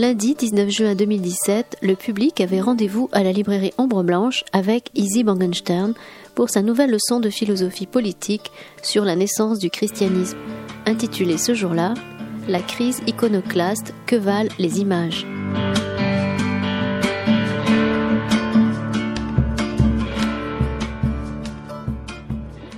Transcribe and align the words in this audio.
Lundi 0.00 0.36
19 0.36 0.70
juin 0.70 0.94
2017, 0.94 1.78
le 1.82 1.96
public 1.96 2.40
avait 2.40 2.60
rendez-vous 2.60 3.08
à 3.10 3.24
la 3.24 3.32
librairie 3.32 3.72
Ombre 3.78 4.04
Blanche 4.04 4.44
avec 4.52 4.92
Izzy 4.94 5.24
Bangenstern 5.24 5.92
pour 6.36 6.50
sa 6.50 6.62
nouvelle 6.62 6.92
leçon 6.92 7.18
de 7.18 7.30
philosophie 7.30 7.88
politique 7.88 8.52
sur 8.80 9.04
la 9.04 9.16
naissance 9.16 9.58
du 9.58 9.70
christianisme, 9.70 10.38
intitulée 10.86 11.36
ce 11.36 11.52
jour-là 11.52 11.94
La 12.46 12.60
crise 12.60 13.02
iconoclaste, 13.08 13.92
que 14.06 14.14
valent 14.14 14.50
les 14.60 14.78
images? 14.78 15.26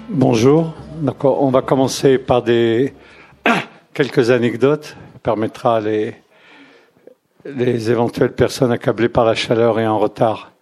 Bonjour, 0.09 0.73
on 1.23 1.51
va 1.51 1.61
commencer 1.61 2.17
par 2.17 2.43
des 2.43 2.95
quelques 3.93 4.31
anecdotes, 4.31 4.97
permettra 5.23 5.83
les 5.83 6.15
les 7.45 7.91
éventuelles 7.91 8.33
personnes 8.33 8.73
accablées 8.73 9.09
par 9.09 9.25
la 9.25 9.35
chaleur 9.35 9.79
et 9.81 9.87
en 9.87 9.99
retard 9.99 10.53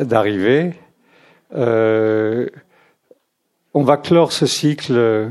d'arriver. 0.00 0.74
Euh, 1.54 2.48
on 3.74 3.82
va 3.82 3.96
clore 3.96 4.32
ce 4.32 4.46
cycle 4.46 5.30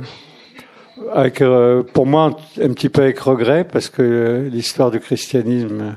avec, 1.13 1.41
euh, 1.41 1.83
pour 1.83 2.05
moi, 2.05 2.38
un 2.61 2.73
petit 2.73 2.89
peu 2.89 3.02
avec 3.02 3.20
regret, 3.20 3.63
parce 3.63 3.89
que 3.89 4.47
l'histoire 4.52 4.91
du 4.91 5.00
christianisme 5.00 5.95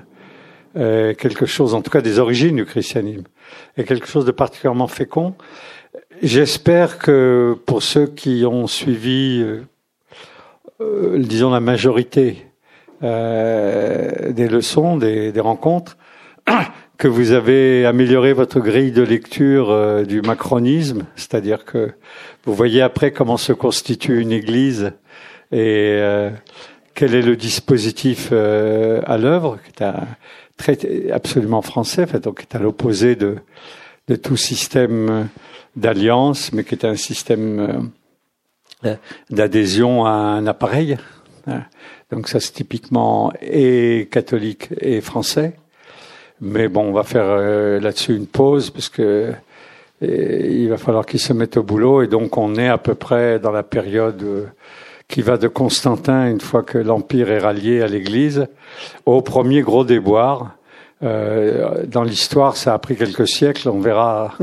est 0.74 1.18
quelque 1.18 1.44
chose, 1.46 1.74
en 1.74 1.82
tout 1.82 1.90
cas 1.90 2.00
des 2.00 2.18
origines 2.18 2.56
du 2.56 2.64
christianisme, 2.64 3.24
est 3.76 3.84
quelque 3.84 4.06
chose 4.06 4.24
de 4.24 4.30
particulièrement 4.30 4.88
fécond. 4.88 5.34
J'espère 6.22 6.98
que 6.98 7.56
pour 7.66 7.82
ceux 7.82 8.06
qui 8.06 8.44
ont 8.46 8.66
suivi, 8.66 9.44
euh, 10.80 11.18
disons, 11.18 11.50
la 11.50 11.60
majorité 11.60 12.46
euh, 13.02 14.32
des 14.32 14.48
leçons, 14.48 14.96
des, 14.96 15.32
rencontres, 15.40 15.96
que 16.98 17.08
vous 17.08 17.32
avez 17.32 17.84
amélioré 17.84 18.32
votre 18.32 18.60
grille 18.60 18.92
de 18.92 19.02
lecture 19.02 19.70
euh, 19.70 20.04
du 20.04 20.22
macronisme, 20.22 21.04
c'est-à-dire 21.16 21.64
que 21.64 21.92
vous 22.44 22.54
voyez 22.54 22.80
après 22.80 23.10
comment 23.10 23.36
se 23.36 23.52
constitue 23.52 24.20
une 24.20 24.30
église 24.30 24.92
et 25.50 25.96
euh, 25.98 26.30
quel 26.94 27.16
est 27.16 27.22
le 27.22 27.34
dispositif 27.34 28.30
à 28.30 29.18
l'œuvre, 29.18 29.58
qui 29.64 29.82
est 29.82 31.10
absolument 31.10 31.62
français, 31.62 32.06
fait, 32.06 32.20
donc 32.20 32.38
qui 32.38 32.42
est 32.42 32.56
à 32.56 32.60
l'opposé 32.60 33.16
de, 33.16 33.36
de 34.08 34.14
tout 34.14 34.36
système 34.36 35.28
d'alliance, 35.74 36.52
mais 36.52 36.62
qui 36.62 36.74
est 36.74 36.84
un 36.84 36.96
système 36.96 37.90
d'adhésion 39.30 40.04
à 40.04 40.10
un 40.10 40.46
appareil. 40.46 40.98
Hein. 41.46 41.62
Donc 42.10 42.28
ça 42.28 42.40
c'est 42.40 42.52
typiquement 42.52 43.32
et 43.40 44.08
catholique 44.10 44.68
et 44.80 45.00
français. 45.00 45.54
Mais 46.40 46.68
bon, 46.68 46.88
on 46.88 46.92
va 46.92 47.04
faire 47.04 47.26
euh, 47.26 47.78
là-dessus 47.80 48.16
une 48.16 48.26
pause 48.26 48.70
parce 48.70 48.88
que 48.88 49.32
il 50.02 50.68
va 50.68 50.78
falloir 50.78 51.06
qu'ils 51.06 51.20
se 51.20 51.32
mettent 51.32 51.56
au 51.56 51.62
boulot 51.62 52.02
et 52.02 52.08
donc 52.08 52.36
on 52.36 52.56
est 52.56 52.66
à 52.68 52.78
peu 52.78 52.96
près 52.96 53.38
dans 53.38 53.52
la 53.52 53.62
période 53.62 54.20
euh, 54.22 54.46
qui 55.06 55.22
va 55.22 55.36
de 55.36 55.46
Constantin 55.46 56.28
une 56.28 56.40
fois 56.40 56.62
que 56.62 56.78
l'empire 56.78 57.30
est 57.30 57.38
rallié 57.38 57.82
à 57.82 57.86
l'Église 57.86 58.48
au 59.06 59.22
premier 59.22 59.62
gros 59.62 59.84
déboire 59.84 60.56
euh, 61.02 61.84
dans 61.86 62.04
l'histoire, 62.04 62.56
ça 62.56 62.74
a 62.74 62.78
pris 62.78 62.96
quelques 62.96 63.26
siècles. 63.26 63.68
On 63.68 63.80
verra. 63.80 64.34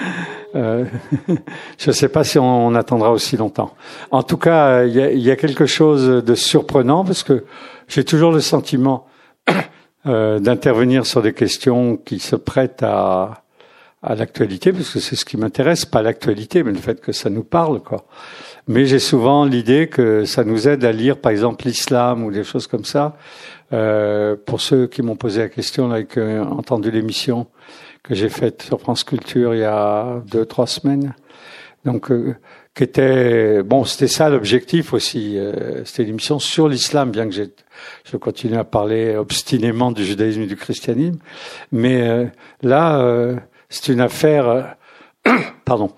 euh, 0.54 0.84
je 1.78 1.90
ne 1.90 1.92
sais 1.92 2.08
pas 2.08 2.24
si 2.24 2.38
on, 2.38 2.74
attendra 2.74 3.10
aussi 3.10 3.36
longtemps. 3.36 3.74
En 4.10 4.22
tout 4.22 4.36
cas, 4.38 4.84
il 4.84 4.94
y 4.94 5.30
a, 5.30 5.36
quelque 5.36 5.66
chose 5.66 6.06
de 6.24 6.34
surprenant 6.34 7.04
parce 7.04 7.22
que 7.22 7.44
j'ai 7.88 8.04
toujours 8.04 8.32
le 8.32 8.40
sentiment 8.40 9.06
euh, 10.06 10.38
d'intervenir 10.38 11.04
sur 11.04 11.22
des 11.22 11.32
questions 11.32 11.96
qui 11.96 12.20
se 12.20 12.36
prêtent 12.36 12.82
à, 12.82 13.44
à 14.04 14.14
l'actualité, 14.14 14.72
parce 14.72 14.90
que 14.90 15.00
c'est 15.00 15.16
ce 15.16 15.24
qui 15.24 15.38
m'intéresse, 15.38 15.86
pas 15.86 16.02
l'actualité, 16.02 16.62
mais 16.62 16.72
le 16.72 16.78
fait 16.78 17.00
que 17.00 17.12
ça 17.12 17.30
nous 17.30 17.42
parle, 17.42 17.80
quoi. 17.80 18.04
Mais 18.68 18.84
j'ai 18.84 18.98
souvent 18.98 19.44
l'idée 19.46 19.88
que 19.88 20.26
ça 20.26 20.44
nous 20.44 20.68
aide 20.68 20.84
à 20.84 20.92
lire, 20.92 21.18
par 21.18 21.32
exemple, 21.32 21.66
l'islam 21.66 22.22
ou 22.22 22.30
des 22.30 22.44
choses 22.44 22.66
comme 22.66 22.84
ça, 22.84 23.16
euh, 23.74 24.36
pour 24.36 24.60
ceux 24.60 24.86
qui 24.86 25.02
m'ont 25.02 25.16
posé 25.16 25.40
la 25.40 25.48
question, 25.48 25.88
là, 25.88 25.98
et 26.00 26.06
qui 26.06 26.20
ont 26.20 26.52
entendu 26.52 26.92
l'émission 26.92 27.48
que 28.04 28.14
j'ai 28.14 28.28
faite 28.28 28.62
sur 28.62 28.80
France 28.80 29.02
Culture 29.02 29.54
il 29.54 29.60
y 29.60 29.64
a 29.64 30.22
deux, 30.30 30.46
trois 30.46 30.68
semaines, 30.68 31.12
donc 31.84 32.12
euh, 32.12 32.36
qui 32.74 32.84
était 32.84 33.64
bon, 33.64 33.84
c'était 33.84 34.06
ça 34.06 34.28
l'objectif 34.28 34.92
aussi. 34.92 35.38
Euh, 35.38 35.84
c'était 35.84 36.04
l'émission 36.04 36.38
sur 36.38 36.68
l'islam, 36.68 37.10
bien 37.10 37.28
que 37.28 37.34
je 38.04 38.16
continue 38.16 38.56
à 38.56 38.64
parler 38.64 39.16
obstinément 39.16 39.90
du 39.90 40.04
judaïsme 40.04 40.42
et 40.42 40.46
du 40.46 40.56
christianisme, 40.56 41.18
mais 41.72 42.30
là, 42.62 43.36
c'est 43.68 43.92
une 43.92 44.00
affaire. 44.00 44.76
pardon. 45.64 45.90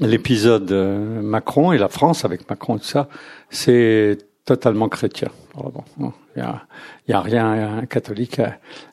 L'épisode 0.00 0.70
Macron 1.22 1.72
et 1.72 1.78
la 1.78 1.88
France 1.88 2.24
avec 2.24 2.50
Macron 2.50 2.76
et 2.76 2.80
tout 2.80 2.86
ça, 2.86 3.08
c'est 3.50 4.18
totalement 4.46 4.88
chrétien. 4.88 5.28
Il 6.36 6.42
n'y 7.08 7.14
a, 7.14 7.20
rien 7.20 7.84
catholique, 7.90 8.40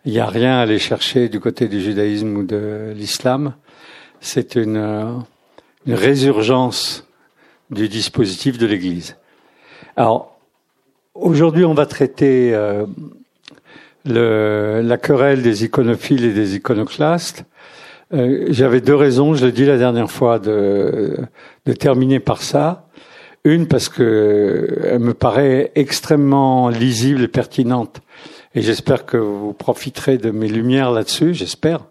il 0.03 0.11
n'y 0.11 0.19
a 0.19 0.25
rien 0.25 0.57
à 0.57 0.61
aller 0.61 0.79
chercher 0.79 1.29
du 1.29 1.39
côté 1.39 1.67
du 1.67 1.79
judaïsme 1.79 2.35
ou 2.35 2.43
de 2.43 2.91
l'islam. 2.95 3.53
C'est 4.19 4.55
une, 4.55 5.23
une 5.85 5.93
résurgence 5.93 7.07
du 7.69 7.87
dispositif 7.87 8.57
de 8.57 8.65
l'Église. 8.65 9.15
Alors, 9.95 10.39
aujourd'hui, 11.13 11.65
on 11.65 11.73
va 11.73 11.85
traiter 11.85 12.53
euh, 12.53 12.85
le, 14.05 14.81
la 14.83 14.97
querelle 14.97 15.43
des 15.43 15.65
iconophiles 15.65 16.25
et 16.25 16.33
des 16.33 16.55
iconoclastes. 16.55 17.45
Euh, 18.13 18.47
J'avais 18.49 18.81
deux 18.81 18.95
raisons, 18.95 19.33
je 19.35 19.45
l'ai 19.45 19.51
dit 19.51 19.65
la 19.65 19.77
dernière 19.77 20.09
fois, 20.09 20.39
de, 20.39 21.17
de 21.65 21.73
terminer 21.73 22.19
par 22.19 22.41
ça. 22.41 22.87
Une 23.45 23.67
parce 23.67 23.89
que 23.89 24.79
elle 24.83 24.99
me 24.99 25.13
paraît 25.13 25.71
extrêmement 25.75 26.69
lisible 26.69 27.23
et 27.23 27.27
pertinente, 27.27 28.01
et 28.55 28.61
j'espère 28.61 29.05
que 29.05 29.17
vous 29.17 29.53
profiterez 29.53 30.17
de 30.17 30.31
mes 30.31 30.47
lumières 30.47 30.91
là-dessus. 30.91 31.33
J'espère. 31.33 31.85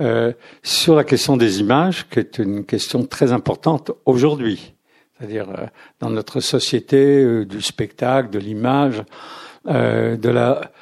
Euh, 0.00 0.32
sur 0.62 0.96
la 0.96 1.04
question 1.04 1.36
des 1.36 1.60
images, 1.60 2.08
qui 2.08 2.18
est 2.18 2.38
une 2.38 2.64
question 2.64 3.04
très 3.04 3.32
importante 3.32 3.92
aujourd'hui, 4.06 4.74
c'est-à-dire 5.16 5.48
euh, 5.50 5.66
dans 6.00 6.10
notre 6.10 6.40
société 6.40 7.22
euh, 7.22 7.44
du 7.44 7.62
spectacle, 7.62 8.30
de 8.30 8.38
l'image, 8.38 9.02
euh, 9.68 10.16
de 10.16 10.28
la 10.28 10.72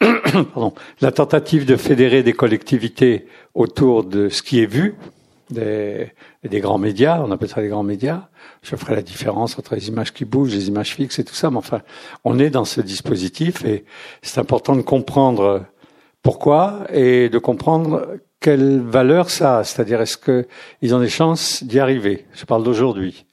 tentative 1.14 1.66
de 1.66 1.76
fédérer 1.76 2.22
des 2.22 2.32
collectivités 2.32 3.26
autour 3.54 4.04
de 4.04 4.28
ce 4.28 4.42
qui 4.42 4.60
est 4.60 4.66
vu, 4.66 4.94
des, 5.52 6.12
des 6.42 6.60
grands 6.60 6.78
médias, 6.78 7.20
on 7.22 7.30
appelle 7.30 7.48
ça 7.48 7.60
les 7.60 7.68
grands 7.68 7.82
médias. 7.82 8.28
Je 8.62 8.74
ferai 8.76 8.94
la 8.94 9.02
différence 9.02 9.58
entre 9.58 9.74
les 9.74 9.88
images 9.88 10.12
qui 10.12 10.24
bougent, 10.24 10.54
les 10.54 10.68
images 10.68 10.94
fixes 10.94 11.18
et 11.18 11.24
tout 11.24 11.34
ça, 11.34 11.50
mais 11.50 11.58
enfin, 11.58 11.82
on 12.24 12.38
est 12.38 12.50
dans 12.50 12.64
ce 12.64 12.80
dispositif 12.80 13.64
et 13.64 13.84
c'est 14.22 14.40
important 14.40 14.74
de 14.74 14.82
comprendre 14.82 15.64
pourquoi 16.22 16.86
et 16.92 17.28
de 17.28 17.38
comprendre 17.38 18.18
quelle 18.40 18.80
valeur 18.80 19.30
ça 19.30 19.58
a, 19.58 19.64
c'est-à-dire 19.64 20.00
est-ce 20.00 20.18
qu'ils 20.18 20.94
ont 20.94 21.00
des 21.00 21.08
chances 21.08 21.62
d'y 21.62 21.78
arriver? 21.78 22.26
Je 22.34 22.44
parle 22.44 22.64
d'aujourd'hui. 22.64 23.24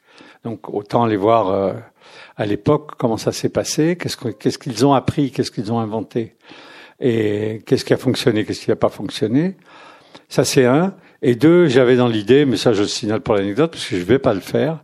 Donc 0.43 0.69
autant 0.69 1.03
aller 1.03 1.17
voir 1.17 1.49
euh, 1.49 1.73
à 2.37 2.45
l'époque 2.45 2.91
comment 2.97 3.17
ça 3.17 3.31
s'est 3.31 3.49
passé, 3.49 3.97
qu'est-ce 3.97 4.57
qu'ils 4.57 4.85
ont 4.85 4.93
appris, 4.93 5.31
qu'est-ce 5.31 5.51
qu'ils 5.51 5.73
ont 5.73 5.79
inventé 5.79 6.35
et 7.01 7.61
qu'est-ce 7.65 7.85
qui 7.85 7.93
a 7.93 7.97
fonctionné, 7.97 8.45
qu'est-ce 8.45 8.61
qui 8.61 8.69
n'a 8.69 8.75
pas 8.75 8.89
fonctionné. 8.89 9.55
Ça 10.27 10.45
c'est 10.45 10.65
un. 10.65 10.93
Et 11.21 11.35
deux, 11.35 11.67
j'avais 11.67 11.95
dans 11.95 12.07
l'idée, 12.07 12.45
mais 12.45 12.57
ça 12.57 12.73
je 12.73 12.81
le 12.81 12.87
signale 12.87 13.21
pour 13.21 13.35
l'anecdote, 13.35 13.71
parce 13.71 13.85
que 13.85 13.97
je 13.97 14.03
vais 14.03 14.19
pas 14.19 14.33
le 14.33 14.39
faire. 14.39 14.79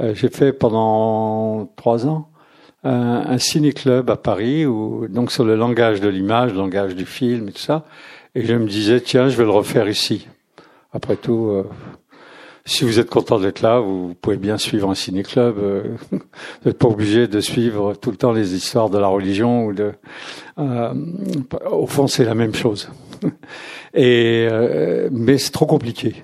Euh, 0.00 0.14
j'ai 0.14 0.28
fait 0.28 0.52
pendant 0.52 1.66
trois 1.76 2.06
ans 2.06 2.30
un, 2.84 3.24
un 3.26 3.38
ciné-club 3.38 4.10
à 4.10 4.16
Paris, 4.16 4.64
où, 4.66 5.06
donc 5.08 5.32
sur 5.32 5.44
le 5.44 5.56
langage 5.56 6.00
de 6.00 6.08
l'image, 6.08 6.52
le 6.52 6.58
langage 6.58 6.94
du 6.94 7.06
film 7.06 7.48
et 7.48 7.52
tout 7.52 7.60
ça. 7.60 7.84
Et 8.34 8.44
je 8.44 8.54
me 8.54 8.66
disais, 8.66 9.00
tiens, 9.00 9.28
je 9.28 9.36
vais 9.36 9.44
le 9.44 9.50
refaire 9.50 9.88
ici. 9.88 10.26
Après 10.92 11.16
tout, 11.16 11.48
euh, 11.48 11.64
si 12.64 12.84
vous 12.84 12.98
êtes 12.98 13.10
content 13.10 13.38
d'être 13.38 13.60
là, 13.60 13.80
vous 13.80 14.14
pouvez 14.20 14.36
bien 14.36 14.56
suivre 14.56 14.88
un 14.90 14.94
ciné-club. 14.94 15.58
Euh, 15.58 15.82
vous 16.12 16.18
n'êtes 16.64 16.78
pas 16.78 16.88
obligé 16.88 17.26
de 17.26 17.40
suivre 17.40 17.94
tout 17.94 18.10
le 18.10 18.16
temps 18.16 18.32
les 18.32 18.54
histoires 18.54 18.88
de 18.88 18.98
la 18.98 19.08
religion 19.08 19.66
ou 19.66 19.72
de. 19.72 19.92
Euh, 20.58 20.94
au 21.70 21.86
fond, 21.86 22.06
c'est 22.06 22.24
la 22.24 22.34
même 22.34 22.54
chose. 22.54 22.88
Et 23.94 24.48
euh, 24.50 25.08
mais 25.12 25.38
c'est 25.38 25.52
trop 25.52 25.66
compliqué. 25.66 26.14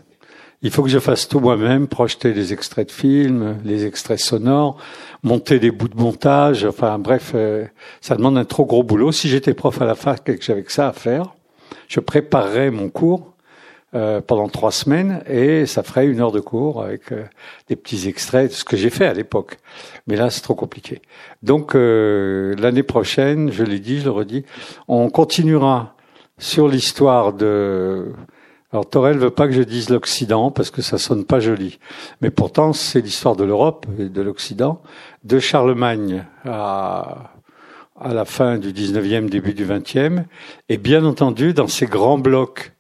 Il 0.60 0.72
faut 0.72 0.82
que 0.82 0.88
je 0.88 0.98
fasse 0.98 1.28
tout 1.28 1.38
moi-même, 1.38 1.86
projeter 1.86 2.32
des 2.32 2.52
extraits 2.52 2.88
de 2.88 2.92
films, 2.92 3.58
les 3.64 3.86
extraits 3.86 4.18
sonores, 4.18 4.76
monter 5.22 5.60
des 5.60 5.70
bouts 5.70 5.86
de 5.86 5.96
montage. 5.96 6.64
Enfin 6.64 6.98
bref, 6.98 7.30
euh, 7.36 7.64
ça 8.00 8.16
demande 8.16 8.36
un 8.36 8.44
trop 8.44 8.64
gros 8.64 8.82
boulot. 8.82 9.12
Si 9.12 9.28
j'étais 9.28 9.54
prof 9.54 9.80
à 9.80 9.84
la 9.84 9.94
fac 9.94 10.28
et 10.28 10.36
que 10.36 10.44
j'avais 10.44 10.64
que 10.64 10.72
ça 10.72 10.88
à 10.88 10.92
faire, 10.92 11.34
je 11.86 12.00
préparerais 12.00 12.72
mon 12.72 12.88
cours 12.88 13.34
euh, 13.94 14.20
pendant 14.20 14.48
trois 14.48 14.72
semaines 14.72 15.22
et 15.28 15.64
ça 15.64 15.84
ferait 15.84 16.08
une 16.08 16.20
heure 16.20 16.32
de 16.32 16.40
cours 16.40 16.82
avec 16.82 17.12
euh, 17.12 17.22
des 17.68 17.76
petits 17.76 18.08
extraits 18.08 18.50
de 18.50 18.54
ce 18.54 18.64
que 18.64 18.76
j'ai 18.76 18.90
fait 18.90 19.06
à 19.06 19.14
l'époque. 19.14 19.58
Mais 20.08 20.16
là, 20.16 20.28
c'est 20.28 20.42
trop 20.42 20.56
compliqué. 20.56 21.02
Donc 21.44 21.74
l'année 21.74 22.82
prochaine, 22.82 23.52
je 23.52 23.62
l'ai 23.62 23.78
dit, 23.78 24.00
je 24.00 24.06
le 24.06 24.10
redis, 24.10 24.44
on 24.88 25.08
continuera 25.08 25.94
sur 26.38 26.68
l'histoire 26.68 27.32
de. 27.32 28.12
Alors 28.72 28.88
Torel 28.88 29.18
veut 29.18 29.30
pas 29.30 29.46
que 29.46 29.54
je 29.54 29.62
dise 29.62 29.88
l'Occident 29.88 30.50
parce 30.50 30.70
que 30.70 30.82
ça 30.82 30.98
sonne 30.98 31.24
pas 31.24 31.40
joli, 31.40 31.78
mais 32.20 32.30
pourtant 32.30 32.72
c'est 32.72 33.00
l'histoire 33.00 33.34
de 33.34 33.44
l'Europe 33.44 33.86
et 33.98 34.08
de 34.08 34.22
l'Occident, 34.22 34.82
de 35.24 35.38
Charlemagne 35.38 36.24
à 36.44 37.32
à 38.00 38.14
la 38.14 38.24
fin 38.24 38.58
du 38.58 38.72
19e, 38.72 39.28
début 39.28 39.54
du 39.54 39.66
20e, 39.66 40.24
et 40.68 40.76
bien 40.76 41.04
entendu 41.04 41.52
dans 41.52 41.66
ces 41.66 41.86
grands 41.86 42.18
blocs 42.18 42.72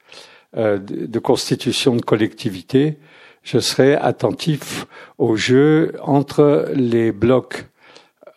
euh, 0.56 0.78
de 0.78 1.18
constitution 1.18 1.96
de 1.96 2.02
collectivité, 2.02 2.98
je 3.42 3.58
serai 3.58 3.94
attentif 3.94 4.86
au 5.18 5.36
jeu 5.36 5.94
entre 6.02 6.68
les 6.74 7.12
blocs, 7.12 7.66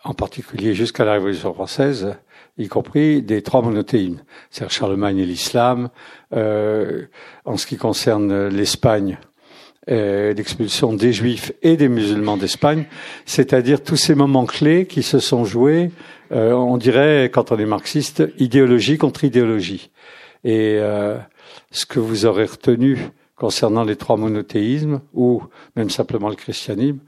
en 0.04 0.14
particulier 0.14 0.74
jusqu'à 0.74 1.04
la 1.04 1.12
Révolution 1.12 1.54
française, 1.54 2.16
y 2.58 2.68
compris 2.68 3.22
des 3.22 3.42
trois 3.42 3.62
monothéismes, 3.62 4.22
c'est-à-dire 4.50 4.72
Charlemagne 4.72 5.18
et 5.18 5.26
l'islam, 5.26 5.90
euh, 6.34 7.06
en 7.44 7.56
ce 7.56 7.66
qui 7.66 7.76
concerne 7.76 8.48
l'Espagne, 8.48 9.18
euh, 9.90 10.32
l'expulsion 10.34 10.92
des 10.92 11.12
juifs 11.12 11.52
et 11.62 11.76
des 11.76 11.88
musulmans 11.88 12.36
d'Espagne, 12.36 12.84
c'est-à-dire 13.26 13.82
tous 13.82 13.96
ces 13.96 14.14
moments 14.14 14.46
clés 14.46 14.86
qui 14.86 15.02
se 15.02 15.18
sont 15.18 15.44
joués, 15.44 15.90
euh, 16.32 16.52
on 16.52 16.78
dirait, 16.78 17.30
quand 17.32 17.52
on 17.52 17.58
est 17.58 17.66
marxiste, 17.66 18.22
idéologie 18.38 18.96
contre 18.96 19.24
idéologie. 19.24 19.90
Et 20.44 20.78
euh, 20.78 21.18
ce 21.70 21.84
que 21.84 22.00
vous 22.00 22.26
aurez 22.26 22.46
retenu 22.46 22.98
concernant 23.36 23.84
les 23.84 23.96
trois 23.96 24.16
monothéismes, 24.16 25.00
ou 25.12 25.42
même 25.76 25.90
simplement 25.90 26.28
le 26.28 26.36
christianisme, 26.36 27.00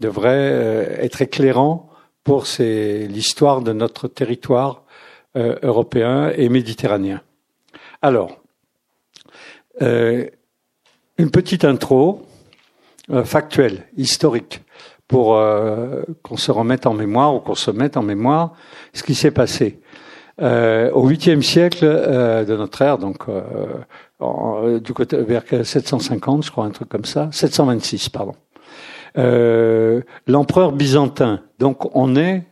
devrait 0.00 0.52
euh, 0.52 0.96
être 1.00 1.22
éclairant 1.22 1.90
pour 2.22 2.44
l'histoire 2.58 3.62
de 3.62 3.72
notre 3.72 4.06
territoire 4.06 4.84
euh, 5.36 5.56
européen 5.62 6.32
et 6.36 6.48
méditerranéen. 6.48 7.20
Alors, 8.02 8.40
euh, 9.82 10.26
une 11.18 11.30
petite 11.30 11.64
intro 11.64 12.22
factuelle, 13.24 13.86
historique, 13.96 14.62
pour 15.08 15.40
qu'on 16.22 16.36
se 16.36 16.52
remette 16.52 16.86
en 16.86 16.92
mémoire 16.92 17.34
ou 17.34 17.40
qu'on 17.40 17.54
se 17.54 17.70
mette 17.70 17.96
en 17.96 18.02
mémoire 18.02 18.52
ce 18.92 19.02
qui 19.02 19.14
s'est 19.14 19.30
passé. 19.30 19.80
Euh, 20.40 20.92
au 20.92 21.08
8e 21.10 21.42
siècle 21.42 21.84
euh, 21.84 22.44
de 22.44 22.56
notre 22.56 22.80
ère, 22.80 22.98
donc 22.98 23.24
euh, 23.28 24.78
du 24.78 24.92
côté 24.92 25.16
vers 25.16 25.42
750, 25.64 26.44
je 26.44 26.50
crois, 26.52 26.64
un 26.64 26.70
truc 26.70 26.88
comme 26.88 27.04
ça, 27.04 27.28
726, 27.32 28.08
pardon. 28.08 28.34
L'empereur 30.28 30.70
byzantin. 30.70 31.40
Donc 31.58 31.96
on 31.96 32.14
est 32.14 32.44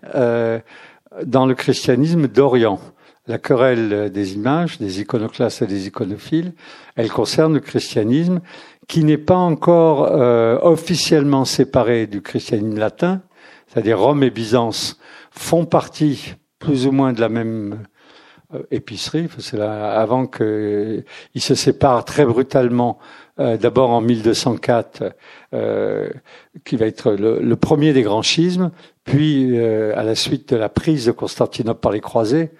dans 1.25 1.47
le 1.47 1.55
christianisme 1.55 2.29
d'Orient. 2.29 2.81
La 3.27 3.39
querelle 3.39 4.11
des 4.13 4.35
images, 4.35 4.79
des 4.79 5.01
iconoclastes 5.01 5.63
et 5.63 5.67
des 5.67 5.89
iconophiles, 5.89 6.53
elle 6.95 7.11
concerne 7.11 7.55
le 7.55 7.61
christianisme 7.61 8.41
qui 8.87 9.03
n'est 9.03 9.19
pas 9.19 9.37
encore 9.37 10.13
officiellement 10.65 11.45
séparé 11.45 12.07
du 12.07 12.23
christianisme 12.23 12.79
latin, 12.79 13.23
c'est-à-dire 13.67 13.99
Rome 13.99 14.23
et 14.23 14.31
Byzance 14.31 15.01
font 15.33 15.65
partie 15.65 16.35
plus 16.61 16.87
ou 16.87 16.93
moins 16.93 17.13
de 17.13 17.21
la 17.21 17.29
même 17.29 17.87
euh, 18.55 18.63
épicerie. 18.71 19.29
C'est 19.39 19.57
là 19.57 20.01
avant 20.01 20.27
qu'ils 20.27 21.05
se 21.37 21.55
séparent 21.55 22.05
très 22.05 22.25
brutalement. 22.25 22.99
Euh, 23.39 23.57
d'abord 23.59 23.91
en 23.91 24.01
1204, 24.01 25.13
euh, 25.53 26.09
qui 26.65 26.77
va 26.77 26.87
être 26.87 27.13
le, 27.13 27.57
premier 27.57 27.93
des 27.93 28.03
grands 28.03 28.23
schismes, 28.23 28.71
puis 29.07 29.59
à 29.59 30.03
la 30.03 30.15
suite 30.15 30.53
de 30.53 30.57
la 30.57 30.69
prise 30.69 31.07
de 31.07 31.13
Constantinople 31.13 31.81
par 31.81 31.93
les 31.93 32.01
croisés. 32.01 32.51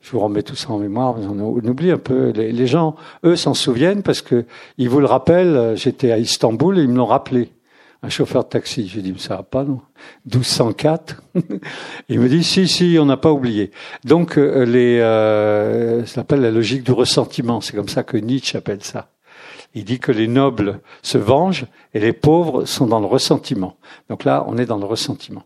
Je 0.00 0.10
vous 0.12 0.20
remets 0.20 0.42
tout 0.42 0.54
ça 0.54 0.70
en 0.70 0.78
mémoire, 0.78 1.16
on 1.18 1.66
oublie 1.66 1.90
un 1.90 1.98
peu. 1.98 2.30
Les, 2.30 2.66
gens, 2.66 2.94
eux, 3.24 3.36
s'en 3.36 3.54
souviennent 3.54 4.02
parce 4.02 4.20
que 4.20 4.44
ils 4.78 4.88
vous 4.88 5.00
le 5.00 5.06
rappellent. 5.06 5.72
J'étais 5.76 6.12
à 6.12 6.18
Istanbul 6.18 6.78
et 6.78 6.82
ils 6.82 6.88
me 6.88 6.98
l'ont 6.98 7.06
rappelé 7.06 7.50
un 8.04 8.10
chauffeur 8.10 8.44
de 8.44 8.50
taxi. 8.50 8.86
J'ai 8.86 9.00
dit, 9.00 9.12
mais 9.12 9.18
ça 9.18 9.36
va 9.36 9.42
pas, 9.42 9.64
non? 9.64 9.80
1204. 10.26 11.22
il 12.10 12.20
me 12.20 12.28
dit, 12.28 12.44
si, 12.44 12.68
si, 12.68 12.98
on 13.00 13.06
n'a 13.06 13.16
pas 13.16 13.32
oublié. 13.32 13.70
Donc, 14.04 14.36
euh, 14.36 14.64
les, 14.64 15.00
euh, 15.00 16.04
ça 16.04 16.16
s'appelle 16.16 16.42
la 16.42 16.50
logique 16.50 16.84
du 16.84 16.92
ressentiment. 16.92 17.62
C'est 17.62 17.74
comme 17.74 17.88
ça 17.88 18.02
que 18.02 18.18
Nietzsche 18.18 18.58
appelle 18.58 18.84
ça. 18.84 19.08
Il 19.74 19.84
dit 19.84 19.98
que 19.98 20.12
les 20.12 20.28
nobles 20.28 20.80
se 21.02 21.18
vengent 21.18 21.66
et 21.94 22.00
les 22.00 22.12
pauvres 22.12 22.64
sont 22.64 22.86
dans 22.86 23.00
le 23.00 23.06
ressentiment. 23.06 23.76
Donc 24.08 24.24
là, 24.24 24.44
on 24.46 24.56
est 24.56 24.66
dans 24.66 24.78
le 24.78 24.84
ressentiment. 24.84 25.42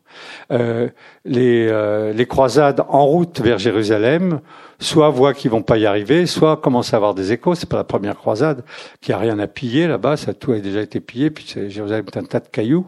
Euh, 0.53 0.89
les, 1.25 1.67
euh, 1.69 2.13
les 2.13 2.27
croisades 2.27 2.85
en 2.89 3.07
route 3.07 3.41
vers 3.41 3.59
Jérusalem, 3.59 4.41
soit 4.79 5.09
voient 5.09 5.35
qu'ils 5.35 5.51
vont 5.51 5.63
pas 5.63 5.79
y 5.79 5.87
arriver, 5.87 6.27
soit 6.27 6.59
commencent 6.59 6.93
à 6.93 6.99
avoir 6.99 7.15
des 7.15 7.33
échos. 7.33 7.55
C'est 7.55 7.69
pas 7.69 7.77
la 7.77 7.85
première 7.85 8.17
croisade 8.17 8.65
qui 9.01 9.13
a 9.13 9.19
rien 9.19 9.39
à 9.39 9.47
piller 9.47 9.87
là-bas, 9.87 10.17
ça 10.17 10.35
tout 10.35 10.53
a 10.53 10.59
déjà 10.59 10.83
été 10.83 11.01
pillé. 11.01 11.31
Puis 11.31 11.47
Jérusalem 11.69 12.05
est 12.07 12.17
un 12.19 12.25
tas 12.25 12.41
de 12.41 12.49
cailloux. 12.49 12.87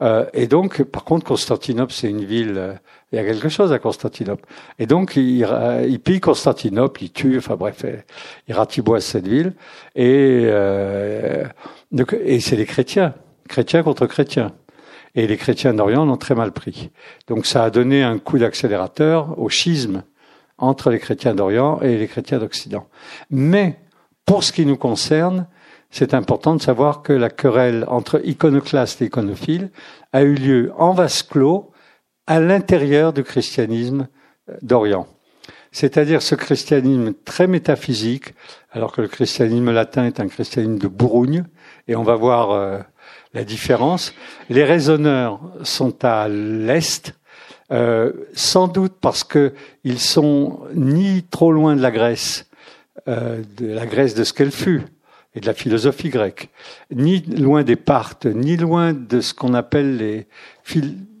Euh, 0.00 0.24
et 0.32 0.46
donc, 0.46 0.82
par 0.82 1.04
contre, 1.04 1.24
Constantinople, 1.24 1.92
c'est 1.92 2.08
une 2.08 2.24
ville. 2.24 2.80
Euh, 3.12 3.16
il 3.16 3.16
y 3.16 3.18
a 3.18 3.24
quelque 3.24 3.48
chose 3.48 3.72
à 3.72 3.78
Constantinople. 3.78 4.44
Et 4.78 4.86
donc, 4.86 5.16
il, 5.16 5.46
il 5.88 6.00
pille 6.00 6.20
Constantinople, 6.20 7.04
il 7.04 7.12
tue. 7.12 7.38
Enfin 7.38 7.56
bref, 7.56 7.84
euh, 7.84 7.96
il 8.48 8.54
ratiboise 8.54 9.04
cette 9.04 9.26
ville. 9.28 9.54
Et 9.94 10.50
donc, 11.90 12.16
et 12.24 12.40
c'est 12.40 12.56
les 12.56 12.66
chrétiens, 12.66 13.14
chrétiens 13.48 13.82
contre 13.82 14.06
chrétiens. 14.06 14.52
Et 15.14 15.26
les 15.26 15.36
chrétiens 15.36 15.74
d'Orient 15.74 16.06
l'ont 16.06 16.16
très 16.16 16.34
mal 16.34 16.52
pris. 16.52 16.90
Donc, 17.28 17.44
ça 17.44 17.64
a 17.64 17.70
donné 17.70 18.02
un 18.02 18.18
coup 18.18 18.38
d'accélérateur 18.38 19.38
au 19.38 19.50
schisme 19.50 20.04
entre 20.56 20.90
les 20.90 20.98
chrétiens 20.98 21.34
d'Orient 21.34 21.80
et 21.82 21.98
les 21.98 22.06
chrétiens 22.06 22.38
d'Occident. 22.38 22.86
Mais 23.30 23.78
pour 24.24 24.44
ce 24.44 24.52
qui 24.52 24.64
nous 24.64 24.76
concerne, 24.76 25.46
c'est 25.90 26.14
important 26.14 26.54
de 26.54 26.62
savoir 26.62 27.02
que 27.02 27.12
la 27.12 27.28
querelle 27.28 27.84
entre 27.88 28.22
iconoclastes 28.24 29.02
et 29.02 29.06
iconophiles 29.06 29.70
a 30.12 30.22
eu 30.22 30.34
lieu 30.34 30.72
en 30.78 30.92
vase 30.92 31.22
clos 31.22 31.71
à 32.26 32.40
l'intérieur 32.40 33.12
du 33.12 33.24
christianisme 33.24 34.08
euh, 34.48 34.56
d'Orient. 34.62 35.06
C'est-à-dire 35.72 36.20
ce 36.20 36.34
christianisme 36.34 37.14
très 37.24 37.46
métaphysique, 37.46 38.34
alors 38.70 38.92
que 38.92 39.00
le 39.00 39.08
christianisme 39.08 39.70
latin 39.70 40.04
est 40.04 40.20
un 40.20 40.28
christianisme 40.28 40.78
de 40.78 40.88
Bourgogne, 40.88 41.44
et 41.88 41.96
on 41.96 42.02
va 42.02 42.14
voir 42.14 42.50
euh, 42.50 42.78
la 43.32 43.44
différence. 43.44 44.14
Les 44.50 44.64
raisonneurs 44.64 45.40
sont 45.62 46.04
à 46.04 46.28
l'est, 46.28 47.14
euh, 47.70 48.12
sans 48.34 48.68
doute 48.68 48.94
parce 49.00 49.24
qu'ils 49.24 49.98
sont 49.98 50.60
ni 50.74 51.22
trop 51.22 51.52
loin 51.52 51.74
de 51.74 51.80
la 51.80 51.90
Grèce, 51.90 52.48
de 53.06 53.66
la 53.66 53.86
Grèce 53.86 54.14
de 54.14 54.22
ce 54.22 54.34
qu'elle 54.34 54.52
fut, 54.52 54.82
et 55.34 55.40
de 55.40 55.46
la 55.46 55.54
philosophie 55.54 56.10
grecque, 56.10 56.50
ni 56.90 57.20
loin 57.20 57.62
des 57.62 57.76
Parthes, 57.76 58.26
ni 58.26 58.56
loin 58.56 58.92
de 58.92 59.20
ce 59.20 59.32
qu'on 59.32 59.54
appelle 59.54 59.96
les, 59.96 60.26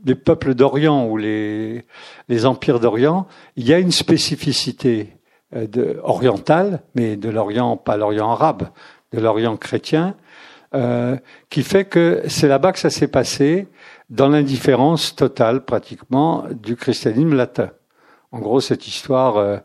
les 0.04 0.14
peuples 0.14 0.54
d'Orient 0.54 1.06
ou 1.06 1.16
les, 1.16 1.84
les 2.28 2.46
empires 2.46 2.80
d'Orient, 2.80 3.26
il 3.56 3.66
y 3.66 3.72
a 3.72 3.78
une 3.78 3.92
spécificité 3.92 5.16
euh, 5.54 5.94
orientale, 6.02 6.82
mais 6.94 7.16
de 7.16 7.30
l'Orient, 7.30 7.76
pas 7.76 7.96
l'Orient 7.96 8.30
arabe, 8.30 8.68
de 9.12 9.20
l'Orient 9.20 9.56
chrétien, 9.56 10.14
euh, 10.74 11.16
qui 11.50 11.62
fait 11.62 11.84
que 11.84 12.22
c'est 12.28 12.48
là-bas 12.48 12.72
que 12.72 12.78
ça 12.78 12.90
s'est 12.90 13.08
passé, 13.08 13.68
dans 14.10 14.28
l'indifférence 14.28 15.16
totale 15.16 15.64
pratiquement 15.64 16.44
du 16.50 16.76
christianisme 16.76 17.34
latin. 17.34 17.70
En 18.30 18.40
gros, 18.40 18.60
cette 18.60 18.86
histoire 18.86 19.36
euh, 19.36 19.58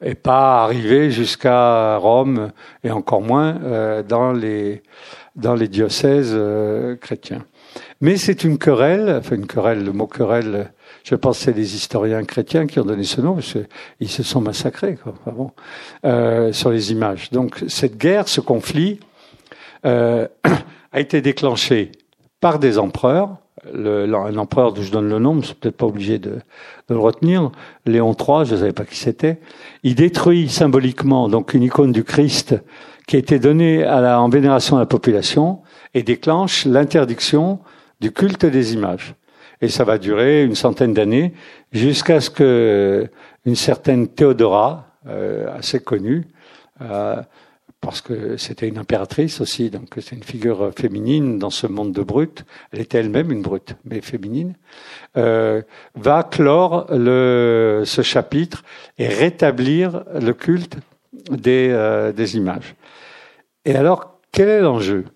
est 0.00 0.14
pas 0.14 0.62
arrivé 0.64 1.10
jusqu'à 1.10 1.96
Rome 1.96 2.52
et 2.84 2.90
encore 2.90 3.20
moins 3.20 3.60
euh, 3.62 4.02
dans 4.02 4.32
les 4.32 4.82
dans 5.36 5.54
les 5.54 5.68
diocèses 5.68 6.32
euh, 6.34 6.96
chrétiens. 6.96 7.44
Mais 8.00 8.16
c'est 8.16 8.44
une 8.44 8.58
querelle, 8.58 9.16
enfin 9.18 9.36
une 9.36 9.46
querelle, 9.46 9.84
le 9.84 9.92
mot 9.92 10.06
querelle, 10.06 10.72
je 11.04 11.14
pense 11.14 11.38
c'est 11.38 11.52
les 11.52 11.74
historiens 11.74 12.24
chrétiens 12.24 12.66
qui 12.66 12.80
ont 12.80 12.84
donné 12.84 13.04
ce 13.04 13.20
nom, 13.20 13.34
parce 13.34 13.52
qu'ils 13.52 14.08
se 14.08 14.22
sont 14.22 14.40
massacrés 14.40 14.96
quoi, 14.96 15.14
bon, 15.32 15.52
euh, 16.04 16.52
sur 16.52 16.70
les 16.70 16.92
images. 16.92 17.30
Donc 17.30 17.62
cette 17.68 17.96
guerre, 17.96 18.28
ce 18.28 18.40
conflit, 18.40 19.00
euh, 19.86 20.26
a 20.92 21.00
été 21.00 21.20
déclenché 21.20 21.92
par 22.40 22.58
des 22.58 22.78
empereurs, 22.78 23.36
l'empereur 23.72 24.72
dont 24.72 24.82
je 24.82 24.90
donne 24.90 25.08
le 25.08 25.18
nom, 25.18 25.40
je 25.40 25.46
suis 25.46 25.54
peut-être 25.54 25.76
pas 25.76 25.86
obligé 25.86 26.18
de, 26.18 26.30
de, 26.30 26.94
le 26.94 26.98
retenir, 26.98 27.50
Léon 27.86 28.14
III, 28.18 28.44
je 28.44 28.54
ne 28.54 28.60
savais 28.60 28.72
pas 28.72 28.84
qui 28.84 28.96
c'était, 28.96 29.38
il 29.82 29.94
détruit 29.94 30.48
symboliquement 30.48 31.28
donc 31.28 31.54
une 31.54 31.62
icône 31.62 31.92
du 31.92 32.04
Christ 32.04 32.56
qui 33.06 33.16
a 33.16 33.18
été 33.18 33.38
donnée 33.38 33.84
à 33.84 34.00
la, 34.00 34.20
en 34.20 34.28
vénération 34.28 34.76
à 34.76 34.80
la 34.80 34.86
population 34.86 35.60
et 35.94 36.02
déclenche 36.02 36.64
l'interdiction 36.64 37.60
du 38.00 38.12
culte 38.12 38.46
des 38.46 38.72
images. 38.72 39.14
Et 39.60 39.68
ça 39.68 39.84
va 39.84 39.98
durer 39.98 40.44
une 40.44 40.54
centaine 40.54 40.94
d'années 40.94 41.34
jusqu'à 41.72 42.20
ce 42.20 42.30
que 42.30 43.08
une 43.44 43.56
certaine 43.56 44.08
Théodora, 44.08 44.86
euh, 45.06 45.54
assez 45.56 45.80
connue, 45.80 46.26
euh, 46.82 47.16
parce 47.80 48.02
que 48.02 48.36
c'était 48.36 48.68
une 48.68 48.78
impératrice 48.78 49.40
aussi, 49.40 49.70
donc 49.70 49.88
c'est 50.00 50.14
une 50.14 50.22
figure 50.22 50.70
féminine 50.76 51.38
dans 51.38 51.50
ce 51.50 51.66
monde 51.66 51.92
de 51.92 52.02
brutes. 52.02 52.44
Elle 52.72 52.80
était 52.80 52.98
elle-même 52.98 53.32
une 53.32 53.42
brute, 53.42 53.74
mais 53.84 54.00
féminine. 54.02 54.54
Euh, 55.16 55.62
va 55.94 56.22
clore 56.22 56.86
le, 56.90 57.82
ce 57.86 58.02
chapitre 58.02 58.64
et 58.98 59.08
rétablir 59.08 60.04
le 60.14 60.32
culte 60.34 60.76
des, 61.30 61.70
euh, 61.70 62.12
des 62.12 62.36
images. 62.36 62.74
Et 63.64 63.74
alors, 63.74 64.18
quel 64.30 64.48
est 64.48 64.60
l'enjeu? 64.60 65.06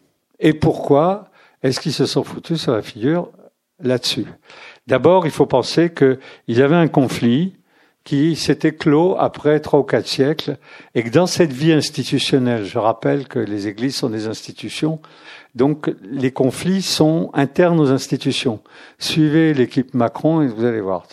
Et 0.40 0.54
pourquoi 0.54 1.28
est-ce 1.62 1.80
qu'ils 1.80 1.92
se 1.92 2.06
sont 2.06 2.24
foutus 2.24 2.60
sur 2.62 2.72
la 2.72 2.82
figure 2.82 3.30
là-dessus? 3.80 4.26
D'abord, 4.86 5.26
il 5.26 5.32
faut 5.32 5.46
penser 5.46 5.92
qu'il 5.92 6.18
y 6.48 6.62
avait 6.62 6.74
un 6.74 6.88
conflit 6.88 7.54
qui 8.04 8.36
s'était 8.36 8.74
clos 8.74 9.16
après 9.18 9.60
trois 9.60 9.80
ou 9.80 9.82
quatre 9.82 10.06
siècles 10.06 10.58
et 10.94 11.02
que 11.02 11.08
dans 11.08 11.26
cette 11.26 11.52
vie 11.52 11.72
institutionnelle, 11.72 12.64
je 12.64 12.78
rappelle 12.78 13.26
que 13.26 13.38
les 13.38 13.66
églises 13.66 13.96
sont 13.96 14.10
des 14.10 14.26
institutions, 14.26 15.00
donc 15.54 15.90
les 16.02 16.30
conflits 16.30 16.82
sont 16.82 17.30
internes 17.32 17.80
aux 17.80 17.90
institutions. 17.90 18.60
Suivez 18.98 19.54
l'équipe 19.54 19.94
Macron 19.94 20.42
et 20.42 20.48
vous 20.48 20.64
allez 20.64 20.82
voir. 20.82 21.06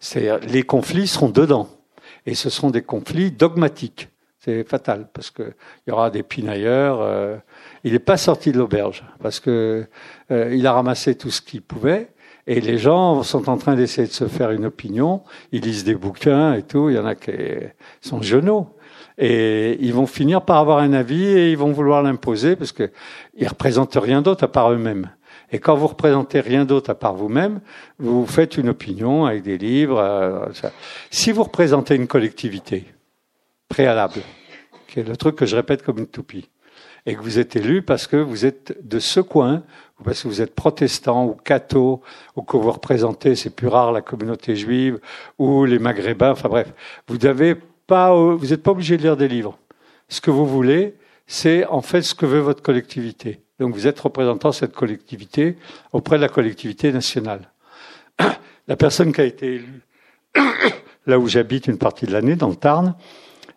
C'est-à-dire 0.00 0.38
les 0.40 0.62
conflits 0.64 1.06
seront 1.06 1.30
dedans 1.30 1.68
et 2.26 2.34
ce 2.34 2.50
sont 2.50 2.70
des 2.70 2.82
conflits 2.82 3.30
dogmatiques. 3.30 4.08
C'est 4.40 4.64
fatal 4.64 5.08
parce 5.12 5.30
que 5.30 5.54
il 5.86 5.90
y 5.90 5.92
aura 5.92 6.10
des 6.10 6.22
pinailleurs. 6.22 7.00
Euh, 7.00 7.36
il 7.84 7.92
n'est 7.92 7.98
pas 7.98 8.16
sorti 8.18 8.52
de 8.52 8.58
l'auberge 8.58 9.04
parce 9.20 9.40
que 9.40 9.86
euh, 10.30 10.54
il 10.54 10.66
a 10.66 10.72
ramassé 10.72 11.14
tout 11.14 11.30
ce 11.30 11.40
qu'il 11.40 11.62
pouvait 11.62 12.10
et 12.50 12.62
les 12.62 12.78
gens 12.78 13.22
sont 13.24 13.50
en 13.50 13.58
train 13.58 13.76
d'essayer 13.76 14.08
de 14.08 14.12
se 14.12 14.26
faire 14.26 14.50
une 14.52 14.64
opinion. 14.64 15.22
Ils 15.52 15.60
lisent 15.60 15.84
des 15.84 15.94
bouquins 15.94 16.54
et 16.54 16.62
tout. 16.62 16.88
Il 16.88 16.96
y 16.96 16.98
en 16.98 17.04
a 17.04 17.14
qui 17.14 17.30
sont 18.00 18.22
genoux. 18.22 18.66
Et 19.18 19.76
ils 19.80 19.92
vont 19.92 20.06
finir 20.06 20.40
par 20.40 20.56
avoir 20.56 20.78
un 20.78 20.94
avis 20.94 21.26
et 21.26 21.50
ils 21.50 21.58
vont 21.58 21.72
vouloir 21.72 22.02
l'imposer 22.02 22.56
parce 22.56 22.72
qu'ils 22.72 22.88
représentent 23.46 23.98
rien 24.00 24.22
d'autre 24.22 24.44
à 24.44 24.48
part 24.48 24.72
eux-mêmes. 24.72 25.10
Et 25.52 25.58
quand 25.58 25.76
vous 25.76 25.88
représentez 25.88 26.40
rien 26.40 26.64
d'autre 26.64 26.88
à 26.88 26.94
part 26.94 27.14
vous-même, 27.14 27.60
vous 27.98 28.24
faites 28.24 28.56
une 28.56 28.70
opinion 28.70 29.26
avec 29.26 29.42
des 29.42 29.58
livres. 29.58 29.98
Euh, 29.98 30.46
si 31.10 31.32
vous 31.32 31.42
représentez 31.42 31.96
une 31.96 32.06
collectivité 32.06 32.86
préalable, 33.68 34.22
qui 34.86 35.00
est 35.00 35.04
le 35.06 35.18
truc 35.18 35.36
que 35.36 35.44
je 35.44 35.54
répète 35.54 35.82
comme 35.82 35.98
une 35.98 36.06
toupie, 36.06 36.48
et 37.04 37.14
que 37.14 37.20
vous 37.20 37.38
êtes 37.38 37.56
élu 37.56 37.82
parce 37.82 38.06
que 38.06 38.16
vous 38.16 38.44
êtes 38.44 38.76
de 38.86 38.98
ce 38.98 39.20
coin, 39.20 39.62
ou 39.98 40.04
parce 40.04 40.22
que 40.22 40.28
vous 40.28 40.40
êtes 40.40 40.54
protestant 40.54 41.26
ou 41.26 41.34
catho, 41.34 42.02
ou 42.36 42.42
que 42.42 42.56
vous 42.56 42.70
représentez, 42.70 43.34
c'est 43.34 43.50
plus 43.50 43.68
rare, 43.68 43.92
la 43.92 44.00
communauté 44.00 44.56
juive, 44.56 45.00
ou 45.38 45.64
les 45.64 45.78
maghrébins, 45.78 46.32
enfin 46.32 46.48
bref, 46.48 46.72
vous 47.08 47.18
n'avez 47.18 47.56
pas, 47.86 48.14
vous 48.14 48.46
n'êtes 48.46 48.62
pas 48.62 48.70
obligé 48.70 48.96
de 48.96 49.02
lire 49.02 49.16
des 49.16 49.28
livres. 49.28 49.58
Ce 50.08 50.20
que 50.20 50.30
vous 50.30 50.46
voulez, 50.46 50.94
c'est 51.26 51.66
en 51.66 51.82
fait 51.82 52.02
ce 52.02 52.14
que 52.14 52.26
veut 52.26 52.40
votre 52.40 52.62
collectivité. 52.62 53.40
Donc 53.58 53.74
vous 53.74 53.86
êtes 53.86 53.98
représentant 53.98 54.52
cette 54.52 54.72
collectivité 54.72 55.56
auprès 55.92 56.16
de 56.16 56.22
la 56.22 56.28
collectivité 56.28 56.92
nationale. 56.92 57.50
La 58.68 58.76
personne 58.76 59.12
qui 59.12 59.20
a 59.20 59.24
été 59.24 59.54
élue 59.54 59.82
là 61.08 61.18
où 61.18 61.26
j'habite 61.26 61.66
une 61.66 61.78
partie 61.78 62.06
de 62.06 62.12
l'année, 62.12 62.36
dans 62.36 62.48
le 62.48 62.54
Tarn, 62.54 62.94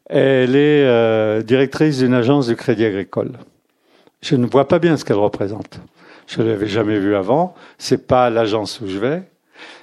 elle 0.07 0.55
est 0.55 0.85
euh, 0.85 1.43
directrice 1.43 1.99
d'une 1.99 2.13
agence 2.13 2.47
de 2.47 2.53
crédit 2.53 2.85
agricole. 2.85 3.33
Je 4.21 4.35
ne 4.35 4.47
vois 4.47 4.67
pas 4.67 4.79
bien 4.79 4.97
ce 4.97 5.05
qu'elle 5.05 5.17
représente. 5.17 5.79
Je 6.31 6.41
ne 6.41 6.47
l'avais 6.47 6.67
jamais 6.67 6.97
vue 6.97 7.13
avant. 7.17 7.55
C'est 7.77 8.07
pas 8.07 8.29
l'agence 8.29 8.79
où 8.79 8.87
je 8.87 8.97
vais. 8.97 9.23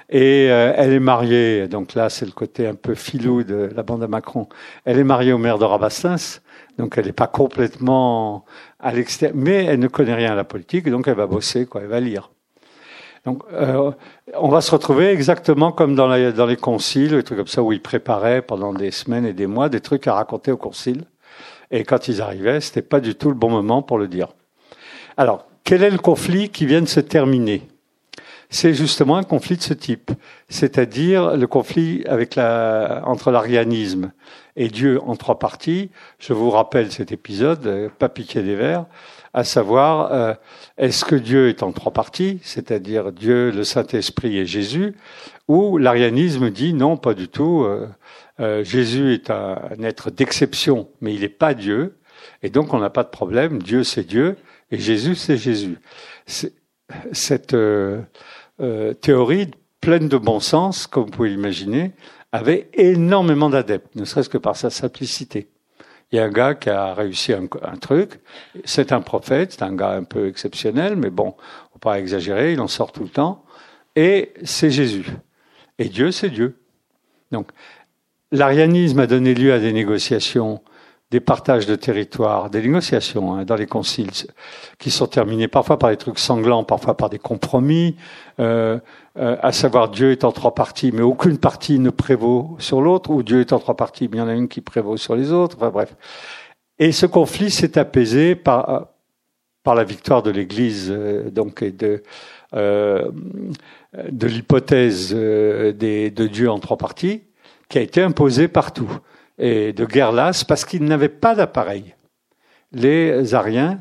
Et 0.09 0.51
euh, 0.51 0.73
elle 0.75 0.95
est 0.95 0.99
mariée, 0.99 1.69
donc 1.69 1.95
là 1.95 2.09
c'est 2.09 2.25
le 2.25 2.33
côté 2.33 2.67
un 2.67 2.75
peu 2.75 2.95
filou 2.95 3.45
de 3.45 3.69
la 3.77 3.83
bande 3.83 4.03
à 4.03 4.09
Macron. 4.09 4.49
Elle 4.87 4.99
est 4.99 5.05
mariée 5.05 5.35
au 5.35 5.39
maire 5.39 5.59
de 5.59 5.67
Rabastens, 5.67 6.41
donc 6.79 6.97
elle 6.97 7.05
n'est 7.05 7.13
pas 7.13 7.27
complètement 7.27 8.47
à 8.81 8.93
l'extérieur, 8.93 9.37
mais 9.37 9.67
elle 9.67 9.79
ne 9.79 9.89
connaît 9.89 10.15
rien 10.15 10.33
à 10.33 10.35
la 10.35 10.45
politique, 10.45 10.89
donc 10.89 11.07
elle 11.07 11.17
va 11.17 11.27
bosser, 11.27 11.67
quoi, 11.67 11.83
elle 11.83 11.89
va 11.89 12.01
lire. 12.01 12.31
Donc, 13.27 13.43
euh, 13.53 13.91
on 14.33 14.49
va 14.49 14.63
se 14.63 14.71
retrouver 14.71 15.11
exactement 15.11 15.71
comme 15.71 15.95
dans, 15.95 16.09
dans 16.33 16.47
les 16.47 16.57
conciles, 16.57 17.11
des 17.11 17.23
trucs 17.23 17.37
comme 17.37 17.47
ça, 17.47 17.63
où 17.63 17.73
ils 17.73 17.83
préparaient 17.83 18.41
pendant 18.41 18.73
des 18.73 18.91
semaines 18.91 19.27
et 19.27 19.35
des 19.35 19.47
mois 19.47 19.69
des 19.69 19.81
trucs 19.81 20.07
à 20.07 20.15
raconter 20.15 20.51
au 20.51 20.57
concile. 20.57 21.05
Et 21.71 21.85
quand 21.85 22.09
ils 22.09 22.23
arrivaient, 22.23 22.63
c'était 22.63 22.81
pas 22.81 23.01
du 23.01 23.15
tout 23.15 23.29
le 23.29 23.35
bon 23.35 23.51
moment 23.51 23.83
pour 23.83 23.99
le 23.99 24.09
dire. 24.09 24.29
Alors, 25.19 25.48
quel 25.69 25.83
est 25.83 25.91
le 25.91 25.99
conflit 25.99 26.49
qui 26.49 26.65
vient 26.65 26.81
de 26.81 26.89
se 26.89 26.99
terminer? 26.99 27.61
C'est 28.49 28.73
justement 28.73 29.19
un 29.19 29.23
conflit 29.23 29.59
de 29.59 29.63
ce 29.63 29.75
type, 29.75 30.13
c'est-à-dire 30.49 31.37
le 31.37 31.47
conflit 31.47 32.05
entre 32.09 33.31
l'arianisme 33.31 34.13
et 34.57 34.69
Dieu 34.69 34.99
en 35.03 35.15
trois 35.15 35.39
parties. 35.39 35.91
Je 36.21 36.33
vous 36.33 36.49
rappelle 36.49 36.91
cet 36.91 37.13
épisode, 37.13 37.67
euh, 37.67 37.91
pas 37.91 38.09
piquer 38.09 38.43
des 38.43 38.55
verres 38.55 38.87
à 39.35 39.45
savoir 39.45 40.11
euh, 40.11 40.33
est-ce 40.79 41.05
que 41.05 41.15
Dieu 41.15 41.51
est 41.51 41.63
en 41.63 41.73
trois 41.73 41.93
parties, 41.93 42.41
c'est-à-dire 42.43 43.13
Dieu, 43.13 43.51
le 43.51 43.63
Saint-Esprit 43.63 44.39
et 44.39 44.47
Jésus, 44.47 44.95
ou 45.49 45.77
l'arianisme 45.77 46.49
dit 46.49 46.73
non, 46.73 46.97
pas 46.97 47.13
du 47.13 47.29
tout. 47.29 47.67
Euh, 48.41 48.65
Jésus 48.65 49.13
est 49.13 49.29
un, 49.29 49.59
être 49.83 50.11
d'exception, 50.11 50.89
mais 51.03 51.13
il 51.13 51.21
n'est 51.21 51.29
pas 51.29 51.53
Dieu, 51.53 51.99
et 52.43 52.49
donc 52.49 52.73
on 52.73 52.79
n'a 52.79 52.89
pas 52.89 53.05
de 53.05 53.11
problème. 53.11 53.63
Dieu 53.63 53.85
c'est 53.85 54.05
Dieu 54.05 54.39
et 54.71 54.79
Jésus 54.79 55.15
c'est 55.15 55.37
Jésus. 55.37 55.79
Cette 57.13 57.57
théorie 59.01 59.51
pleine 59.81 60.09
de 60.09 60.17
bon 60.17 60.41
sens, 60.41 60.87
comme 60.87 61.05
vous 61.05 61.11
pouvez 61.11 61.31
l'imaginer, 61.31 61.93
avait 62.33 62.69
énormément 62.75 63.49
d'adeptes, 63.49 63.95
ne 63.95 64.05
serait-ce 64.05 64.29
que 64.29 64.39
par 64.39 64.57
sa 64.57 64.71
simplicité. 64.71 65.49
Il 66.11 66.17
y 66.17 66.19
a 66.19 66.25
un 66.25 66.31
gars 66.31 66.55
qui 66.55 66.71
a 66.71 66.95
réussi 66.95 67.35
un, 67.35 67.47
truc. 67.77 68.21
C'est 68.65 68.93
un 68.93 69.03
prophète, 69.03 69.53
c'est 69.53 69.63
un 69.63 69.75
gars 69.75 69.91
un 69.91 70.05
peu 70.05 70.27
exceptionnel, 70.27 70.97
mais 70.97 71.11
bon, 71.11 71.35
faut 71.73 71.79
pas 71.79 71.99
exagérer, 71.99 72.55
il 72.55 72.61
en 72.61 72.69
sort 72.69 72.93
tout 72.93 73.03
le 73.03 73.11
temps. 73.11 73.45
Et 73.95 74.33
c'est 74.43 74.71
Jésus. 74.71 75.07
Et 75.79 75.89
Dieu, 75.89 76.11
c'est 76.11 76.31
Dieu. 76.31 76.59
Donc, 77.31 77.51
l'arianisme 78.33 79.01
a 79.01 79.07
donné 79.07 79.35
lieu 79.35 79.53
à 79.53 79.59
des 79.59 79.73
négociations 79.73 80.63
des 81.11 81.21
partages 81.21 81.67
de 81.67 81.75
territoire, 81.75 82.51
des 82.51 82.61
négociations 82.61 83.35
hein, 83.35 83.45
dans 83.45 83.55
les 83.55 83.67
conciles 83.67 84.11
qui 84.79 84.91
sont 84.91 85.07
terminés 85.07 85.49
parfois 85.49 85.79
par 85.79 85.91
des 85.91 85.97
trucs 85.97 86.19
sanglants, 86.19 86.65
parfois 86.65 86.97
par 86.97 87.09
des 87.09 87.19
compromis, 87.19 87.97
euh, 88.41 88.79
euh, 89.17 89.37
à 89.43 89.53
savoir 89.53 89.89
Dieu 89.89 90.13
est 90.13 90.25
en 90.25 90.33
trois 90.33 90.55
parties, 90.55 90.93
mais 90.93 91.03
aucune 91.03 91.39
partie 91.39 91.79
ne 91.79 91.91
prévaut 91.91 92.57
sur 92.59 92.83
l'autre, 92.83 93.11
ou 93.11 93.23
Dieu 93.23 93.41
est 93.41 93.53
en 93.53 93.59
trois 93.59 93.77
parties, 93.77 94.09
mais 94.11 94.19
il 94.19 94.21
y 94.21 94.23
en 94.23 94.29
a 94.29 94.35
une 94.35 94.49
qui 94.49 94.61
prévaut 94.61 94.97
sur 94.97 95.17
les 95.17 95.33
autres. 95.33 95.57
Enfin 95.57 95.71
bref. 95.71 95.97
Et 96.79 96.93
ce 96.93 97.07
conflit 97.07 97.51
s'est 97.51 97.79
apaisé 97.79 98.35
par 98.35 98.89
par 99.69 99.75
la 99.75 99.85
victoire 99.85 100.23
de 100.23 100.31
l'Église, 100.31 100.89
euh, 100.91 101.31
donc 101.31 101.61
et 101.61 101.73
de 101.73 102.03
euh, 102.55 103.11
de 104.11 104.27
l'hypothèse 104.27 105.13
euh, 105.15 105.73
de 105.73 106.27
Dieu 106.27 106.51
en 106.51 106.59
trois 106.59 106.79
parties, 106.79 107.21
qui 107.69 107.77
a 107.77 107.83
été 107.83 108.01
imposée 108.01 108.49
partout 108.49 108.91
et 109.39 109.73
de 109.73 109.85
guerre 109.85 110.13
lasse 110.13 110.45
parce 110.45 110.65
qu'ils 110.65 110.85
n'avaient 110.85 111.09
pas 111.09 111.35
d'appareil. 111.35 111.95
Les 112.73 113.35
Ariens, 113.35 113.81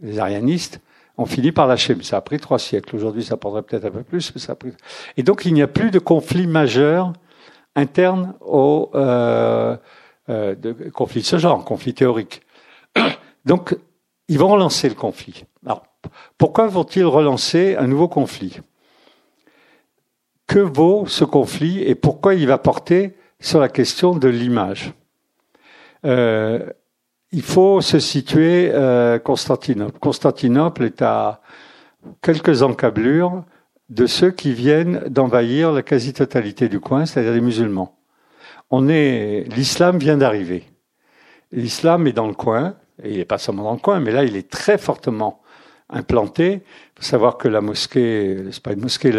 les 0.00 0.18
arianistes, 0.18 0.80
ont 1.16 1.26
fini 1.26 1.52
par 1.52 1.66
lâcher. 1.66 1.94
Mais 1.94 2.04
ça 2.04 2.16
a 2.16 2.20
pris 2.20 2.38
trois 2.38 2.58
siècles. 2.58 2.94
Aujourd'hui, 2.94 3.24
ça 3.24 3.36
prendrait 3.36 3.62
peut-être 3.62 3.84
un 3.84 3.90
peu 3.90 4.02
plus, 4.02 4.32
mais 4.34 4.40
ça 4.40 4.52
a 4.52 4.54
pris. 4.54 4.72
Et 5.16 5.22
donc, 5.22 5.44
il 5.44 5.52
n'y 5.52 5.62
a 5.62 5.66
plus 5.66 5.90
de 5.90 5.98
conflit 5.98 6.46
majeur 6.46 7.12
interne 7.74 8.34
au 8.40 8.90
euh, 8.94 9.76
euh, 10.28 10.54
de 10.54 10.72
conflit 10.90 11.22
de 11.22 11.26
ce 11.26 11.38
genre, 11.38 11.64
conflit 11.64 11.94
théorique. 11.94 12.42
Donc, 13.44 13.76
ils 14.28 14.38
vont 14.38 14.48
relancer 14.48 14.88
le 14.88 14.94
conflit. 14.94 15.44
Alors, 15.64 15.84
pourquoi 16.36 16.66
vont-ils 16.66 17.04
relancer 17.04 17.76
un 17.76 17.86
nouveau 17.86 18.08
conflit? 18.08 18.60
Que 20.46 20.58
vaut 20.58 21.06
ce 21.06 21.24
conflit 21.24 21.82
et 21.82 21.94
pourquoi 21.94 22.34
il 22.34 22.46
va 22.46 22.58
porter 22.58 23.16
sur 23.40 23.60
la 23.60 23.68
question 23.68 24.14
de 24.14 24.28
l'image 24.28 24.92
euh, 26.04 26.70
il 27.32 27.42
faut 27.42 27.80
se 27.80 27.98
situer 27.98 28.70
euh, 28.72 29.18
Constantinople. 29.18 29.98
Constantinople 29.98 30.84
est 30.84 31.02
à 31.02 31.40
quelques 32.22 32.62
encablures 32.62 33.44
de 33.90 34.06
ceux 34.06 34.30
qui 34.30 34.52
viennent 34.52 35.00
d'envahir 35.08 35.72
la 35.72 35.82
quasi-totalité 35.82 36.68
du 36.68 36.80
coin, 36.80 37.06
c'est-à-dire 37.06 37.32
les 37.32 37.40
musulmans. 37.40 37.98
On 38.70 38.88
est, 38.88 39.44
l'islam 39.54 39.98
vient 39.98 40.16
d'arriver. 40.16 40.64
L'islam 41.52 42.06
est 42.06 42.12
dans 42.12 42.26
le 42.26 42.34
coin, 42.34 42.76
et 43.02 43.12
il 43.12 43.16
n'est 43.18 43.24
pas 43.24 43.38
seulement 43.38 43.64
dans 43.64 43.72
le 43.72 43.78
coin, 43.78 44.00
mais 44.00 44.10
là, 44.10 44.24
il 44.24 44.36
est 44.36 44.50
très 44.50 44.76
fortement 44.76 45.40
implanté. 45.88 46.62
Il 46.62 46.98
faut 46.98 47.04
savoir 47.04 47.38
que 47.38 47.48
la 47.48 47.62
mosquée, 47.62 48.44
c'est 48.50 48.62
pas 48.62 48.72
une 48.72 48.82
mosquée, 48.82 49.12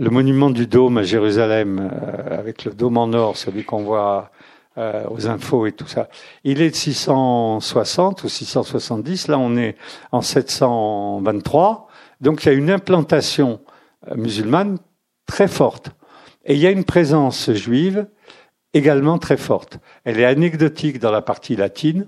le 0.00 0.08
monument 0.08 0.48
du 0.48 0.66
dôme 0.66 0.96
à 0.96 1.02
Jérusalem, 1.02 1.90
euh, 1.92 2.38
avec 2.38 2.64
le 2.64 2.72
dôme 2.72 2.96
en 2.96 3.12
or, 3.12 3.36
celui 3.36 3.64
qu'on 3.64 3.82
voit 3.82 4.30
euh, 4.78 5.04
aux 5.10 5.28
infos 5.28 5.66
et 5.66 5.72
tout 5.72 5.86
ça. 5.86 6.08
Il 6.42 6.62
est 6.62 6.70
de 6.70 6.74
660 6.74 8.24
ou 8.24 8.28
670. 8.28 9.28
Là, 9.28 9.38
on 9.38 9.58
est 9.58 9.76
en 10.10 10.22
723. 10.22 11.88
Donc, 12.22 12.42
il 12.42 12.46
y 12.46 12.48
a 12.48 12.54
une 12.54 12.70
implantation 12.70 13.60
euh, 14.08 14.14
musulmane 14.16 14.78
très 15.26 15.48
forte. 15.48 15.90
Et 16.46 16.54
il 16.54 16.60
y 16.60 16.66
a 16.66 16.70
une 16.70 16.84
présence 16.84 17.52
juive 17.52 18.06
également 18.72 19.18
très 19.18 19.36
forte. 19.36 19.80
Elle 20.04 20.18
est 20.18 20.24
anecdotique 20.24 20.98
dans 20.98 21.10
la 21.10 21.20
partie 21.20 21.56
latine, 21.56 22.06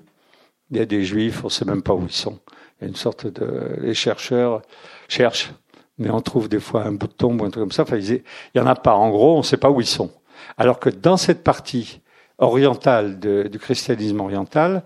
Il 0.71 0.79
y 0.79 0.81
a 0.81 0.87
des 0.87 1.05
juifs, 1.05 1.45
on 1.45 1.49
ne 1.49 1.53
sait 1.53 1.67
même 1.67 1.83
pas 1.83 1.93
où 1.93 2.07
ils 2.07 2.11
sont. 2.11 2.39
Il 2.81 2.85
y 2.85 2.87
a 2.87 2.89
une 2.89 2.97
sorte 2.97 3.27
de... 3.27 3.77
Les 3.83 3.93
chercheurs 3.93 4.63
cherchent, 5.09 5.53
mais 6.03 6.11
on 6.11 6.21
trouve 6.21 6.49
des 6.49 6.61
fois 6.61 6.85
un 6.85 6.93
bout 6.93 7.07
de 7.07 7.13
tombe 7.13 7.41
ou 7.41 7.45
un 7.45 7.51
truc 7.51 7.63
comme 7.63 7.73
ça. 7.73 7.85
Il 7.93 8.23
n'y 8.55 8.61
en 8.61 8.67
a 8.67 8.75
pas. 8.75 8.95
En 8.95 9.11
gros, 9.11 9.37
on 9.37 9.39
ne 9.39 9.45
sait 9.45 9.57
pas 9.57 9.71
où 9.71 9.81
ils 9.81 9.87
sont. 9.87 10.11
Alors 10.59 10.79
que 10.81 10.91
dans 10.91 11.17
cette 11.17 11.45
partie 11.45 12.01
orientale 12.39 13.21
du 13.21 13.59
christianisme 13.59 14.21
oriental, 14.21 14.83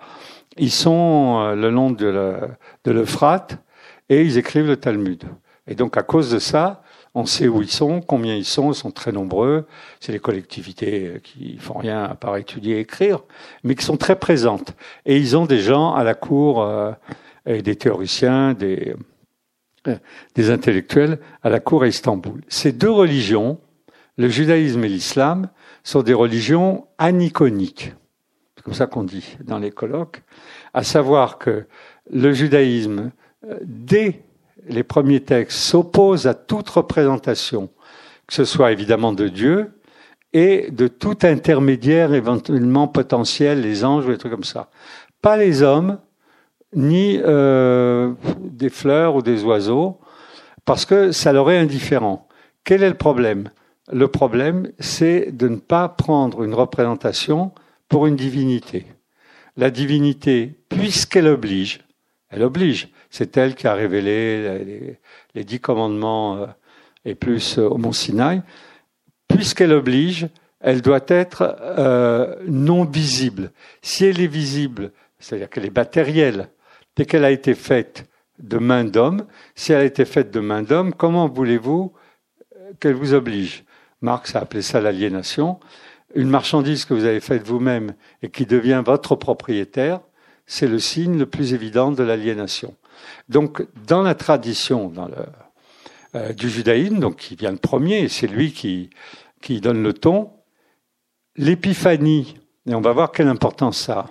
ils 0.59 0.71
sont 0.71 1.41
euh, 1.41 1.55
le 1.55 1.71
long 1.71 1.91
de 1.91 2.51
l'Euphrate 2.85 3.59
et 4.09 4.23
ils 4.23 4.39
écrivent 4.39 4.67
le 4.67 4.77
Talmud. 4.77 5.25
Et 5.67 5.75
donc, 5.75 5.97
à 5.97 6.03
cause 6.03 6.31
de 6.31 6.39
ça, 6.39 6.83
on 7.15 7.25
sait 7.25 7.49
où 7.49 7.63
ils 7.63 7.71
sont, 7.71 8.01
combien 8.01 8.35
ils 8.35 8.45
sont, 8.45 8.73
ils 8.73 8.77
sont 8.77 8.91
très 8.91 9.11
nombreux. 9.11 9.67
C'est 10.01 10.13
les 10.13 10.19
collectivités 10.19 11.07
euh, 11.07 11.19
qui 11.19 11.57
font 11.59 11.79
rien 11.79 12.05
à 12.05 12.15
part 12.15 12.37
étudier 12.37 12.77
et 12.77 12.81
écrire, 12.81 13.21
mais 13.65 13.75
qui 13.75 13.85
sont 13.85 13.97
très 13.97 14.17
présentes. 14.17 14.75
Et 15.07 15.17
ils 15.17 15.37
ont 15.37 15.47
des 15.47 15.61
gens 15.61 15.95
à 15.95 16.05
la 16.05 16.15
cour, 16.15 16.63
euh, 16.63 16.93
des 17.47 17.77
théoriciens, 17.77 18.53
des, 18.53 18.95
des 20.35 20.51
intellectuels 20.51 21.19
à 21.43 21.51
la 21.51 21.61
cour 21.61 21.83
à 21.83 21.89
Istanbul. 21.89 22.41
Ces 22.49 22.73
deux 22.73 22.91
religions, 22.91 23.59
le 24.17 24.29
judaïsme 24.29 24.85
et 24.85 24.89
l'islam, 24.89 25.49
sont 25.85 26.03
des 26.03 26.15
religions 26.15 26.87
aniconiques. 26.99 27.95
C'est 28.57 28.65
comme 28.65 28.75
ça 28.75 28.87
qu'on 28.87 29.05
dit 29.05 29.37
dans 29.45 29.59
les 29.59 29.71
colloques. 29.71 30.23
À 30.75 30.83
savoir 30.83 31.39
que 31.39 31.67
le 32.11 32.33
judaïsme, 32.33 33.11
dès 33.63 34.23
les 34.69 34.83
premiers 34.83 35.21
textes 35.21 35.59
s'opposent 35.59 36.27
à 36.27 36.35
toute 36.35 36.69
représentation, 36.69 37.71
que 38.27 38.35
ce 38.35 38.45
soit 38.45 38.73
évidemment 38.73 39.13
de 39.13 39.29
Dieu 39.29 39.73
et 40.33 40.71
de 40.71 40.89
tout 40.89 41.19
intermédiaire 41.23 42.13
éventuellement 42.13 42.89
potentiel, 42.89 43.61
les 43.61 43.85
anges 43.85 44.07
ou 44.07 44.11
des 44.11 44.19
trucs 44.19 44.33
comme 44.33 44.45
ça. 44.45 44.69
Pas 45.23 45.37
les 45.37 45.63
hommes, 45.63 45.99
ni 46.75 47.21
euh, 47.25 48.13
des 48.41 48.71
fleurs 48.71 49.17
ou 49.17 49.23
des 49.23 49.45
oiseaux, 49.45 49.99
parce 50.65 50.85
que 50.85 51.13
ça 51.13 51.33
leur 51.33 51.51
est 51.51 51.59
indifférent. 51.59 52.29
Quel 52.65 52.83
est 52.83 52.89
le 52.89 52.97
problème? 52.97 53.51
Le 53.93 54.09
problème, 54.09 54.73
c'est 54.81 55.31
de 55.31 55.49
ne 55.49 55.57
pas 55.57 55.89
prendre 55.89 56.43
une 56.43 56.55
représentation 56.55 57.53
pour 57.89 58.07
une 58.07 58.17
divinité. 58.17 58.87
La 59.57 59.71
divinité, 59.71 60.59
puisqu'elle 60.69 61.29
oblige, 61.29 61.85
elle 62.31 62.43
oblige, 62.43 62.89
c'est 63.11 63.37
elle 63.37 63.55
qui 63.55 63.69
a 63.69 63.75
révélé 63.75 64.99
les, 65.35 65.45
dix 65.45 65.61
commandements 65.61 66.37
euh, 66.37 66.47
et 67.05 67.15
plus 67.15 67.59
euh, 67.59 67.69
au 67.69 67.79
mont 67.79 67.93
Sinaï. 67.93 68.43
Puisqu'elle 69.29 69.73
oblige, 69.73 70.29
elle 70.61 70.83
doit 70.83 71.05
être 71.09 71.57
non 72.47 72.85
visible. 72.85 73.51
Si 73.83 74.05
elle 74.05 74.21
est 74.21 74.27
visible, 74.29 74.93
c'est-à-dire 75.19 75.51
qu'elle 75.51 75.67
est 75.67 75.77
matérielle, 75.77 76.49
dès 76.97 77.05
qu'elle 77.05 77.25
a 77.25 77.31
été 77.31 77.55
faite 77.55 78.09
de 78.39 78.59
main 78.59 78.85
d'homme, 78.85 79.27
si 79.55 79.73
elle 79.73 79.81
a 79.81 79.85
été 79.85 80.05
faite 80.05 80.31
de 80.31 80.41
main 80.41 80.63
d'homme, 80.63 80.93
comment 80.93 81.29
voulez-vous 81.29 81.93
qu'elle 82.81 82.95
vous 82.95 83.15
oblige? 83.15 83.65
Marx 84.01 84.35
a 84.35 84.41
appelé 84.41 84.63
ça 84.63 84.81
l'aliénation. 84.81 85.59
Une 86.15 86.29
marchandise 86.29 86.85
que 86.85 86.95
vous 86.95 87.05
avez 87.05 87.21
faite 87.21 87.47
vous-même 87.47 87.95
et 88.23 88.31
qui 88.31 88.47
devient 88.47 88.83
votre 88.85 89.17
propriétaire, 89.17 90.01
c'est 90.47 90.69
le 90.69 90.79
signe 90.79 91.19
le 91.19 91.27
plus 91.27 91.55
évident 91.55 91.93
de 91.93 92.03
l'aliénation. 92.03 92.75
Donc, 93.29 93.67
dans 93.87 94.03
la 94.03 94.15
tradition 94.15 94.89
dans 94.89 95.07
le, 95.07 95.27
euh, 96.15 96.33
du 96.33 96.49
judaïsme, 96.49 96.99
donc 96.99 97.17
qui 97.17 97.37
vient 97.37 97.51
le 97.51 97.59
premier, 97.59 98.09
c'est 98.09 98.27
lui 98.27 98.53
qui, 98.53 98.91
qui 99.43 99.61
donne 99.61 99.83
le 99.83 99.93
ton, 99.93 100.31
l'épiphanie, 101.37 102.39
et 102.67 102.75
on 102.75 102.81
va 102.81 102.93
voir 102.93 103.13
quelle 103.13 103.29
importance 103.29 103.79
ça 103.79 103.99
a, 103.99 104.11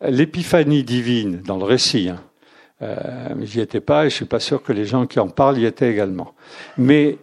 l'épiphanie 0.00 0.84
divine 0.84 1.42
dans 1.42 1.56
le 1.56 1.64
récit, 1.64 2.08
hein, 2.08 2.20
euh, 2.82 3.34
j'y 3.42 3.60
étais 3.60 3.80
pas 3.80 4.06
et 4.06 4.10
je 4.10 4.14
suis 4.14 4.24
pas 4.24 4.40
sûr 4.40 4.62
que 4.62 4.72
les 4.72 4.84
gens 4.84 5.06
qui 5.06 5.18
en 5.20 5.28
parlent 5.28 5.58
y 5.58 5.66
étaient 5.66 5.90
également. 5.90 6.34
Mais 6.76 7.18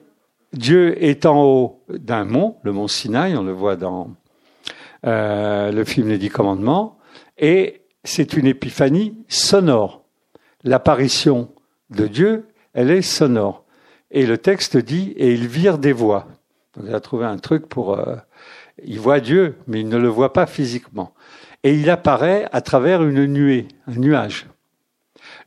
Dieu 0.54 1.02
est 1.04 1.26
en 1.26 1.44
haut 1.44 1.84
d'un 1.90 2.26
mont, 2.26 2.58
le 2.64 2.72
mont 2.72 2.88
Sinaï, 2.88 3.36
on 3.36 3.44
le 3.44 3.52
voit 3.52 3.76
dans 3.76 4.12
euh, 5.06 5.72
le 5.72 5.84
film 5.84 6.10
Les 6.10 6.18
Dix 6.18 6.30
Commandements, 6.30 6.98
et 7.38 7.82
c'est 8.04 8.34
une 8.34 8.48
épiphanie 8.48 9.18
sonore 9.28 10.04
l'apparition 10.64 11.50
de 11.90 12.08
Dieu, 12.08 12.48
elle 12.74 12.90
est 12.90 13.02
sonore. 13.02 13.66
Et 14.12 14.26
le 14.26 14.38
texte 14.38 14.78
dit, 14.78 15.14
et 15.18 15.34
il 15.34 15.48
vire 15.48 15.78
des 15.78 15.92
voix. 15.92 16.28
Donc 16.76 16.86
il 16.88 16.96
a 16.96 17.00
trouvé 17.00 17.26
un 17.26 17.38
truc 17.38 17.68
pour... 17.68 17.98
Euh, 17.98 18.16
il 18.84 19.00
voit 19.00 19.20
Dieu, 19.20 19.56
mais 19.68 19.82
il 19.82 19.88
ne 19.88 19.98
le 19.98 20.08
voit 20.08 20.34
pas 20.34 20.48
physiquement. 20.48 21.14
Et 21.64 21.76
il 21.76 21.90
apparaît 21.90 22.48
à 22.52 22.62
travers 22.62 23.04
une 23.04 23.26
nuée, 23.26 23.68
un 23.88 23.96
nuage. 23.96 24.48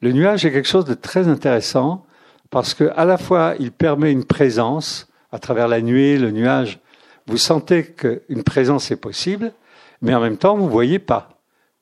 Le 0.00 0.12
nuage 0.12 0.44
est 0.44 0.52
quelque 0.52 0.68
chose 0.68 0.84
de 0.84 0.94
très 0.94 1.28
intéressant 1.28 2.06
parce 2.50 2.74
que 2.74 2.90
à 2.96 3.04
la 3.04 3.18
fois 3.18 3.54
il 3.58 3.72
permet 3.72 4.12
une 4.12 4.24
présence 4.24 5.08
à 5.32 5.38
travers 5.38 5.68
la 5.68 5.80
nuée, 5.80 6.18
le 6.18 6.30
nuage. 6.30 6.78
Vous 7.26 7.38
sentez 7.38 7.84
qu'une 7.84 8.44
présence 8.44 8.90
est 8.90 8.96
possible, 8.96 9.52
mais 10.00 10.14
en 10.14 10.20
même 10.20 10.38
temps 10.38 10.56
vous 10.56 10.68
voyez 10.68 10.98
pas. 10.98 11.30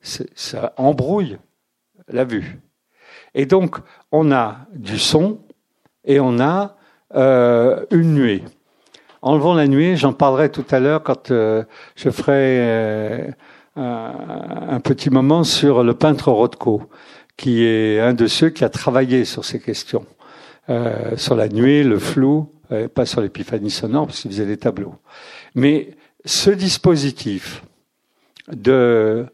Ça 0.01 0.73
embrouille 0.77 1.37
la 2.07 2.25
vue. 2.25 2.59
Et 3.33 3.45
donc, 3.45 3.77
on 4.11 4.31
a 4.31 4.59
du 4.73 4.99
son 4.99 5.39
et 6.05 6.19
on 6.19 6.39
a 6.39 6.75
euh, 7.15 7.85
une 7.91 8.13
nuée. 8.13 8.43
Enlevons 9.21 9.55
la 9.55 9.67
nuée, 9.67 9.95
j'en 9.95 10.13
parlerai 10.13 10.49
tout 10.49 10.65
à 10.69 10.79
l'heure 10.79 11.03
quand 11.03 11.31
euh, 11.31 11.63
je 11.95 12.09
ferai 12.09 12.59
euh, 12.59 13.27
un, 13.75 14.79
petit 14.79 15.09
moment 15.09 15.43
sur 15.43 15.83
le 15.83 15.93
peintre 15.93 16.31
Rothko, 16.31 16.83
qui 17.37 17.63
est 17.63 17.99
un 17.99 18.13
de 18.13 18.27
ceux 18.27 18.49
qui 18.49 18.63
a 18.63 18.69
travaillé 18.69 19.25
sur 19.25 19.43
ces 19.45 19.59
questions, 19.59 20.05
sur 21.17 21.35
la 21.35 21.49
nuée, 21.49 21.83
le 21.83 21.99
flou, 21.99 22.49
pas 22.93 23.05
sur 23.05 23.21
l'épiphanie 23.21 23.69
sonore, 23.69 24.07
parce 24.07 24.21
qu'il 24.21 24.31
faisait 24.31 24.45
des 24.45 24.57
tableaux. 24.57 24.95
Mais 25.55 25.91
ce 26.23 26.49
dispositif 26.49 27.63
de 28.47 29.25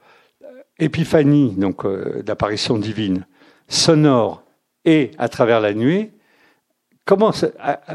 épiphanie, 0.80 1.54
donc 1.56 1.86
d'apparition 2.24 2.78
divine, 2.78 3.26
sonore 3.68 4.44
et 4.86 5.12
à 5.18 5.30
travers 5.30 5.62
la 5.62 5.74
nuit, 5.74 6.12
comment, 7.06 7.32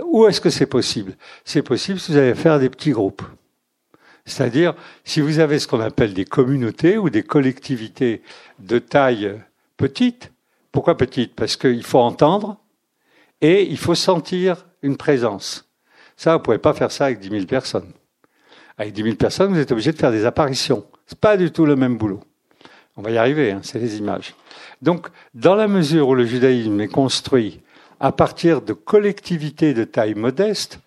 où 0.07 0.27
est-ce 0.27 0.41
que 0.41 0.51
c'est 0.51 0.67
possible? 0.67 1.17
C'est 1.45 1.63
possible 1.63 1.99
si 1.99 2.13
vous 2.13 2.19
allez 2.19 2.35
faire 2.35 2.59
des 2.59 2.71
petits 2.71 2.93
groupes. 2.93 3.23
C'est-à-dire, 4.27 4.75
si 5.05 5.21
vous 5.21 5.39
avez 5.39 5.59
ce 5.59 5.69
qu'on 5.69 5.81
appelle 5.81 6.13
des 6.13 6.25
communautés 6.25 6.99
ou 6.99 7.11
des 7.11 7.23
collectivités 7.23 8.23
de 8.59 8.79
taille 8.79 9.41
petite, 9.77 10.33
pourquoi 10.73 10.97
petite? 10.97 11.35
Parce 11.35 11.57
qu'il 11.57 11.85
faut 11.85 12.01
entendre 12.01 12.59
et 13.41 13.63
il 13.63 13.79
faut 13.79 13.95
sentir 13.95 14.67
une 14.83 14.97
présence. 14.97 15.69
Ça, 16.17 16.33
vous 16.33 16.39
ne 16.39 16.43
pouvez 16.43 16.59
pas 16.59 16.75
faire 16.75 16.91
ça 16.91 17.07
avec 17.07 17.21
10 17.21 17.31
000 17.31 17.45
personnes. 17.45 17.93
Avec 18.79 18.93
10 18.93 19.03
000 19.03 19.17
personnes, 19.17 19.53
vous 19.53 19.59
êtes 19.61 19.73
obligé 19.73 19.93
de 19.93 19.99
faire 19.99 20.11
des 20.11 20.25
apparitions. 20.25 20.85
C'est 21.07 21.19
pas 21.19 21.37
du 21.37 21.53
tout 21.53 21.65
le 21.65 21.77
même 21.77 21.97
boulot. 21.97 22.21
On 22.97 23.03
va 23.03 23.11
y 23.11 23.19
arriver, 23.19 23.53
hein, 23.53 23.61
c'est 23.63 23.79
les 23.79 23.97
images. 23.99 24.35
Donc, 24.83 25.09
dans 25.35 25.55
la 25.55 25.69
mesure 25.69 26.09
où 26.09 26.15
le 26.15 26.27
judaïsme 26.27 26.81
est 26.81 26.89
construit 26.89 27.61
à 28.01 28.13
partir 28.13 28.61
de 28.63 28.73
collectivités 28.73 29.73
de 29.73 29.85
taille 29.85 30.15
modeste, 30.15 30.81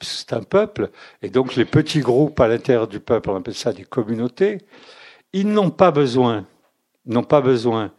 c'est 0.00 0.32
un 0.32 0.42
peuple, 0.42 0.90
et 1.22 1.28
donc 1.28 1.56
les 1.56 1.64
petits 1.64 2.00
groupes 2.00 2.40
à 2.40 2.48
l'intérieur 2.48 2.88
du 2.88 3.00
peuple, 3.00 3.30
on 3.30 3.36
appelle 3.36 3.54
ça 3.54 3.72
des 3.72 3.84
communautés, 3.84 4.58
ils 5.32 5.48
n'ont 5.48 5.70
pas 5.70 5.90
besoin, 5.90 6.46
n'ont 7.06 7.22
pas 7.22 7.40
besoin 7.40 7.92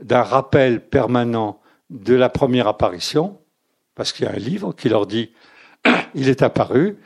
d'un 0.00 0.22
rappel 0.22 0.80
permanent 0.80 1.60
de 1.90 2.14
la 2.14 2.28
première 2.28 2.68
apparition, 2.68 3.38
parce 3.94 4.12
qu'il 4.12 4.26
y 4.26 4.28
a 4.28 4.32
un 4.32 4.38
livre 4.38 4.72
qui 4.72 4.88
leur 4.88 5.06
dit 5.06 5.32
il 6.14 6.28
est 6.28 6.42
apparu, 6.42 6.98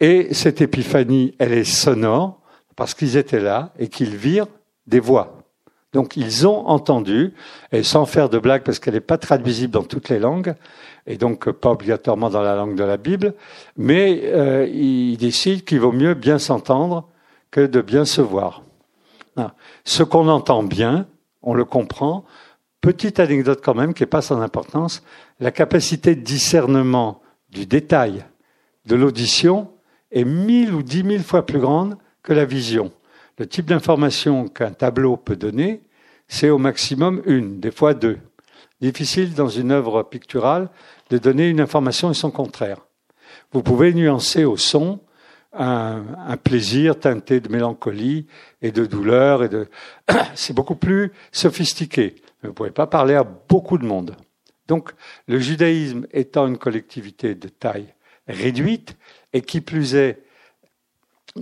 et 0.00 0.34
cette 0.34 0.60
épiphanie, 0.60 1.34
elle 1.38 1.52
est 1.52 1.64
sonore, 1.64 2.40
parce 2.76 2.94
qu'ils 2.94 3.16
étaient 3.16 3.40
là 3.40 3.72
et 3.78 3.88
qu'ils 3.88 4.16
virent 4.16 4.48
des 4.86 5.00
voix. 5.00 5.38
Donc 5.92 6.16
ils 6.16 6.46
ont 6.46 6.66
entendu, 6.66 7.32
et 7.70 7.84
sans 7.84 8.04
faire 8.04 8.28
de 8.28 8.38
blague 8.38 8.64
parce 8.64 8.80
qu'elle 8.80 8.94
n'est 8.94 9.00
pas 9.00 9.18
traduisible 9.18 9.72
dans 9.72 9.84
toutes 9.84 10.08
les 10.08 10.18
langues, 10.18 10.54
et 11.06 11.16
donc 11.16 11.50
pas 11.50 11.70
obligatoirement 11.70 12.30
dans 12.30 12.42
la 12.42 12.56
langue 12.56 12.76
de 12.76 12.84
la 12.84 12.96
Bible, 12.96 13.34
mais 13.76 14.22
euh, 14.24 14.66
ils 14.66 15.16
décident 15.16 15.62
qu'il 15.64 15.80
vaut 15.80 15.92
mieux 15.92 16.14
bien 16.14 16.38
s'entendre 16.38 17.08
que 17.50 17.66
de 17.66 17.80
bien 17.80 18.04
se 18.04 18.20
voir. 18.20 18.62
Ah. 19.36 19.54
Ce 19.84 20.02
qu'on 20.02 20.28
entend 20.28 20.62
bien, 20.62 21.06
on 21.42 21.54
le 21.54 21.64
comprend. 21.64 22.24
Petite 22.80 23.20
anecdote 23.20 23.60
quand 23.62 23.74
même 23.74 23.94
qui 23.94 24.02
n'est 24.02 24.08
pas 24.08 24.22
sans 24.22 24.40
importance, 24.40 25.02
la 25.40 25.50
capacité 25.50 26.14
de 26.14 26.20
discernement 26.20 27.20
du 27.50 27.66
détail 27.66 28.24
de 28.86 28.96
l'audition 28.96 29.70
est 30.10 30.24
mille 30.24 30.72
ou 30.72 30.82
dix 30.82 31.02
mille 31.02 31.22
fois 31.22 31.44
plus 31.44 31.58
grande 31.58 31.96
que 32.22 32.32
la 32.32 32.44
vision. 32.44 32.92
Le 33.38 33.46
type 33.46 33.66
d'information 33.66 34.48
qu'un 34.48 34.72
tableau 34.72 35.16
peut 35.16 35.36
donner, 35.36 35.82
c'est 36.28 36.50
au 36.50 36.58
maximum 36.58 37.22
une, 37.26 37.60
des 37.60 37.70
fois 37.70 37.94
deux. 37.94 38.18
Difficile 38.80 39.34
dans 39.34 39.48
une 39.48 39.70
œuvre 39.70 40.02
picturale 40.02 40.68
de 41.10 41.18
donner 41.18 41.48
une 41.48 41.60
information 41.60 42.10
et 42.10 42.14
son 42.14 42.30
contraire. 42.30 42.78
Vous 43.52 43.62
pouvez 43.62 43.94
nuancer 43.94 44.44
au 44.44 44.56
son 44.56 45.00
un, 45.52 46.36
plaisir 46.42 46.98
teinté 46.98 47.40
de 47.40 47.48
mélancolie 47.48 48.26
et 48.60 48.72
de 48.72 48.86
douleur 48.86 49.44
et 49.44 49.48
de. 49.48 49.68
C'est 50.34 50.52
beaucoup 50.52 50.74
plus 50.74 51.12
sophistiqué. 51.32 52.16
Vous 52.42 52.48
ne 52.48 52.52
pouvez 52.52 52.70
pas 52.70 52.86
parler 52.86 53.14
à 53.14 53.24
beaucoup 53.24 53.78
de 53.78 53.86
monde. 53.86 54.16
Donc, 54.66 54.92
le 55.28 55.38
judaïsme 55.38 56.06
étant 56.12 56.46
une 56.46 56.58
collectivité 56.58 57.34
de 57.34 57.48
taille 57.48 57.94
réduite 58.26 58.96
et 59.32 59.42
qui 59.42 59.60
plus 59.60 59.94
est 59.94 60.22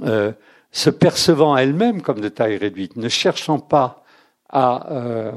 euh, 0.03 0.33
se 0.73 0.91
percevant 0.91 1.57
elle-même 1.57 2.03
comme 2.03 2.21
de 2.21 2.29
taille 2.29 2.57
réduite, 2.57 2.97
ne 2.97 3.09
cherchant 3.09 3.59
pas 3.59 4.05
à 4.49 4.91
euh, 4.93 5.33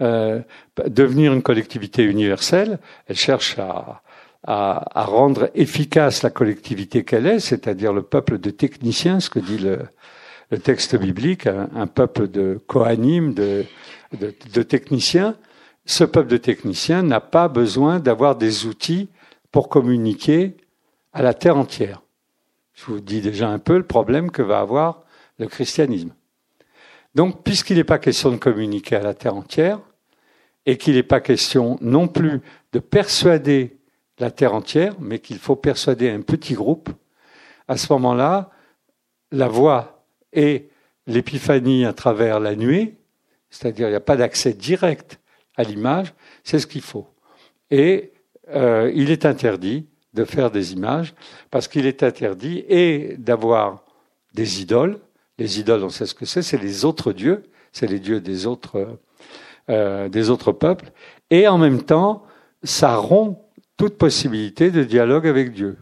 euh, 0.00 0.40
devenir 0.86 1.32
une 1.32 1.42
collectivité 1.42 2.02
universelle, 2.04 2.78
elle 3.06 3.16
cherche 3.16 3.58
à, 3.58 4.02
à, 4.44 5.00
à, 5.00 5.04
rendre 5.04 5.50
efficace 5.54 6.22
la 6.22 6.30
collectivité 6.30 7.04
qu'elle 7.04 7.26
est, 7.26 7.40
c'est-à-dire 7.40 7.92
le 7.92 8.02
peuple 8.02 8.38
de 8.38 8.50
techniciens, 8.50 9.20
ce 9.20 9.30
que 9.30 9.40
dit 9.40 9.58
le, 9.58 9.80
le 10.50 10.58
texte 10.58 10.96
biblique, 10.96 11.46
un, 11.46 11.86
peuple 11.86 12.28
de 12.28 12.60
coanimes, 12.66 13.34
de, 13.34 13.64
de, 14.18 14.34
de 14.52 14.62
techniciens. 14.62 15.34
Ce 15.84 16.04
peuple 16.04 16.28
de 16.28 16.36
techniciens 16.36 17.02
n'a 17.02 17.20
pas 17.20 17.48
besoin 17.48 17.98
d'avoir 17.98 18.36
des 18.36 18.66
outils 18.66 19.08
pour 19.50 19.68
communiquer 19.68 20.56
à 21.12 21.22
la 21.22 21.34
terre 21.34 21.56
entière. 21.56 22.02
Je 22.74 22.84
vous 22.86 23.00
dis 23.00 23.20
déjà 23.20 23.48
un 23.48 23.58
peu 23.58 23.76
le 23.76 23.84
problème 23.84 24.30
que 24.30 24.42
va 24.42 24.60
avoir 24.60 25.02
le 25.38 25.46
christianisme. 25.46 26.12
Donc, 27.14 27.42
puisqu'il 27.42 27.76
n'est 27.76 27.84
pas 27.84 27.98
question 27.98 28.30
de 28.30 28.36
communiquer 28.36 28.96
à 28.96 29.02
la 29.02 29.14
terre 29.14 29.34
entière, 29.34 29.80
et 30.66 30.76
qu'il 30.76 30.94
n'est 30.94 31.02
pas 31.02 31.20
question 31.20 31.78
non 31.80 32.08
plus 32.08 32.40
de 32.72 32.78
persuader 32.78 33.78
la 34.18 34.30
terre 34.30 34.54
entière, 34.54 34.94
mais 35.00 35.18
qu'il 35.18 35.38
faut 35.38 35.56
persuader 35.56 36.10
un 36.10 36.20
petit 36.20 36.54
groupe, 36.54 36.90
à 37.68 37.76
ce 37.76 37.92
moment-là, 37.92 38.50
la 39.30 39.48
voix 39.48 40.04
et 40.32 40.68
l'épiphanie 41.06 41.84
à 41.84 41.92
travers 41.92 42.40
la 42.40 42.56
nuée, 42.56 42.96
c'est-à-dire 43.50 43.88
il 43.88 43.90
n'y 43.90 43.96
a 43.96 44.00
pas 44.00 44.16
d'accès 44.16 44.52
direct 44.52 45.20
à 45.56 45.62
l'image, 45.62 46.14
c'est 46.44 46.58
ce 46.58 46.66
qu'il 46.66 46.82
faut. 46.82 47.06
Et 47.70 48.12
euh, 48.50 48.90
il 48.94 49.10
est 49.10 49.26
interdit 49.26 49.86
de 50.14 50.24
faire 50.24 50.50
des 50.50 50.72
images 50.72 51.14
parce 51.50 51.68
qu'il 51.68 51.86
est 51.86 52.02
interdit 52.02 52.64
et 52.68 53.16
d'avoir 53.18 53.84
des 54.34 54.62
idoles. 54.62 54.98
Les 55.38 55.60
idoles, 55.60 55.84
on 55.84 55.88
sait 55.88 56.06
ce 56.06 56.14
que 56.14 56.26
c'est, 56.26 56.42
c'est 56.42 56.58
les 56.58 56.84
autres 56.84 57.12
dieux, 57.12 57.44
c'est 57.72 57.86
les 57.86 57.98
dieux 58.00 58.20
des 58.20 58.46
autres, 58.46 58.98
euh, 59.70 60.08
des 60.08 60.30
autres 60.30 60.52
peuples. 60.52 60.90
Et 61.30 61.48
en 61.48 61.58
même 61.58 61.82
temps, 61.82 62.24
ça 62.62 62.96
rompt 62.96 63.38
toute 63.76 63.96
possibilité 63.96 64.70
de 64.70 64.82
dialogue 64.82 65.26
avec 65.26 65.52
Dieu. 65.52 65.76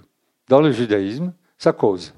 Dans 0.48 0.60
le 0.60 0.70
judaïsme, 0.70 1.32
ça 1.58 1.72
cause. 1.72 2.12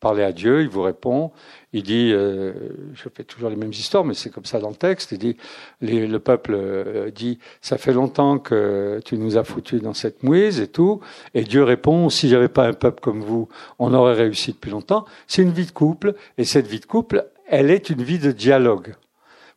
Parler 0.00 0.22
à 0.22 0.30
Dieu, 0.30 0.62
il 0.62 0.68
vous 0.68 0.82
répond. 0.82 1.32
Il 1.72 1.82
dit, 1.82 2.12
euh, 2.12 2.52
je 2.94 3.08
fais 3.12 3.24
toujours 3.24 3.50
les 3.50 3.56
mêmes 3.56 3.72
histoires, 3.72 4.04
mais 4.04 4.14
c'est 4.14 4.30
comme 4.30 4.44
ça 4.44 4.60
dans 4.60 4.68
le 4.68 4.76
texte. 4.76 5.10
Il 5.10 5.18
dit, 5.18 5.36
le 5.80 6.18
peuple 6.18 6.54
euh, 6.54 7.10
dit, 7.10 7.40
ça 7.60 7.78
fait 7.78 7.92
longtemps 7.92 8.38
que 8.38 9.00
tu 9.04 9.18
nous 9.18 9.36
as 9.36 9.42
foutus 9.42 9.82
dans 9.82 9.94
cette 9.94 10.22
mouise 10.22 10.60
et 10.60 10.68
tout. 10.68 11.00
Et 11.34 11.42
Dieu 11.42 11.64
répond, 11.64 12.10
si 12.10 12.28
j'avais 12.28 12.48
pas 12.48 12.64
un 12.64 12.74
peuple 12.74 13.00
comme 13.00 13.22
vous, 13.22 13.48
on 13.80 13.92
aurait 13.92 14.14
réussi 14.14 14.52
depuis 14.52 14.70
longtemps. 14.70 15.04
C'est 15.26 15.42
une 15.42 15.50
vie 15.50 15.66
de 15.66 15.72
couple, 15.72 16.14
et 16.38 16.44
cette 16.44 16.68
vie 16.68 16.80
de 16.80 16.86
couple, 16.86 17.26
elle 17.48 17.72
est 17.72 17.90
une 17.90 18.02
vie 18.02 18.20
de 18.20 18.30
dialogue. 18.30 18.94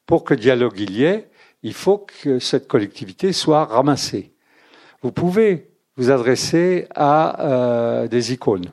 Pour 0.07 0.23
que 0.23 0.33
dialogue 0.33 0.79
il 0.79 0.97
y 0.97 1.03
ait, 1.03 1.29
il 1.63 1.73
faut 1.73 1.99
que 1.99 2.39
cette 2.39 2.67
collectivité 2.67 3.33
soit 3.33 3.65
ramassée. 3.65 4.33
Vous 5.01 5.11
pouvez 5.11 5.71
vous 5.97 6.11
adresser 6.11 6.87
à 6.95 7.45
euh, 7.45 8.07
des 8.07 8.33
icônes 8.33 8.71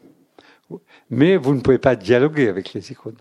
mais 1.10 1.36
vous 1.36 1.54
ne 1.54 1.60
pouvez 1.60 1.78
pas 1.78 1.96
dialoguer 1.96 2.48
avec 2.48 2.72
les 2.74 2.92
icônes. 2.92 3.16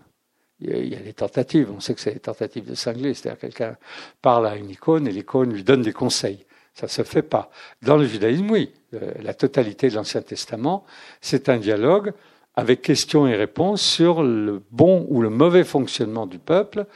Il 0.60 0.88
y 0.88 0.96
a 0.96 1.00
des 1.00 1.12
tentatives, 1.12 1.70
on 1.70 1.78
sait 1.78 1.94
que 1.94 2.00
c'est 2.00 2.14
des 2.14 2.20
tentatives 2.20 2.68
de 2.68 2.74
cingler, 2.74 3.14
c'est-à-dire 3.14 3.38
quelqu'un 3.38 3.76
parle 4.20 4.46
à 4.46 4.56
une 4.56 4.70
icône 4.70 5.06
et 5.06 5.12
l'icône 5.12 5.52
lui 5.52 5.62
donne 5.62 5.82
des 5.82 5.92
conseils. 5.92 6.44
Ça 6.74 6.86
ne 6.86 6.90
se 6.90 7.02
fait 7.02 7.22
pas. 7.22 7.50
Dans 7.82 7.96
le 7.96 8.06
judaïsme, 8.06 8.50
oui, 8.50 8.72
euh, 8.94 9.12
la 9.22 9.34
totalité 9.34 9.88
de 9.88 9.94
l'Ancien 9.94 10.22
Testament, 10.22 10.84
c'est 11.20 11.48
un 11.48 11.58
dialogue 11.58 12.12
avec 12.56 12.82
questions 12.82 13.26
et 13.28 13.36
réponses 13.36 13.82
sur 13.82 14.22
le 14.22 14.62
bon 14.72 15.06
ou 15.08 15.22
le 15.22 15.30
mauvais 15.30 15.64
fonctionnement 15.64 16.26
du 16.26 16.38
peuple 16.38 16.86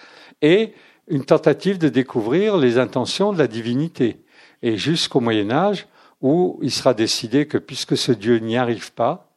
et 0.41 0.73
une 1.09 1.25
tentative 1.25 1.79
de 1.79 1.89
découvrir 1.89 2.57
les 2.57 2.79
intentions 2.79 3.33
de 3.33 3.39
la 3.39 3.47
divinité. 3.47 4.23
Et 4.63 4.77
jusqu'au 4.77 5.21
Moyen 5.21 5.51
Âge, 5.51 5.87
où 6.21 6.59
il 6.63 6.71
sera 6.71 6.95
décidé 6.95 7.47
que 7.47 7.59
puisque 7.59 7.97
ce 7.97 8.13
Dieu 8.13 8.39
n'y 8.39 8.57
arrive 8.57 8.93
pas, 8.93 9.33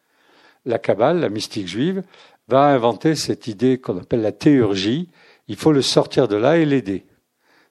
la 0.66 0.80
Kabbale, 0.80 1.20
la 1.20 1.30
mystique 1.30 1.68
juive, 1.68 2.04
va 2.48 2.66
inventer 2.66 3.16
cette 3.16 3.48
idée 3.48 3.80
qu'on 3.80 3.98
appelle 3.98 4.22
la 4.22 4.32
théurgie. 4.32 5.10
Il 5.48 5.56
faut 5.56 5.72
le 5.72 5.82
sortir 5.82 6.28
de 6.28 6.36
là 6.36 6.58
et 6.58 6.66
l'aider. 6.66 7.06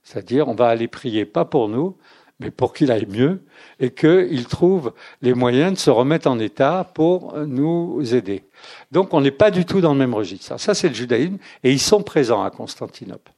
C'est-à-dire, 0.02 0.48
on 0.48 0.54
va 0.54 0.68
aller 0.68 0.88
prier 0.88 1.24
pas 1.24 1.44
pour 1.44 1.68
nous, 1.68 1.96
mais 2.40 2.50
pour 2.50 2.72
qu'il 2.72 2.90
aille 2.90 3.06
mieux 3.06 3.42
et 3.78 3.90
qu'il 3.90 4.46
trouve 4.46 4.92
les 5.22 5.34
moyens 5.34 5.72
de 5.72 5.78
se 5.78 5.90
remettre 5.90 6.28
en 6.28 6.38
état 6.38 6.90
pour 6.94 7.38
nous 7.38 8.14
aider. 8.14 8.44
Donc, 8.90 9.14
on 9.14 9.20
n'est 9.20 9.30
pas 9.30 9.50
du 9.50 9.64
tout 9.64 9.80
dans 9.80 9.92
le 9.92 9.98
même 9.98 10.14
registre. 10.14 10.58
Ça, 10.58 10.74
c'est 10.74 10.88
le 10.88 10.94
judaïsme 10.94 11.38
et 11.62 11.72
ils 11.72 11.80
sont 11.80 12.02
présents 12.02 12.42
à 12.42 12.50
Constantinople. 12.50 13.33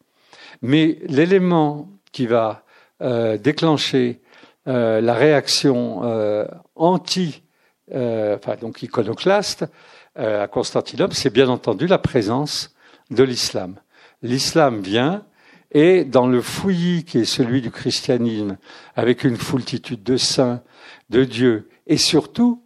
Mais 0.66 0.98
l'élément 1.06 1.88
qui 2.10 2.26
va 2.26 2.64
euh, 3.00 3.38
déclencher 3.38 4.20
euh, 4.66 5.00
la 5.00 5.14
réaction 5.14 6.00
euh, 6.02 6.44
anti 6.74 7.42
enfin 7.88 8.56
donc 8.60 8.82
iconoclaste, 8.82 9.64
à 10.16 10.48
Constantinople, 10.48 11.14
c'est 11.14 11.32
bien 11.32 11.48
entendu 11.48 11.86
la 11.86 11.98
présence 11.98 12.74
de 13.12 13.22
l'islam. 13.22 13.76
L'islam 14.22 14.80
vient 14.80 15.24
et 15.70 16.04
dans 16.04 16.26
le 16.26 16.40
fouillis 16.40 17.04
qui 17.04 17.18
est 17.18 17.24
celui 17.24 17.62
du 17.62 17.70
christianisme, 17.70 18.56
avec 18.96 19.22
une 19.22 19.36
foultitude 19.36 20.02
de 20.02 20.16
saints, 20.16 20.62
de 21.10 21.22
dieux, 21.22 21.68
et 21.86 21.96
surtout 21.96 22.64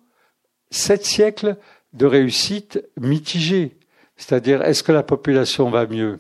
sept 0.70 1.04
siècles 1.04 1.58
de 1.92 2.06
réussite 2.06 2.82
mitigée. 2.98 3.76
C'est-à-dire, 4.16 4.62
est-ce 4.62 4.82
que 4.82 4.92
la 4.92 5.02
population 5.02 5.68
va 5.68 5.86
mieux? 5.86 6.18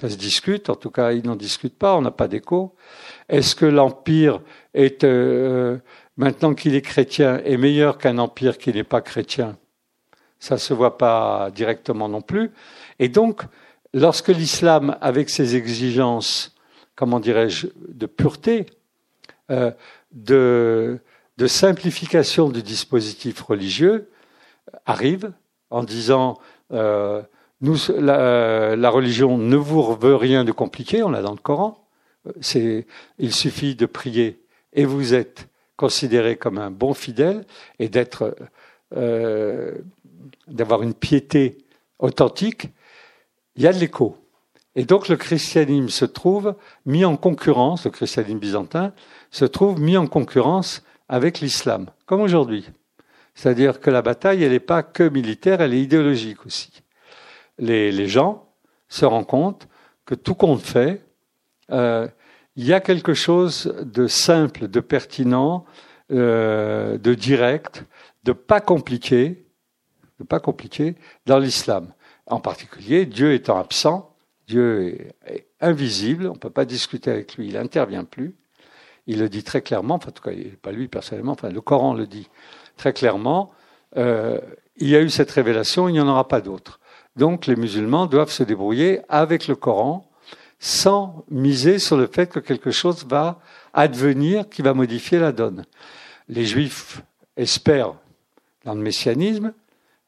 Ça 0.00 0.08
se 0.08 0.16
discute, 0.16 0.70
en 0.70 0.74
tout 0.74 0.90
cas, 0.90 1.12
ils 1.12 1.24
n'en 1.26 1.36
discutent 1.36 1.78
pas, 1.78 1.96
on 1.96 2.02
n'a 2.02 2.10
pas 2.10 2.28
d'écho. 2.28 2.74
Est-ce 3.28 3.54
que 3.54 3.66
l'empire 3.66 4.40
est 4.72 5.04
euh, 5.04 5.78
maintenant 6.16 6.54
qu'il 6.54 6.74
est 6.74 6.82
chrétien, 6.82 7.40
est 7.44 7.58
meilleur 7.58 7.98
qu'un 7.98 8.18
empire 8.18 8.56
qui 8.56 8.72
n'est 8.72 8.84
pas 8.84 9.02
chrétien? 9.02 9.58
Ça 10.38 10.54
ne 10.54 10.60
se 10.60 10.72
voit 10.72 10.96
pas 10.96 11.50
directement 11.54 12.08
non 12.08 12.22
plus. 12.22 12.50
Et 12.98 13.08
donc, 13.08 13.42
lorsque 13.92 14.28
l'islam, 14.28 14.96
avec 15.00 15.28
ses 15.28 15.56
exigences, 15.56 16.54
comment 16.96 17.20
dirais-je, 17.20 17.68
de 17.88 18.06
pureté, 18.06 18.66
euh, 19.50 19.70
de, 20.12 21.00
de, 21.36 21.46
simplification 21.46 22.48
du 22.48 22.62
dispositif 22.62 23.40
religieux, 23.42 24.10
arrive 24.86 25.32
en 25.70 25.84
disant 25.84 26.38
euh, 26.72 27.22
la, 27.62 28.90
religion 28.90 29.38
ne 29.38 29.56
vous 29.56 29.94
veut 29.94 30.16
rien 30.16 30.44
de 30.44 30.52
compliqué, 30.52 31.02
on 31.02 31.10
l'a 31.10 31.22
dans 31.22 31.32
le 31.32 31.38
Coran. 31.38 31.78
C'est, 32.40 32.86
il 33.18 33.32
suffit 33.32 33.74
de 33.74 33.86
prier 33.86 34.42
et 34.72 34.84
vous 34.84 35.14
êtes 35.14 35.48
considéré 35.76 36.36
comme 36.36 36.58
un 36.58 36.70
bon 36.70 36.94
fidèle 36.94 37.44
et 37.78 37.90
euh, 38.96 39.72
d'avoir 40.46 40.82
une 40.82 40.94
piété 40.94 41.58
authentique, 41.98 42.68
il 43.56 43.62
y 43.62 43.66
a 43.66 43.72
de 43.72 43.78
l'écho. 43.78 44.16
Et 44.74 44.84
donc 44.84 45.08
le 45.08 45.16
christianisme 45.16 45.88
se 45.88 46.04
trouve 46.04 46.54
mis 46.86 47.04
en 47.04 47.16
concurrence, 47.16 47.84
le 47.84 47.90
christianisme 47.90 48.38
byzantin 48.38 48.92
se 49.30 49.44
trouve 49.44 49.80
mis 49.80 49.96
en 49.96 50.06
concurrence 50.06 50.82
avec 51.08 51.40
l'islam, 51.40 51.90
comme 52.06 52.20
aujourd'hui. 52.20 52.68
C'est-à-dire 53.34 53.80
que 53.80 53.90
la 53.90 54.02
bataille, 54.02 54.42
elle 54.42 54.52
n'est 54.52 54.60
pas 54.60 54.82
que 54.82 55.08
militaire, 55.08 55.60
elle 55.60 55.74
est 55.74 55.82
idéologique 55.82 56.46
aussi. 56.46 56.82
Les, 57.62 58.08
gens 58.08 58.48
se 58.88 59.04
rendent 59.04 59.26
compte 59.26 59.68
que 60.04 60.14
tout 60.14 60.34
compte 60.34 60.60
fait, 60.60 61.04
euh, 61.70 62.08
il 62.56 62.66
y 62.66 62.72
a 62.72 62.80
quelque 62.80 63.14
chose 63.14 63.74
de 63.82 64.06
simple, 64.06 64.68
de 64.68 64.80
pertinent, 64.80 65.64
euh, 66.10 66.98
de 66.98 67.14
direct, 67.14 67.84
de 68.24 68.32
pas 68.32 68.60
compliqué, 68.60 69.46
de 70.18 70.24
pas 70.24 70.40
compliqué 70.40 70.96
dans 71.26 71.38
l'islam. 71.38 71.94
En 72.26 72.40
particulier, 72.40 73.06
Dieu 73.06 73.32
étant 73.32 73.58
absent, 73.58 74.14
Dieu 74.48 75.12
est, 75.26 75.46
invisible, 75.60 76.26
on 76.26 76.32
ne 76.32 76.38
peut 76.38 76.50
pas 76.50 76.64
discuter 76.64 77.10
avec 77.10 77.36
lui, 77.36 77.46
il 77.46 77.54
n'intervient 77.54 78.04
plus. 78.04 78.34
Il 79.06 79.20
le 79.20 79.28
dit 79.28 79.44
très 79.44 79.62
clairement, 79.62 79.94
enfin, 79.94 80.08
en 80.08 80.12
tout 80.12 80.22
cas, 80.22 80.32
pas 80.60 80.72
lui 80.72 80.88
personnellement, 80.88 81.36
le 81.42 81.60
Coran 81.60 81.94
le 81.94 82.06
dit 82.06 82.28
très 82.76 82.92
clairement. 82.92 83.52
Euh, 83.96 84.40
il 84.76 84.88
y 84.88 84.96
a 84.96 85.00
eu 85.00 85.10
cette 85.10 85.30
révélation, 85.30 85.88
il 85.88 85.92
n'y 85.92 86.00
en 86.00 86.08
aura 86.08 86.26
pas 86.26 86.40
d'autre. 86.40 86.80
Donc, 87.16 87.46
les 87.46 87.56
musulmans 87.56 88.06
doivent 88.06 88.30
se 88.30 88.42
débrouiller 88.42 89.00
avec 89.08 89.48
le 89.48 89.56
Coran 89.56 90.08
sans 90.58 91.24
miser 91.28 91.80
sur 91.80 91.96
le 91.96 92.06
fait 92.06 92.30
que 92.30 92.38
quelque 92.38 92.70
chose 92.70 93.04
va 93.04 93.40
advenir 93.74 94.48
qui 94.48 94.62
va 94.62 94.74
modifier 94.74 95.18
la 95.18 95.32
donne. 95.32 95.64
Les 96.28 96.44
juifs 96.44 97.02
espèrent 97.36 97.94
dans 98.64 98.74
le 98.74 98.80
messianisme, 98.80 99.52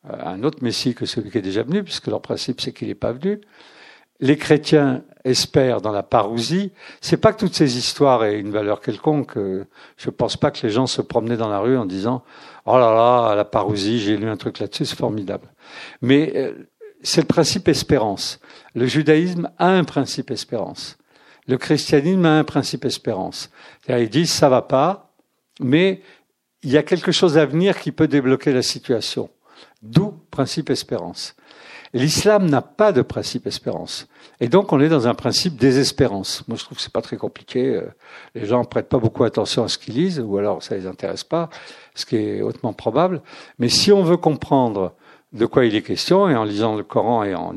un 0.08 0.44
autre 0.44 0.58
Messie 0.62 0.94
que 0.94 1.06
celui 1.06 1.30
qui 1.30 1.38
est 1.38 1.42
déjà 1.42 1.64
venu, 1.64 1.82
puisque 1.82 2.06
leur 2.06 2.20
principe 2.20 2.60
c'est 2.60 2.72
qu'il 2.72 2.86
n'est 2.86 2.94
pas 2.94 3.12
venu. 3.12 3.40
Les 4.20 4.36
chrétiens 4.36 5.02
espèrent 5.24 5.80
dans 5.80 5.90
la 5.90 6.04
parousie. 6.04 6.70
C'est 7.00 7.16
pas 7.16 7.32
que 7.32 7.40
toutes 7.40 7.54
ces 7.54 7.76
histoires 7.76 8.24
aient 8.24 8.38
une 8.38 8.52
valeur 8.52 8.80
quelconque. 8.80 9.36
Je 9.96 10.10
pense 10.10 10.36
pas 10.36 10.52
que 10.52 10.64
les 10.64 10.70
gens 10.72 10.86
se 10.86 11.02
promenaient 11.02 11.36
dans 11.36 11.48
la 11.48 11.58
rue 11.58 11.76
en 11.76 11.84
disant 11.84 12.22
oh 12.64 12.78
là 12.78 12.94
là 12.94 13.34
la 13.34 13.44
parousie 13.44 13.98
j'ai 13.98 14.16
lu 14.16 14.28
un 14.28 14.36
truc 14.36 14.60
là-dessus 14.60 14.84
c'est 14.84 14.96
formidable. 14.96 15.48
Mais 16.00 16.32
euh, 16.36 16.52
c'est 17.04 17.20
le 17.20 17.26
principe 17.26 17.68
espérance. 17.68 18.40
Le 18.74 18.86
judaïsme 18.86 19.50
a 19.58 19.68
un 19.68 19.84
principe 19.84 20.30
espérance. 20.30 20.98
Le 21.46 21.58
christianisme 21.58 22.24
a 22.24 22.38
un 22.38 22.44
principe 22.44 22.84
espérance. 22.84 23.50
Ils 23.88 24.08
disent 24.08 24.32
ça 24.32 24.48
va 24.48 24.62
pas, 24.62 25.14
mais 25.60 26.02
il 26.62 26.70
y 26.70 26.78
a 26.78 26.82
quelque 26.82 27.12
chose 27.12 27.36
à 27.36 27.44
venir 27.44 27.78
qui 27.78 27.92
peut 27.92 28.08
débloquer 28.08 28.52
la 28.52 28.62
situation. 28.62 29.28
D'où 29.82 30.14
principe 30.30 30.70
espérance. 30.70 31.36
L'islam 31.92 32.50
n'a 32.50 32.62
pas 32.62 32.90
de 32.90 33.02
principe 33.02 33.46
espérance. 33.46 34.08
Et 34.40 34.48
donc, 34.48 34.72
on 34.72 34.80
est 34.80 34.88
dans 34.88 35.06
un 35.06 35.14
principe 35.14 35.56
désespérance. 35.56 36.42
Moi, 36.48 36.56
je 36.56 36.64
trouve 36.64 36.78
que 36.78 36.82
c'est 36.82 36.92
pas 36.92 37.02
très 37.02 37.16
compliqué. 37.16 37.76
Euh, 37.76 37.86
les 38.34 38.46
gens 38.46 38.64
prêtent 38.64 38.88
pas 38.88 38.98
beaucoup 38.98 39.22
attention 39.22 39.62
à 39.62 39.68
ce 39.68 39.78
qu'ils 39.78 39.94
lisent, 39.94 40.18
ou 40.18 40.36
alors 40.38 40.60
ça 40.62 40.74
les 40.74 40.88
intéresse 40.88 41.22
pas, 41.22 41.50
ce 41.94 42.04
qui 42.04 42.16
est 42.16 42.42
hautement 42.42 42.72
probable. 42.72 43.22
Mais 43.60 43.68
si 43.68 43.92
on 43.92 44.02
veut 44.02 44.16
comprendre 44.16 44.94
de 45.34 45.46
quoi 45.46 45.64
il 45.66 45.74
est 45.74 45.82
question, 45.82 46.28
et 46.28 46.36
en 46.36 46.44
lisant 46.44 46.76
le 46.76 46.84
Coran 46.84 47.24
et 47.24 47.34
en, 47.34 47.54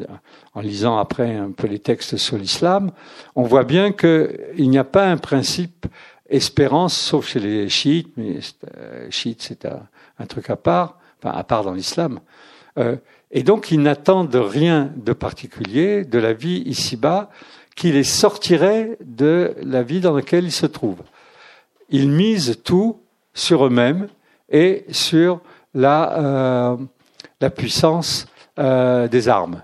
en 0.53 0.61
lisant 0.61 0.97
après 0.97 1.35
un 1.35 1.51
peu 1.51 1.67
les 1.67 1.79
textes 1.79 2.17
sur 2.17 2.37
l'islam, 2.37 2.91
on 3.35 3.43
voit 3.43 3.63
bien 3.63 3.91
qu'il 3.91 4.69
n'y 4.69 4.79
a 4.79 4.83
pas 4.83 5.05
un 5.05 5.17
principe 5.17 5.85
espérance, 6.29 6.97
sauf 6.97 7.27
chez 7.27 7.39
les 7.39 7.69
chiites, 7.69 8.11
mais 8.17 8.39
euh, 8.77 9.07
chiites 9.11 9.43
c'est 9.43 9.65
un, 9.65 9.87
un, 10.19 10.25
truc 10.25 10.49
à 10.49 10.55
part, 10.55 10.97
enfin 11.19 11.37
à 11.37 11.43
part 11.43 11.63
dans 11.63 11.73
l'islam. 11.73 12.19
Euh, 12.79 12.97
et 13.31 13.43
donc, 13.43 13.71
ils 13.71 13.81
n'attendent 13.81 14.35
rien 14.35 14.91
de 14.95 15.13
particulier 15.13 16.03
de 16.03 16.17
la 16.17 16.33
vie 16.33 16.63
ici-bas 16.65 17.29
qui 17.75 17.91
les 17.91 18.03
sortirait 18.03 18.97
de 19.05 19.53
la 19.61 19.83
vie 19.83 19.99
dans 19.99 20.15
laquelle 20.15 20.45
ils 20.45 20.51
se 20.51 20.65
trouvent. 20.65 21.03
Ils 21.89 22.09
misent 22.09 22.59
tout 22.63 23.01
sur 23.33 23.65
eux-mêmes 23.65 24.07
et 24.49 24.85
sur 24.89 25.41
la, 25.73 26.19
euh, 26.19 26.77
la 27.41 27.49
puissance 27.49 28.27
euh, 28.59 29.07
des 29.07 29.29
armes, 29.29 29.63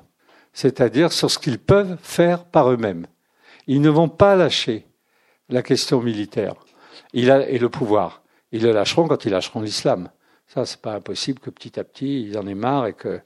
c'est-à-dire 0.53 1.11
sur 1.11 1.31
ce 1.31 1.39
qu'ils 1.39 1.59
peuvent 1.59 1.97
faire 2.01 2.45
par 2.45 2.71
eux-mêmes. 2.71 3.07
Ils 3.67 3.81
ne 3.81 3.89
vont 3.89 4.09
pas 4.09 4.35
lâcher 4.35 4.85
la 5.49 5.61
question 5.61 6.01
militaire 6.01 6.55
et 7.13 7.57
le 7.57 7.69
pouvoir. 7.69 8.21
Ils 8.51 8.63
le 8.63 8.71
lâcheront 8.71 9.07
quand 9.07 9.25
ils 9.25 9.31
lâcheront 9.31 9.61
l'islam. 9.61 10.09
Ça, 10.47 10.65
c'est 10.65 10.81
pas 10.81 10.93
impossible 10.93 11.39
que 11.39 11.49
petit 11.49 11.79
à 11.79 11.83
petit, 11.83 12.21
ils 12.23 12.37
en 12.37 12.45
aient 12.45 12.53
marre 12.53 12.87
et 12.87 12.93
qu'il 12.93 13.23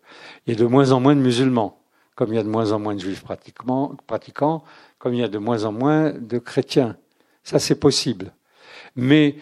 y 0.48 0.52
ait 0.52 0.56
de 0.56 0.66
moins 0.66 0.92
en 0.92 1.00
moins 1.00 1.16
de 1.16 1.22
musulmans, 1.22 1.82
comme 2.16 2.32
il 2.32 2.38
y 2.38 2.40
a 2.40 2.44
de 2.44 2.48
moins 2.48 2.72
en 2.72 2.80
moins 2.80 2.96
de 2.96 3.00
juifs 3.00 3.24
pratiquants, 3.24 4.64
comme 4.98 5.14
il 5.14 5.20
y 5.20 5.24
a 5.24 5.28
de 5.28 5.38
moins 5.38 5.66
en 5.66 5.72
moins 5.72 6.12
de 6.12 6.38
chrétiens. 6.38 6.96
Ça, 7.44 7.60
c'est 7.60 7.80
possible. 7.80 8.34
Mais 8.96 9.36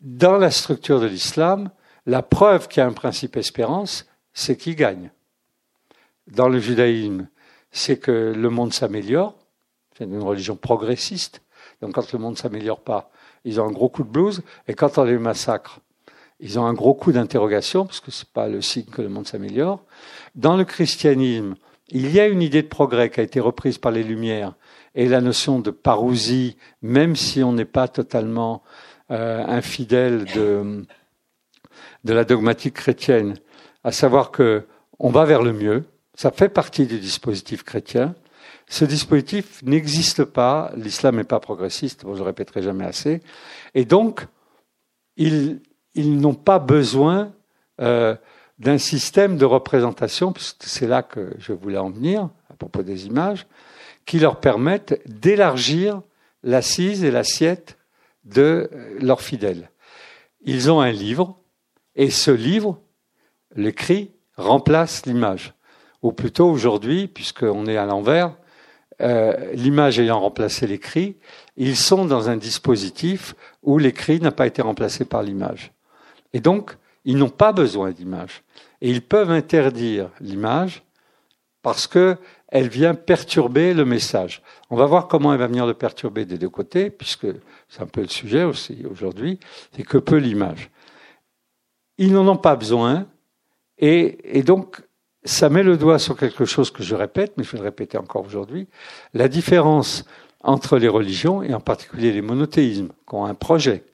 dans 0.00 0.36
la 0.36 0.50
structure 0.50 1.00
de 1.00 1.06
l'islam, 1.06 1.70
la 2.06 2.22
preuve 2.22 2.68
qu'il 2.68 2.80
y 2.80 2.84
a 2.84 2.86
un 2.86 2.92
principe 2.92 3.36
espérance, 3.36 4.06
c'est 4.32 4.56
qui 4.56 4.74
gagne. 4.74 5.10
Dans 6.26 6.48
le 6.48 6.58
judaïsme, 6.58 7.28
c'est 7.70 7.98
que 7.98 8.32
le 8.36 8.50
monde 8.50 8.72
s'améliore. 8.72 9.34
C'est 9.96 10.04
une 10.04 10.22
religion 10.22 10.56
progressiste. 10.56 11.42
Donc 11.80 11.94
quand 11.94 12.12
le 12.12 12.18
monde 12.18 12.38
s'améliore 12.38 12.80
pas, 12.80 13.10
ils 13.44 13.60
ont 13.60 13.66
un 13.66 13.72
gros 13.72 13.88
coup 13.88 14.04
de 14.04 14.08
blues. 14.08 14.42
Et 14.66 14.74
quand 14.74 14.98
on 14.98 15.04
les 15.04 15.18
massacre, 15.18 15.80
ils 16.40 16.58
ont 16.58 16.66
un 16.66 16.74
gros 16.74 16.94
coup 16.94 17.12
d'interrogation, 17.12 17.84
parce 17.84 18.00
que 18.00 18.10
ce 18.10 18.24
n'est 18.24 18.30
pas 18.32 18.48
le 18.48 18.62
signe 18.62 18.84
que 18.84 19.02
le 19.02 19.08
monde 19.08 19.26
s'améliore. 19.26 19.84
Dans 20.34 20.56
le 20.56 20.64
christianisme, 20.64 21.56
il 21.88 22.12
y 22.12 22.20
a 22.20 22.28
une 22.28 22.42
idée 22.42 22.62
de 22.62 22.68
progrès 22.68 23.10
qui 23.10 23.20
a 23.20 23.22
été 23.22 23.40
reprise 23.40 23.78
par 23.78 23.92
les 23.92 24.04
Lumières, 24.04 24.54
et 24.94 25.08
la 25.08 25.20
notion 25.20 25.58
de 25.58 25.70
parousie, 25.70 26.56
même 26.82 27.16
si 27.16 27.42
on 27.42 27.52
n'est 27.52 27.64
pas 27.64 27.88
totalement 27.88 28.62
euh, 29.10 29.44
infidèle 29.46 30.24
de, 30.34 30.84
de 32.04 32.12
la 32.12 32.24
dogmatique 32.24 32.74
chrétienne, 32.74 33.34
à 33.88 33.92
savoir 33.92 34.30
que 34.30 34.66
on 34.98 35.08
va 35.08 35.24
vers 35.24 35.40
le 35.40 35.54
mieux, 35.54 35.84
ça 36.14 36.30
fait 36.30 36.50
partie 36.50 36.86
du 36.86 36.98
dispositif 36.98 37.62
chrétien. 37.62 38.14
Ce 38.68 38.84
dispositif 38.84 39.62
n'existe 39.62 40.24
pas, 40.24 40.70
l'islam 40.76 41.16
n'est 41.16 41.24
pas 41.24 41.40
progressiste, 41.40 42.02
je 42.02 42.18
le 42.18 42.22
répéterai 42.22 42.60
jamais 42.60 42.84
assez, 42.84 43.22
et 43.74 43.86
donc 43.86 44.26
il, 45.16 45.62
ils 45.94 46.20
n'ont 46.20 46.34
pas 46.34 46.58
besoin 46.58 47.32
euh, 47.80 48.14
d'un 48.58 48.76
système 48.76 49.38
de 49.38 49.46
représentation, 49.46 50.34
puisque 50.34 50.64
c'est 50.64 50.86
là 50.86 51.02
que 51.02 51.32
je 51.38 51.54
voulais 51.54 51.78
en 51.78 51.88
venir, 51.88 52.28
à 52.50 52.54
propos 52.58 52.82
des 52.82 53.06
images, 53.06 53.46
qui 54.04 54.18
leur 54.18 54.38
permettent 54.38 55.00
d'élargir 55.06 56.02
l'assise 56.42 57.04
et 57.04 57.10
l'assiette 57.10 57.78
de 58.24 58.68
leurs 59.00 59.22
fidèles. 59.22 59.70
Ils 60.42 60.70
ont 60.70 60.82
un 60.82 60.92
livre, 60.92 61.38
et 61.94 62.10
ce 62.10 62.30
livre, 62.30 62.82
l'écrit, 63.56 64.10
remplace 64.36 65.06
l'image. 65.06 65.54
Ou 66.02 66.12
plutôt 66.12 66.48
aujourd'hui, 66.48 67.08
puisqu'on 67.08 67.66
est 67.66 67.76
à 67.76 67.86
l'envers, 67.86 68.34
euh, 69.00 69.52
l'image 69.52 69.98
ayant 70.00 70.20
remplacé 70.20 70.66
l'écrit, 70.66 71.16
ils 71.56 71.76
sont 71.76 72.04
dans 72.04 72.28
un 72.28 72.36
dispositif 72.36 73.34
où 73.62 73.78
l'écrit 73.78 74.20
n'a 74.20 74.32
pas 74.32 74.46
été 74.46 74.62
remplacé 74.62 75.04
par 75.04 75.22
l'image. 75.22 75.72
Et 76.32 76.40
donc, 76.40 76.76
ils 77.04 77.16
n'ont 77.16 77.30
pas 77.30 77.52
besoin 77.52 77.90
d'image. 77.90 78.42
Et 78.80 78.90
ils 78.90 79.02
peuvent 79.02 79.30
interdire 79.30 80.10
l'image 80.20 80.82
parce 81.62 81.86
qu'elle 81.86 82.68
vient 82.68 82.94
perturber 82.94 83.74
le 83.74 83.84
message. 83.84 84.42
On 84.70 84.76
va 84.76 84.86
voir 84.86 85.08
comment 85.08 85.32
elle 85.32 85.38
va 85.38 85.46
venir 85.46 85.66
le 85.66 85.74
perturber 85.74 86.24
des 86.24 86.38
deux 86.38 86.48
côtés, 86.48 86.90
puisque 86.90 87.26
c'est 87.68 87.82
un 87.82 87.86
peu 87.86 88.02
le 88.02 88.08
sujet 88.08 88.44
aussi 88.44 88.84
aujourd'hui, 88.90 89.38
c'est 89.74 89.82
que 89.82 89.98
peut 89.98 90.16
l'image. 90.16 90.70
Ils 91.98 92.12
n'en 92.12 92.26
ont 92.28 92.36
pas 92.36 92.56
besoin, 92.56 93.06
et, 93.78 94.38
et, 94.38 94.42
donc 94.42 94.82
ça 95.24 95.48
met 95.48 95.62
le 95.62 95.76
doigt 95.76 95.98
sur 95.98 96.16
quelque 96.16 96.44
chose 96.44 96.70
que 96.70 96.82
je 96.82 96.94
répète, 96.94 97.34
mais 97.36 97.44
je 97.44 97.52
vais 97.52 97.58
le 97.58 97.64
répéter 97.64 97.98
encore 97.98 98.24
aujourd'hui, 98.24 98.68
la 99.14 99.28
différence 99.28 100.04
entre 100.42 100.78
les 100.78 100.88
religions, 100.88 101.42
et 101.42 101.52
en 101.54 101.60
particulier 101.60 102.12
les 102.12 102.22
monothéismes, 102.22 102.92
qui 103.08 103.14
ont 103.14 103.24
un 103.24 103.34
projet, 103.34 103.84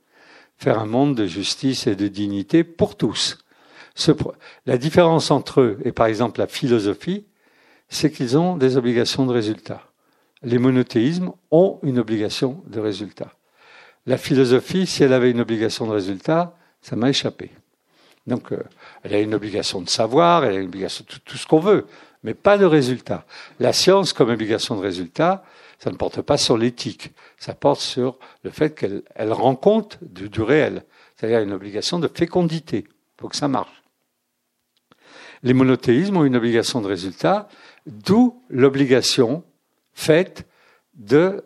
faire 0.56 0.78
un 0.78 0.86
monde 0.86 1.16
de 1.16 1.26
justice 1.26 1.86
et 1.86 1.96
de 1.96 2.08
dignité 2.08 2.64
pour 2.64 2.96
tous. 2.96 3.38
la 4.66 4.78
différence 4.78 5.30
entre 5.30 5.60
eux 5.60 5.78
et 5.84 5.92
par 5.92 6.06
exemple 6.06 6.40
la 6.40 6.46
philosophie, 6.46 7.26
c'est 7.88 8.10
qu'ils 8.10 8.36
ont 8.36 8.56
des 8.56 8.76
obligations 8.76 9.26
de 9.26 9.32
résultat. 9.32 9.82
Les 10.42 10.58
monothéismes 10.58 11.32
ont 11.50 11.78
une 11.82 11.98
obligation 11.98 12.62
de 12.66 12.80
résultat. 12.80 13.32
La 14.06 14.18
philosophie, 14.18 14.86
si 14.86 15.02
elle 15.02 15.12
avait 15.12 15.30
une 15.30 15.40
obligation 15.40 15.86
de 15.86 15.92
résultat, 15.92 16.56
ça 16.82 16.96
m'a 16.96 17.08
échappé. 17.08 17.50
Donc, 18.26 18.52
euh, 18.52 18.62
elle 19.04 19.14
a 19.14 19.20
une 19.20 19.34
obligation 19.34 19.82
de 19.82 19.88
savoir, 19.88 20.44
elle 20.44 20.56
a 20.56 20.58
une 20.58 20.66
obligation 20.66 21.04
de 21.08 21.14
tout 21.24 21.36
ce 21.36 21.46
qu'on 21.46 21.60
veut, 21.60 21.86
mais 22.22 22.32
pas 22.32 22.56
de 22.56 22.64
résultat. 22.64 23.26
La 23.60 23.74
science, 23.74 24.14
comme 24.14 24.30
obligation 24.30 24.76
de 24.76 24.80
résultat, 24.80 25.44
ça 25.78 25.90
ne 25.90 25.96
porte 25.96 26.22
pas 26.22 26.38
sur 26.38 26.56
l'éthique, 26.56 27.12
ça 27.36 27.54
porte 27.54 27.80
sur 27.80 28.18
le 28.42 28.50
fait 28.50 28.74
qu'elle 28.74 29.32
rend 29.32 29.56
compte 29.56 29.98
du, 30.02 30.40
réel, 30.40 30.84
c'est-à-dire 31.16 31.40
une 31.40 31.52
obligation 31.52 31.98
de 31.98 32.08
fécondité. 32.08 32.86
Il 32.88 33.20
faut 33.20 33.28
que 33.28 33.36
ça 33.36 33.46
marche. 33.46 33.82
Les 35.42 35.52
monothéismes 35.52 36.16
ont 36.16 36.24
une 36.24 36.36
obligation 36.36 36.80
de 36.80 36.86
résultat, 36.86 37.48
d'où 37.86 38.42
l'obligation 38.48 39.44
faite 39.92 40.46
de 40.94 41.44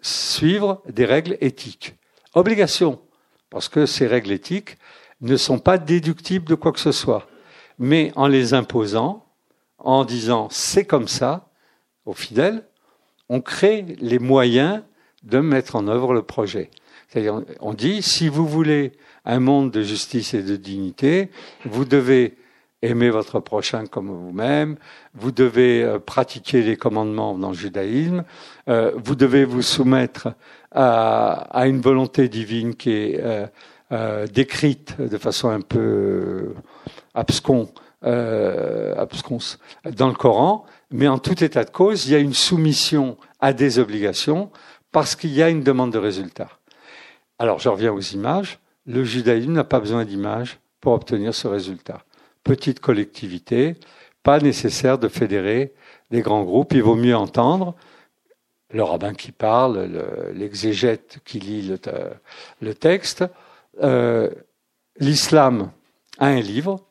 suivre 0.00 0.82
des 0.88 1.04
règles 1.04 1.38
éthiques. 1.40 1.94
Obligation, 2.34 3.00
parce 3.48 3.68
que 3.68 3.86
ces 3.86 4.08
règles 4.08 4.32
éthiques 4.32 4.76
ne 5.20 5.36
sont 5.36 5.58
pas 5.58 5.78
déductibles 5.78 6.46
de 6.46 6.54
quoi 6.54 6.72
que 6.72 6.80
ce 6.80 6.92
soit, 6.92 7.26
mais 7.78 8.12
en 8.16 8.26
les 8.26 8.54
imposant, 8.54 9.26
en 9.78 10.04
disant 10.04 10.48
c'est 10.50 10.84
comme 10.84 11.08
ça 11.08 11.48
aux 12.04 12.14
fidèles, 12.14 12.64
on 13.28 13.40
crée 13.40 13.96
les 14.00 14.18
moyens 14.18 14.82
de 15.22 15.40
mettre 15.40 15.76
en 15.76 15.88
œuvre 15.88 16.12
le 16.14 16.22
projet. 16.22 16.70
C'est-à-dire, 17.08 17.42
on 17.60 17.74
dit, 17.74 18.02
si 18.02 18.28
vous 18.28 18.46
voulez 18.46 18.92
un 19.24 19.40
monde 19.40 19.70
de 19.70 19.82
justice 19.82 20.34
et 20.34 20.42
de 20.42 20.56
dignité, 20.56 21.30
vous 21.64 21.84
devez 21.84 22.36
aimer 22.82 23.10
votre 23.10 23.40
prochain 23.40 23.86
comme 23.86 24.08
vous-même, 24.08 24.76
vous 25.14 25.32
devez 25.32 25.82
euh, 25.82 25.98
pratiquer 25.98 26.62
les 26.62 26.76
commandements 26.76 27.36
dans 27.38 27.48
le 27.48 27.54
judaïsme, 27.56 28.24
euh, 28.68 28.92
vous 28.96 29.14
devez 29.14 29.44
vous 29.44 29.62
soumettre 29.62 30.28
à, 30.72 31.66
une 31.66 31.80
volonté 31.80 32.28
divine 32.28 32.74
qui 32.74 32.90
est 32.90 33.20
euh, 33.20 33.46
décrite 34.32 35.00
de 35.00 35.18
façon 35.18 35.48
un 35.48 35.60
peu 35.60 36.54
abscon, 37.14 37.68
absconce 38.02 39.58
dans 39.84 40.08
le 40.08 40.14
Coran, 40.14 40.66
mais 40.90 41.08
en 41.08 41.18
tout 41.18 41.42
état 41.42 41.64
de 41.64 41.70
cause, 41.70 42.06
il 42.06 42.12
y 42.12 42.14
a 42.14 42.18
une 42.18 42.34
soumission 42.34 43.16
à 43.40 43.52
des 43.52 43.78
obligations 43.78 44.50
parce 44.92 45.14
qu'il 45.14 45.32
y 45.32 45.42
a 45.42 45.50
une 45.50 45.62
demande 45.62 45.92
de 45.92 45.98
résultat. 45.98 46.48
Alors, 47.38 47.58
je 47.58 47.68
reviens 47.68 47.92
aux 47.92 48.00
images. 48.00 48.58
Le 48.86 49.04
judaïsme 49.04 49.52
n'a 49.52 49.64
pas 49.64 49.80
besoin 49.80 50.04
d'images 50.04 50.58
pour 50.80 50.92
obtenir 50.92 51.34
ce 51.34 51.48
résultat. 51.48 52.02
petite 52.44 52.78
collectivité, 52.78 53.74
pas 54.22 54.38
nécessaire 54.38 54.98
de 54.98 55.08
fédérer 55.08 55.74
des 56.10 56.20
grands 56.20 56.44
groupes. 56.44 56.72
Il 56.72 56.82
vaut 56.82 56.94
mieux 56.94 57.16
entendre 57.16 57.74
le 58.70 58.82
rabbin 58.82 59.14
qui 59.14 59.32
parle, 59.32 60.32
l'exégète 60.32 61.18
qui 61.24 61.40
lit 61.40 61.76
le, 62.60 62.74
texte. 62.74 63.24
Euh, 63.82 64.30
l'islam 64.98 65.70
a 66.18 66.26
un 66.26 66.40
livre 66.40 66.86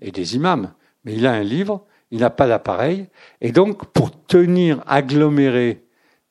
et 0.00 0.10
des 0.10 0.36
imams, 0.36 0.72
mais 1.04 1.14
il 1.14 1.26
a 1.26 1.32
un 1.32 1.42
livre, 1.42 1.84
il 2.10 2.20
n'a 2.20 2.30
pas 2.30 2.46
d'appareil, 2.46 3.08
et 3.40 3.52
donc 3.52 3.86
pour 3.86 4.10
tenir 4.26 4.82
aggloméré 4.86 5.84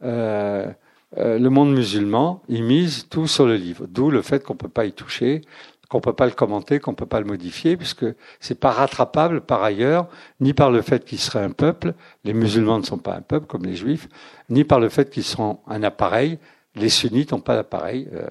euh, 0.04 0.72
euh, 1.18 1.40
le 1.40 1.50
monde 1.50 1.74
musulman, 1.74 2.42
il 2.48 2.64
mise 2.64 3.08
tout 3.10 3.28
sur 3.28 3.46
le 3.46 3.56
livre, 3.56 3.86
d'où 3.88 4.12
le 4.12 4.22
fait 4.22 4.44
qu'on 4.44 4.54
ne 4.54 4.60
peut 4.60 4.70
pas 4.70 4.86
y 4.86 4.92
toucher, 4.92 5.42
qu'on 5.90 6.02
peut 6.02 6.14
pas 6.14 6.26
le 6.26 6.32
commenter, 6.32 6.80
qu'on 6.80 6.94
peut 6.94 7.06
pas 7.06 7.20
le 7.20 7.26
modifier, 7.26 7.78
puisque 7.78 8.06
c'est 8.40 8.60
pas 8.60 8.72
rattrapable 8.72 9.42
par 9.42 9.64
ailleurs, 9.64 10.08
ni 10.40 10.54
par 10.54 10.72
le 10.72 10.82
fait 10.82 11.06
qu'ils 11.06 11.20
seraient 11.20 11.44
un 11.44 11.52
peuple, 11.52 11.94
les 12.24 12.34
musulmans 12.34 12.80
ne 12.80 12.84
sont 12.84 12.98
pas 12.98 13.16
un 13.16 13.22
peuple 13.22 13.48
comme 13.48 13.66
les 13.66 13.76
juifs, 13.76 14.10
ni 14.50 14.64
par 14.64 14.80
le 14.80 14.90
fait 14.90 15.10
qu'ils 15.10 15.24
sont 15.24 15.60
un 15.68 15.84
appareil, 15.84 16.40
les 16.76 16.90
sunnites 16.90 17.32
n'ont 17.32 17.40
pas 17.40 17.56
d'appareil, 17.56 18.10
euh, 18.14 18.28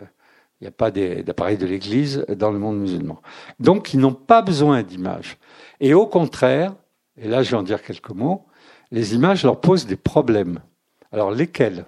il 0.60 0.64
n'y 0.64 0.68
a 0.68 0.72
pas 0.72 0.90
d'appareil 0.90 1.58
de 1.58 1.66
l'Église 1.66 2.24
dans 2.28 2.50
le 2.50 2.58
monde 2.58 2.78
musulman. 2.78 3.20
Donc 3.60 3.92
ils 3.92 4.00
n'ont 4.00 4.14
pas 4.14 4.42
besoin 4.42 4.82
d'images. 4.82 5.38
Et 5.80 5.94
au 5.94 6.06
contraire, 6.06 6.74
et 7.16 7.28
là 7.28 7.42
je 7.42 7.50
vais 7.50 7.56
en 7.56 7.62
dire 7.62 7.82
quelques 7.82 8.10
mots, 8.10 8.46
les 8.90 9.14
images 9.14 9.44
leur 9.44 9.60
posent 9.60 9.86
des 9.86 9.96
problèmes. 9.96 10.60
Alors 11.12 11.30
lesquels? 11.30 11.84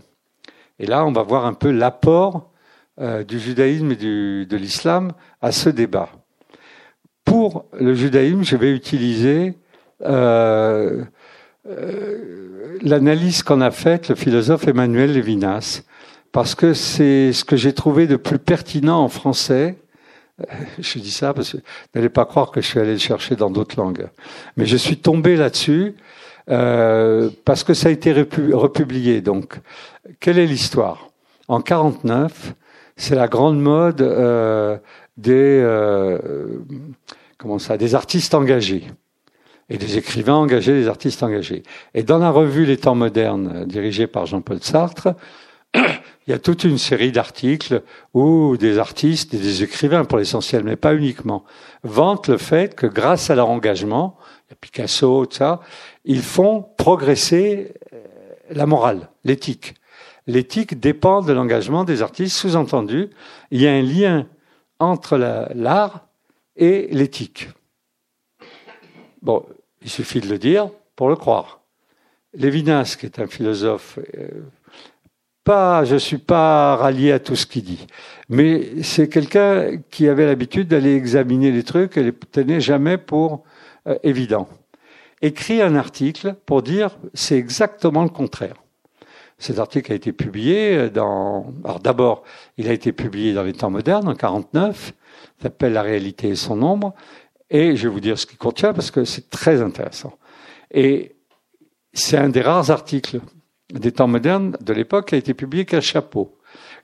Et 0.78 0.86
là 0.86 1.06
on 1.06 1.12
va 1.12 1.22
voir 1.22 1.46
un 1.46 1.54
peu 1.54 1.70
l'apport 1.70 2.50
euh, 3.00 3.24
du 3.24 3.38
judaïsme 3.38 3.92
et 3.92 3.96
de 3.96 4.56
l'islam 4.56 5.12
à 5.40 5.52
ce 5.52 5.68
débat. 5.68 6.10
Pour 7.26 7.66
le 7.78 7.92
judaïsme, 7.92 8.44
je 8.44 8.56
vais 8.56 8.72
utiliser 8.72 9.58
euh, 10.02 11.04
euh, 11.68 12.78
l'analyse 12.82 13.42
qu'en 13.42 13.60
a 13.60 13.70
faite 13.70 14.08
le 14.08 14.14
philosophe 14.14 14.68
Emmanuel 14.68 15.12
Levinas, 15.12 15.82
parce 16.36 16.54
que 16.54 16.74
c'est 16.74 17.32
ce 17.32 17.46
que 17.46 17.56
j'ai 17.56 17.72
trouvé 17.72 18.06
de 18.06 18.16
plus 18.16 18.38
pertinent 18.38 19.02
en 19.02 19.08
français. 19.08 19.78
Je 20.78 20.98
dis 20.98 21.10
ça 21.10 21.32
parce 21.32 21.52
que 21.52 21.56
n'allez 21.94 22.10
pas 22.10 22.26
croire 22.26 22.50
que 22.50 22.60
je 22.60 22.66
suis 22.66 22.78
allé 22.78 22.92
le 22.92 22.98
chercher 22.98 23.36
dans 23.36 23.48
d'autres 23.48 23.80
langues, 23.80 24.06
mais 24.58 24.66
je 24.66 24.76
suis 24.76 24.98
tombé 24.98 25.34
là-dessus 25.36 25.94
euh, 26.50 27.30
parce 27.46 27.64
que 27.64 27.72
ça 27.72 27.88
a 27.88 27.90
été 27.90 28.12
republié. 28.12 29.22
Donc, 29.22 29.58
quelle 30.20 30.38
est 30.38 30.44
l'histoire? 30.44 31.08
En 31.48 31.62
49, 31.62 32.52
c'est 32.98 33.14
la 33.14 33.28
grande 33.28 33.58
mode 33.58 34.02
euh, 34.02 34.76
des 35.16 35.62
euh, 35.62 36.18
comment 37.38 37.58
ça, 37.58 37.78
des 37.78 37.94
artistes 37.94 38.34
engagés 38.34 38.84
et 39.70 39.78
des 39.78 39.96
écrivains 39.96 40.34
engagés, 40.34 40.74
des 40.74 40.88
artistes 40.88 41.22
engagés. 41.22 41.62
Et 41.94 42.02
dans 42.02 42.18
la 42.18 42.28
revue 42.28 42.66
Les 42.66 42.76
Temps 42.76 42.94
modernes, 42.94 43.64
dirigée 43.64 44.06
par 44.06 44.26
Jean-Paul 44.26 44.62
Sartre, 44.62 45.14
il 46.26 46.30
y 46.30 46.32
a 46.32 46.38
toute 46.38 46.64
une 46.64 46.78
série 46.78 47.12
d'articles 47.12 47.82
où 48.14 48.56
des 48.56 48.78
artistes 48.78 49.34
et 49.34 49.38
des 49.38 49.62
écrivains, 49.62 50.04
pour 50.04 50.18
l'essentiel, 50.18 50.64
mais 50.64 50.76
pas 50.76 50.94
uniquement, 50.94 51.44
vantent 51.82 52.28
le 52.28 52.38
fait 52.38 52.74
que 52.74 52.86
grâce 52.86 53.30
à 53.30 53.34
leur 53.34 53.48
engagement, 53.48 54.16
Picasso, 54.60 55.26
tout 55.26 55.36
ça, 55.36 55.60
ils 56.04 56.22
font 56.22 56.64
progresser 56.76 57.74
euh, 57.92 57.98
la 58.50 58.66
morale, 58.66 59.10
l'éthique 59.24 59.74
l'éthique 60.26 60.78
dépend 60.78 61.22
de 61.22 61.32
l'engagement 61.32 61.84
des 61.84 62.02
artistes. 62.02 62.36
Sous-entendu, 62.36 63.10
il 63.50 63.62
y 63.62 63.66
a 63.66 63.72
un 63.72 63.82
lien 63.82 64.26
entre 64.78 65.16
l'art 65.16 66.06
et 66.56 66.88
l'éthique. 66.90 67.48
Bon, 69.22 69.44
il 69.82 69.90
suffit 69.90 70.20
de 70.20 70.28
le 70.28 70.38
dire 70.38 70.70
pour 70.94 71.08
le 71.08 71.16
croire. 71.16 71.60
Lévinas, 72.34 72.96
qui 72.98 73.06
est 73.06 73.18
un 73.18 73.26
philosophe, 73.26 73.98
euh, 74.18 74.28
pas, 75.46 75.84
je 75.84 75.94
suis 75.94 76.18
pas 76.18 76.74
rallié 76.74 77.12
à 77.12 77.20
tout 77.20 77.36
ce 77.36 77.46
qu'il 77.46 77.62
dit, 77.62 77.86
mais 78.28 78.82
c'est 78.82 79.08
quelqu'un 79.08 79.78
qui 79.90 80.08
avait 80.08 80.26
l'habitude 80.26 80.66
d'aller 80.66 80.96
examiner 80.96 81.52
les 81.52 81.62
trucs 81.62 81.96
et 81.96 82.02
les 82.02 82.12
tenait 82.12 82.60
jamais 82.60 82.98
pour 82.98 83.44
euh, 83.86 83.96
évident. 84.02 84.48
Écrit 85.22 85.62
un 85.62 85.76
article 85.76 86.34
pour 86.46 86.62
dire 86.62 86.98
c'est 87.14 87.38
exactement 87.38 88.02
le 88.02 88.10
contraire. 88.10 88.56
Cet 89.38 89.60
article 89.60 89.92
a 89.92 89.94
été 89.94 90.12
publié 90.12 90.90
dans. 90.90 91.52
Alors 91.64 91.80
d'abord, 91.80 92.24
il 92.56 92.68
a 92.68 92.72
été 92.72 92.92
publié 92.92 93.32
dans 93.32 93.44
les 93.44 93.52
temps 93.52 93.70
modernes 93.70 94.08
en 94.08 94.14
49. 94.14 94.94
S'appelle 95.42 95.74
La 95.74 95.82
réalité 95.82 96.28
et 96.28 96.36
son 96.36 96.56
nombre. 96.56 96.94
Et 97.50 97.76
je 97.76 97.86
vais 97.86 97.94
vous 97.94 98.00
dire 98.00 98.18
ce 98.18 98.26
qu'il 98.26 98.38
contient 98.38 98.72
parce 98.72 98.90
que 98.90 99.04
c'est 99.04 99.30
très 99.30 99.62
intéressant. 99.62 100.14
Et 100.72 101.16
c'est 101.92 102.16
un 102.16 102.30
des 102.30 102.42
rares 102.42 102.70
articles 102.70 103.20
des 103.72 103.92
temps 103.92 104.06
modernes 104.06 104.56
de 104.60 104.72
l'époque 104.72 105.12
a 105.12 105.16
été 105.16 105.34
publié 105.34 105.64
qu'à 105.64 105.80
chapeau. 105.80 106.36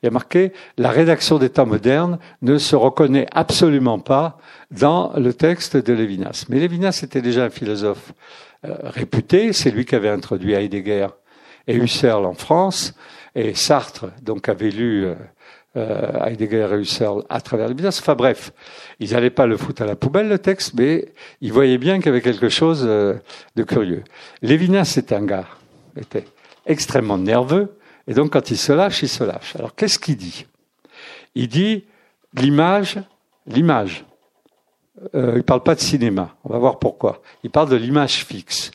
Il 0.03 0.07
y 0.07 0.09
a 0.09 0.11
marqué 0.11 0.53
la 0.79 0.91
rédaction 0.91 1.39
des 1.39 1.49
temps 1.49 1.67
modernes 1.67 2.19
ne 2.43 2.59
se 2.59 2.75
reconnaît 2.75 3.27
absolument 3.31 4.01
pas 4.01 4.39
dans 4.73 5.13
le 5.17 5.33
texte 5.33 5.77
de 5.77 5.93
Lévinas. 5.93 6.47
Mais 6.49 6.59
Lévinas 6.59 7.01
était 7.05 7.23
déjà 7.23 7.45
un 7.45 7.51
philosophe 7.51 8.13
euh, 8.65 8.75
réputé. 8.83 9.53
C'est 9.53 9.71
lui 9.71 9.85
qui 9.85 9.95
avait 9.95 10.09
introduit 10.09 10.55
Heidegger 10.55 11.07
et 11.69 11.77
Husserl 11.77 12.27
en 12.27 12.35
France, 12.35 12.95
et 13.37 13.55
Sartre 13.55 14.07
donc 14.21 14.49
avait 14.49 14.71
lu 14.71 15.05
euh, 15.05 15.15
euh, 15.77 16.27
Heidegger 16.27 16.69
et 16.73 16.79
Husserl 16.79 17.23
à 17.29 17.41
travers 17.41 17.69
les 17.69 17.75
Lévinas. 17.75 17.97
Enfin 18.03 18.17
bref, 18.17 18.53
ils 18.99 19.13
n'allaient 19.13 19.31
pas 19.31 19.47
le 19.47 19.57
foutre 19.57 19.83
à 19.83 19.87
la 19.87 19.95
poubelle 19.95 20.29
le 20.29 20.41
texte, 20.41 20.75
mais 20.75 21.13
ils 21.41 21.53
voyaient 21.53 21.79
bien 21.79 21.99
qu'il 21.99 22.07
y 22.07 22.09
avait 22.09 22.21
quelque 22.21 22.49
chose 22.49 22.83
de 22.83 23.63
curieux. 23.63 24.03
Lévinas 24.43 24.87
c'est 24.87 25.13
un 25.13 25.25
gars, 25.25 25.47
était 25.97 26.25
extrêmement 26.67 27.19
nerveux, 27.19 27.77
et 28.07 28.15
donc 28.15 28.33
quand 28.33 28.51
il 28.51 28.59
se 28.59 28.73
lâche, 28.73 29.03
il 29.03 29.09
se 29.09 29.25
lâche. 29.25 29.57
Alors 29.57 29.75
qu'est-ce 29.75 29.99
qu'il 29.99 30.17
dit? 30.17 30.47
Il 31.35 31.49
dit 31.49 31.85
l'image, 32.35 32.99
l'image. 33.47 34.05
Euh, 35.15 35.35
il 35.37 35.43
parle 35.43 35.63
pas 35.63 35.75
de 35.75 35.81
cinéma. 35.81 36.37
On 36.45 36.51
va 36.51 36.59
voir 36.59 36.79
pourquoi. 36.79 37.23
Il 37.43 37.51
parle 37.51 37.69
de 37.69 37.77
l'image 37.77 38.25
fixe. 38.25 38.71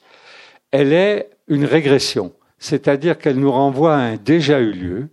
Elle 0.72 0.92
est 0.92 1.30
une 1.48 1.66
régression 1.66 2.34
c'est-à-dire 2.60 3.18
qu'elle 3.18 3.38
nous 3.38 3.52
renvoie 3.52 3.96
à 3.96 4.00
un 4.00 4.16
déjà 4.16 4.60
eu 4.60 4.72
lieu. 4.72 5.10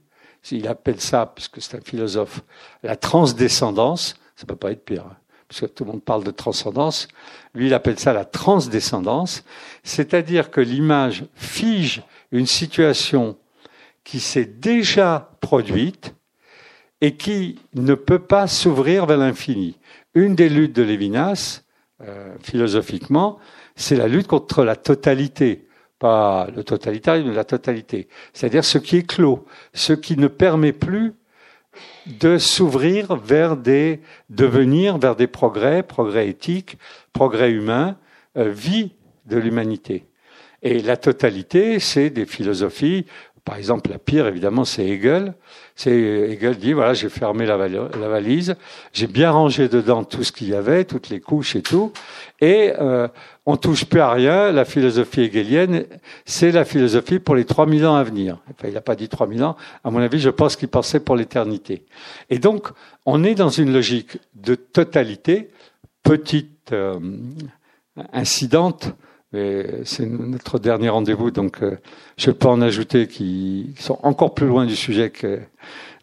Il 0.50 0.68
appelle 0.68 1.00
ça, 1.00 1.30
puisque 1.34 1.62
c'est 1.62 1.76
un 1.76 1.80
philosophe, 1.80 2.42
la 2.82 2.96
transdescendance. 2.96 4.16
Ça 4.36 4.46
peut 4.46 4.56
pas 4.56 4.72
être 4.72 4.84
pire, 4.84 5.04
hein, 5.10 5.16
puisque 5.48 5.72
tout 5.74 5.84
le 5.84 5.92
monde 5.92 6.02
parle 6.02 6.24
de 6.24 6.30
transcendance. 6.30 7.08
Lui, 7.54 7.66
il 7.66 7.74
appelle 7.74 7.98
ça 7.98 8.12
la 8.12 8.24
transdescendance, 8.24 9.44
c'est-à-dire 9.84 10.50
que 10.50 10.60
l'image 10.60 11.24
fige 11.34 12.02
une 12.34 12.46
situation 12.46 13.38
qui 14.02 14.20
s'est 14.20 14.44
déjà 14.44 15.30
produite 15.40 16.14
et 17.00 17.16
qui 17.16 17.58
ne 17.74 17.94
peut 17.94 18.18
pas 18.18 18.46
s'ouvrir 18.46 19.06
vers 19.06 19.16
l'infini. 19.16 19.78
Une 20.14 20.34
des 20.34 20.48
luttes 20.48 20.74
de 20.74 20.82
Lévinas, 20.82 21.62
euh, 22.02 22.34
philosophiquement, 22.42 23.38
c'est 23.76 23.96
la 23.96 24.08
lutte 24.08 24.26
contre 24.26 24.64
la 24.64 24.76
totalité 24.76 25.66
pas 25.98 26.48
le 26.54 26.64
totalitarisme, 26.64 27.32
la 27.32 27.44
totalité. 27.44 28.08
C'est-à-dire 28.32 28.64
ce 28.64 28.78
qui 28.78 28.96
est 28.96 29.06
clos, 29.06 29.46
ce 29.72 29.92
qui 29.92 30.16
ne 30.18 30.28
permet 30.28 30.72
plus 30.72 31.14
de 32.06 32.36
s'ouvrir 32.36 33.16
vers 33.16 33.56
des 33.56 34.00
devenir 34.28 34.98
vers 34.98 35.16
des 35.16 35.26
progrès, 35.26 35.82
progrès 35.82 36.28
éthiques, 36.28 36.76
progrès 37.12 37.50
humains, 37.50 37.96
euh, 38.36 38.50
vie 38.50 38.92
de 39.26 39.38
l'humanité. 39.38 40.04
Et 40.64 40.80
la 40.80 40.96
totalité, 40.96 41.78
c'est 41.78 42.10
des 42.10 42.26
philosophies 42.26 43.06
par 43.44 43.56
exemple, 43.56 43.90
la 43.90 43.98
pire, 43.98 44.26
évidemment, 44.26 44.64
c'est 44.64 44.86
Hegel. 44.86 45.34
C'est 45.76 45.90
Hegel 45.90 46.56
dit 46.56 46.72
voilà, 46.72 46.94
j'ai 46.94 47.10
fermé 47.10 47.44
la, 47.44 47.58
valise, 47.58 48.56
j'ai 48.92 49.06
bien 49.06 49.30
rangé 49.32 49.68
dedans 49.68 50.02
tout 50.02 50.24
ce 50.24 50.32
qu'il 50.32 50.48
y 50.48 50.54
avait, 50.54 50.84
toutes 50.84 51.10
les 51.10 51.20
couches 51.20 51.54
et 51.54 51.60
tout, 51.60 51.92
et 52.40 52.72
euh, 52.80 53.06
on 53.44 53.56
touche 53.58 53.84
plus 53.84 54.00
à 54.00 54.10
rien. 54.10 54.50
La 54.50 54.64
philosophie 54.64 55.22
hegelienne, 55.22 55.84
c'est 56.24 56.52
la 56.52 56.64
philosophie 56.64 57.18
pour 57.18 57.34
les 57.34 57.44
3000 57.44 57.86
ans 57.86 57.96
à 57.96 58.02
venir. 58.02 58.38
Enfin, 58.50 58.68
il 58.68 58.74
n'a 58.74 58.80
pas 58.80 58.96
dit 58.96 59.08
3000 59.08 59.44
ans. 59.44 59.56
À 59.82 59.90
mon 59.90 59.98
avis, 59.98 60.20
je 60.20 60.30
pense 60.30 60.56
qu'il 60.56 60.68
pensait 60.68 61.00
pour 61.00 61.16
l'éternité. 61.16 61.84
Et 62.30 62.38
donc, 62.38 62.68
on 63.04 63.24
est 63.24 63.34
dans 63.34 63.50
une 63.50 63.74
logique 63.74 64.18
de 64.34 64.54
totalité, 64.54 65.50
petite 66.02 66.72
euh, 66.72 66.98
incidente 68.12 68.94
c'est 69.84 70.06
notre 70.06 70.58
dernier 70.58 70.88
rendez-vous, 70.88 71.30
donc 71.30 71.62
euh, 71.62 71.78
je 72.16 72.30
peux 72.30 72.48
en 72.48 72.60
ajouter 72.60 73.08
qui, 73.08 73.74
sont 73.78 73.98
encore 74.02 74.34
plus 74.34 74.46
loin 74.46 74.66
du 74.66 74.76
sujet 74.76 75.10
que 75.10 75.40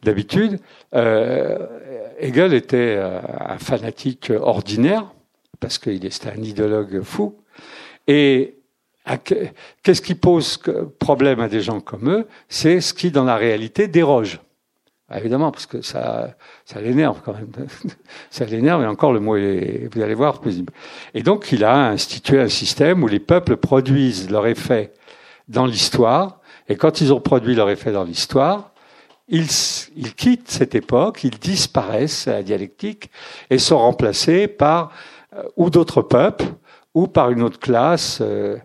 d'habitude. 0.04 0.60
Euh, 0.94 1.68
Hegel 2.20 2.54
était 2.54 2.96
euh, 2.98 3.20
un 3.40 3.58
fanatique 3.58 4.32
ordinaire, 4.38 5.14
parce 5.60 5.78
qu'il 5.78 6.06
était 6.06 6.30
un 6.30 6.42
idéologue 6.42 7.02
fou. 7.04 7.36
Et 8.08 8.56
qu'est-ce 9.84 10.02
qui 10.02 10.16
pose 10.16 10.60
problème 11.00 11.40
à 11.40 11.48
des 11.48 11.62
gens 11.62 11.80
comme 11.80 12.10
eux? 12.10 12.28
C'est 12.50 12.82
ce 12.82 12.94
qui, 12.94 13.12
dans 13.12 13.24
la 13.24 13.36
réalité, 13.36 13.88
déroge 13.88 14.40
évidemment, 15.18 15.52
parce 15.52 15.66
que 15.66 15.82
ça, 15.82 16.36
ça 16.66 16.82
l'énerve 16.82 17.22
quand 17.24 17.34
même. 17.34 17.52
ça 18.30 18.46
l'énerve, 18.46 18.84
et 18.84 18.88
encore 18.88 19.14
le 19.14 19.20
mot 19.20 19.36
est, 19.36 19.90
vous 19.94 20.02
allez 20.02 20.14
voir, 20.14 20.40
paisible. 20.40 20.74
Et 21.14 21.24
donc, 21.24 21.52
il 21.52 21.64
a 21.64 21.88
institué 21.88 22.40
un 22.40 22.50
système 22.50 23.04
où 23.04 23.08
les 23.08 23.20
peuples 23.20 23.58
produisent 23.58 24.30
leur 24.30 24.48
effet 24.48 24.94
dans 25.48 25.66
l'histoire, 25.66 26.40
et 26.68 26.76
quand 26.76 27.02
ils 27.02 27.14
ont 27.14 27.20
produit 27.20 27.56
leur 27.56 27.70
effet 27.70 27.92
dans 27.92 28.04
l'histoire, 28.04 28.72
ils, 29.28 29.48
ils 29.96 30.14
quittent 30.14 30.50
cette 30.50 30.76
époque, 30.76 31.24
ils 31.24 31.38
disparaissent 31.38 32.28
à 32.28 32.34
la 32.34 32.44
dialectique, 32.44 33.10
et 33.50 33.58
sont 33.58 33.80
remplacés 33.80 34.48
par 34.48 34.92
euh, 35.36 35.44
ou 35.56 35.70
d'autres 35.70 36.02
peuples, 36.02 36.46
ou 36.94 37.08
par 37.08 37.32
une 37.32 37.42
autre 37.42 37.60
classe, 37.60 38.20
euh, 38.22 38.58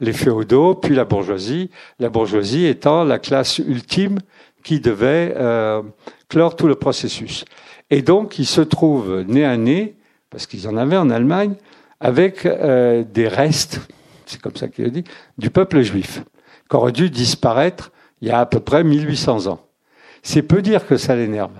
les 0.00 0.12
féodaux, 0.12 0.74
puis 0.74 0.94
la 0.94 1.04
bourgeoisie, 1.04 1.70
la 1.98 2.08
bourgeoisie 2.08 2.66
étant 2.66 3.04
la 3.04 3.18
classe 3.18 3.58
ultime 3.58 4.18
qui 4.64 4.80
devait 4.80 5.34
euh, 5.36 5.82
clore 6.28 6.56
tout 6.56 6.66
le 6.66 6.74
processus. 6.74 7.44
Et 7.90 8.02
donc, 8.02 8.38
ils 8.38 8.46
se 8.46 8.62
trouvent 8.62 9.22
nez 9.22 9.44
à 9.44 9.56
nez, 9.56 9.96
parce 10.30 10.46
qu'ils 10.48 10.66
en 10.66 10.76
avaient 10.76 10.96
en 10.96 11.10
Allemagne, 11.10 11.54
avec 12.00 12.44
euh, 12.44 13.04
des 13.04 13.28
restes, 13.28 13.80
c'est 14.26 14.40
comme 14.40 14.56
ça 14.56 14.68
qu'il 14.68 14.84
le 14.84 14.90
dit, 14.90 15.04
du 15.38 15.50
peuple 15.50 15.82
juif, 15.82 16.22
qui 16.68 16.76
aurait 16.76 16.92
dû 16.92 17.10
disparaître 17.10 17.92
il 18.20 18.28
y 18.28 18.30
a 18.30 18.40
à 18.40 18.46
peu 18.46 18.58
près 18.58 18.82
1800 18.82 19.46
ans. 19.46 19.60
C'est 20.22 20.42
peu 20.42 20.62
dire 20.62 20.86
que 20.86 20.96
ça 20.96 21.14
l'énerve. 21.14 21.52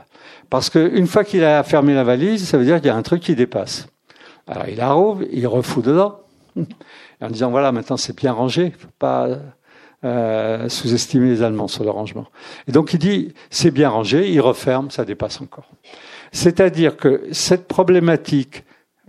Parce 0.49 0.71
qu'une 0.71 1.07
fois 1.07 1.25
qu'il 1.25 1.45
a 1.45 1.63
fermé 1.63 1.95
la 1.95 2.05
valise, 2.05 2.49
ça 2.49 2.57
veut 2.57 2.65
dire 2.65 2.77
qu'il 2.77 2.87
y 2.87 2.91
a 2.91 2.97
un 2.97 3.03
truc 3.03 3.23
qui 3.23 3.35
dépasse. 3.35 3.87
Alors 4.47 4.69
il 4.69 4.77
la 4.77 4.97
il 5.31 5.47
refout 5.47 5.85
dedans, 5.85 6.21
en 7.21 7.29
disant 7.29 7.51
voilà, 7.51 7.73
maintenant 7.73 7.97
c'est 7.97 8.17
bien 8.17 8.33
rangé, 8.33 8.73
faut 8.79 8.89
pas 8.99 9.29
euh, 10.05 10.69
sous-estimer 10.69 11.31
les 11.31 11.43
Allemands 11.43 11.69
sur 11.69 11.85
le 11.85 11.91
rangement. 11.91 12.27
Et 12.69 12.73
donc 12.73 12.93
il 12.93 12.99
dit 12.99 13.35
c'est 13.51 13.71
bien 13.71 13.89
rangé, 13.89 14.31
il 14.31 14.41
referme, 14.41 14.91
ça 14.91 15.05
dépasse 15.05 15.41
encore. 15.41 15.71
C'est-à-dire 16.33 16.97
que 16.97 17.23
cette 17.33 17.69
problématique, 17.69 18.65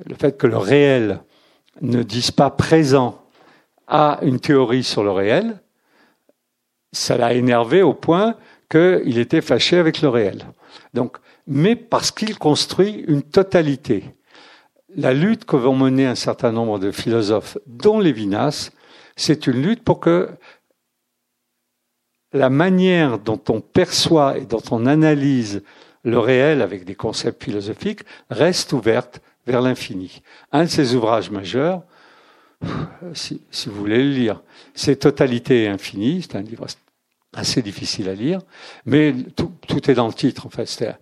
le 0.06 0.16
fait 0.16 0.38
que 0.38 0.48
le 0.48 0.58
réel 0.58 1.22
ne 1.82 2.04
dise 2.04 2.32
pas 2.32 2.50
présent 2.50 3.22
à 3.88 4.20
une 4.22 4.40
théorie 4.40 4.84
sur 4.84 5.04
le 5.04 5.12
réel, 5.12 5.60
ça 6.92 7.18
l'a 7.18 7.34
énervé 7.34 7.82
au 7.82 7.94
point 7.94 8.36
qu'il 8.70 9.18
était 9.18 9.42
fâché 9.42 9.78
avec 9.78 10.02
le 10.02 10.10
réel. 10.10 10.46
Donc, 10.94 11.18
mais 11.48 11.76
parce 11.76 12.12
qu'il 12.12 12.38
construit 12.38 13.04
une 13.08 13.22
totalité. 13.22 14.16
La 14.96 15.14
lutte 15.14 15.46
que 15.46 15.56
vont 15.56 15.76
mener 15.76 16.06
un 16.06 16.16
certain 16.16 16.52
nombre 16.52 16.80
de 16.80 16.92
philosophes, 16.92 17.58
dont 17.68 18.00
Lévinas, 18.00 18.72
c'est 19.16 19.48
une 19.48 19.62
lutte 19.62 19.84
pour 19.84 20.00
que 20.00 20.30
la 22.36 22.50
manière 22.50 23.18
dont 23.18 23.40
on 23.50 23.62
perçoit 23.62 24.38
et 24.38 24.46
dont 24.46 24.62
on 24.70 24.86
analyse 24.86 25.64
le 26.04 26.20
réel 26.20 26.62
avec 26.62 26.84
des 26.84 26.94
concepts 26.94 27.44
philosophiques 27.44 28.02
reste 28.30 28.74
ouverte 28.74 29.22
vers 29.48 29.62
l'infini. 29.62 30.22
Un 30.52 30.66
de 30.66 30.70
ses 30.70 30.96
ouvrages 30.96 31.32
majeurs, 31.32 31.82
si, 33.14 33.42
vous 33.68 33.76
voulez 33.76 34.04
le 34.04 34.10
lire, 34.10 34.42
c'est 34.74 34.98
Totalité 34.98 35.64
et 35.64 35.68
Infini. 35.70 36.22
C'est 36.22 36.36
un 36.36 36.42
livre 36.42 36.66
assez 37.34 37.62
difficile 37.62 38.10
à 38.10 38.14
lire, 38.14 38.42
mais 38.86 39.14
tout, 39.36 39.90
est 39.90 39.94
dans 39.94 40.08
le 40.08 40.14
titre. 40.14 40.46
En 40.46 40.50
fait, 40.50 40.66
c'est 40.66 40.94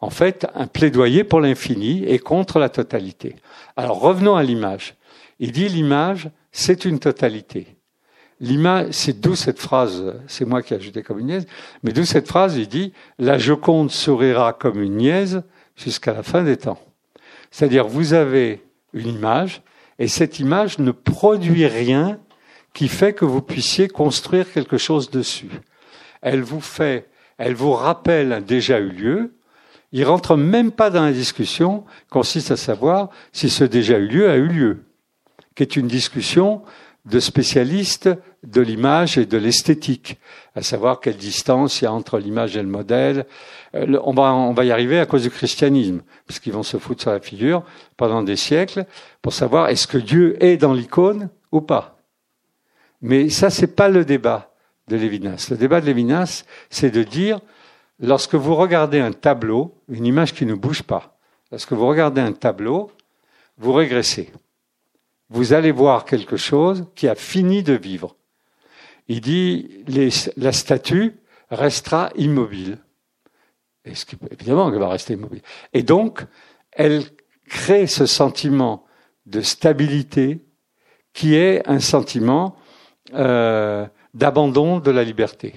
en 0.00 0.10
fait 0.10 0.46
un 0.54 0.66
plaidoyer 0.66 1.24
pour 1.24 1.40
l'infini 1.40 2.04
et 2.04 2.18
contre 2.18 2.58
la 2.58 2.68
totalité. 2.68 3.36
Alors 3.76 4.00
revenons 4.00 4.36
à 4.36 4.42
l'image. 4.42 4.94
Il 5.40 5.52
dit 5.52 5.68
l'image, 5.68 6.30
c'est 6.52 6.84
une 6.84 7.00
totalité. 7.00 7.76
L'image, 8.42 8.88
c'est 8.90 9.20
d'où 9.20 9.36
cette 9.36 9.60
phrase, 9.60 10.16
c'est 10.26 10.44
moi 10.44 10.62
qui 10.62 10.74
ai 10.74 10.76
ajouté 10.76 11.04
comme 11.04 11.20
une 11.20 11.26
niaise, 11.26 11.46
mais 11.84 11.92
d'où 11.92 12.04
cette 12.04 12.26
phrase, 12.26 12.56
il 12.56 12.66
dit, 12.66 12.92
la 13.20 13.38
Joconde 13.38 13.92
sourira 13.92 14.52
comme 14.52 14.82
une 14.82 14.96
niaise 14.96 15.44
jusqu'à 15.76 16.12
la 16.12 16.24
fin 16.24 16.42
des 16.42 16.56
temps. 16.56 16.80
C'est-à-dire, 17.52 17.86
vous 17.86 18.14
avez 18.14 18.60
une 18.94 19.06
image, 19.06 19.62
et 20.00 20.08
cette 20.08 20.40
image 20.40 20.80
ne 20.80 20.90
produit 20.90 21.68
rien 21.68 22.18
qui 22.74 22.88
fait 22.88 23.12
que 23.12 23.24
vous 23.24 23.42
puissiez 23.42 23.86
construire 23.86 24.52
quelque 24.52 24.76
chose 24.76 25.08
dessus. 25.08 25.50
Elle 26.20 26.42
vous 26.42 26.60
fait, 26.60 27.08
elle 27.38 27.54
vous 27.54 27.72
rappelle 27.72 28.32
un 28.32 28.40
déjà 28.40 28.80
eu 28.80 28.90
lieu. 28.90 29.34
Il 29.92 30.04
rentre 30.04 30.36
même 30.36 30.72
pas 30.72 30.90
dans 30.90 31.04
la 31.04 31.12
discussion, 31.12 31.84
consiste 32.10 32.50
à 32.50 32.56
savoir 32.56 33.10
si 33.32 33.48
ce 33.48 33.62
déjà 33.62 33.98
eu 33.98 34.08
lieu 34.08 34.28
a 34.28 34.34
eu 34.34 34.48
lieu, 34.48 34.84
qui 35.54 35.62
est 35.62 35.76
une 35.76 35.86
discussion 35.86 36.62
de 37.04 37.18
spécialistes 37.18 38.10
de 38.44 38.60
l'image 38.60 39.18
et 39.18 39.26
de 39.26 39.38
l'esthétique, 39.38 40.18
à 40.54 40.62
savoir 40.62 41.00
quelle 41.00 41.16
distance 41.16 41.80
il 41.80 41.84
y 41.84 41.86
a 41.86 41.92
entre 41.92 42.18
l'image 42.18 42.56
et 42.56 42.62
le 42.62 42.68
modèle. 42.68 43.26
Euh, 43.74 43.98
on 44.04 44.12
va, 44.52 44.64
y 44.64 44.70
arriver 44.70 44.98
à 44.98 45.06
cause 45.06 45.22
du 45.22 45.30
christianisme, 45.30 46.02
puisqu'ils 46.26 46.52
vont 46.52 46.62
se 46.62 46.76
foutre 46.76 47.02
sur 47.02 47.12
la 47.12 47.20
figure 47.20 47.64
pendant 47.96 48.22
des 48.22 48.36
siècles 48.36 48.84
pour 49.20 49.32
savoir 49.32 49.68
est-ce 49.68 49.86
que 49.86 49.98
Dieu 49.98 50.42
est 50.42 50.56
dans 50.56 50.72
l'icône 50.72 51.28
ou 51.50 51.60
pas. 51.60 51.98
Mais 53.00 53.28
ça, 53.28 53.50
c'est 53.50 53.74
pas 53.74 53.88
le 53.88 54.04
débat 54.04 54.52
de 54.88 54.96
Lévinas. 54.96 55.48
Le 55.50 55.56
débat 55.56 55.80
de 55.80 55.86
Lévinas, 55.86 56.44
c'est 56.70 56.90
de 56.90 57.02
dire, 57.02 57.40
lorsque 58.00 58.34
vous 58.34 58.54
regardez 58.54 59.00
un 59.00 59.12
tableau, 59.12 59.74
une 59.88 60.06
image 60.06 60.34
qui 60.34 60.46
ne 60.46 60.54
bouge 60.54 60.82
pas, 60.82 61.16
lorsque 61.50 61.72
vous 61.72 61.86
regardez 61.86 62.20
un 62.20 62.32
tableau, 62.32 62.90
vous 63.58 63.72
régressez 63.72 64.32
vous 65.32 65.54
allez 65.54 65.72
voir 65.72 66.04
quelque 66.04 66.36
chose 66.36 66.86
qui 66.94 67.08
a 67.08 67.14
fini 67.14 67.62
de 67.62 67.72
vivre. 67.72 68.16
Il 69.08 69.20
dit, 69.20 69.84
la 70.36 70.52
statue 70.52 71.14
restera 71.50 72.10
immobile. 72.16 72.78
Et 73.84 73.92
évidemment, 74.30 74.70
elle 74.70 74.78
va 74.78 74.88
rester 74.88 75.14
immobile. 75.14 75.42
Et 75.72 75.82
donc, 75.82 76.24
elle 76.70 77.02
crée 77.48 77.86
ce 77.86 78.06
sentiment 78.06 78.84
de 79.26 79.40
stabilité 79.40 80.40
qui 81.14 81.34
est 81.34 81.66
un 81.68 81.80
sentiment 81.80 82.56
euh, 83.14 83.86
d'abandon 84.14 84.78
de 84.80 84.90
la 84.90 85.02
liberté. 85.02 85.54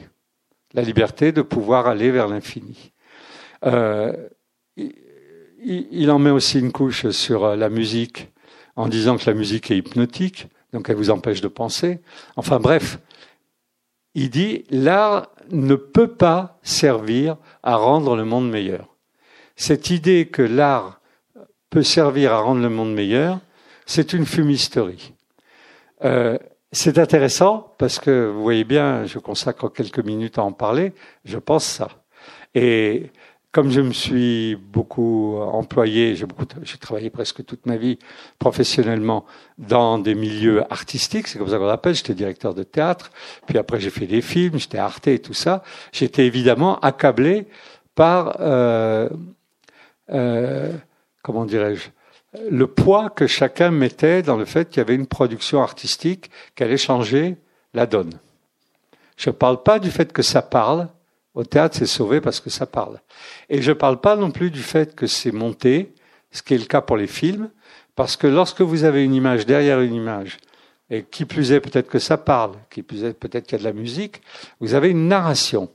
La 0.73 0.81
liberté 0.81 1.31
de 1.31 1.41
pouvoir 1.41 1.87
aller 1.87 2.11
vers 2.11 2.27
l'infini. 2.27 2.91
Euh, 3.65 4.13
il, 4.77 6.11
en 6.11 6.19
met 6.19 6.29
aussi 6.29 6.59
une 6.59 6.71
couche 6.71 7.09
sur 7.09 7.55
la 7.55 7.69
musique 7.69 8.31
en 8.75 8.87
disant 8.87 9.17
que 9.17 9.29
la 9.29 9.33
musique 9.33 9.71
est 9.71 9.77
hypnotique, 9.77 10.47
donc 10.73 10.89
elle 10.89 10.95
vous 10.95 11.09
empêche 11.09 11.41
de 11.41 11.47
penser. 11.47 11.99
Enfin 12.35 12.59
bref, 12.59 12.99
il 14.13 14.29
dit 14.29 14.63
l'art 14.69 15.29
ne 15.51 15.75
peut 15.75 16.13
pas 16.13 16.59
servir 16.63 17.37
à 17.63 17.75
rendre 17.75 18.15
le 18.15 18.25
monde 18.25 18.49
meilleur. 18.49 18.95
Cette 19.55 19.89
idée 19.89 20.27
que 20.27 20.41
l'art 20.41 20.99
peut 21.69 21.83
servir 21.83 22.33
à 22.33 22.39
rendre 22.39 22.61
le 22.61 22.69
monde 22.69 22.93
meilleur, 22.93 23.39
c'est 23.85 24.13
une 24.13 24.25
fumisterie. 24.25 25.13
Euh, 26.03 26.37
c'est 26.71 26.97
intéressant 26.97 27.73
parce 27.77 27.99
que 27.99 28.29
vous 28.29 28.41
voyez 28.41 28.65
bien, 28.65 29.05
je 29.05 29.19
consacre 29.19 29.69
quelques 29.69 30.03
minutes 30.03 30.37
à 30.37 30.43
en 30.43 30.51
parler, 30.51 30.93
je 31.23 31.37
pense 31.37 31.63
ça. 31.63 31.89
Et 32.53 33.11
comme 33.55 33.71
je 33.71 33.79
me 33.79 33.93
suis 33.93 34.57
beaucoup 34.57 35.37
employé, 35.37 36.13
j'ai 36.17 36.25
beaucoup, 36.25 36.43
j'ai 36.63 36.77
travaillé 36.77 37.09
presque 37.09 37.45
toute 37.45 37.65
ma 37.65 37.77
vie 37.77 37.97
professionnellement 38.37 39.23
dans 39.57 39.97
des 39.97 40.13
milieux 40.13 40.61
artistiques, 40.73 41.29
c'est 41.29 41.39
comme 41.39 41.47
ça 41.47 41.57
qu'on 41.57 41.65
l'appelle. 41.65 41.95
J'étais 41.95 42.15
directeur 42.15 42.53
de 42.53 42.63
théâtre, 42.63 43.11
puis 43.47 43.57
après 43.57 43.79
j'ai 43.79 43.91
fait 43.91 44.07
des 44.07 44.21
films, 44.21 44.59
j'étais 44.59 44.77
Arte 44.77 45.07
et 45.07 45.19
tout 45.19 45.33
ça. 45.33 45.63
J'étais 45.93 46.25
évidemment 46.25 46.79
accablé 46.81 47.47
par, 47.95 48.35
euh, 48.41 49.07
euh, 50.11 50.73
comment 51.23 51.45
dirais-je, 51.45 51.91
le 52.51 52.67
poids 52.67 53.09
que 53.09 53.25
chacun 53.25 53.71
mettait 53.71 54.21
dans 54.21 54.35
le 54.35 54.43
fait 54.43 54.67
qu'il 54.67 54.79
y 54.79 54.81
avait 54.81 54.95
une 54.95 55.07
production 55.07 55.61
artistique 55.61 56.29
qui 56.57 56.63
allait 56.63 56.75
changer 56.75 57.37
la 57.73 57.85
donne. 57.85 58.19
Je 59.15 59.29
ne 59.29 59.33
parle 59.33 59.63
pas 59.63 59.79
du 59.79 59.91
fait 59.91 60.11
que 60.11 60.23
ça 60.23 60.41
parle, 60.41 60.89
au 61.35 61.43
théâtre, 61.43 61.77
c'est 61.77 61.85
sauvé 61.85 62.21
parce 62.21 62.39
que 62.39 62.49
ça 62.49 62.65
parle. 62.65 63.01
Et 63.49 63.61
je 63.61 63.71
ne 63.71 63.75
parle 63.75 63.99
pas 63.99 64.15
non 64.15 64.31
plus 64.31 64.49
du 64.49 64.63
fait 64.63 64.95
que 64.95 65.05
c'est 65.05 65.33
monté, 65.33 65.93
ce 66.31 66.41
qui 66.41 66.55
est 66.55 66.57
le 66.57 66.65
cas 66.65 66.81
pour 66.81 66.97
les 66.97 67.07
films, 67.07 67.49
parce 67.95 68.15
que 68.15 68.27
lorsque 68.27 68.61
vous 68.61 68.85
avez 68.85 69.03
une 69.03 69.13
image 69.13 69.45
derrière 69.45 69.81
une 69.81 69.93
image, 69.93 70.37
et 70.89 71.03
qui 71.03 71.25
plus 71.25 71.51
est 71.51 71.59
peut-être 71.59 71.89
que 71.89 71.99
ça 71.99 72.17
parle, 72.17 72.53
qui 72.69 72.83
plus 72.83 73.03
est 73.03 73.13
peut-être 73.13 73.47
qu'il 73.47 73.57
y 73.57 73.61
a 73.61 73.63
de 73.63 73.67
la 73.67 73.73
musique, 73.73 74.21
vous 74.59 74.73
avez 74.73 74.89
une 74.89 75.07
narration. 75.07 75.69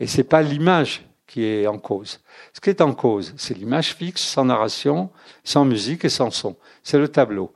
Et 0.00 0.06
c'est 0.06 0.24
pas 0.24 0.42
l'image 0.42 1.04
qui 1.26 1.44
est 1.44 1.66
en 1.66 1.78
cause. 1.78 2.20
Ce 2.52 2.60
qui 2.60 2.70
est 2.70 2.80
en 2.80 2.94
cause, 2.94 3.34
c'est 3.36 3.56
l'image 3.56 3.94
fixe, 3.94 4.22
sans 4.22 4.46
narration, 4.46 5.10
sans 5.44 5.64
musique 5.64 6.04
et 6.04 6.08
sans 6.08 6.30
son. 6.30 6.56
C'est 6.82 6.98
le 6.98 7.08
tableau. 7.08 7.52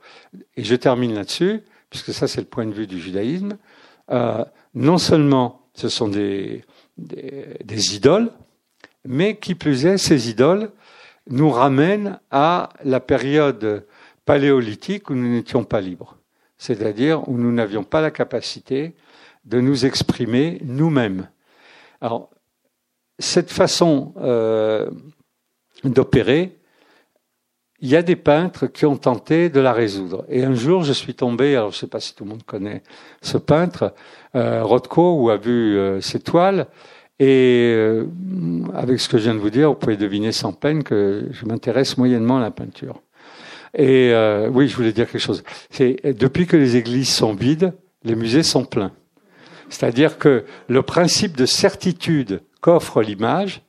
Et 0.55 0.63
je 0.63 0.75
termine 0.75 1.15
là-dessus, 1.15 1.63
puisque 1.89 2.13
ça 2.13 2.27
c'est 2.27 2.41
le 2.41 2.47
point 2.47 2.65
de 2.65 2.73
vue 2.73 2.87
du 2.87 3.01
judaïsme. 3.01 3.57
Euh, 4.11 4.45
non 4.75 4.97
seulement 4.97 5.67
ce 5.73 5.89
sont 5.89 6.07
des, 6.07 6.63
des, 6.97 7.95
idoles, 7.95 8.31
mais 9.05 9.37
qui 9.37 9.55
plus 9.55 9.85
est, 9.85 9.97
ces 9.97 10.29
idoles 10.29 10.71
nous 11.29 11.49
ramènent 11.49 12.19
à 12.31 12.69
la 12.83 12.99
période 12.99 13.85
paléolithique 14.25 15.09
où 15.09 15.15
nous 15.15 15.29
n'étions 15.29 15.63
pas 15.63 15.81
libres, 15.81 16.17
c'est-à-dire 16.57 17.27
où 17.29 17.37
nous 17.37 17.51
n'avions 17.51 17.83
pas 17.83 18.01
la 18.01 18.11
capacité 18.11 18.95
de 19.45 19.59
nous 19.59 19.85
exprimer 19.85 20.59
nous-mêmes. 20.63 21.29
Alors, 22.01 22.29
cette 23.19 23.51
façon 23.51 24.13
euh, 24.17 24.89
d'opérer, 25.83 26.57
il 27.85 27.91
y 27.91 27.95
a 27.95 28.01
des 28.01 28.15
peintres 28.15 28.65
qui 28.65 28.87
ont 28.87 28.97
tenté 28.97 29.49
de 29.49 29.59
la 29.59 29.71
résoudre. 29.71 30.25
Et 30.27 30.43
un 30.43 30.55
jour, 30.55 30.83
je 30.83 30.91
suis 30.91 31.13
tombé, 31.13 31.55
alors 31.55 31.69
je 31.69 31.77
ne 31.77 31.79
sais 31.81 31.87
pas 31.87 31.99
si 31.99 32.15
tout 32.15 32.23
le 32.23 32.31
monde 32.31 32.41
connaît 32.41 32.81
ce 33.21 33.37
peintre, 33.37 33.93
euh, 34.33 34.63
Rothko, 34.63 35.21
ou 35.21 35.29
a 35.29 35.37
vu 35.37 35.77
euh, 35.77 36.01
ses 36.01 36.19
toiles. 36.19 36.65
Et 37.19 37.73
euh, 37.75 38.07
avec 38.73 38.99
ce 38.99 39.07
que 39.07 39.19
je 39.19 39.25
viens 39.25 39.35
de 39.35 39.39
vous 39.39 39.51
dire, 39.51 39.69
vous 39.69 39.75
pouvez 39.75 39.97
deviner 39.97 40.31
sans 40.31 40.51
peine 40.51 40.83
que 40.83 41.27
je 41.29 41.45
m'intéresse 41.45 41.95
moyennement 41.99 42.39
à 42.39 42.41
la 42.41 42.49
peinture. 42.49 43.03
Et 43.75 44.09
euh, 44.11 44.49
oui, 44.51 44.67
je 44.67 44.75
voulais 44.75 44.91
dire 44.91 45.05
quelque 45.05 45.21
chose. 45.21 45.43
C'est 45.69 45.97
depuis 46.17 46.47
que 46.47 46.57
les 46.57 46.77
églises 46.77 47.13
sont 47.13 47.35
vides, 47.35 47.71
les 48.03 48.15
musées 48.15 48.41
sont 48.41 48.65
pleins. 48.65 48.93
C'est-à-dire 49.69 50.17
que 50.17 50.45
le 50.69 50.81
principe 50.81 51.37
de 51.37 51.45
certitude 51.45 52.41
qu'offre 52.61 53.03
l'image, 53.03 53.61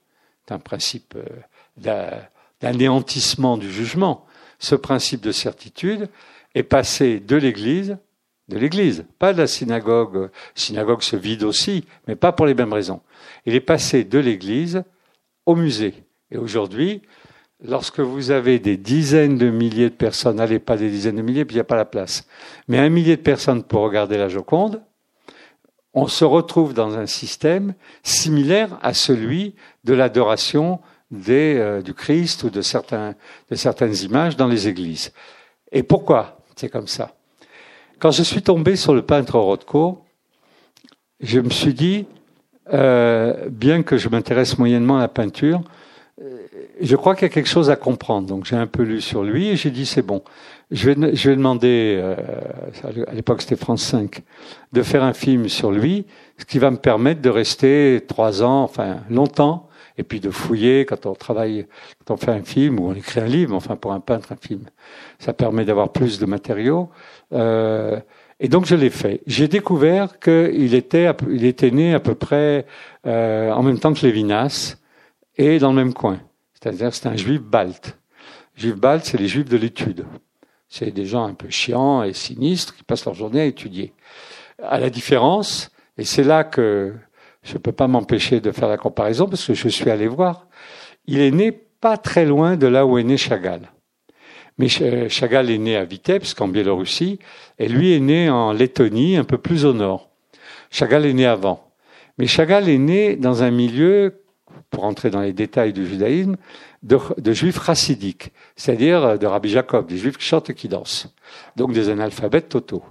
c'est 0.48 0.54
un 0.54 0.58
principe 0.58 1.16
euh, 1.16 2.20
d'anéantissement 2.60 3.56
du 3.56 3.70
jugement. 3.70 4.26
Ce 4.58 4.74
principe 4.74 5.20
de 5.20 5.32
certitude 5.32 6.08
est 6.54 6.62
passé 6.62 7.20
de 7.20 7.36
l'Église, 7.36 7.98
de 8.48 8.58
l'Église, 8.58 9.04
pas 9.18 9.32
de 9.32 9.38
la 9.38 9.46
synagogue. 9.46 10.16
La 10.16 10.30
synagogue 10.54 11.02
se 11.02 11.16
vide 11.16 11.42
aussi, 11.42 11.84
mais 12.06 12.16
pas 12.16 12.32
pour 12.32 12.46
les 12.46 12.54
mêmes 12.54 12.72
raisons. 12.72 13.00
Il 13.44 13.54
est 13.54 13.60
passé 13.60 14.04
de 14.04 14.18
l'Église 14.18 14.82
au 15.44 15.56
musée. 15.56 15.94
Et 16.30 16.38
aujourd'hui, 16.38 17.02
lorsque 17.62 18.00
vous 18.00 18.30
avez 18.30 18.58
des 18.58 18.76
dizaines 18.76 19.38
de 19.38 19.50
milliers 19.50 19.90
de 19.90 19.94
personnes, 19.94 20.40
allez 20.40 20.58
pas 20.58 20.76
des 20.76 20.90
dizaines 20.90 21.16
de 21.16 21.22
milliers, 21.22 21.44
puis 21.44 21.54
il 21.54 21.58
n'y 21.58 21.62
a 21.62 21.64
pas 21.64 21.76
la 21.76 21.84
place, 21.84 22.26
mais 22.68 22.78
un 22.78 22.88
millier 22.88 23.16
de 23.16 23.22
personnes 23.22 23.62
pour 23.62 23.82
regarder 23.82 24.16
la 24.16 24.28
Joconde, 24.28 24.82
on 25.94 26.08
se 26.08 26.24
retrouve 26.24 26.74
dans 26.74 26.98
un 26.98 27.06
système 27.06 27.74
similaire 28.02 28.78
à 28.82 28.92
celui 28.92 29.54
de 29.84 29.94
l'adoration 29.94 30.80
euh, 31.28 31.82
du 31.82 31.94
Christ 31.94 32.44
ou 32.44 32.50
de, 32.50 32.62
certains, 32.62 33.14
de 33.50 33.56
certaines 33.56 33.96
images 33.96 34.36
dans 34.36 34.48
les 34.48 34.68
églises. 34.68 35.12
Et 35.72 35.82
pourquoi 35.82 36.38
c'est 36.56 36.68
comme 36.68 36.88
ça? 36.88 37.14
Quand 37.98 38.10
je 38.10 38.22
suis 38.22 38.42
tombé 38.42 38.76
sur 38.76 38.94
le 38.94 39.02
peintre 39.02 39.38
Rothko, 39.38 40.02
je 41.20 41.40
me 41.40 41.50
suis 41.50 41.74
dit, 41.74 42.06
euh, 42.72 43.48
bien 43.48 43.82
que 43.82 43.96
je 43.96 44.08
m'intéresse 44.08 44.58
moyennement 44.58 44.98
à 44.98 45.00
la 45.00 45.08
peinture, 45.08 45.62
euh, 46.20 46.38
je 46.80 46.96
crois 46.96 47.14
qu'il 47.14 47.22
y 47.22 47.30
a 47.30 47.32
quelque 47.32 47.48
chose 47.48 47.70
à 47.70 47.76
comprendre. 47.76 48.26
Donc 48.26 48.44
j'ai 48.44 48.56
un 48.56 48.66
peu 48.66 48.82
lu 48.82 49.00
sur 49.00 49.22
lui 49.22 49.48
et 49.48 49.56
j'ai 49.56 49.70
dit 49.70 49.86
c'est 49.86 50.02
bon. 50.02 50.22
Je 50.70 50.90
vais, 50.90 51.14
je 51.14 51.30
vais 51.30 51.36
demander, 51.36 51.96
euh, 52.02 52.16
à 53.06 53.14
l'époque 53.14 53.40
c'était 53.40 53.56
France 53.56 53.82
5, 53.82 54.20
de 54.72 54.82
faire 54.82 55.04
un 55.04 55.12
film 55.12 55.48
sur 55.48 55.70
lui, 55.70 56.06
ce 56.38 56.44
qui 56.44 56.58
va 56.58 56.70
me 56.70 56.76
permettre 56.76 57.22
de 57.22 57.30
rester 57.30 58.04
trois 58.08 58.42
ans, 58.42 58.62
enfin 58.62 58.98
longtemps, 59.08 59.68
et 59.98 60.02
puis 60.02 60.20
de 60.20 60.30
fouiller 60.30 60.84
quand 60.84 61.06
on 61.06 61.14
travaille, 61.14 61.66
quand 62.04 62.14
on 62.14 62.16
fait 62.16 62.32
un 62.32 62.42
film 62.42 62.78
ou 62.80 62.88
on 62.88 62.94
écrit 62.94 63.20
un 63.20 63.26
livre, 63.26 63.54
enfin 63.54 63.76
pour 63.76 63.92
un 63.92 64.00
peintre 64.00 64.32
un 64.32 64.36
film, 64.36 64.64
ça 65.18 65.32
permet 65.32 65.64
d'avoir 65.64 65.92
plus 65.92 66.18
de 66.18 66.26
matériaux. 66.26 66.90
Euh, 67.32 67.98
et 68.38 68.48
donc 68.48 68.66
je 68.66 68.74
l'ai 68.74 68.90
fait. 68.90 69.22
J'ai 69.26 69.48
découvert 69.48 70.18
qu'il 70.18 70.74
était, 70.74 71.10
il 71.30 71.44
était 71.44 71.70
né 71.70 71.94
à 71.94 72.00
peu 72.00 72.14
près 72.14 72.66
euh, 73.06 73.50
en 73.50 73.62
même 73.62 73.78
temps 73.78 73.92
que 73.94 74.04
Lévinas 74.04 74.76
et 75.36 75.58
dans 75.58 75.70
le 75.70 75.76
même 75.76 75.94
coin. 75.94 76.20
C'est-à-dire 76.54 76.94
c'est 76.94 77.08
un 77.08 77.16
juif 77.16 77.40
balte. 77.40 77.98
Juif 78.54 78.74
balte, 78.76 79.04
c'est 79.04 79.18
les 79.18 79.28
juifs 79.28 79.48
de 79.48 79.56
l'étude. 79.56 80.04
C'est 80.68 80.90
des 80.90 81.06
gens 81.06 81.24
un 81.24 81.34
peu 81.34 81.48
chiants 81.48 82.02
et 82.02 82.12
sinistres 82.12 82.74
qui 82.74 82.82
passent 82.82 83.04
leur 83.04 83.14
journée 83.14 83.40
à 83.40 83.44
étudier. 83.44 83.92
À 84.62 84.80
la 84.80 84.90
différence, 84.90 85.70
et 85.98 86.04
c'est 86.04 86.24
là 86.24 86.44
que 86.44 86.94
je 87.46 87.54
ne 87.54 87.58
peux 87.58 87.72
pas 87.72 87.86
m'empêcher 87.86 88.40
de 88.40 88.50
faire 88.50 88.68
la 88.68 88.76
comparaison 88.76 89.26
parce 89.26 89.46
que 89.46 89.54
je 89.54 89.68
suis 89.68 89.88
allé 89.88 90.08
voir, 90.08 90.48
il 91.06 91.20
est 91.20 91.30
né 91.30 91.52
pas 91.52 91.96
très 91.96 92.26
loin 92.26 92.56
de 92.56 92.66
là 92.66 92.84
où 92.84 92.98
est 92.98 93.04
né 93.04 93.16
Chagall. 93.16 93.70
Mais 94.58 94.68
Chagall 94.68 95.50
est 95.50 95.58
né 95.58 95.76
à 95.76 95.84
Vitebsk, 95.84 96.40
en 96.40 96.48
Biélorussie, 96.48 97.20
et 97.58 97.68
lui 97.68 97.92
est 97.92 98.00
né 98.00 98.28
en 98.30 98.52
Lettonie, 98.52 99.16
un 99.16 99.24
peu 99.24 99.38
plus 99.38 99.64
au 99.64 99.74
nord. 99.74 100.10
Chagall 100.70 101.06
est 101.06 101.12
né 101.12 101.26
avant. 101.26 101.70
Mais 102.18 102.26
Chagall 102.26 102.68
est 102.68 102.78
né 102.78 103.16
dans 103.16 103.42
un 103.42 103.50
milieu, 103.50 104.22
pour 104.70 104.84
entrer 104.84 105.10
dans 105.10 105.20
les 105.20 105.32
détails 105.32 105.72
du 105.72 105.86
judaïsme, 105.86 106.36
de, 106.86 106.98
de 107.18 107.32
juifs 107.32 107.58
racidiques, 107.58 108.32
c'est-à-dire 108.54 109.18
de 109.18 109.26
Rabbi 109.26 109.48
Jacob, 109.48 109.88
des 109.88 109.98
juifs 109.98 110.16
qui 110.16 110.24
chantent 110.24 110.50
et 110.50 110.54
qui 110.54 110.68
dansent. 110.68 111.12
Donc 111.56 111.72
des 111.72 111.88
analphabètes 111.88 112.48
totaux. 112.48 112.84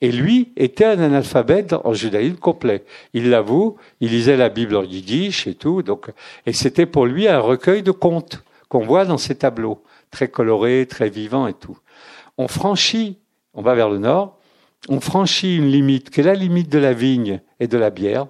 Et 0.00 0.12
lui 0.12 0.52
était 0.56 0.84
un 0.84 1.00
analphabète 1.00 1.72
en 1.72 1.94
judaïsme 1.94 2.36
complet. 2.36 2.84
Il 3.14 3.30
l'avoue, 3.30 3.76
il 4.00 4.10
lisait 4.10 4.36
la 4.36 4.50
Bible 4.50 4.76
en 4.76 4.82
yiddish 4.82 5.46
et 5.46 5.54
tout, 5.54 5.82
donc, 5.82 6.10
et 6.46 6.52
c'était 6.52 6.86
pour 6.86 7.06
lui 7.06 7.26
un 7.26 7.40
recueil 7.40 7.82
de 7.82 7.90
contes 7.90 8.44
qu'on 8.68 8.84
voit 8.84 9.06
dans 9.06 9.18
ces 9.18 9.34
tableaux 9.34 9.82
très 10.10 10.28
coloré, 10.28 10.86
très 10.88 11.08
vivant 11.08 11.46
et 11.46 11.54
tout. 11.54 11.78
On 12.36 12.48
franchit, 12.48 13.18
on 13.54 13.62
va 13.62 13.74
vers 13.74 13.88
le 13.88 13.98
nord, 13.98 14.38
on 14.88 15.00
franchit 15.00 15.56
une 15.56 15.70
limite 15.70 16.10
qui 16.10 16.20
est 16.20 16.24
la 16.24 16.34
limite 16.34 16.68
de 16.68 16.78
la 16.78 16.92
vigne 16.92 17.40
et 17.60 17.66
de 17.66 17.78
la 17.78 17.90
bière. 17.90 18.26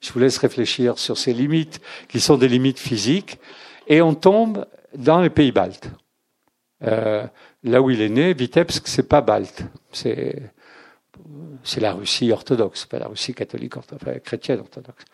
Je 0.00 0.12
vous 0.12 0.18
laisse 0.18 0.38
réfléchir 0.38 0.98
sur 0.98 1.16
ces 1.16 1.32
limites 1.32 1.80
qui 2.08 2.20
sont 2.20 2.36
des 2.36 2.48
limites 2.48 2.80
physiques, 2.80 3.38
et 3.86 4.02
on 4.02 4.14
tombe 4.14 4.66
dans 4.94 5.20
les 5.20 5.30
pays 5.30 5.52
baltes. 5.52 5.90
Euh, 6.84 7.26
là 7.62 7.80
où 7.80 7.90
il 7.90 8.00
est 8.00 8.08
né, 8.08 8.34
Vitebsk, 8.34 8.88
c'est 8.88 9.08
pas 9.08 9.20
balte, 9.20 9.64
c'est 9.92 10.52
c'est 11.64 11.80
la 11.80 11.92
Russie 11.92 12.32
orthodoxe, 12.32 12.86
pas 12.86 12.98
la 12.98 13.06
Russie 13.06 13.34
catholique 13.34 13.76
orthodoxe, 13.76 14.20
chrétienne 14.24 14.60
orthodoxe. 14.60 15.04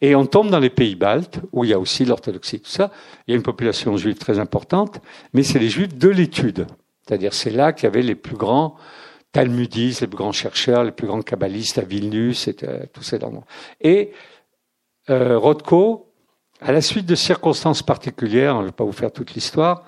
Et 0.00 0.14
on 0.14 0.26
tombe 0.26 0.50
dans 0.50 0.58
les 0.58 0.70
pays 0.70 0.94
baltes, 0.94 1.40
où 1.52 1.64
il 1.64 1.70
y 1.70 1.74
a 1.74 1.78
aussi 1.78 2.04
l'orthodoxie, 2.04 2.60
tout 2.60 2.70
ça. 2.70 2.90
Il 3.26 3.32
y 3.32 3.34
a 3.34 3.36
une 3.36 3.42
population 3.42 3.96
juive 3.96 4.16
très 4.16 4.38
importante, 4.38 5.00
mais 5.32 5.42
c'est 5.42 5.58
les 5.58 5.68
juifs 5.68 5.94
de 5.94 6.08
l'étude. 6.08 6.66
C'est-à-dire, 7.06 7.34
c'est 7.34 7.50
là 7.50 7.72
qu'il 7.72 7.84
y 7.84 7.86
avait 7.88 8.02
les 8.02 8.14
plus 8.14 8.36
grands 8.36 8.76
talmudistes, 9.32 10.00
les 10.00 10.06
plus 10.06 10.16
grands 10.16 10.32
chercheurs, 10.32 10.84
les 10.84 10.92
plus 10.92 11.06
grands 11.06 11.22
kabbalistes 11.22 11.78
à 11.78 11.82
Vilnius, 11.82 12.48
et 12.48 12.56
euh, 12.62 12.84
tous 12.92 13.02
ces 13.02 13.22
endroits. 13.22 13.44
Et 13.80 14.12
euh, 15.10 15.38
Rothko, 15.38 16.09
à 16.60 16.72
la 16.72 16.80
suite 16.80 17.06
de 17.06 17.14
circonstances 17.14 17.82
particulières, 17.82 18.56
je 18.56 18.60
ne 18.60 18.66
vais 18.66 18.72
pas 18.72 18.84
vous 18.84 18.92
faire 18.92 19.12
toute 19.12 19.34
l'histoire, 19.34 19.84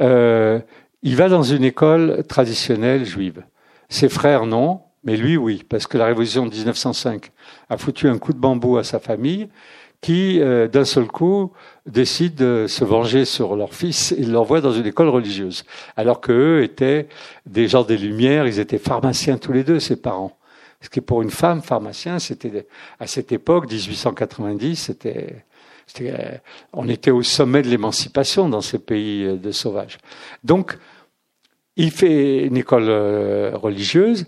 euh, 0.00 0.60
il 1.02 1.16
va 1.16 1.28
dans 1.28 1.42
une 1.42 1.64
école 1.64 2.24
traditionnelle 2.28 3.04
juive. 3.04 3.44
Ses 3.88 4.08
frères, 4.08 4.46
non. 4.46 4.80
Mais 5.04 5.16
lui, 5.16 5.36
oui, 5.36 5.64
parce 5.68 5.86
que 5.86 5.98
la 5.98 6.06
révolution 6.06 6.46
de 6.46 6.50
1905 6.52 7.30
a 7.70 7.76
foutu 7.76 8.08
un 8.08 8.18
coup 8.18 8.32
de 8.32 8.38
bambou 8.38 8.76
à 8.76 8.82
sa 8.82 8.98
famille, 8.98 9.48
qui, 10.00 10.40
euh, 10.40 10.66
d'un 10.66 10.84
seul 10.84 11.06
coup, 11.06 11.52
décide 11.86 12.34
de 12.34 12.66
se 12.68 12.84
venger 12.84 13.24
sur 13.24 13.54
leur 13.54 13.72
fils 13.72 14.10
et 14.12 14.24
l'envoie 14.24 14.60
dans 14.60 14.72
une 14.72 14.86
école 14.86 15.08
religieuse. 15.08 15.64
Alors 15.96 16.20
qu'eux 16.20 16.62
étaient 16.64 17.08
des 17.46 17.68
gens 17.68 17.84
des 17.84 17.96
Lumières, 17.96 18.48
ils 18.48 18.58
étaient 18.58 18.78
pharmaciens 18.78 19.38
tous 19.38 19.52
les 19.52 19.62
deux, 19.62 19.78
ses 19.78 19.96
parents. 19.96 20.36
Ce 20.80 20.90
qui, 20.90 21.00
pour 21.00 21.22
une 21.22 21.30
femme 21.30 21.62
pharmacien, 21.62 22.18
c'était, 22.18 22.66
à 22.98 23.06
cette 23.06 23.30
époque, 23.32 23.70
1890, 23.70 24.76
c'était, 24.76 25.44
euh, 26.00 26.38
on 26.72 26.88
était 26.88 27.10
au 27.10 27.22
sommet 27.22 27.62
de 27.62 27.68
l'émancipation 27.68 28.48
dans 28.48 28.60
ces 28.60 28.78
pays 28.78 29.24
euh, 29.24 29.36
de 29.36 29.50
sauvages. 29.50 29.98
Donc, 30.44 30.78
il 31.76 31.90
fait 31.90 32.44
une 32.44 32.56
école 32.56 32.88
religieuse, 33.54 34.26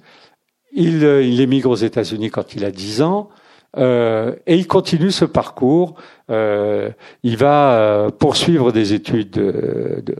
il, 0.72 1.04
euh, 1.04 1.22
émigre 1.22 1.70
aux 1.70 1.76
États-Unis 1.76 2.30
quand 2.30 2.54
il 2.54 2.64
a 2.64 2.70
10 2.70 3.02
ans. 3.02 3.30
Euh, 3.76 4.34
et 4.46 4.56
il 4.56 4.66
continue 4.66 5.10
ce 5.10 5.24
parcours. 5.24 5.94
Euh, 6.30 6.90
il 7.22 7.36
va 7.36 7.74
euh, 7.74 8.10
poursuivre 8.10 8.72
des 8.72 8.94
études 8.94 9.30
de, 9.30 10.02
de 10.04 10.16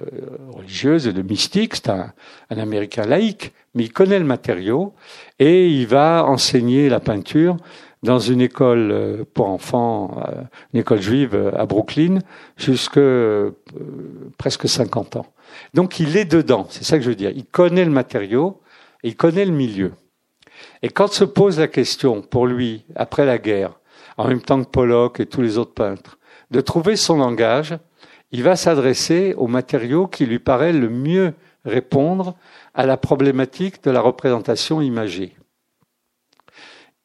religieuses 0.51 1.07
et 1.07 1.13
de 1.13 1.23
mystique. 1.23 1.77
C'est 1.77 1.89
un, 1.89 2.13
un, 2.51 2.59
Américain 2.59 3.07
laïque, 3.07 3.53
mais 3.75 3.85
il 3.85 3.93
connaît 3.93 4.19
le 4.19 4.27
matériau 4.27 4.93
et 5.39 5.69
il 5.69 5.87
va 5.87 6.25
enseigner 6.27 6.89
la 6.89 7.01
peinture 7.01 7.57
dans 8.03 8.19
une 8.19 8.41
école 8.41 8.91
euh, 8.93 9.25
pour 9.35 9.49
enfants, 9.49 10.23
une 10.73 10.81
école 10.81 11.01
juive 11.01 11.53
à 11.57 11.67
Brooklyn, 11.67 12.21
jusque 12.57 13.01
presque 14.39 14.69
50 14.69 15.17
ans. 15.17 15.27
Donc 15.75 15.99
il 15.99 16.17
est 16.17 16.25
dedans. 16.25 16.67
C'est 16.71 16.85
ça 16.85 16.99
que 16.99 17.05
je 17.05 17.09
veux 17.09 17.17
dire. 17.17 17.33
Il 17.35 17.45
connaît 17.45 17.85
le 17.85 17.91
matériau 17.91 18.61
il 19.03 19.17
connaît 19.17 19.45
le 19.45 19.53
milieu. 19.53 19.93
Et 20.83 20.89
quand 20.89 21.13
se 21.13 21.25
pose 21.25 21.59
la 21.59 21.69
question 21.69 22.23
pour 22.23 22.47
lui, 22.47 22.85
après 22.97 23.27
la 23.27 23.39
guerre, 23.39 23.79
en 24.17 24.27
même 24.27 24.43
temps 24.43 24.63
que 24.63 24.69
Pollock 24.69 25.21
et 25.21 25.27
tous 25.27 25.43
les 25.43 25.59
autres 25.59 25.75
peintres, 25.75 26.19
de 26.51 26.61
trouver 26.61 26.97
son 26.97 27.19
langage, 27.19 27.79
il 28.33 28.43
va 28.43 28.57
s'adresser 28.57 29.35
au 29.37 29.47
matériau 29.47 30.07
qui 30.07 30.27
lui 30.27 30.39
paraît 30.39 30.73
le 30.73 30.89
mieux 30.89 31.35
répondre 31.65 32.35
à 32.75 32.87
la 32.87 32.97
problématique 32.97 33.83
de 33.85 33.91
la 33.91 34.01
représentation 34.01 34.81
imagée. 34.81 35.38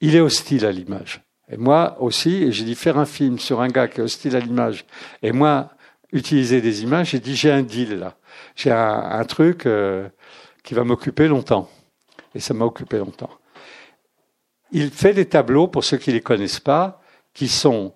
Il 0.03 0.17
est 0.17 0.19
hostile 0.19 0.65
à 0.65 0.71
l'image. 0.73 1.21
Et 1.49 1.55
moi 1.55 1.95
aussi, 2.01 2.51
j'ai 2.51 2.65
dit 2.65 2.75
faire 2.75 2.97
un 2.97 3.05
film 3.05 3.39
sur 3.39 3.61
un 3.61 3.69
gars 3.69 3.87
qui 3.87 4.01
est 4.01 4.03
hostile 4.03 4.35
à 4.35 4.41
l'image, 4.41 4.83
et 5.21 5.31
moi 5.31 5.69
utiliser 6.11 6.59
des 6.59 6.83
images, 6.83 7.11
j'ai 7.11 7.19
dit 7.19 7.37
j'ai 7.37 7.51
un 7.51 7.63
deal 7.63 7.99
là. 7.99 8.17
J'ai 8.57 8.69
un, 8.69 9.23
truc 9.23 9.65
euh, 9.65 10.09
qui 10.61 10.73
va 10.73 10.83
m'occuper 10.83 11.29
longtemps. 11.29 11.69
Et 12.35 12.41
ça 12.41 12.53
m'a 12.53 12.65
occupé 12.65 12.97
longtemps. 12.97 13.29
Il 14.73 14.89
fait 14.91 15.13
des 15.13 15.25
tableaux, 15.25 15.69
pour 15.69 15.85
ceux 15.85 15.97
qui 15.97 16.09
ne 16.09 16.15
les 16.15 16.21
connaissent 16.21 16.59
pas, 16.59 17.01
qui 17.33 17.47
sont 17.47 17.93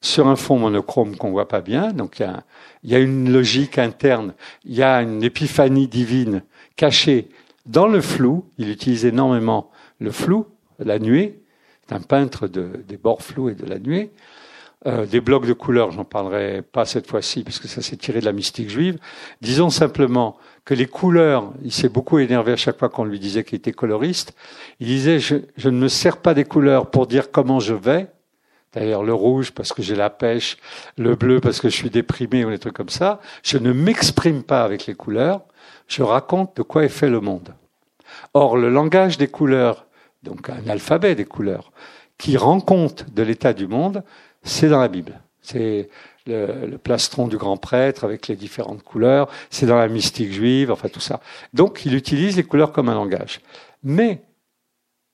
sur 0.00 0.26
un 0.28 0.36
fond 0.36 0.58
monochrome 0.58 1.14
qu'on 1.14 1.30
voit 1.30 1.48
pas 1.48 1.60
bien. 1.60 1.92
Donc 1.92 2.20
il 2.20 2.90
y, 2.90 2.94
a, 2.94 2.98
une 2.98 3.30
logique 3.30 3.76
interne, 3.76 4.32
il 4.64 4.74
y 4.74 4.82
a 4.82 5.02
une 5.02 5.22
épiphanie 5.22 5.88
divine 5.88 6.42
cachée 6.74 7.28
dans 7.66 7.86
le 7.86 8.00
flou. 8.00 8.46
Il 8.56 8.70
utilise 8.70 9.04
énormément 9.04 9.70
le 9.98 10.10
flou, 10.10 10.46
la 10.78 10.98
nuée. 10.98 11.40
C'est 11.86 11.94
un 11.94 12.00
peintre 12.00 12.48
des 12.48 12.96
bords 12.96 13.22
flous 13.22 13.50
et 13.50 13.54
de 13.54 13.66
la 13.66 13.78
nuée. 13.78 14.10
Euh, 14.86 15.06
des 15.06 15.22
blocs 15.22 15.46
de 15.46 15.54
couleurs, 15.54 15.92
j'en 15.92 16.04
parlerai 16.04 16.60
pas 16.60 16.84
cette 16.84 17.06
fois-ci, 17.06 17.42
parce 17.42 17.58
que 17.58 17.68
ça 17.68 17.80
s'est 17.80 17.96
tiré 17.96 18.20
de 18.20 18.26
la 18.26 18.32
mystique 18.32 18.68
juive. 18.68 18.98
Disons 19.40 19.70
simplement 19.70 20.36
que 20.66 20.74
les 20.74 20.84
couleurs, 20.84 21.54
il 21.62 21.72
s'est 21.72 21.88
beaucoup 21.88 22.18
énervé 22.18 22.52
à 22.52 22.56
chaque 22.56 22.78
fois 22.78 22.90
qu'on 22.90 23.04
lui 23.04 23.18
disait 23.18 23.44
qu'il 23.44 23.56
était 23.56 23.72
coloriste. 23.72 24.34
Il 24.80 24.86
disait, 24.86 25.20
je, 25.20 25.36
je, 25.56 25.70
ne 25.70 25.78
me 25.78 25.88
sers 25.88 26.18
pas 26.18 26.34
des 26.34 26.44
couleurs 26.44 26.90
pour 26.90 27.06
dire 27.06 27.30
comment 27.30 27.60
je 27.60 27.72
vais. 27.72 28.08
D'ailleurs, 28.74 29.04
le 29.04 29.14
rouge 29.14 29.52
parce 29.52 29.72
que 29.72 29.80
j'ai 29.80 29.94
la 29.94 30.10
pêche, 30.10 30.58
le 30.98 31.14
bleu 31.14 31.40
parce 31.40 31.60
que 31.60 31.70
je 31.70 31.74
suis 31.74 31.90
déprimé 31.90 32.44
ou 32.44 32.50
des 32.50 32.58
trucs 32.58 32.74
comme 32.74 32.90
ça. 32.90 33.20
Je 33.42 33.56
ne 33.56 33.72
m'exprime 33.72 34.42
pas 34.42 34.64
avec 34.64 34.84
les 34.84 34.94
couleurs. 34.94 35.40
Je 35.88 36.02
raconte 36.02 36.58
de 36.58 36.62
quoi 36.62 36.84
est 36.84 36.90
fait 36.90 37.08
le 37.08 37.20
monde. 37.20 37.54
Or, 38.34 38.58
le 38.58 38.68
langage 38.68 39.16
des 39.16 39.28
couleurs, 39.28 39.86
donc 40.24 40.50
un 40.50 40.68
alphabet 40.68 41.14
des 41.14 41.24
couleurs, 41.24 41.72
qui 42.18 42.36
rend 42.36 42.60
compte 42.60 43.06
de 43.14 43.22
l'état 43.22 43.52
du 43.52 43.66
monde, 43.66 44.02
c'est 44.42 44.68
dans 44.68 44.80
la 44.80 44.88
Bible. 44.88 45.20
C'est 45.42 45.88
le, 46.26 46.76
plastron 46.78 47.28
du 47.28 47.36
grand 47.36 47.56
prêtre 47.56 48.04
avec 48.04 48.28
les 48.28 48.36
différentes 48.36 48.82
couleurs. 48.82 49.28
C'est 49.50 49.66
dans 49.66 49.76
la 49.76 49.88
mystique 49.88 50.32
juive, 50.32 50.70
enfin 50.70 50.88
tout 50.88 51.00
ça. 51.00 51.20
Donc, 51.52 51.84
il 51.84 51.94
utilise 51.94 52.36
les 52.36 52.44
couleurs 52.44 52.72
comme 52.72 52.88
un 52.88 52.94
langage. 52.94 53.40
Mais, 53.82 54.22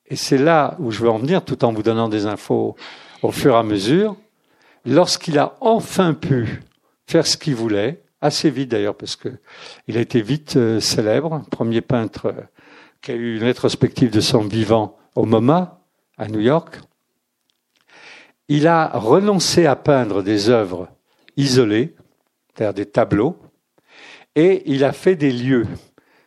et 0.07 0.17
c'est 0.17 0.39
là 0.39 0.77
où 0.79 0.91
je 0.91 1.01
veux 1.01 1.11
en 1.11 1.19
venir, 1.19 1.45
tout 1.45 1.65
en 1.65 1.73
vous 1.73 1.83
donnant 1.83 2.09
des 2.09 2.27
infos 2.27 2.77
au 3.23 3.33
fur 3.33 3.55
et 3.55 3.59
à 3.59 3.63
mesure, 3.63 4.17
lorsqu'il 4.85 5.39
a 5.39 5.57
enfin 5.61 6.15
pu 6.15 6.63
faire 7.07 7.27
ce 7.27 7.37
qu'il 7.37 7.57
voulait, 7.57 8.03
assez 8.21 8.51
vite 8.51 8.71
d'ailleurs, 8.71 8.95
parce 8.95 9.17
que 9.17 9.31
il 9.89 9.97
a 9.97 10.01
été 10.01 10.23
vite 10.23 10.57
euh, 10.57 10.79
célèbre, 10.79 11.43
premier 11.51 11.81
peintre 11.81 12.27
euh, 12.27 12.43
qui 13.03 13.13
a 13.13 13.15
eu 13.15 13.37
une 13.37 13.43
rétrospective 13.43 14.11
de 14.11 14.21
son 14.21 14.43
vivant 14.43 15.00
au 15.15 15.25
MoMA 15.25 15.81
à 16.19 16.29
New 16.29 16.41
York, 16.41 16.81
il 18.49 18.67
a 18.67 18.89
renoncé 18.89 19.67
à 19.67 19.77
peindre 19.77 20.23
des 20.23 20.49
œuvres 20.49 20.89
isolées, 21.37 21.95
c'est-à-dire 22.49 22.75
des 22.75 22.87
tableaux, 22.87 23.37
et 24.35 24.63
il 24.67 24.85
a 24.85 24.93
fait 24.93 25.17
des 25.17 25.33
lieux, 25.33 25.67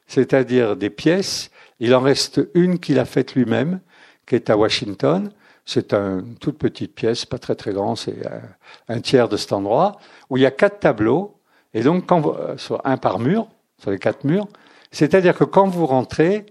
c'est-à-dire 0.08 0.76
des 0.76 0.90
pièces. 0.90 1.52
Il 1.80 1.94
en 1.94 2.00
reste 2.00 2.42
une 2.54 2.80
qu'il 2.80 3.00
a 3.00 3.06
faite 3.06 3.36
lui-même, 3.36 3.82
qui 4.26 4.36
est 4.36 4.50
à 4.50 4.58
Washington. 4.58 5.32
C'est 5.66 5.94
une 5.94 6.36
toute 6.36 6.58
petite 6.58 6.96
pièce, 6.96 7.26
pas 7.26 7.40
très 7.40 7.56
très 7.56 7.74
grand, 7.74 7.96
c'est 7.96 8.22
un, 8.88 9.00
tiers 9.02 9.30
de 9.30 9.38
cet 9.38 9.54
endroit, 9.54 9.98
où 10.30 10.38
il 10.38 10.44
y 10.44 10.46
a 10.46 10.52
quatre 10.52 10.80
tableaux, 10.80 11.40
et 11.74 11.82
donc 11.84 12.06
quand 12.06 12.26
euh, 12.26 12.58
sur 12.58 12.86
un 12.86 12.98
par 12.98 13.20
mur, 13.20 13.48
sur 13.80 13.92
les 13.92 14.00
quatre 14.00 14.24
murs, 14.26 14.48
c'est-à-dire 14.92 15.38
que 15.38 15.44
quand 15.44 15.68
vous 15.68 15.86
rentrez, 15.86 16.46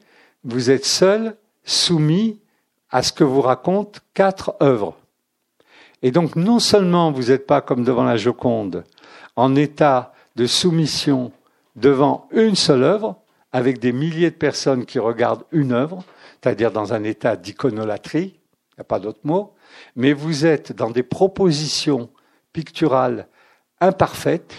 vous 0.45 0.71
êtes 0.71 0.85
seul, 0.85 1.37
soumis 1.65 2.41
à 2.91 3.03
ce 3.03 3.13
que 3.13 3.25
vous 3.25 3.41
racontent 3.41 4.01
quatre 4.15 4.57
œuvres. 4.61 4.97
Et 6.03 6.11
donc, 6.11 6.37
non 6.37 6.59
seulement 6.59 7.13
vous 7.13 7.31
n'êtes 7.31 7.47
pas 7.47 7.61
comme 7.61 7.85
devant 7.85 8.05
la 8.05 8.17
Joconde, 8.17 8.85
en 9.37 9.55
état 9.55 10.13
de 10.37 10.47
soumission 10.47 11.33
devant 11.77 12.29
une 12.33 12.57
seule 12.57 12.83
œuvre, 12.83 13.17
avec 13.53 13.79
des 13.79 13.93
milliers 13.93 14.31
de 14.31 14.37
personnes 14.37 14.85
qui 14.85 14.99
regardent 14.99 15.45
une 15.53 15.73
œuvre, 15.73 16.05
c'est-à-dire 16.43 16.73
dans 16.73 16.93
un 16.93 17.05
état 17.05 17.37
d'iconolatrie, 17.37 18.35
il 18.73 18.79
n'y 18.79 18.81
a 18.81 18.85
pas 18.85 18.99
d'autre 18.99 19.21
mot, 19.25 19.55
mais 19.95 20.13
vous 20.13 20.47
êtes 20.47 20.73
dans 20.73 20.91
des 20.91 21.03
propositions 21.03 22.11
picturales 22.53 23.29
imparfaites, 23.81 24.55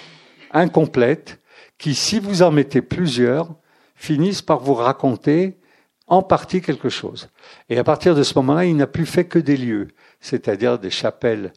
incomplètes, 0.51 1.41
qui, 1.77 1.95
si 1.95 2.19
vous 2.19 2.43
en 2.43 2.51
mettez 2.51 2.81
plusieurs, 2.81 3.55
finissent 3.95 4.41
par 4.41 4.59
vous 4.59 4.75
raconter 4.75 5.57
en 6.07 6.21
partie 6.21 6.61
quelque 6.61 6.89
chose. 6.89 7.29
Et 7.69 7.77
à 7.77 7.83
partir 7.83 8.15
de 8.15 8.23
ce 8.23 8.37
moment-là, 8.39 8.65
il 8.65 8.75
n'a 8.75 8.87
plus 8.87 9.05
fait 9.05 9.25
que 9.25 9.39
des 9.39 9.57
lieux 9.57 9.87
c'est-à-dire 10.23 10.79
des 10.79 10.89
chapelles 10.89 11.53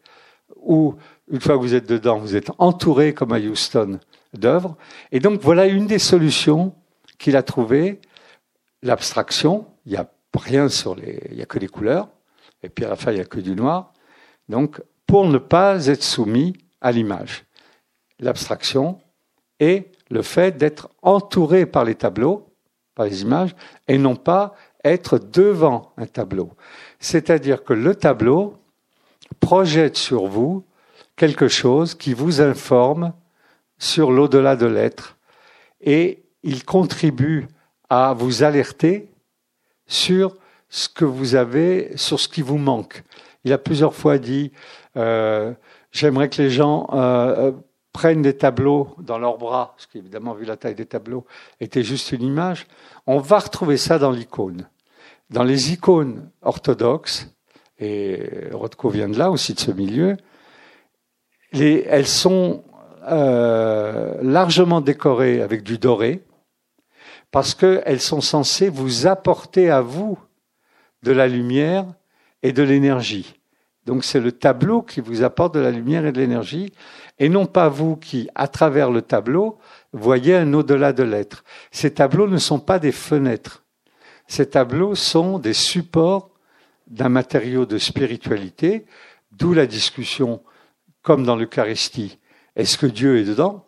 où, 0.57 0.97
une 1.31 1.41
fois 1.41 1.55
que 1.55 1.61
vous 1.61 1.75
êtes 1.75 1.89
dedans, 1.89 2.19
vous 2.19 2.37
êtes 2.37 2.51
entouré, 2.59 3.15
comme 3.15 3.33
à 3.33 3.39
Houston, 3.39 4.01
d'œuvres. 4.35 4.77
Et 5.13 5.21
donc 5.21 5.41
voilà 5.41 5.67
une 5.67 5.87
des 5.87 6.01
solutions 6.01 6.75
qu'il 7.19 7.37
a 7.37 7.43
trouvées, 7.43 8.01
l'abstraction. 8.83 9.67
Il 9.87 9.93
n'y 9.93 9.99
a 9.99 10.11
rien 10.37 10.69
sur 10.69 10.95
les, 10.95 11.23
il 11.31 11.37
n'y 11.37 11.43
a 11.43 11.47
que 11.47 11.59
des 11.59 11.69
couleurs. 11.69 12.09
Et 12.63 12.69
puis 12.69 12.85
à 12.85 12.89
la 12.89 12.97
fin, 12.97 13.13
il 13.13 13.15
n'y 13.15 13.21
a 13.21 13.25
que 13.25 13.41
du 13.41 13.55
noir. 13.55 13.93
Donc, 14.49 14.83
pour 15.07 15.27
ne 15.27 15.39
pas 15.39 15.87
être 15.87 16.03
soumis 16.03 16.55
à 16.81 16.91
l'image. 16.93 17.45
L'abstraction 18.19 18.99
et 19.61 19.93
le 20.11 20.23
fait 20.23 20.57
d'être 20.57 20.91
entouré 21.03 21.67
par 21.67 21.85
les 21.85 21.95
tableaux, 21.95 22.53
par 22.97 23.07
les 23.07 23.23
images, 23.23 23.55
et 23.87 23.99
non 23.99 24.17
pas 24.17 24.57
être 24.83 25.19
devant 25.19 25.93
un 25.97 26.07
tableau. 26.07 26.51
C'est-à-dire 26.99 27.63
que 27.63 27.73
le 27.73 27.95
tableau 27.95 28.57
projette 29.39 29.97
sur 29.97 30.27
vous 30.27 30.65
quelque 31.15 31.49
chose 31.49 31.95
qui 31.95 32.13
vous 32.15 32.41
informe 32.41 33.13
sur 33.79 34.11
l'au-delà 34.11 34.57
de 34.57 34.67
l'être 34.67 35.17
et 35.81 36.25
il 36.43 36.65
contribue 36.65 37.47
à 37.89 38.15
vous 38.15 38.43
alerter 38.43 39.09
sur 39.87 40.35
ce 40.69 40.89
que 40.89 41.05
vous 41.05 41.35
avez, 41.35 41.93
sur 41.97 42.19
ce 42.19 42.29
qui 42.29 42.43
vous 42.43 42.59
manque. 42.59 43.05
Il 43.45 43.53
a 43.53 43.59
plusieurs 43.59 43.95
fois 43.95 44.19
dit 44.19 44.53
euh, 44.97 45.53
J'aimerais 45.93 46.29
que 46.29 46.43
les 46.43 46.51
gens 46.51 46.89
euh, 46.93 47.53
prennent 47.97 48.21
des 48.21 48.37
tableaux 48.37 48.95
dans 48.99 49.19
leurs 49.19 49.39
bras, 49.39 49.75
ce 49.79 49.87
qui 49.87 49.97
évidemment, 49.97 50.35
vu 50.35 50.45
la 50.45 50.59
taille 50.59 50.75
des 50.75 50.85
tableaux, 50.85 51.25
était 51.61 51.83
juste 51.83 52.13
une 52.13 52.21
image. 52.21 52.67
On 53.07 53.21
va 53.21 53.39
retrouver 53.39 53.79
ça 53.79 53.99
dans 53.99 54.11
l'icône. 54.11 54.69
Dans 55.31 55.45
les 55.45 55.73
icônes 55.73 56.29
orthodoxes, 56.43 57.35
et 57.79 58.51
Rothko 58.53 58.91
vient 58.91 59.09
de 59.09 59.19
là 59.19 59.31
aussi, 59.31 59.55
de 59.55 59.61
ce 59.61 59.71
milieu, 59.71 60.19
les, 61.53 61.87
elles 61.89 62.07
sont 62.07 62.65
euh, 63.09 64.19
largement 64.21 64.83
décorées 64.83 65.41
avec 65.41 65.63
du 65.63 65.79
doré, 65.79 66.23
parce 67.31 67.55
qu'elles 67.55 68.03
sont 68.03 68.21
censées 68.21 68.69
vous 68.69 69.07
apporter 69.07 69.71
à 69.71 69.81
vous 69.81 70.19
de 71.03 71.13
la 71.13 71.29
lumière 71.29 71.87
et 72.43 72.53
de 72.53 72.63
l'énergie. 72.63 73.41
Donc 73.87 74.05
c'est 74.05 74.21
le 74.21 74.33
tableau 74.33 74.83
qui 74.83 75.01
vous 75.01 75.23
apporte 75.23 75.55
de 75.55 75.61
la 75.61 75.71
lumière 75.71 76.05
et 76.05 76.13
de 76.13 76.21
l'énergie, 76.21 76.73
et 77.19 77.29
non 77.29 77.47
pas 77.47 77.69
vous 77.69 77.97
qui, 77.97 78.29
à 78.35 78.49
travers 78.49 78.91
le 78.91 79.01
tableau, 79.01 79.59
voyez 79.93 80.35
un 80.37 80.53
au-delà 80.53 80.93
de 80.93 81.05
l'être. 81.05 81.45
Ces 81.71 81.95
tableaux 81.95 82.27
ne 82.27 82.37
sont 82.37 82.59
pas 82.59 82.81
des 82.81 82.93
fenêtres. 82.93 83.65
Ces 84.27 84.51
tableaux 84.51 84.97
sont 84.97 85.39
des 85.39 85.53
supports 85.53 86.31
d'un 86.89 87.09
matériau 87.09 87.65
de 87.65 87.79
spiritualité, 87.79 88.87
d'où 89.31 89.55
la 89.55 89.67
discussion, 89.67 90.43
comme 91.03 91.25
dans 91.25 91.37
l'Eucharistie, 91.37 92.19
est-ce 92.57 92.79
que 92.79 92.87
Dieu 92.87 93.19
est 93.19 93.25
dedans? 93.25 93.67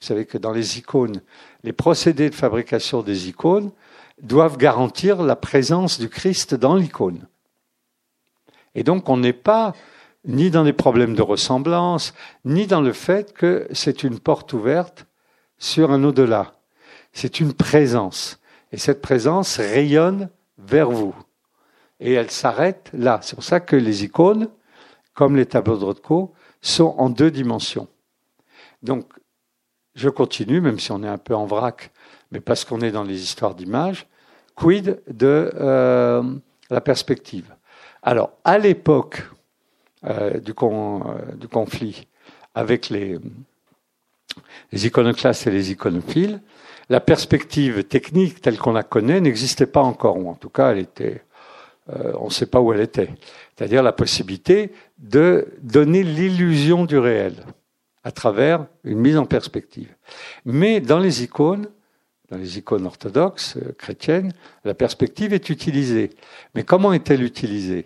Vous 0.00 0.06
savez 0.06 0.26
que 0.26 0.38
dans 0.38 0.52
les 0.52 0.78
icônes, 0.78 1.20
les 1.64 1.72
procédés 1.72 2.30
de 2.30 2.34
fabrication 2.34 3.02
des 3.02 3.28
icônes 3.28 3.72
doivent 4.22 4.56
garantir 4.56 5.22
la 5.22 5.34
présence 5.34 5.98
du 5.98 6.08
Christ 6.08 6.54
dans 6.54 6.76
l'icône. 6.76 7.26
Et 8.74 8.82
donc 8.82 9.08
on 9.08 9.16
n'est 9.16 9.32
pas 9.32 9.74
ni 10.24 10.50
dans 10.50 10.62
les 10.62 10.72
problèmes 10.72 11.14
de 11.14 11.22
ressemblance, 11.22 12.14
ni 12.44 12.66
dans 12.66 12.80
le 12.80 12.92
fait 12.92 13.32
que 13.32 13.66
c'est 13.72 14.02
une 14.02 14.18
porte 14.18 14.52
ouverte 14.52 15.06
sur 15.58 15.90
un 15.90 16.04
au-delà. 16.04 16.52
C'est 17.12 17.40
une 17.40 17.52
présence. 17.52 18.40
Et 18.72 18.76
cette 18.76 19.00
présence 19.00 19.56
rayonne 19.56 20.28
vers 20.58 20.90
vous. 20.90 21.14
Et 22.00 22.12
elle 22.12 22.30
s'arrête 22.30 22.90
là. 22.92 23.20
C'est 23.22 23.34
pour 23.34 23.44
ça 23.44 23.60
que 23.60 23.76
les 23.76 24.04
icônes, 24.04 24.48
comme 25.14 25.36
les 25.36 25.46
tableaux 25.46 25.78
de 25.78 25.84
Rothko, 25.84 26.32
sont 26.60 26.94
en 26.98 27.08
deux 27.08 27.30
dimensions. 27.30 27.88
Donc, 28.82 29.06
je 29.94 30.08
continue, 30.08 30.60
même 30.60 30.78
si 30.78 30.92
on 30.92 31.02
est 31.02 31.08
un 31.08 31.18
peu 31.18 31.34
en 31.34 31.46
vrac, 31.46 31.90
mais 32.30 32.40
parce 32.40 32.64
qu'on 32.64 32.80
est 32.80 32.92
dans 32.92 33.02
les 33.02 33.22
histoires 33.22 33.54
d'images. 33.54 34.06
Quid 34.54 35.02
de 35.08 35.50
euh, 35.54 36.22
la 36.70 36.80
perspective? 36.80 37.54
Alors, 38.08 38.30
à 38.42 38.56
l'époque 38.56 39.22
euh, 40.06 40.40
du, 40.40 40.54
euh, 40.62 41.34
du, 41.36 41.46
conflit 41.46 42.06
avec 42.54 42.88
les, 42.88 43.18
iconoclastes 44.72 45.46
et 45.46 45.50
les 45.50 45.72
iconophiles, 45.72 46.40
la 46.88 47.00
perspective 47.00 47.84
technique 47.84 48.40
telle 48.40 48.56
qu'on 48.56 48.72
la 48.72 48.82
connaît 48.82 49.20
n'existait 49.20 49.66
pas 49.66 49.82
encore, 49.82 50.16
ou 50.16 50.30
en 50.30 50.36
tout 50.36 50.48
cas, 50.48 50.70
elle 50.70 50.78
était, 50.78 51.22
euh, 51.90 52.14
on 52.18 52.28
ne 52.28 52.30
sait 52.30 52.46
pas 52.46 52.62
où 52.62 52.72
elle 52.72 52.80
était. 52.80 53.10
C'est-à-dire 53.54 53.82
la 53.82 53.92
possibilité 53.92 54.72
de 54.96 55.46
donner 55.60 56.02
l'illusion 56.02 56.86
du 56.86 56.96
réel 56.96 57.34
à 58.04 58.10
travers 58.10 58.64
une 58.84 59.00
mise 59.00 59.18
en 59.18 59.26
perspective. 59.26 59.94
Mais 60.46 60.80
dans 60.80 60.98
les 60.98 61.24
icônes, 61.24 61.68
dans 62.30 62.38
les 62.38 62.56
icônes 62.56 62.86
orthodoxes 62.86 63.58
chrétiennes, 63.76 64.32
la 64.64 64.72
perspective 64.72 65.34
est 65.34 65.50
utilisée. 65.50 66.08
Mais 66.54 66.62
comment 66.62 66.94
est-elle 66.94 67.22
utilisée? 67.22 67.84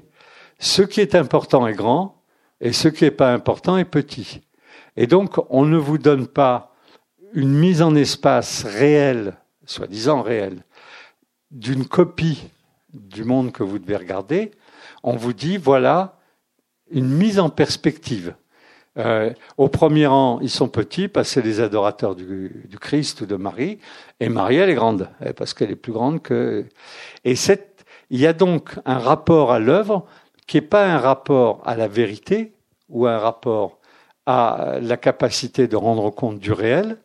Ce 0.62 0.80
qui 0.82 1.00
est 1.00 1.16
important 1.16 1.66
et 1.66 1.74
grand 1.74 2.22
et 2.60 2.72
ce 2.72 2.86
qui 2.86 3.02
n'est 3.02 3.10
pas 3.10 3.32
important 3.32 3.78
est 3.78 3.84
petit. 3.84 4.42
Et 4.96 5.08
donc, 5.08 5.34
on 5.50 5.64
ne 5.64 5.76
vous 5.76 5.98
donne 5.98 6.28
pas 6.28 6.72
une 7.32 7.52
mise 7.52 7.82
en 7.82 7.96
espace 7.96 8.62
réelle, 8.62 9.34
soi-disant 9.64 10.22
réelle, 10.22 10.62
d'une 11.50 11.84
copie 11.84 12.48
du 12.94 13.24
monde 13.24 13.50
que 13.50 13.64
vous 13.64 13.80
devez 13.80 13.96
regarder. 13.96 14.52
On 15.02 15.16
vous 15.16 15.32
dit, 15.32 15.56
voilà 15.56 16.20
une 16.92 17.08
mise 17.08 17.40
en 17.40 17.50
perspective. 17.50 18.36
Euh, 18.98 19.32
au 19.56 19.66
premier 19.66 20.06
rang, 20.06 20.38
ils 20.42 20.50
sont 20.50 20.68
petits 20.68 21.08
parce 21.08 21.26
que 21.26 21.34
c'est 21.34 21.42
les 21.42 21.58
adorateurs 21.58 22.14
du, 22.14 22.66
du, 22.68 22.78
Christ 22.78 23.22
ou 23.22 23.26
de 23.26 23.34
Marie. 23.34 23.80
Et 24.20 24.28
Marie, 24.28 24.58
elle 24.58 24.70
est 24.70 24.74
grande, 24.74 25.08
eh, 25.26 25.32
parce 25.32 25.54
qu'elle 25.54 25.72
est 25.72 25.76
plus 25.76 25.92
grande 25.92 26.22
que. 26.22 26.66
Et 27.24 27.34
cette, 27.34 27.84
il 28.10 28.20
y 28.20 28.28
a 28.28 28.32
donc 28.32 28.78
un 28.84 28.98
rapport 28.98 29.50
à 29.50 29.58
l'œuvre 29.58 30.06
qui 30.46 30.56
n'est 30.56 30.62
pas 30.62 30.86
un 30.86 30.98
rapport 30.98 31.62
à 31.64 31.76
la 31.76 31.88
vérité 31.88 32.52
ou 32.88 33.06
un 33.06 33.18
rapport 33.18 33.78
à 34.26 34.78
la 34.80 34.96
capacité 34.96 35.66
de 35.66 35.76
rendre 35.76 36.10
compte 36.10 36.38
du 36.38 36.52
réel, 36.52 36.98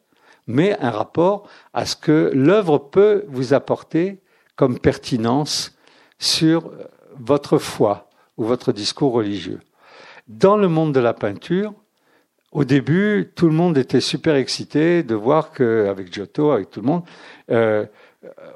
mais 0.46 0.78
un 0.80 0.92
rapport 0.92 1.48
à 1.74 1.86
ce 1.86 1.96
que 1.96 2.32
l'œuvre 2.34 2.78
peut 2.78 3.26
vous 3.28 3.54
apporter 3.54 4.22
comme 4.56 4.80
pertinence 4.80 5.78
sur 6.20 6.72
votre 7.20 7.58
foi 7.58 8.10
ou 8.38 8.44
votre 8.44 8.72
discours 8.72 9.14
religieux. 9.14 9.60
Dans 10.28 10.58
le 10.58 10.68
monde 10.68 10.94
de 10.94 11.00
la 11.00 11.14
peinture, 11.14 11.74
au 12.52 12.64
début, 12.64 13.32
tout 13.36 13.48
le 13.48 13.54
monde 13.54 13.78
était 13.78 14.02
super 14.02 14.36
excité 14.36 15.04
de 15.04 15.16
voir 15.16 15.52
qu'avec 15.52 16.14
Giotto, 16.14 16.52
avec 16.52 16.70
tout 16.70 16.82
le 16.82 16.88
monde, 16.88 17.04
euh, 17.52 17.86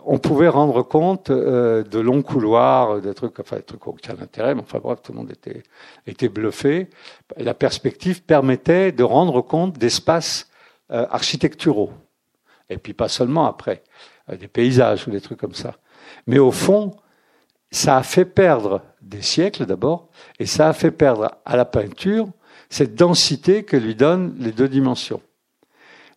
on 0.05 0.17
pouvait 0.17 0.47
rendre 0.47 0.81
compte 0.81 1.29
euh, 1.29 1.83
de 1.83 1.99
longs 1.99 2.23
couloirs, 2.23 2.99
des 2.99 3.13
trucs, 3.13 3.39
enfin 3.39 3.57
des 3.57 3.63
trucs 3.63 3.81
qui 3.81 3.89
aucun 3.89 4.21
intérêt, 4.21 4.55
mais 4.55 4.61
enfin 4.61 4.79
bref, 4.79 4.99
tout 5.03 5.11
le 5.11 5.19
monde 5.19 5.31
était, 5.31 5.63
était 6.07 6.29
bluffé. 6.29 6.89
La 7.37 7.53
perspective 7.53 8.23
permettait 8.23 8.91
de 8.91 9.03
rendre 9.03 9.41
compte 9.41 9.77
d'espaces 9.77 10.49
euh, 10.91 11.05
architecturaux. 11.09 11.91
Et 12.69 12.77
puis 12.77 12.93
pas 12.93 13.07
seulement 13.07 13.45
après, 13.45 13.83
euh, 14.29 14.35
des 14.35 14.47
paysages 14.47 15.07
ou 15.07 15.11
des 15.11 15.21
trucs 15.21 15.39
comme 15.39 15.53
ça. 15.53 15.75
Mais 16.25 16.39
au 16.39 16.51
fond, 16.51 16.95
ça 17.69 17.97
a 17.97 18.03
fait 18.03 18.25
perdre 18.25 18.81
des 19.01 19.21
siècles 19.21 19.65
d'abord, 19.65 20.09
et 20.39 20.45
ça 20.45 20.69
a 20.69 20.73
fait 20.73 20.91
perdre 20.91 21.31
à 21.45 21.55
la 21.55 21.65
peinture 21.65 22.27
cette 22.69 22.95
densité 22.95 23.63
que 23.63 23.77
lui 23.77 23.95
donnent 23.95 24.35
les 24.39 24.51
deux 24.51 24.67
dimensions. 24.67 25.21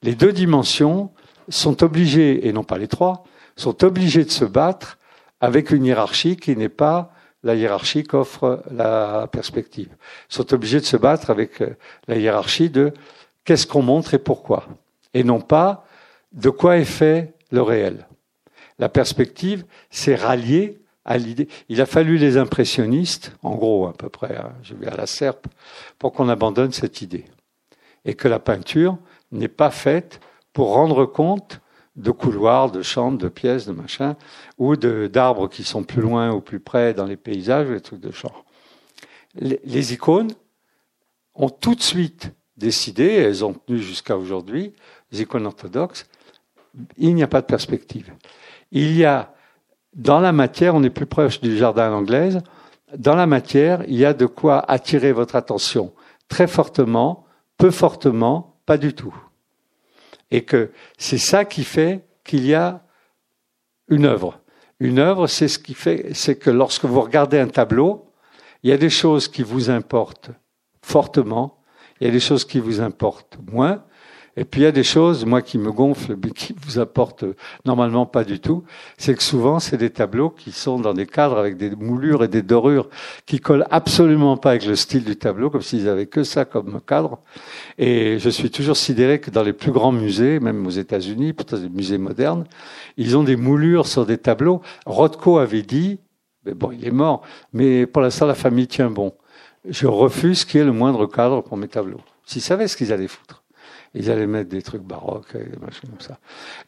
Les 0.02 0.14
deux 0.14 0.32
dimensions 0.32 1.12
sont 1.48 1.82
obligées, 1.82 2.46
et 2.46 2.52
non 2.52 2.64
pas 2.64 2.78
les 2.78 2.88
trois, 2.88 3.24
sont 3.56 3.84
obligées 3.84 4.24
de 4.24 4.30
se 4.30 4.44
battre 4.44 4.98
avec 5.40 5.70
une 5.70 5.84
hiérarchie 5.84 6.36
qui 6.36 6.56
n'est 6.56 6.68
pas 6.68 7.12
la 7.42 7.54
hiérarchie 7.54 8.04
qu'offre 8.04 8.62
la 8.70 9.28
perspective. 9.30 9.90
Ils 10.30 10.34
sont 10.34 10.54
obligés 10.54 10.80
de 10.80 10.86
se 10.86 10.96
battre 10.96 11.30
avec 11.30 11.60
euh, 11.60 11.76
la 12.08 12.16
hiérarchie 12.16 12.70
de 12.70 12.92
qu'est-ce 13.44 13.66
qu'on 13.66 13.82
montre 13.82 14.14
et 14.14 14.18
pourquoi, 14.18 14.66
et 15.12 15.22
non 15.22 15.40
pas 15.40 15.84
de 16.32 16.50
quoi 16.50 16.78
est 16.78 16.84
fait 16.84 17.34
le 17.50 17.62
réel. 17.62 18.08
La 18.78 18.88
perspective, 18.88 19.64
c'est 19.90 20.16
rallier 20.16 20.80
à 21.04 21.18
l'idée. 21.18 21.48
Il 21.68 21.80
a 21.80 21.86
fallu 21.86 22.16
les 22.16 22.38
impressionnistes, 22.38 23.32
en 23.42 23.54
gros 23.54 23.86
à 23.86 23.92
peu 23.92 24.08
près, 24.08 24.36
hein, 24.36 24.52
je 24.62 24.74
vais 24.74 24.88
à 24.88 24.96
la 24.96 25.06
serpe, 25.06 25.46
pour 25.98 26.12
qu'on 26.12 26.28
abandonne 26.28 26.72
cette 26.72 27.02
idée. 27.02 27.26
Et 28.04 28.14
que 28.14 28.26
la 28.26 28.38
peinture 28.38 28.98
n'est 29.32 29.48
pas 29.48 29.70
faite 29.70 30.20
pour 30.52 30.72
rendre 30.72 31.04
compte 31.04 31.60
de 31.96 32.10
couloirs, 32.10 32.70
de 32.70 32.82
chambres, 32.82 33.18
de 33.18 33.28
pièces, 33.28 33.66
de 33.66 33.72
machins, 33.72 34.16
ou 34.58 34.76
d'arbres 34.76 35.48
qui 35.48 35.64
sont 35.64 35.84
plus 35.84 36.02
loin 36.02 36.32
ou 36.32 36.40
plus 36.40 36.60
près 36.60 36.94
dans 36.94 37.06
les 37.06 37.16
paysages, 37.16 37.68
les 37.68 37.80
trucs 37.80 38.00
de 38.00 38.10
genre. 38.10 38.44
Les, 39.36 39.60
les 39.64 39.92
icônes 39.92 40.32
ont 41.34 41.50
tout 41.50 41.74
de 41.74 41.82
suite 41.82 42.32
décidé, 42.56 43.06
elles 43.06 43.44
ont 43.44 43.54
tenu 43.54 43.78
jusqu'à 43.78 44.16
aujourd'hui, 44.16 44.72
les 45.12 45.22
icônes 45.22 45.46
orthodoxes, 45.46 46.06
il 46.96 47.14
n'y 47.14 47.22
a 47.22 47.28
pas 47.28 47.40
de 47.40 47.46
perspective. 47.46 48.12
Il 48.72 48.96
y 48.96 49.04
a 49.04 49.32
dans 49.94 50.18
la 50.18 50.32
matière, 50.32 50.74
on 50.74 50.82
est 50.82 50.90
plus 50.90 51.06
proche 51.06 51.40
du 51.40 51.56
jardin 51.56 51.92
anglaise, 51.92 52.40
dans 52.96 53.14
la 53.14 53.26
matière, 53.26 53.82
il 53.86 53.96
y 53.96 54.04
a 54.04 54.12
de 54.12 54.26
quoi 54.26 54.58
attirer 54.70 55.12
votre 55.12 55.36
attention 55.36 55.92
très 56.28 56.46
fortement, 56.46 57.26
peu 57.58 57.70
fortement, 57.70 58.56
pas 58.66 58.76
du 58.76 58.94
tout. 58.94 59.14
Et 60.34 60.42
que 60.42 60.72
c'est 60.98 61.18
ça 61.18 61.44
qui 61.44 61.62
fait 61.62 62.04
qu'il 62.24 62.44
y 62.44 62.54
a 62.54 62.84
une 63.86 64.04
œuvre. 64.04 64.40
Une 64.80 64.98
œuvre, 64.98 65.28
c'est 65.28 65.46
ce 65.46 65.60
qui 65.60 65.74
fait, 65.74 66.12
c'est 66.12 66.36
que 66.36 66.50
lorsque 66.50 66.86
vous 66.86 67.00
regardez 67.00 67.38
un 67.38 67.46
tableau, 67.46 68.10
il 68.64 68.70
y 68.70 68.72
a 68.72 68.76
des 68.76 68.90
choses 68.90 69.28
qui 69.28 69.44
vous 69.44 69.70
importent 69.70 70.32
fortement, 70.82 71.62
il 72.00 72.08
y 72.08 72.10
a 72.10 72.12
des 72.12 72.18
choses 72.18 72.44
qui 72.44 72.58
vous 72.58 72.80
importent 72.80 73.38
moins, 73.52 73.84
et 74.36 74.44
puis 74.44 74.62
il 74.62 74.64
y 74.64 74.66
a 74.66 74.72
des 74.72 74.82
choses, 74.82 75.24
moi, 75.24 75.42
qui 75.42 75.58
me 75.58 75.70
gonflent, 75.70 76.16
mais 76.22 76.30
qui 76.30 76.56
vous 76.66 76.80
apportent 76.80 77.24
normalement 77.64 78.04
pas 78.04 78.24
du 78.24 78.40
tout. 78.40 78.64
C'est 78.98 79.14
que 79.14 79.22
souvent, 79.22 79.60
c'est 79.60 79.76
des 79.76 79.90
tableaux 79.90 80.30
qui 80.30 80.50
sont 80.50 80.80
dans 80.80 80.92
des 80.92 81.06
cadres 81.06 81.38
avec 81.38 81.56
des 81.56 81.70
moulures 81.70 82.24
et 82.24 82.28
des 82.28 82.42
dorures 82.42 82.88
qui 83.26 83.38
collent 83.38 83.66
absolument 83.70 84.36
pas 84.36 84.50
avec 84.50 84.66
le 84.66 84.74
style 84.74 85.04
du 85.04 85.16
tableau, 85.16 85.50
comme 85.50 85.62
s'ils 85.62 85.88
avaient 85.88 86.06
que 86.06 86.24
ça 86.24 86.44
comme 86.44 86.80
cadre. 86.80 87.20
Et 87.78 88.18
je 88.18 88.28
suis 88.28 88.50
toujours 88.50 88.76
sidéré 88.76 89.20
que 89.20 89.30
dans 89.30 89.44
les 89.44 89.52
plus 89.52 89.70
grands 89.70 89.92
musées, 89.92 90.40
même 90.40 90.66
aux 90.66 90.70
États-Unis, 90.70 91.32
peut-être 91.32 91.62
des 91.62 91.68
musées 91.68 91.98
modernes, 91.98 92.44
ils 92.96 93.16
ont 93.16 93.22
des 93.22 93.36
moulures 93.36 93.86
sur 93.86 94.04
des 94.04 94.18
tableaux. 94.18 94.62
Rothko 94.84 95.38
avait 95.38 95.62
dit, 95.62 96.00
mais 96.44 96.54
bon, 96.54 96.72
il 96.72 96.84
est 96.84 96.90
mort, 96.90 97.22
mais 97.52 97.86
pour 97.86 98.02
l'instant, 98.02 98.26
la 98.26 98.34
famille 98.34 98.66
tient 98.66 98.90
bon. 98.90 99.12
Je 99.66 99.86
refuse 99.86 100.44
qu'il 100.44 100.58
y 100.58 100.62
ait 100.62 100.66
le 100.66 100.72
moindre 100.72 101.06
cadre 101.06 101.40
pour 101.40 101.56
mes 101.56 101.68
tableaux. 101.68 102.00
S'ils 102.26 102.42
savaient 102.42 102.66
ce 102.66 102.76
qu'ils 102.76 102.92
allaient 102.92 103.08
foutre. 103.08 103.43
Ils 103.94 104.10
allaient 104.10 104.26
mettre 104.26 104.50
des 104.50 104.62
trucs 104.62 104.82
baroques 104.82 105.34
et 105.34 105.44
des 105.44 105.58
machins 105.58 105.88
comme 105.88 106.00
ça. 106.00 106.18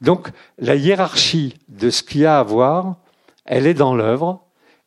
Donc, 0.01 0.29
la 0.59 0.77
hiérarchie 0.77 1.55
de 1.69 1.91
ce 1.91 2.03
qu'il 2.03 2.23
y 2.23 2.27
a 2.27 2.39
à 2.39 2.43
voir, 2.43 2.97
elle 3.45 3.67
est 3.67 3.75
dans 3.75 3.95
l'œuvre 3.95 4.45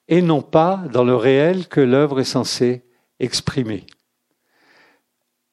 et 0.08 0.22
non 0.22 0.42
pas 0.42 0.84
dans 0.92 1.04
le 1.04 1.16
réel 1.16 1.68
que 1.68 1.82
l'œuvre 1.82 2.20
est 2.20 2.26
censée 2.26 2.84
exprimer. 3.20 3.86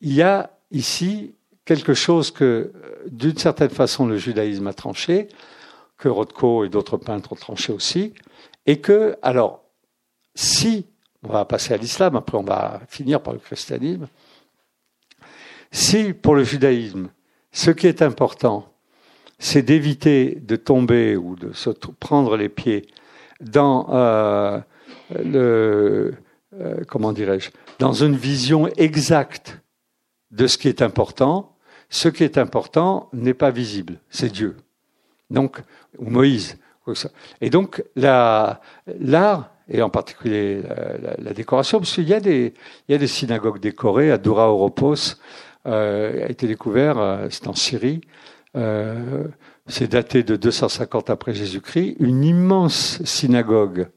Il 0.01 0.13
y 0.13 0.23
a 0.23 0.51
ici 0.71 1.35
quelque 1.65 1.95
chose 1.95 2.31
que, 2.31 2.73
d'une 3.11 3.37
certaine 3.37 3.71
façon, 3.71 4.07
le 4.07 4.17
judaïsme 4.17 4.67
a 4.67 4.73
tranché, 4.73 5.29
que 5.99 6.09
Rothko 6.09 6.65
et 6.65 6.69
d'autres 6.69 6.97
peintres 6.97 7.33
ont 7.33 7.37
tranché 7.37 7.73
aussi, 7.73 8.15
et 8.67 8.81
que, 8.81 9.17
alors, 9.23 9.65
si, 10.35 10.87
on 11.23 11.29
va 11.29 11.45
passer 11.45 11.75
à 11.75 11.77
l'islam, 11.77 12.15
après 12.17 12.39
on 12.39 12.43
va 12.43 12.81
finir 12.89 13.21
par 13.21 13.33
le 13.33 13.41
christianisme, 13.41 14.07
si 15.73 16.13
pour 16.13 16.35
le 16.35 16.45
judaïsme, 16.45 17.09
ce 17.53 17.71
qui 17.71 17.87
est 17.87 18.03
important, 18.03 18.73
c'est 19.39 19.63
d'éviter 19.63 20.39
de 20.43 20.57
tomber 20.57 21.17
ou 21.17 21.37
de 21.37 21.53
se 21.53 21.71
prendre 21.71 22.37
les 22.37 22.49
pieds 22.49 22.87
dans 23.41 23.89
euh, 23.91 24.61
le 25.25 26.15
euh, 26.55 26.85
comment 26.89 27.13
dirais-je 27.13 27.51
dans 27.79 27.93
une 27.93 28.17
vision 28.17 28.69
exacte 28.77 29.61
de 30.31 30.47
ce 30.47 30.59
qui 30.59 30.69
est 30.69 30.83
important. 30.83 31.53
Ce 31.89 32.09
qui 32.09 32.25
est 32.25 32.37
important 32.37 33.09
n'est 33.13 33.35
pas 33.35 33.51
visible, 33.51 34.01
c'est 34.11 34.33
Dieu. 34.33 34.57
Donc 35.31 35.61
ou 35.99 36.11
Moïse. 36.11 36.59
Et 37.41 37.51
donc 37.51 37.83
l'art 37.97 38.61
et 39.69 39.83
en 39.83 39.91
particulier 39.91 40.63
la, 41.19 41.33
décoration, 41.33 41.79
parce 41.79 41.93
qu'il 41.93 42.05
y 42.05 42.11
y 42.11 42.95
a 42.95 42.99
des 42.99 43.07
synagogues 43.07 43.59
décorées 43.59 44.13
à 44.13 44.19
Doura 44.19 44.53
Oropos 44.53 45.17
a 45.73 46.31
été 46.31 46.47
découvert, 46.47 46.99
euh, 46.99 47.27
c'est 47.31 47.47
en 47.49 47.55
Syrie, 47.55 48.01
euh, 48.57 49.25
c'est 49.67 49.91
daté 49.91 50.23
de 50.23 50.37
250 50.37 51.11
après 51.11 51.35
Jésus-Christ, 51.35 51.97
une 52.01 52.25
immense 52.25 53.03
synagogue 53.05 53.89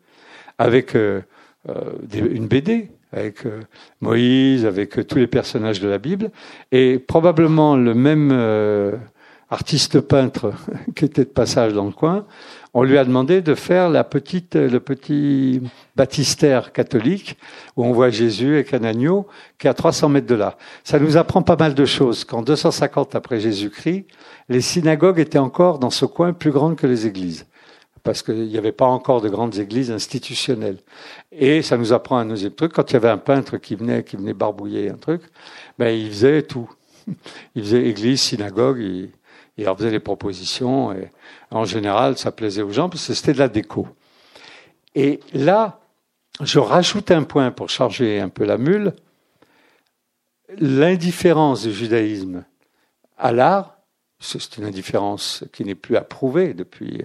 avec 0.58 0.96
une 0.96 2.48
BD, 2.48 2.92
avec 3.14 3.44
Moïse, 4.02 4.66
avec 4.66 5.08
tous 5.08 5.18
les 5.18 5.28
personnages 5.28 5.80
de 5.80 5.88
la 5.88 6.00
Bible, 6.00 6.32
et 6.72 7.00
probablement 7.00 7.78
le 7.78 7.94
même 7.94 8.32
artiste 9.50 10.02
peintre 10.02 10.54
qui 10.96 11.06
était 11.06 11.24
de 11.24 11.30
passage 11.30 11.74
dans 11.74 11.86
le 11.86 11.92
coin, 11.92 12.26
on 12.74 12.84
lui 12.84 12.98
a 12.98 13.04
demandé 13.04 13.42
de 13.42 13.56
faire 13.56 13.90
la 13.90 14.04
petite, 14.04 14.56
le 14.56 14.80
petit 14.80 15.62
baptistère 15.96 16.72
catholique 16.72 17.38
où 17.76 17.84
on 17.84 17.92
voit 17.92 18.10
Jésus 18.10 18.54
avec 18.56 18.74
un 18.74 18.84
agneau 18.84 19.28
qui 19.58 19.68
est 19.68 19.70
à 19.70 19.74
300 19.74 20.10
mètres 20.10 20.28
de 20.28 20.36
là. 20.36 20.58
Ça 20.84 21.00
nous 21.00 21.18
apprend 21.18 21.42
pas 21.42 21.56
mal 21.56 21.74
de 21.74 21.86
choses. 21.86 22.24
Qu'en 22.26 22.42
250 22.42 23.16
après 23.16 23.40
Jésus-Christ, 23.40 24.06
les 24.50 24.62
synagogues 24.62 25.20
étaient 25.20 25.40
encore 25.40 25.80
dans 25.80 25.90
ce 25.90 26.06
coin 26.06 26.34
plus 26.34 26.52
grandes 26.52 26.76
que 26.76 26.88
les 26.88 27.08
églises. 27.08 27.48
Parce 28.04 28.22
qu'il 28.22 28.48
n'y 28.48 28.58
avait 28.58 28.72
pas 28.72 28.86
encore 28.86 29.22
de 29.22 29.30
grandes 29.30 29.58
églises 29.58 29.92
institutionnelles. 29.92 30.78
Et 31.32 31.62
ça 31.62 31.76
nous 31.76 31.92
apprend 31.92 32.18
un 32.18 32.26
deuxième 32.26 32.54
truc. 32.54 32.74
Quand 32.74 32.90
il 32.92 32.94
y 32.94 32.98
avait 32.98 33.10
un 33.10 33.18
peintre 33.18 33.58
qui 33.58 33.76
venait, 33.76 34.04
qui 34.04 34.16
venait 34.16 34.34
barbouiller 34.34 34.90
un 34.90 34.96
truc, 34.96 35.22
ben, 35.78 35.90
il 35.90 36.10
faisait 36.10 36.44
tout. 36.44 36.70
Il 37.56 37.64
faisait 37.64 37.88
église, 37.88 38.22
synagogue, 38.22 39.10
il 39.60 39.66
leur 39.66 39.78
faisait 39.78 39.92
des 39.92 40.00
propositions. 40.00 40.94
Et 40.94 41.12
en 41.52 41.66
général, 41.66 42.18
ça 42.18 42.32
plaisait 42.32 42.62
aux 42.62 42.72
gens 42.72 42.90
parce 42.90 43.06
que 43.06 43.14
c'était 43.14 43.34
de 43.34 43.40
la 43.40 43.50
déco. 43.50 43.88
Et 44.96 45.20
là, 45.34 45.82
je 46.42 46.60
rajoute 46.60 47.12
un 47.12 47.24
point 47.24 47.52
pour 47.52 47.70
charger 47.70 48.20
un 48.20 48.30
peu 48.30 48.46
la 48.46 48.58
mule. 48.58 48.94
l'indifférence 50.58 51.62
du 51.64 51.74
judaïsme 51.74 52.46
à 53.18 53.32
l'art, 53.32 53.78
c'est 54.20 54.58
une 54.58 54.64
indifférence 54.64 55.44
qui 55.52 55.64
n'est 55.64 55.76
plus 55.76 55.96
approuvée 55.96 56.54
depuis, 56.54 57.04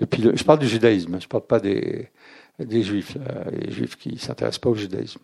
le, 0.00 0.36
je 0.36 0.44
parle 0.44 0.58
du 0.58 0.68
judaïsme, 0.68 1.18
je 1.20 1.26
ne 1.26 1.28
parle 1.28 1.46
pas 1.46 1.60
des, 1.60 2.10
juifs, 2.58 3.16
les 3.52 3.70
juifs 3.70 3.96
qui 3.96 4.14
ne 4.14 4.18
s'intéressent 4.18 4.58
pas 4.58 4.70
au 4.70 4.74
judaïsme. 4.74 5.20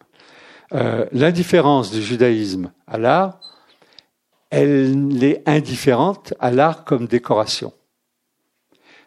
Euh, 0.72 1.04
l'indifférence 1.12 1.90
du 1.90 2.00
judaïsme 2.00 2.72
à 2.86 2.96
l'art, 2.96 3.40
elle 4.51 5.22
est 5.22 5.48
indifférente 5.48 6.34
à 6.40 6.51
l'art 6.51 6.84
comme 6.84 7.07
décoration. 7.07 7.72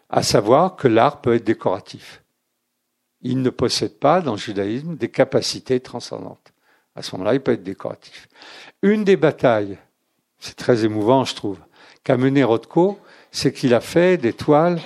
À 0.08 0.22
savoir 0.22 0.76
que 0.76 0.88
l'art 0.88 1.20
peut 1.20 1.34
être 1.34 1.44
décoratif. 1.44 2.22
Il 3.20 3.42
ne 3.42 3.50
possède 3.50 3.98
pas 3.98 4.20
dans 4.20 4.32
le 4.32 4.38
judaïsme 4.38 4.96
des 4.96 5.10
capacités 5.10 5.80
transcendantes. 5.80 6.52
À 6.96 7.02
ce 7.02 7.14
moment-là, 7.14 7.34
il 7.34 7.40
peut 7.40 7.52
être 7.52 7.62
décoratif. 7.62 8.28
Une 8.82 9.04
des 9.04 9.16
batailles, 9.16 9.78
c'est 10.38 10.56
très 10.56 10.84
émouvant, 10.84 11.24
je 11.24 11.34
trouve, 11.34 11.58
qu'a 12.04 12.16
mené 12.16 12.44
Rothko, 12.44 12.98
c'est 13.30 13.52
qu'il 13.52 13.74
a 13.74 13.80
fait 13.80 14.16
des 14.16 14.32
toiles 14.32 14.80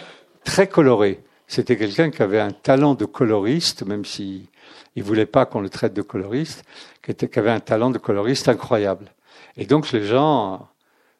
très 0.44 0.68
colorées. 0.68 1.22
C'était 1.46 1.76
quelqu'un 1.76 2.11
qui 2.11 2.22
avait 2.22 2.40
un 2.40 2.52
talent 2.52 2.94
de 2.94 3.04
coloriste, 3.04 3.84
même 3.84 4.04
s'il 4.04 4.46
ne 4.96 5.02
voulait 5.02 5.26
pas 5.26 5.46
qu'on 5.46 5.61
le 5.61 5.68
traite 5.68 5.94
de 5.94 6.02
coloriste, 6.02 6.64
qui, 7.02 7.14
qui 7.14 7.38
avait 7.38 7.50
un 7.50 7.61
talent 7.61 7.90
de 7.90 7.98
coloriste 7.98 8.48
incroyable. 8.48 9.12
Et 9.59 9.66
donc 9.66 9.90
les 9.92 10.04
gens 10.04 10.68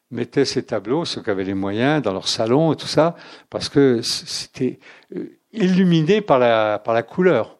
mettaient 0.09 0.45
ces 0.45 0.63
tableaux, 0.63 1.05
ceux 1.05 1.21
qui 1.21 1.29
avaient 1.29 1.43
les 1.43 1.53
moyens, 1.53 2.01
dans 2.01 2.13
leur 2.13 2.27
salon 2.27 2.73
et 2.73 2.75
tout 2.75 2.87
ça, 2.87 3.15
parce 3.49 3.69
que 3.69 4.01
c'était 4.01 4.79
euh, 5.15 5.37
illuminé 5.51 6.21
par 6.21 6.39
la, 6.39 6.79
par 6.79 6.93
la 6.93 7.03
couleur. 7.03 7.59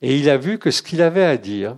Et 0.00 0.16
il 0.16 0.28
a 0.30 0.38
vu 0.38 0.58
que 0.58 0.70
ce 0.70 0.82
qu'il 0.82 1.02
avait 1.02 1.24
à 1.24 1.36
dire 1.36 1.76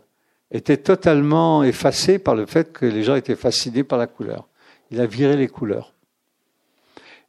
était 0.51 0.77
totalement 0.77 1.65
effacé 1.65 2.19
par 2.19 2.35
le 2.35 2.47
fait 2.47 2.73
que 2.73 2.87
les 2.87 3.03
gens 3.03 3.17
étaient 3.17 3.37
fascinés 3.37 3.85
par 3.85 3.99
la 3.99 4.07
couleur. 4.07 4.49
Il 4.91 5.01
a 5.01 5.07
viré 5.07 5.37
les 5.37 5.49
couleurs. 5.49 5.93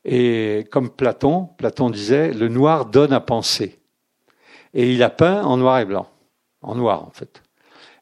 Et 0.05 0.67
comme 0.71 0.89
Platon, 0.89 1.49
Platon 1.57 1.89
disait, 1.89 2.31
le 2.31 2.47
noir 2.47 2.85
donne 2.85 3.13
à 3.13 3.19
penser. 3.19 3.79
Et 4.73 4.93
il 4.93 5.03
a 5.03 5.09
peint 5.09 5.43
en 5.43 5.57
noir 5.57 5.79
et 5.79 5.85
blanc, 5.85 6.09
en 6.61 6.75
noir 6.75 7.03
en 7.05 7.11
fait. 7.11 7.43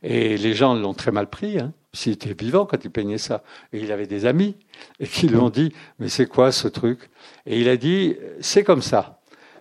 Et 0.03 0.37
les 0.37 0.53
gens 0.53 0.73
l'ont 0.75 0.93
très 0.93 1.11
mal 1.11 1.29
pris. 1.29 1.59
Hein 1.59 1.73
s'il 1.93 2.13
était 2.13 2.33
vivant 2.33 2.65
quand 2.65 2.83
il 2.83 2.91
peignait 2.91 3.17
ça. 3.17 3.43
Et 3.73 3.79
il 3.79 3.91
avait 3.91 4.07
des 4.07 4.25
amis 4.25 4.55
et 4.99 5.07
qui 5.07 5.27
lui 5.27 5.37
ont 5.37 5.49
dit 5.49 5.73
mais 5.99 6.09
c'est 6.09 6.27
quoi 6.27 6.51
ce 6.51 6.67
truc? 6.67 7.09
Et 7.45 7.59
il 7.59 7.69
a 7.69 7.77
dit 7.77 8.17
c'est 8.39 8.63
comme 8.63 8.81
ça. 8.81 9.19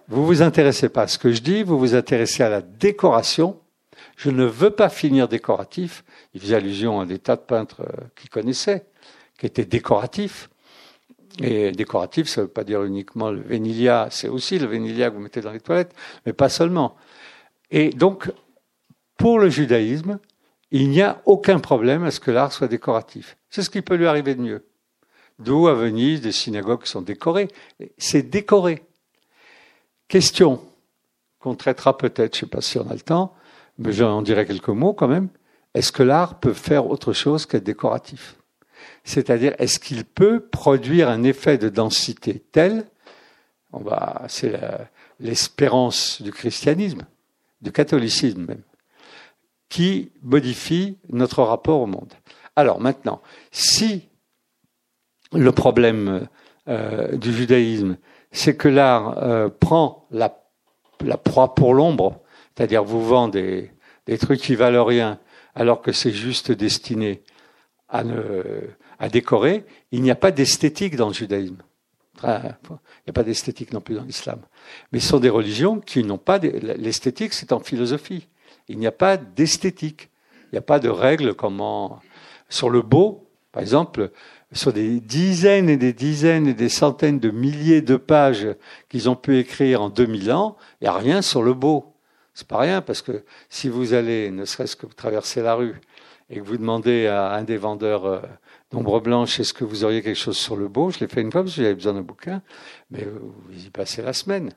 Vous 0.08 0.24
vous 0.24 0.40
intéressez 0.40 0.88
pas 0.88 1.02
à 1.02 1.06
ce 1.06 1.18
que 1.18 1.32
je 1.32 1.42
dis, 1.42 1.62
vous 1.62 1.78
vous 1.78 1.94
intéressez 1.94 2.42
à 2.42 2.48
la 2.48 2.62
décoration. 2.62 3.60
Je 4.16 4.30
ne 4.30 4.44
veux 4.44 4.70
pas 4.70 4.88
finir 4.88 5.28
décoratif. 5.28 6.02
Il 6.32 6.40
faisait 6.40 6.56
allusion 6.56 7.00
à 7.00 7.06
des 7.06 7.18
tas 7.18 7.36
de 7.36 7.42
peintres 7.42 7.82
euh, 7.82 8.06
qu'il 8.16 8.30
connaissait, 8.30 8.86
qui 9.38 9.46
étaient 9.46 9.66
décoratifs. 9.66 10.48
Et 11.40 11.72
décoratif, 11.72 12.26
ça 12.26 12.40
ne 12.40 12.46
veut 12.46 12.52
pas 12.52 12.64
dire 12.64 12.82
uniquement 12.82 13.30
le 13.30 13.40
vénilia, 13.40 14.08
c'est 14.10 14.28
aussi 14.28 14.58
le 14.58 14.66
vénilia 14.66 15.10
que 15.10 15.14
vous 15.14 15.20
mettez 15.20 15.40
dans 15.40 15.52
les 15.52 15.60
toilettes, 15.60 15.94
mais 16.26 16.32
pas 16.32 16.48
seulement. 16.48 16.96
Et 17.70 17.90
donc, 17.90 18.32
pour 19.16 19.38
le 19.38 19.48
judaïsme, 19.48 20.18
il 20.70 20.90
n'y 20.90 21.02
a 21.02 21.22
aucun 21.24 21.58
problème 21.58 22.04
à 22.04 22.10
ce 22.10 22.20
que 22.20 22.30
l'art 22.30 22.52
soit 22.52 22.68
décoratif. 22.68 23.36
C'est 23.50 23.62
ce 23.62 23.70
qui 23.70 23.82
peut 23.82 23.94
lui 23.94 24.06
arriver 24.06 24.34
de 24.34 24.42
mieux. 24.42 24.66
D'où 25.38 25.68
à 25.68 25.74
Venise 25.74 26.20
des 26.20 26.32
synagogues 26.32 26.84
sont 26.84 27.00
décorées. 27.00 27.48
C'est 27.96 28.22
décoré. 28.22 28.82
Question 30.08 30.60
qu'on 31.38 31.54
traitera 31.54 31.96
peut-être, 31.96 32.34
je 32.34 32.44
ne 32.44 32.48
sais 32.48 32.50
pas 32.50 32.60
si 32.60 32.78
on 32.78 32.90
a 32.90 32.94
le 32.94 33.00
temps, 33.00 33.34
mais 33.78 33.92
j'en 33.92 34.22
dirai 34.22 34.46
quelques 34.46 34.68
mots 34.68 34.92
quand 34.92 35.08
même. 35.08 35.28
Est-ce 35.74 35.92
que 35.92 36.02
l'art 36.02 36.40
peut 36.40 36.54
faire 36.54 36.88
autre 36.90 37.12
chose 37.12 37.46
qu'être 37.46 37.64
décoratif? 37.64 38.36
C'est-à-dire, 39.04 39.54
est-ce 39.58 39.78
qu'il 39.78 40.04
peut 40.04 40.40
produire 40.40 41.08
un 41.08 41.22
effet 41.22 41.58
de 41.58 41.68
densité 41.68 42.42
tel, 42.52 42.84
on 43.72 43.80
va, 43.80 44.24
c'est 44.28 44.58
l'espérance 45.20 46.20
du 46.22 46.32
christianisme, 46.32 47.02
du 47.60 47.70
catholicisme 47.70 48.44
même, 48.46 48.62
qui 49.68 50.12
modifie 50.22 50.98
notre 51.10 51.42
rapport 51.42 51.80
au 51.80 51.86
monde. 51.86 52.12
Alors 52.56 52.80
maintenant, 52.80 53.20
si 53.50 54.08
le 55.32 55.52
problème 55.52 56.26
euh, 56.68 57.16
du 57.16 57.32
judaïsme, 57.32 57.98
c'est 58.32 58.56
que 58.56 58.68
l'art 58.68 59.18
euh, 59.18 59.48
prend 59.48 60.06
la, 60.10 60.44
la, 61.04 61.16
proie 61.16 61.54
pour 61.54 61.74
l'ombre, 61.74 62.20
c'est-à-dire 62.56 62.84
vous 62.84 63.04
vend 63.04 63.28
des, 63.28 63.70
des, 64.06 64.18
trucs 64.18 64.40
qui 64.40 64.54
valent 64.54 64.84
rien, 64.84 65.18
alors 65.54 65.82
que 65.82 65.92
c'est 65.92 66.12
juste 66.12 66.52
destiné 66.52 67.22
à, 67.88 68.04
ne, 68.04 68.68
à 68.98 69.08
décorer, 69.08 69.64
il 69.92 70.02
n'y 70.02 70.10
a 70.10 70.14
pas 70.14 70.30
d'esthétique 70.30 70.96
dans 70.96 71.08
le 71.08 71.14
judaïsme. 71.14 71.62
Il 72.24 72.28
n'y 72.28 73.10
a 73.10 73.12
pas 73.12 73.22
d'esthétique 73.22 73.72
non 73.72 73.80
plus 73.80 73.94
dans 73.94 74.02
l'islam. 74.02 74.40
Mais 74.92 75.00
ce 75.00 75.08
sont 75.08 75.20
des 75.20 75.30
religions 75.30 75.78
qui 75.78 76.02
n'ont 76.02 76.18
pas... 76.18 76.38
L'esthétique, 76.38 77.32
c'est 77.32 77.52
en 77.52 77.60
philosophie. 77.60 78.26
Il 78.68 78.78
n'y 78.78 78.86
a 78.86 78.92
pas 78.92 79.16
d'esthétique. 79.16 80.10
Il 80.44 80.54
n'y 80.54 80.58
a 80.58 80.62
pas 80.62 80.78
de 80.78 80.88
règles 80.88 81.34
comment. 81.34 82.00
Sur 82.50 82.70
le 82.70 82.80
beau, 82.80 83.28
par 83.52 83.60
exemple, 83.60 84.10
sur 84.52 84.72
des 84.72 85.00
dizaines 85.00 85.68
et 85.68 85.76
des 85.76 85.92
dizaines 85.92 86.46
et 86.46 86.54
des 86.54 86.70
centaines 86.70 87.20
de 87.20 87.30
milliers 87.30 87.82
de 87.82 87.96
pages 87.96 88.48
qu'ils 88.88 89.10
ont 89.10 89.16
pu 89.16 89.38
écrire 89.38 89.82
en 89.82 89.90
2000 89.90 90.32
ans, 90.32 90.56
il 90.80 90.84
n'y 90.84 90.88
a 90.88 90.94
rien 90.94 91.20
sur 91.20 91.42
le 91.42 91.52
beau. 91.52 91.94
C'est 92.32 92.48
pas 92.48 92.58
rien 92.58 92.80
parce 92.80 93.02
que 93.02 93.24
si 93.50 93.68
vous 93.68 93.92
allez, 93.92 94.30
ne 94.30 94.44
serait-ce 94.44 94.76
que 94.76 94.86
vous 94.86 94.94
traversez 94.94 95.42
la 95.42 95.54
rue 95.54 95.80
et 96.30 96.36
que 96.36 96.44
vous 96.44 96.56
demandez 96.56 97.06
à 97.06 97.32
un 97.32 97.42
des 97.42 97.56
vendeurs 97.56 98.06
euh, 98.06 98.20
d'ombre 98.70 99.00
blanche 99.00 99.40
est-ce 99.40 99.54
que 99.54 99.64
vous 99.64 99.84
auriez 99.84 100.02
quelque 100.02 100.16
chose 100.16 100.36
sur 100.36 100.56
le 100.56 100.68
beau, 100.68 100.90
je 100.90 101.00
l'ai 101.00 101.08
fait 101.08 101.20
une 101.22 101.32
fois 101.32 101.42
parce 101.42 101.56
que 101.56 101.62
j'avais 101.62 101.74
besoin 101.74 101.94
d'un 101.94 102.02
bouquin, 102.02 102.42
mais 102.90 103.04
vous 103.04 103.66
y 103.66 103.70
passez 103.70 104.02
la 104.02 104.12
semaine. 104.12 104.52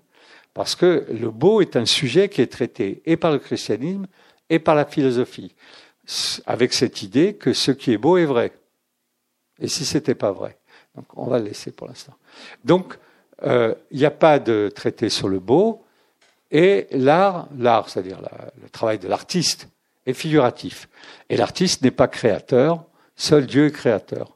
Parce 0.53 0.75
que 0.75 1.05
le 1.09 1.29
beau 1.29 1.61
est 1.61 1.75
un 1.75 1.85
sujet 1.85 2.29
qui 2.29 2.41
est 2.41 2.51
traité 2.51 3.01
et 3.05 3.17
par 3.17 3.31
le 3.31 3.39
christianisme 3.39 4.07
et 4.49 4.59
par 4.59 4.75
la 4.75 4.85
philosophie, 4.85 5.55
avec 6.45 6.73
cette 6.73 7.01
idée 7.01 7.35
que 7.35 7.53
ce 7.53 7.71
qui 7.71 7.93
est 7.93 7.97
beau 7.97 8.17
est 8.17 8.25
vrai. 8.25 8.51
Et 9.59 9.67
si 9.67 9.85
c'était 9.85 10.15
pas 10.15 10.31
vrai? 10.31 10.57
Donc 10.95 11.05
on 11.15 11.25
va 11.27 11.39
le 11.39 11.45
laisser 11.45 11.71
pour 11.71 11.87
l'instant. 11.87 12.15
Donc 12.65 12.97
euh, 13.43 13.73
il 13.91 13.99
n'y 13.99 14.05
a 14.05 14.11
pas 14.11 14.39
de 14.39 14.69
traité 14.73 15.09
sur 15.09 15.29
le 15.29 15.39
beau, 15.39 15.85
et 16.51 16.87
l'art, 16.91 17.47
l'art, 17.57 17.89
c'est-à-dire 17.89 18.19
le 18.61 18.69
travail 18.69 18.99
de 18.99 19.07
l'artiste, 19.07 19.69
est 20.05 20.13
figuratif. 20.13 20.89
Et 21.29 21.37
l'artiste 21.37 21.81
n'est 21.81 21.91
pas 21.91 22.09
créateur, 22.09 22.83
seul 23.15 23.45
Dieu 23.45 23.67
est 23.67 23.71
créateur. 23.71 24.35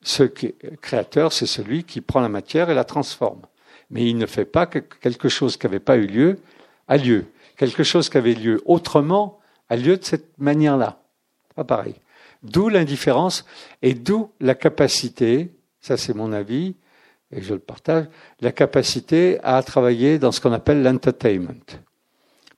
Ce 0.00 0.22
qui 0.22 0.46
est 0.46 0.80
créateur, 0.80 1.32
c'est 1.32 1.46
celui 1.46 1.84
qui 1.84 2.00
prend 2.00 2.20
la 2.20 2.30
matière 2.30 2.70
et 2.70 2.74
la 2.74 2.84
transforme 2.84 3.42
mais 3.92 4.06
il 4.08 4.16
ne 4.16 4.26
fait 4.26 4.46
pas 4.46 4.66
que 4.66 4.78
quelque 4.78 5.28
chose 5.28 5.56
qui 5.56 5.66
n'avait 5.66 5.78
pas 5.78 5.96
eu 5.96 6.06
lieu 6.06 6.38
a 6.88 6.96
lieu. 6.96 7.26
Quelque 7.56 7.84
chose 7.84 8.08
qui 8.08 8.16
avait 8.16 8.34
lieu 8.34 8.60
autrement 8.64 9.38
a 9.68 9.76
lieu 9.76 9.96
de 9.98 10.04
cette 10.04 10.36
manière-là. 10.38 11.00
Pas 11.54 11.64
pareil. 11.64 11.94
D'où 12.42 12.68
l'indifférence 12.68 13.44
et 13.82 13.94
d'où 13.94 14.30
la 14.40 14.54
capacité, 14.54 15.52
ça 15.80 15.96
c'est 15.96 16.14
mon 16.14 16.32
avis, 16.32 16.74
et 17.30 17.42
je 17.42 17.52
le 17.52 17.60
partage, 17.60 18.06
la 18.40 18.50
capacité 18.50 19.38
à 19.42 19.62
travailler 19.62 20.18
dans 20.18 20.32
ce 20.32 20.40
qu'on 20.40 20.52
appelle 20.52 20.82
l'entertainment. 20.82 21.64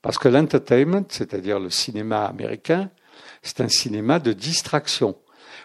Parce 0.02 0.18
que 0.18 0.28
l'entertainment, 0.28 1.04
c'est-à-dire 1.08 1.58
le 1.58 1.70
cinéma 1.70 2.26
américain, 2.26 2.90
c'est 3.42 3.60
un 3.60 3.68
cinéma 3.68 4.20
de 4.20 4.32
distraction. 4.32 5.16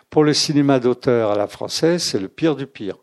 Pour 0.09 0.24
le 0.24 0.34
cinéma 0.34 0.80
d'auteur 0.80 1.32
à 1.32 1.38
la 1.38 1.47
française, 1.47 2.03
c'est 2.03 2.20
le 2.20 2.28
pire 2.28 2.55
du 2.55 2.65
pire. 2.65 2.97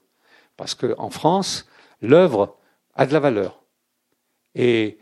Parce 0.56 0.74
qu'en 0.74 1.10
France, 1.10 1.66
l'œuvre 2.07 2.57
a 2.94 3.07
de 3.07 3.12
la 3.12 3.20
valeur. 3.20 3.62
Et 4.54 4.98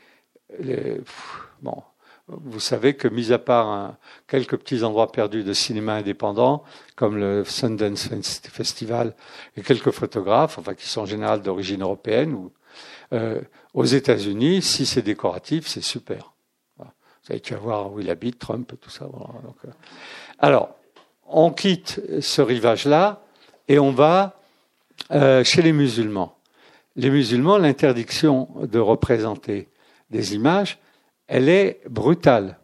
bon, 1.63 1.83
vous 2.27 2.61
savez 2.61 2.95
que, 2.95 3.07
mis 3.07 3.33
à 3.33 3.39
part 3.39 3.95
quelques 4.27 4.57
petits 4.57 4.83
endroits 4.83 5.13
perdus 5.13 5.45
de 5.45 5.53
cinéma 5.53 5.95
indépendant, 5.95 6.65
comme 6.97 7.17
le 7.17 7.45
Sundance 7.45 8.09
Festival 8.49 9.15
et 9.57 9.63
quelques 9.63 9.91
photographes, 9.91 10.59
enfin 10.59 10.75
qui 10.75 10.89
sont 10.89 11.03
en 11.03 11.07
général 11.07 11.43
d'origine 11.43 11.83
européenne, 11.83 12.33
ou, 12.33 12.53
euh, 13.13 13.41
aux 13.75 13.85
États-Unis, 13.85 14.63
si 14.63 14.87
c'est 14.87 15.03
décoratif, 15.03 15.67
c'est 15.67 15.83
super. 15.83 16.33
Vous 16.79 17.29
savez, 17.29 17.41
tu 17.41 17.55
vas 17.55 17.61
voir 17.61 17.93
où 17.93 18.01
il 18.01 18.11
habite, 18.11 18.39
Trump, 18.39 18.73
tout 18.81 18.91
ça. 18.91 19.07
Euh. 19.07 19.71
alors, 20.39 20.77
on 21.27 21.51
quitte 21.51 22.03
ce 22.21 22.43
rivage-là 22.43 23.23
et 23.67 23.79
on 23.79 23.93
va 23.93 24.39
euh, 25.11 25.43
chez 25.43 25.63
les 25.63 25.73
musulmans 25.73 26.37
les 26.97 27.11
musulmans, 27.11 27.59
l'interdiction 27.59 28.49
de 28.63 28.79
représenter 28.79 29.69
des 30.11 30.35
images, 30.35 30.79
elle 31.27 31.49
est 31.49 31.81
brutale. 31.89 32.59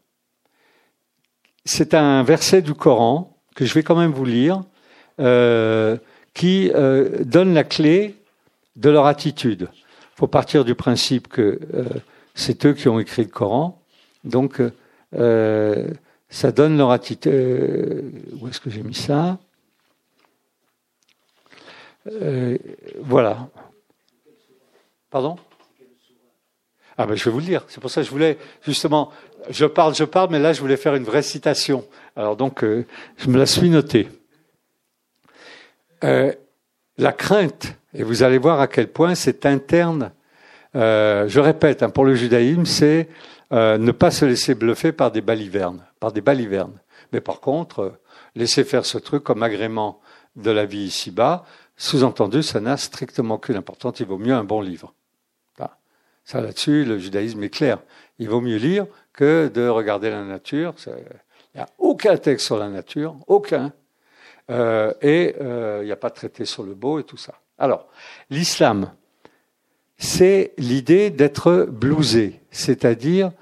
C'est 1.65 1.95
un 1.95 2.23
verset 2.23 2.63
du 2.63 2.75
Coran 2.75 3.37
que 3.55 3.65
je 3.65 3.75
vais 3.75 3.83
quand 3.83 3.97
même 3.97 4.13
vous 4.13 4.25
lire, 4.25 4.63
euh, 5.19 5.97
qui 6.33 6.71
euh, 6.75 7.25
donne 7.25 7.53
la 7.53 7.65
clé 7.65 8.15
de 8.77 8.89
leur 8.89 9.07
attitude. 9.07 9.69
Il 9.73 10.17
faut 10.17 10.29
partir 10.29 10.65
du 10.65 10.75
principe 10.75 11.29
que 11.29 11.59
euh, 11.75 11.85
c'est 12.35 12.65
eux 12.67 12.73
qui 12.73 12.89
ont 12.89 13.01
écrit 13.01 13.25
le 13.25 13.29
Coran. 13.29 13.83
Donc, 14.25 14.63
ça 15.13 16.53
donne 16.53 16.77
leur 16.79 16.91
attitude. 16.91 17.33
Où 18.41 18.49
est-ce 18.49 18.61
que 18.61 18.71
j'ai 18.71 18.83
mis 18.83 18.95
ça? 18.95 19.39
Voilà. 23.01 23.49
Pardon? 25.11 25.37
Ah 26.97 27.07
ben 27.07 27.15
je 27.15 27.25
vais 27.25 27.31
vous 27.31 27.39
le 27.39 27.45
dire. 27.45 27.65
C'est 27.69 27.81
pour 27.81 27.91
ça 27.91 28.03
que 28.03 28.07
je 28.07 28.11
voulais 28.11 28.39
justement. 28.63 29.11
Je 29.49 29.65
parle, 29.65 29.95
je 29.95 30.05
parle, 30.05 30.31
mais 30.31 30.39
là 30.39 30.53
je 30.53 30.61
voulais 30.61 30.77
faire 30.77 30.95
une 30.95 31.05
vraie 31.05 31.23
citation. 31.23 31.85
Alors 32.17 32.37
donc 32.37 32.63
euh, 32.63 32.87
je 33.17 33.29
me 33.29 33.39
la 33.39 33.47
suis 33.47 33.71
notée. 33.71 34.09
la 36.03 37.13
crainte, 37.13 37.75
et 37.95 38.03
vous 38.03 38.23
allez 38.23 38.39
voir 38.39 38.61
à 38.61 38.67
quel 38.67 38.89
point 38.89 39.15
c'est 39.15 39.47
interne. 39.47 40.13
je 40.75 41.39
répète, 41.39 41.83
hein, 41.83 41.91
pour 41.91 42.05
le 42.05 42.15
judaïsme, 42.15 42.67
c'est 42.67 43.09
ne 43.51 43.91
pas 43.93 44.11
se 44.11 44.25
laisser 44.25 44.55
bluffer 44.55 44.93
par 44.93 45.11
des 45.11 45.23
balivernes 45.23 45.85
par 46.01 46.13
des 46.13 46.23
balivernes. 46.23 46.81
Mais 47.13 47.21
par 47.21 47.41
contre, 47.41 47.81
euh, 47.81 48.01
laisser 48.35 48.65
faire 48.65 48.87
ce 48.87 48.99
truc 48.99 49.23
comme 49.23 49.43
agrément 49.43 50.01
de 50.35 50.51
la 50.51 50.65
vie 50.65 50.85
ici-bas, 50.85 51.45
sous-entendu, 51.77 52.43
ça 52.43 52.61
n'a 52.61 52.77
strictement 52.77 53.35
aucune 53.35 53.57
importance. 53.57 54.01
Il 54.01 54.07
vaut 54.07 54.19
mieux 54.19 54.35
un 54.35 54.45
bon 54.45 54.61
livre. 54.61 54.95
Ça, 56.31 56.41
là-dessus, 56.41 56.85
le 56.85 56.97
judaïsme 56.97 57.43
est 57.43 57.51
clair. 57.51 57.81
Il 58.21 58.29
vaut 58.29 58.41
mieux 58.41 58.59
lire 58.59 58.87
que 59.13 59.51
de 59.53 59.67
regarder 59.67 60.11
la 60.11 60.23
nature. 60.23 60.75
Il 60.87 60.93
n'y 61.57 61.61
a 61.61 61.67
aucun 61.77 62.17
texte 62.19 62.47
sur 62.47 62.57
la 62.57 62.69
nature, 62.69 63.17
aucun. 63.27 63.73
Euh, 64.49 64.95
et 65.03 65.35
euh, 65.41 65.81
il 65.83 65.87
n'y 65.87 65.91
a 65.91 65.97
pas 65.97 66.09
de 66.09 66.15
traité 66.15 66.45
sur 66.45 66.63
le 66.63 66.75
beau 66.75 67.01
et 67.01 67.03
tout 67.03 67.17
ça. 67.17 67.35
Alors, 67.59 67.89
l'islam, 68.31 68.93
c'est 69.99 70.53
l'idée 70.57 71.11
d'être 71.11 71.67
blousé, 71.69 72.39
c'est-à-dire 72.53 73.33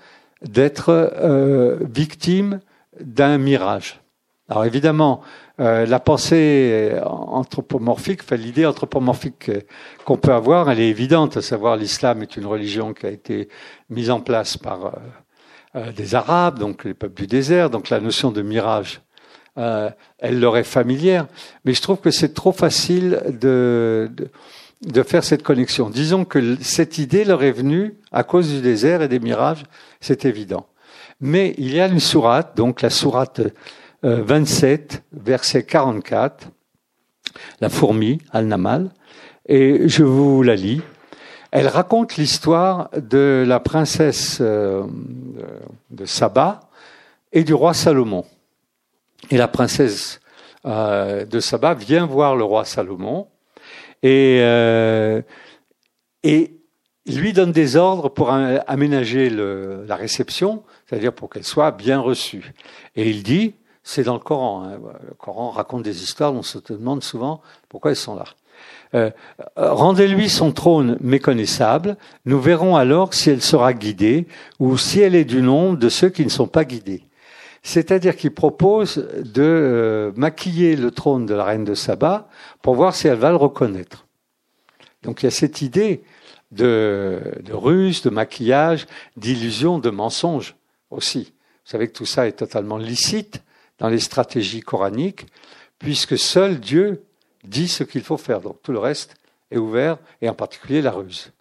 d'être 0.41 0.89
euh, 0.89 1.77
victime 1.83 2.61
d'un 2.99 3.37
mirage. 3.37 4.01
Alors 4.49 4.65
évidemment, 4.65 5.21
euh, 5.61 5.85
la 5.85 6.01
pensée 6.01 6.93
anthropomorphique, 7.05 8.21
enfin, 8.23 8.37
l'idée 8.37 8.65
anthropomorphique 8.65 9.51
qu'on 10.05 10.17
peut 10.17 10.33
avoir, 10.33 10.71
elle 10.71 10.81
est 10.81 10.89
évidente, 10.89 11.37
à 11.37 11.43
savoir 11.43 11.77
l'islam 11.77 12.23
est 12.23 12.37
une 12.37 12.47
religion 12.47 12.95
qui 12.95 13.07
a 13.07 13.11
été 13.11 13.49
mise 13.91 14.11
en 14.11 14.21
place 14.21 14.57
par 14.57 14.87
euh, 14.87 14.91
euh 15.77 15.93
des 15.93 16.15
Arabes, 16.15 16.59
donc 16.59 16.85
les 16.85 16.95
peuples 16.95 17.21
du 17.21 17.27
désert, 17.27 17.69
donc 17.69 17.91
la 17.91 18.01
notion 18.01 18.31
de 18.31 18.41
mirage, 18.41 19.03
euh, 19.59 19.91
elle 20.19 20.41
leur 20.41 20.57
est 20.57 20.65
familière, 20.65 21.27
mais 21.65 21.75
je 21.75 21.83
trouve 21.83 21.99
que 21.99 22.11
c'est 22.11 22.33
trop 22.33 22.53
facile 22.53 23.21
de, 23.29 24.11
de 24.17 24.31
de 24.83 25.03
faire 25.03 25.25
cette 25.25 25.43
connexion. 25.43 25.91
Disons 25.91 26.25
que 26.25 26.57
cette 26.61 26.99
idée 26.99 27.25
leur 27.25 27.43
est 27.43 27.53
venue 27.53 27.95
à 28.13 28.23
cause 28.23 28.53
du 28.53 28.61
désert 28.61 29.03
et 29.03 29.09
des 29.09 29.19
mirages, 29.19 29.65
c'est 30.01 30.25
évident. 30.25 30.67
Mais 31.21 31.55
il 31.59 31.75
y 31.75 31.81
a 31.81 31.89
une 31.89 32.01
sourate, 32.01 32.57
donc 32.57 32.83
la 32.83 32.91
sourate 32.91 33.41
27, 34.03 34.95
euh, 34.95 35.21
verset 35.21 35.65
44, 35.65 36.49
la 37.61 37.69
fourmi, 37.69 38.19
Al-Namal, 38.33 38.91
et 39.49 39.89
je 39.89 40.05
vous 40.05 40.43
la 40.43 40.55
lis. 40.55 40.83
Elle 41.51 41.67
raconte 41.67 42.17
l'histoire 42.17 42.91
de 42.95 43.45
la 43.47 43.59
princesse 43.59 44.39
euh, 44.41 44.85
de 45.91 46.05
Saba 46.05 46.61
et 47.33 47.43
du 47.43 47.55
roi 47.55 47.73
Salomon. 47.73 48.25
Et 49.31 49.39
la 49.39 49.49
princesse 49.49 50.21
euh, 50.67 51.25
de 51.25 51.41
Saba 51.41 51.73
vient 51.75 52.07
voir 52.07 52.37
le 52.37 52.45
roi 52.45 52.65
Salomon 52.65 53.29
et, 54.03 54.41
euh, 54.43 55.23
lui 57.07 57.33
donne 57.33 57.53
des 57.53 57.77
ordres 57.77 58.11
pour 58.11 58.31
aménager 58.31 59.31
la 59.31 59.97
réception, 59.97 60.63
c'est-à-dire 60.87 61.15
pour 61.15 61.31
qu'elle 61.31 61.45
soit 61.45 61.71
bien 61.71 62.01
reçue. 62.01 62.53
Et 62.97 63.09
il 63.09 63.23
dit, 63.23 63.55
c'est 63.89 64.03
dans 64.03 64.13
le 64.13 64.21
Coran, 64.21 64.65
hein, 64.65 64.79
le 65.09 65.15
Coran 65.15 65.49
raconte 65.49 65.83
des 65.83 66.03
histoires 66.03 66.35
dont 66.35 66.41
on 66.41 66.43
se 66.43 66.59
demande 66.59 67.03
souvent 67.03 67.41
pourquoi 67.71 67.93
elles 67.93 67.97
sont 67.97 68.17
là. 68.17 68.27
Euh, 68.95 69.11
Rendez-lui 69.57 70.29
son 70.29 70.53
trône 70.53 70.99
méconnaissable, 71.01 71.97
nous 72.27 72.39
verrons 72.39 72.77
alors 72.77 73.15
si 73.15 73.31
elle 73.31 73.41
sera 73.41 73.73
guidée 73.73 74.29
ou 74.59 74.77
si 74.77 75.01
elle 75.01 75.15
est 75.15 75.25
du 75.25 75.41
nombre 75.41 75.79
de 75.79 75.89
ceux 75.89 76.11
qui 76.11 76.23
ne 76.23 76.29
sont 76.29 76.49
pas 76.49 76.67
guidés. 76.67 77.03
C'est-à-dire 77.63 78.15
qu'il 78.15 78.35
propose 78.35 79.09
de 79.25 79.43
euh, 79.43 80.13
maquiller 80.17 80.77
le 80.77 80.91
trône 80.91 81.25
de 81.25 81.33
la 81.33 81.45
reine 81.45 81.65
de 81.65 81.75
Saba 81.75 82.29
pour 82.61 82.75
voir 82.75 82.95
si 82.95 83.09
elle 83.09 83.17
va 83.17 83.31
le 83.31 83.37
reconnaître. 83.37 84.05
Donc 85.03 85.23
il 85.23 85.27
y 85.27 85.29
a 85.29 85.31
cette 85.31 85.63
idée 85.63 86.03
de, 86.53 87.23
de 87.43 87.55
ruse, 87.55 88.03
de 88.03 88.11
maquillage, 88.11 88.87
d'illusion, 89.17 89.79
de 89.79 89.89
mensonge 89.89 90.57
aussi. 90.91 91.33
Vous 91.65 91.71
savez 91.71 91.89
que 91.89 91.95
tout 91.95 92.07
ça 92.07 92.27
est 92.27 92.33
totalement 92.33 92.77
licite 92.77 93.43
dans 93.79 93.89
les 93.89 94.01
stratégies 94.01 94.61
coraniques, 94.61 95.27
puisque 95.79 96.19
seul 96.19 96.59
Dieu 96.61 97.03
dit 97.45 97.69
ce 97.69 97.85
qu'il 97.85 98.03
faut 98.03 98.17
faire. 98.17 98.41
Donc 98.41 98.63
tout 98.63 98.73
le 98.73 98.79
reste 98.79 99.15
est 99.51 99.59
ouvert, 99.59 99.99
et 100.21 100.29
en 100.29 100.35
particulier 100.35 100.83
la 100.83 100.91
ruse. 100.91 101.33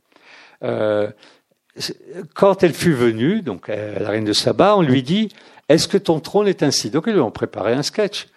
Euh, 0.64 1.10
quand 2.34 2.64
elle 2.64 2.74
fut 2.74 2.94
venue, 2.94 3.42
donc 3.42 3.70
euh, 3.70 4.00
la 4.00 4.10
reine 4.10 4.26
de 4.26 4.34
Saba, 4.34 4.76
on 4.76 4.82
lui 4.82 5.04
dit 5.04 5.30
est-ce 5.70 5.88
que 5.88 5.98
ton 5.98 6.20
trône 6.20 6.48
est 6.48 6.64
ainsi? 6.64 6.90
Donc 6.90 7.06
ils 7.08 7.14
lui 7.14 7.20
ont 7.20 7.32
préparé 7.32 7.74
un 7.74 7.84
sketch, 7.84 8.28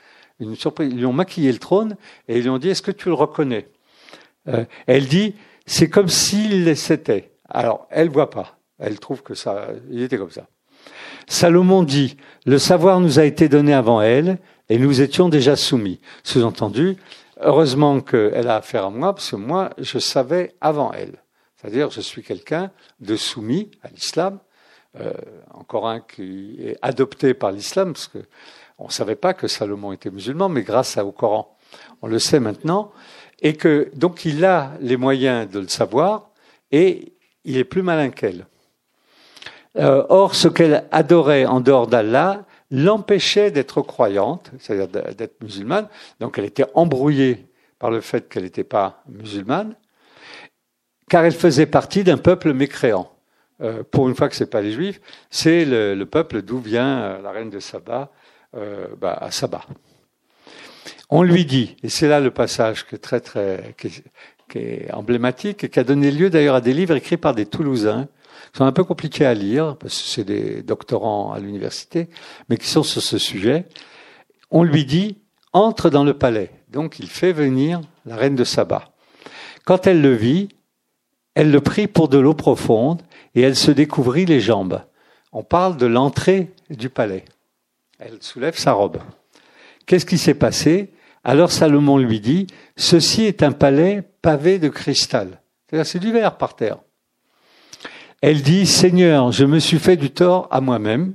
une 0.41 0.57
surprise. 0.57 0.91
Ils 0.91 0.99
lui 0.99 1.07
ont 1.07 1.13
maquillé 1.13 1.53
le 1.53 1.59
trône 1.59 1.97
et 2.29 2.39
ils 2.39 2.43
lui 2.43 2.51
ont 2.51 2.59
dit 2.59 2.69
Est-ce 2.69 2.83
que 2.83 2.91
tu 2.91 3.09
le 3.09 3.15
reconnais? 3.15 3.69
Euh, 4.49 4.65
Elle 4.87 5.07
dit 5.07 5.35
C'est 5.67 5.89
comme 5.89 6.09
s'il 6.09 6.77
s'était. 6.77 7.31
Alors 7.49 7.87
elle 7.91 8.09
voit 8.09 8.31
pas. 8.31 8.59
Elle 8.79 8.99
trouve 8.99 9.23
que 9.23 9.35
ça, 9.35 9.69
il 9.91 10.03
était 10.03 10.17
comme 10.17 10.31
ça. 10.31 10.49
Salomon 11.31 11.85
dit 11.85 12.17
Le 12.45 12.59
savoir 12.59 12.99
nous 12.99 13.21
a 13.21 13.25
été 13.25 13.49
donné 13.49 13.73
avant 13.73 14.03
elle 14.03 14.39
et 14.69 14.79
nous 14.79 15.01
étions 15.01 15.29
déjà 15.29 15.55
soumis. 15.55 16.01
Sous-entendu, 16.25 16.97
heureusement 17.41 18.01
qu'elle 18.01 18.49
a 18.49 18.57
affaire 18.57 18.87
à 18.87 18.91
moi 18.91 19.15
parce 19.15 19.31
que 19.31 19.37
moi 19.37 19.71
je 19.79 20.01
savais 20.01 20.57
avant 20.61 20.91
elle. 20.93 21.23
C'est-à-dire, 21.55 21.91
je 21.91 22.01
suis 22.01 22.25
quelqu'un 22.25 22.73
de 22.99 23.15
soumis 23.15 23.71
à 23.85 23.89
l'islam, 23.91 24.41
euh, 24.99 25.13
encore 25.55 25.87
un 25.87 26.01
qui 26.01 26.57
est 26.65 26.77
adopté 26.83 27.33
par 27.33 27.53
l'islam, 27.53 27.93
parce 27.93 28.09
que 28.09 28.19
on 28.79 28.87
ne 28.87 28.91
savait 28.91 29.15
pas 29.15 29.33
que 29.33 29.47
Salomon 29.47 29.93
était 29.93 30.11
musulman, 30.11 30.49
mais 30.49 30.63
grâce 30.63 30.99
au 30.99 31.13
Coran, 31.13 31.57
on 32.03 32.09
le 32.09 32.19
sait 32.19 32.41
maintenant, 32.41 32.91
et 33.41 33.55
que 33.55 33.89
donc 33.95 34.25
il 34.25 34.45
a 34.45 34.73
les 34.81 34.97
moyens 34.97 35.49
de 35.49 35.61
le 35.61 35.69
savoir, 35.69 36.31
et 36.73 37.13
il 37.45 37.57
est 37.57 37.65
plus 37.65 37.83
malin 37.83 38.11
qu'elle. 38.11 38.47
Euh, 39.79 40.05
or, 40.09 40.35
ce 40.35 40.49
qu'elle 40.49 40.85
adorait 40.91 41.47
en 41.47 41.61
dehors 41.61 41.87
d'Allah 41.87 42.45
l'empêchait 42.71 43.51
d'être 43.51 43.83
croyante, 43.83 44.51
c'est-à-dire 44.59 45.15
d'être 45.15 45.43
musulmane. 45.43 45.89
Donc, 46.19 46.39
elle 46.39 46.45
était 46.45 46.67
embrouillée 46.75 47.47
par 47.79 47.91
le 47.91 48.01
fait 48.01 48.29
qu'elle 48.29 48.45
n'était 48.45 48.65
pas 48.65 49.03
musulmane, 49.09 49.75
car 51.09 51.25
elle 51.25 51.33
faisait 51.33 51.67
partie 51.67 52.05
d'un 52.05 52.19
peuple 52.19 52.53
mécréant. 52.53 53.11
Euh, 53.61 53.83
pour 53.91 54.09
une 54.09 54.15
fois 54.15 54.29
que 54.29 54.37
c'est 54.37 54.51
pas 54.51 54.61
les 54.61 54.73
Juifs, 54.73 55.01
c'est 55.31 55.65
le, 55.65 56.05
peuple 56.05 56.43
d'où 56.43 56.59
vient 56.59 57.01
euh, 57.01 57.23
la 57.23 57.31
reine 57.31 57.51
de 57.51 57.61
Saba, 57.61 58.11
bah, 58.99 59.17
à 59.21 59.31
Saba. 59.31 59.63
On 61.09 61.23
lui 61.23 61.45
dit, 61.45 61.77
et 61.83 61.89
c'est 61.89 62.09
là 62.09 62.21
le 62.21 62.31
passage 62.31 62.87
qui 62.87 62.95
est 62.95 62.99
très 62.99 63.21
très 63.21 63.75
qui 63.77 64.59
est, 64.59 64.93
emblématique 64.93 65.65
et 65.65 65.69
qui 65.69 65.79
a 65.81 65.85
donné 65.85 66.11
lieu 66.11 66.31
d'ailleurs 66.31 66.55
à 66.55 66.61
des 66.61 66.73
livres 66.73 66.95
écrits 66.95 67.17
par 67.17 67.35
des 67.35 67.47
Toulousains, 67.47 68.09
sont 68.57 68.65
un 68.65 68.73
peu 68.73 68.85
compliqués 68.85 69.27
à 69.27 69.35
lire 69.35 69.77
parce 69.77 70.01
que 70.01 70.09
c'est 70.09 70.25
des 70.25 70.63
doctorants 70.63 71.33
à 71.33 71.39
l'université, 71.39 72.09
mais 72.49 72.57
qui 72.57 72.69
sont 72.69 72.83
sur 72.83 73.03
ce 73.03 73.19
sujet. 73.19 73.67
On 74.51 74.63
lui 74.63 74.85
dit 74.85 75.19
entre 75.53 75.91
dans 75.91 76.05
le 76.05 76.15
palais. 76.15 76.51
Donc 76.69 76.99
il 76.99 77.09
fait 77.09 77.33
venir 77.33 77.81
la 78.07 78.17
reine 78.17 78.37
de 78.37 78.45
Saba. 78.45 78.93
Quand 79.65 79.87
elle 79.87 80.01
le 80.01 80.15
vit, 80.15 80.49
elle 81.35 81.51
le 81.51 81.61
prit 81.61 81.87
pour 81.87 82.09
de 82.09 82.19
l'eau 82.19 82.35
profonde 82.35 83.03
et 83.35 83.43
elle 83.43 83.57
se 83.57 83.71
découvrit 83.71 84.27
les 84.27 84.41
jambes. 84.41 84.83
On 85.33 85.45
parle 85.45 85.77
de 85.77 85.87
l'entrée 85.87 86.53
du 86.71 86.91
palais. 86.91 87.25
Elle 87.99 88.19
soulève 88.21 88.59
sa 88.59 88.73
robe. 88.73 88.99
Qu'est-ce 89.87 90.07
qui 90.07 90.19
s'est 90.19 90.35
passé? 90.35 90.93
Alors 91.23 91.53
Salomon 91.53 91.99
lui 91.99 92.21
dit, 92.21 92.47
ceci 92.77 93.25
est 93.25 93.43
un 93.43 93.53
palais 93.53 94.03
pavé 94.23 94.59
de 94.59 94.69
cristal. 94.69 95.41
C'est-à-dire 95.67 95.87
c'est 95.87 95.99
du 95.99 96.13
verre 96.13 96.37
par 96.37 96.57
terre. 96.57 96.79
Elle 98.21 98.43
dit, 98.43 98.67
Seigneur, 98.67 99.33
je 99.33 99.45
me 99.45 99.59
suis 99.59 99.79
fait 99.79 99.97
du 99.97 100.11
tort 100.11 100.47
à 100.51 100.61
moi-même. 100.61 101.15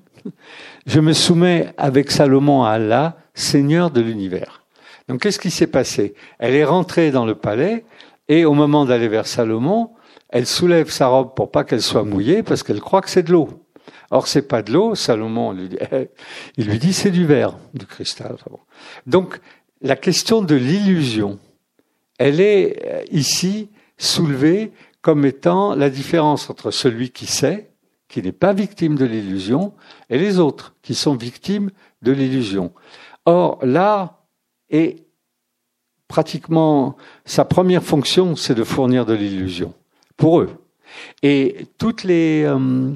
Je 0.88 1.00
me 1.00 1.14
soumets 1.14 1.68
avec 1.78 2.10
Salomon 2.12 2.64
à 2.64 2.72
Allah, 2.72 3.18
Seigneur 3.34 3.92
de 3.92 4.02
l'univers. 4.02 4.64
Donc 5.08 5.22
qu'est-ce 5.22 5.40
qui 5.40 5.52
s'est 5.52 5.68
passé? 5.68 6.16
Elle 6.40 6.56
est 6.56 6.64
rentrée 6.64 7.12
dans 7.12 7.26
le 7.26 7.36
palais 7.36 7.86
et 8.28 8.46
au 8.46 8.54
moment 8.54 8.86
d'aller 8.86 9.08
vers 9.08 9.28
Salomon, 9.28 9.92
elle 10.30 10.48
soulève 10.48 10.90
sa 10.90 11.08
robe 11.08 11.36
pour 11.36 11.52
pas 11.52 11.64
qu'elle 11.64 11.82
soit 11.82 12.04
mouillée 12.04 12.42
parce 12.42 12.64
qu'elle 12.64 12.82
croit 12.82 13.02
que 13.02 13.10
c'est 13.10 13.24
de 13.24 13.32
l'eau. 13.32 13.50
Or, 14.10 14.28
c'est 14.28 14.48
pas 14.48 14.64
de 14.64 14.72
l'eau. 14.72 14.96
Salomon 14.96 15.52
lui 15.52 15.70
dit, 15.70 15.78
il 16.58 16.68
lui 16.68 16.80
dit, 16.80 16.94
c'est 16.94 17.12
du 17.12 17.26
verre, 17.26 17.56
du 17.74 17.86
cristal. 17.86 18.36
Donc, 19.06 19.40
la 19.82 19.96
question 19.96 20.42
de 20.42 20.56
l'illusion, 20.56 21.40
elle 22.18 22.40
est 22.40 22.84
euh, 22.86 23.04
ici 23.12 23.70
soulevée 23.98 24.72
comme 25.06 25.24
étant 25.24 25.76
la 25.76 25.92
différence 25.92 26.50
entre 26.50 26.72
celui 26.72 27.12
qui 27.12 27.28
sait, 27.28 27.70
qui 28.08 28.24
n'est 28.24 28.32
pas 28.32 28.54
victime 28.54 28.96
de 28.96 29.06
l'illusion, 29.06 29.74
et 30.10 30.18
les 30.18 30.40
autres 30.40 30.74
qui 30.82 30.96
sont 30.96 31.16
victimes 31.16 31.70
de 32.02 32.12
l'illusion. 32.12 32.72
Or, 33.28 33.60
l'art 33.62 34.24
est 34.72 35.06
pratiquement 36.08 36.96
sa 37.24 37.46
première 37.46 37.84
fonction, 37.84 38.36
c'est 38.36 38.56
de 38.56 38.64
fournir 38.64 39.06
de 39.06 39.14
l'illusion 39.14 39.76
pour 40.18 40.40
eux. 40.40 40.50
Et 41.22 41.68
toutes 41.78 42.04
les 42.04 42.42
euh, 42.44 42.90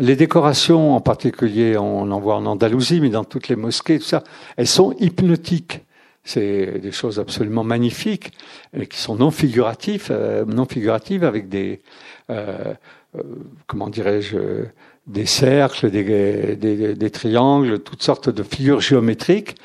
les 0.00 0.16
décorations, 0.16 0.96
en 0.96 1.00
particulier, 1.00 1.78
on 1.78 2.10
en 2.10 2.18
voit 2.18 2.34
en 2.34 2.46
Andalousie, 2.46 3.00
mais 3.00 3.10
dans 3.10 3.22
toutes 3.22 3.46
les 3.46 3.54
mosquées, 3.54 4.00
tout 4.00 4.06
ça, 4.06 4.24
elles 4.56 4.66
sont 4.66 4.92
hypnotiques. 4.98 5.82
C'est 6.24 6.78
des 6.78 6.92
choses 6.92 7.20
absolument 7.20 7.64
magnifiques, 7.64 8.32
mais 8.72 8.86
qui 8.86 8.98
sont 8.98 9.16
non 9.16 9.30
figuratives, 9.30 10.08
euh, 10.10 10.46
non 10.46 10.64
figuratives 10.64 11.22
avec 11.22 11.50
des, 11.50 11.82
euh, 12.30 12.72
euh, 13.16 13.22
comment 13.66 13.90
dirais-je, 13.90 14.64
des 15.06 15.26
cercles, 15.26 15.90
des, 15.90 16.56
des, 16.56 16.94
des, 16.94 17.10
triangles, 17.10 17.80
toutes 17.80 18.02
sortes 18.02 18.30
de 18.30 18.42
figures 18.42 18.80
géométriques 18.80 19.56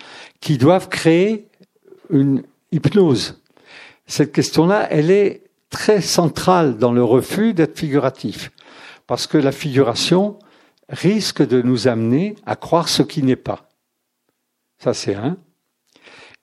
qui 0.42 0.58
doivent 0.58 0.90
créer 0.90 1.48
une 2.10 2.44
hypnose. 2.74 3.42
Cette 4.06 4.34
question-là, 4.34 4.88
elle 4.92 5.12
est 5.12 5.44
très 5.70 6.02
centrale 6.02 6.78
dans 6.78 6.92
le 6.92 7.04
refus 7.04 7.54
d'être 7.54 7.78
figuratif, 7.78 8.52
parce 9.08 9.28
que 9.28 9.38
la 9.38 9.54
figuration 9.54 10.38
risque 10.90 11.46
de 11.46 11.62
nous 11.62 11.88
amener 11.88 12.36
à 12.46 12.58
croire 12.58 12.90
ce 12.90 13.04
qui 13.04 13.24
n'est 13.24 13.38
pas. 13.38 13.70
Ça, 14.80 14.94
c'est 14.94 15.16
un. 15.16 15.38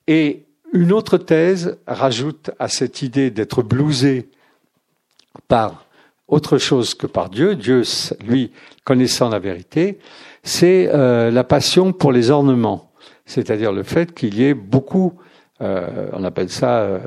Et 0.07 0.45
une 0.73 0.91
autre 0.91 1.17
thèse 1.17 1.77
rajoute 1.87 2.51
à 2.59 2.67
cette 2.67 3.01
idée 3.01 3.31
d'être 3.31 3.61
blousé 3.61 4.29
par 5.47 5.85
autre 6.27 6.57
chose 6.57 6.93
que 6.93 7.07
par 7.07 7.29
Dieu, 7.29 7.55
Dieu, 7.55 7.83
lui, 8.25 8.51
connaissant 8.83 9.29
la 9.29 9.39
vérité, 9.39 9.99
c'est 10.43 10.89
euh, 10.93 11.31
la 11.31 11.43
passion 11.43 11.93
pour 11.93 12.11
les 12.11 12.31
ornements, 12.31 12.91
c'est-à-dire 13.25 13.71
le 13.71 13.83
fait 13.83 14.13
qu'il 14.13 14.35
y 14.35 14.43
ait 14.43 14.53
beaucoup, 14.53 15.13
euh, 15.61 16.09
on 16.13 16.23
appelle 16.23 16.49
ça 16.49 16.99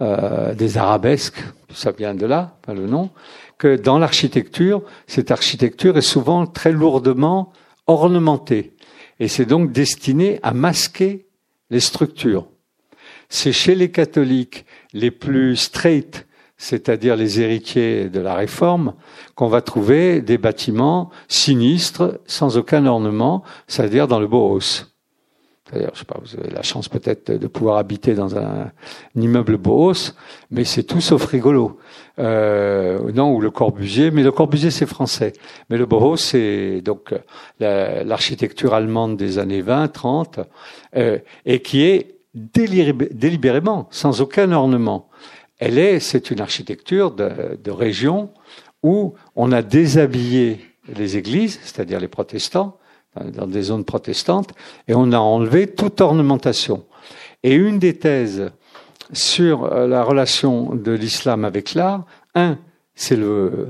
euh, 0.00 0.54
des 0.54 0.78
arabesques, 0.78 1.44
ça 1.74 1.92
vient 1.92 2.14
de 2.14 2.26
là, 2.26 2.56
pas 2.62 2.74
le 2.74 2.86
nom, 2.86 3.10
que 3.58 3.76
dans 3.76 3.98
l'architecture, 3.98 4.82
cette 5.06 5.30
architecture 5.30 5.96
est 5.96 6.02
souvent 6.02 6.46
très 6.46 6.72
lourdement 6.72 7.52
ornementée, 7.86 8.72
et 9.20 9.28
c'est 9.28 9.46
donc 9.46 9.72
destiné 9.72 10.40
à 10.42 10.52
masquer 10.52 11.26
les 11.70 11.80
structures. 11.80 12.46
C'est 13.28 13.52
chez 13.52 13.74
les 13.74 13.90
catholiques 13.90 14.64
les 14.92 15.10
plus 15.10 15.56
straight, 15.56 16.26
c'est-à-dire 16.56 17.16
les 17.16 17.40
héritiers 17.40 18.08
de 18.08 18.20
la 18.20 18.34
réforme, 18.34 18.94
qu'on 19.34 19.48
va 19.48 19.60
trouver 19.60 20.20
des 20.20 20.38
bâtiments 20.38 21.10
sinistres, 21.28 22.20
sans 22.26 22.56
aucun 22.56 22.86
ornement, 22.86 23.42
c'est-à-dire 23.66 24.08
dans 24.08 24.20
le 24.20 24.28
Bohos. 24.28 24.93
D'ailleurs, 25.74 25.90
je 25.94 26.00
sais 26.00 26.04
pas, 26.04 26.20
vous 26.22 26.38
avez 26.38 26.50
la 26.50 26.62
chance 26.62 26.88
peut-être 26.88 27.32
de 27.32 27.46
pouvoir 27.48 27.78
habiter 27.78 28.14
dans 28.14 28.38
un, 28.38 28.70
immeuble 29.16 29.56
Bohos, 29.56 30.12
mais 30.52 30.64
c'est 30.64 30.84
tout 30.84 31.00
sauf 31.00 31.24
rigolo. 31.24 31.78
Euh, 32.20 33.10
non, 33.12 33.34
ou 33.34 33.40
le 33.40 33.50
Corbusier, 33.50 34.12
mais 34.12 34.22
le 34.22 34.30
Corbusier 34.30 34.70
c'est 34.70 34.86
français. 34.86 35.32
Mais 35.68 35.76
le 35.76 35.84
Bohos 35.84 36.16
c'est 36.16 36.80
donc 36.80 37.12
l'architecture 37.58 38.72
allemande 38.72 39.16
des 39.16 39.38
années 39.38 39.62
20, 39.62 39.88
30, 39.88 40.40
euh, 40.96 41.18
et 41.44 41.60
qui 41.60 41.82
est 41.82 42.18
délibérément, 42.34 43.88
sans 43.90 44.20
aucun 44.20 44.52
ornement. 44.52 45.08
Elle 45.58 45.78
est, 45.78 45.98
c'est 45.98 46.30
une 46.30 46.40
architecture 46.40 47.10
de 47.10 47.70
région 47.70 48.30
où 48.84 49.14
on 49.34 49.50
a 49.50 49.62
déshabillé 49.62 50.60
les 50.96 51.16
églises, 51.16 51.58
c'est-à-dire 51.62 51.98
les 51.98 52.08
protestants, 52.08 52.78
dans 53.22 53.46
des 53.46 53.62
zones 53.62 53.84
protestantes, 53.84 54.50
et 54.88 54.94
on 54.94 55.12
a 55.12 55.18
enlevé 55.18 55.66
toute 55.66 56.00
ornementation. 56.00 56.84
Et 57.42 57.54
une 57.54 57.78
des 57.78 57.96
thèses 57.98 58.50
sur 59.12 59.64
euh, 59.64 59.86
la 59.86 60.02
relation 60.02 60.74
de 60.74 60.92
l'islam 60.92 61.44
avec 61.44 61.74
l'art, 61.74 62.04
un, 62.34 62.58
c'est 62.94 63.16
le, 63.16 63.68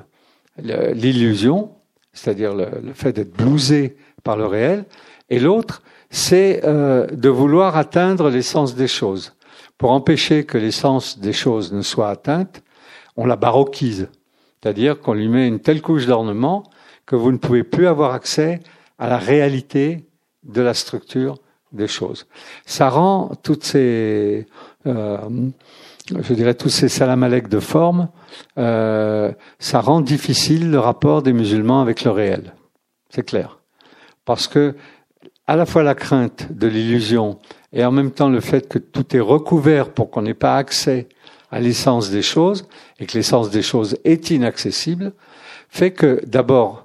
l'illusion, 0.59 1.73
c'est-à-dire 2.13 2.55
le, 2.55 2.67
le, 2.83 2.93
fait 2.93 3.13
d'être 3.13 3.37
blousé 3.37 3.97
par 4.23 4.37
le 4.37 4.47
réel, 4.47 4.85
et 5.31 5.39
l'autre, 5.39 5.83
c'est 6.11 6.61
euh, 6.65 7.07
de 7.09 7.29
vouloir 7.29 7.77
atteindre 7.77 8.31
l'essence 8.31 8.75
des 8.77 8.87
choses. 8.87 9.35
Pour 9.79 9.91
empêcher 9.91 10.45
que 10.45 10.57
l'essence 10.57 11.19
des 11.19 11.33
choses 11.33 11.73
ne 11.73 11.83
soit 11.83 12.09
atteinte, 12.09 12.63
on 13.17 13.27
la 13.27 13.37
baroquise, 13.37 14.09
c'est-à-dire 14.63 15.01
qu'on 15.01 15.15
lui 15.15 15.29
met 15.29 15.47
une 15.47 15.61
telle 15.61 15.83
couche 15.83 16.07
d'ornement 16.07 16.63
que 17.05 17.17
vous 17.17 17.33
ne 17.33 17.37
pouvez 17.37 17.65
plus 17.65 17.87
avoir 17.87 18.15
accès 18.15 18.61
à 18.99 19.09
la 19.09 19.19
réalité 19.19 20.05
de 20.45 20.63
la 20.63 20.75
structure 20.75 21.37
des 21.73 21.89
choses. 21.89 22.27
Ça 22.65 22.89
rend 22.89 23.33
toutes 23.43 23.65
ces, 23.65 24.47
euh, 24.87 25.19
je 26.09 26.35
dirais 26.35 26.55
tous 26.55 26.69
ces 26.69 26.89
salamalek 26.89 27.49
de 27.49 27.61
forme, 27.61 28.09
euh, 28.59 29.33
ça 29.59 29.81
rend 29.81 30.01
difficile 30.01 30.71
le 30.71 30.79
rapport 30.79 31.23
des 31.23 31.33
musulmans 31.33 31.81
avec 31.81 32.05
le 32.05 32.11
réel. 32.11 32.55
C'est 33.11 33.25
clair, 33.25 33.59
parce 34.25 34.47
que 34.47 34.75
à 35.47 35.57
la 35.57 35.67
fois 35.67 35.83
la 35.83 35.95
crainte 35.95 36.49
de 36.53 36.67
l'illusion 36.67 37.39
et 37.73 37.85
en 37.85 37.93
même 37.93 38.13
temps 38.13 38.29
le 38.29 38.41
fait 38.41 38.69
que 38.69 38.79
tout 38.79 39.15
est 39.15 39.21
recouvert 39.21 39.91
pour 39.93 40.11
qu'on 40.11 40.23
n'ait 40.23 40.33
pas 40.35 40.57
accès 40.57 41.09
à 41.51 41.61
l'essence 41.61 42.11
des 42.11 42.23
choses 42.23 42.67
et 42.99 43.07
que 43.07 43.17
l'essence 43.17 43.51
des 43.51 43.63
choses 43.63 43.99
est 44.05 44.31
inaccessible, 44.31 45.13
fait 45.69 45.93
que 45.93 46.21
d'abord 46.27 46.84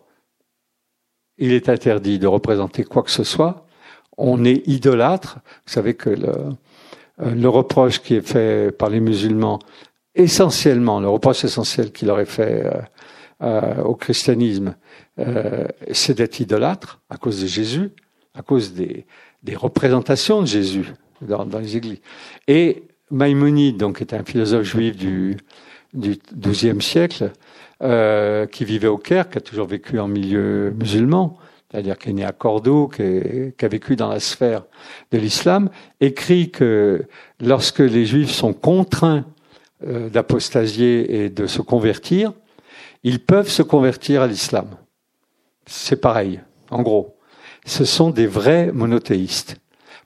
il 1.39 1.53
est 1.53 1.69
interdit 1.69 2.19
de 2.19 2.27
représenter 2.27 2.83
quoi 2.83 3.01
que 3.01 3.11
ce 3.11 3.23
soit. 3.23 3.65
On 4.17 4.43
est 4.43 4.67
idolâtre. 4.67 5.39
Vous 5.65 5.73
savez 5.73 5.93
que 5.95 6.09
le, 6.09 7.49
reproche 7.49 8.01
qui 8.01 8.15
est 8.15 8.27
fait 8.27 8.75
par 8.77 8.89
les 8.89 8.99
musulmans, 8.99 9.59
essentiellement, 10.13 10.99
le 10.99 11.09
reproche 11.09 11.45
essentiel 11.45 11.91
qu'il 11.91 12.09
aurait 12.11 12.25
fait 12.25 12.65
euh, 12.65 12.81
euh, 13.41 13.83
au 13.83 13.95
christianisme, 13.95 14.75
euh, 15.19 15.65
c'est 15.91 16.17
d'être 16.17 16.39
idolâtre 16.39 16.99
à 17.09 17.17
cause 17.17 17.41
de 17.41 17.47
Jésus, 17.47 17.91
à 18.33 18.41
cause 18.41 18.73
des, 18.73 19.05
représentations 19.55 20.41
de 20.41 20.47
Jésus 20.47 20.93
dans, 21.21 21.45
dans, 21.45 21.59
les 21.59 21.77
églises. 21.77 22.01
Et 22.47 22.83
Maïmonide, 23.09 23.77
donc, 23.77 24.01
est 24.01 24.13
un 24.13 24.23
philosophe 24.23 24.63
juif 24.63 24.95
du, 24.95 25.37
du 25.93 26.19
XIIe 26.37 26.81
siècle, 26.81 27.31
euh, 27.81 28.45
qui 28.45 28.65
vivait 28.65 28.87
au 28.87 28.97
Caire, 28.97 29.29
qui 29.29 29.37
a 29.37 29.41
toujours 29.41 29.67
vécu 29.67 29.99
en 29.99 30.07
milieu 30.07 30.71
musulman, 30.71 31.37
c'est-à-dire 31.71 31.97
qui 31.97 32.09
est 32.09 32.13
né 32.13 32.25
à 32.25 32.31
Cordoue, 32.31 32.87
qui, 32.87 33.01
a 33.01 33.67
vécu 33.67 33.95
dans 33.95 34.09
la 34.09 34.19
sphère 34.19 34.63
de 35.11 35.17
l'islam, 35.17 35.69
écrit 36.01 36.49
que 36.51 37.05
lorsque 37.39 37.79
les 37.79 38.05
juifs 38.05 38.31
sont 38.31 38.53
contraints 38.53 39.25
euh, 39.87 40.09
d'apostasier 40.09 41.23
et 41.23 41.29
de 41.29 41.45
se 41.47 41.61
convertir, 41.61 42.33
ils 43.03 43.23
peuvent 43.23 43.49
se 43.49 43.61
convertir 43.61 44.21
à 44.21 44.27
l'islam. 44.27 44.67
C'est 45.65 46.01
pareil, 46.01 46.41
en 46.71 46.81
gros. 46.81 47.15
Ce 47.65 47.85
sont 47.85 48.09
des 48.09 48.27
vrais 48.27 48.71
monothéistes. 48.71 49.57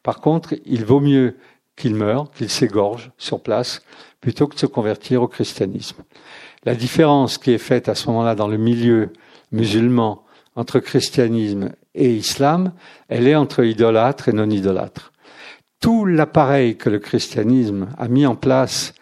Par 0.03 0.19
contre, 0.19 0.53
il 0.65 0.83
vaut 0.85 0.99
mieux 0.99 1.37
qu'ils 1.75 1.95
meurent, 1.95 2.29
qu'ils 2.31 2.49
s'égorgent 2.49 3.11
sur 3.17 3.41
place, 3.41 3.81
plutôt 4.21 4.47
que 4.47 4.55
de 4.55 4.59
se 4.59 4.65
convertir 4.65 5.21
au 5.21 5.27
christianisme. 5.27 6.03
La 6.65 6.75
différence 6.75 7.37
qui 7.37 7.51
est 7.51 7.57
faite 7.57 7.89
à 7.89 7.95
ce 7.95 8.07
moment-là 8.07 8.35
dans 8.35 8.47
le 8.47 8.57
milieu 8.57 9.11
musulman 9.51 10.23
entre 10.55 10.79
christianisme 10.79 11.71
et 11.95 12.13
islam, 12.13 12.73
elle 13.09 13.27
est 13.27 13.35
entre 13.35 13.63
idolâtre 13.63 14.29
et 14.29 14.33
non 14.33 14.49
idolâtre. 14.49 15.11
Tout 15.79 16.05
l'appareil 16.05 16.77
que 16.77 16.89
le 16.89 16.99
christianisme 16.99 17.89
a 17.97 18.07
mis 18.07 18.25
en 18.25 18.35
place 18.35 18.93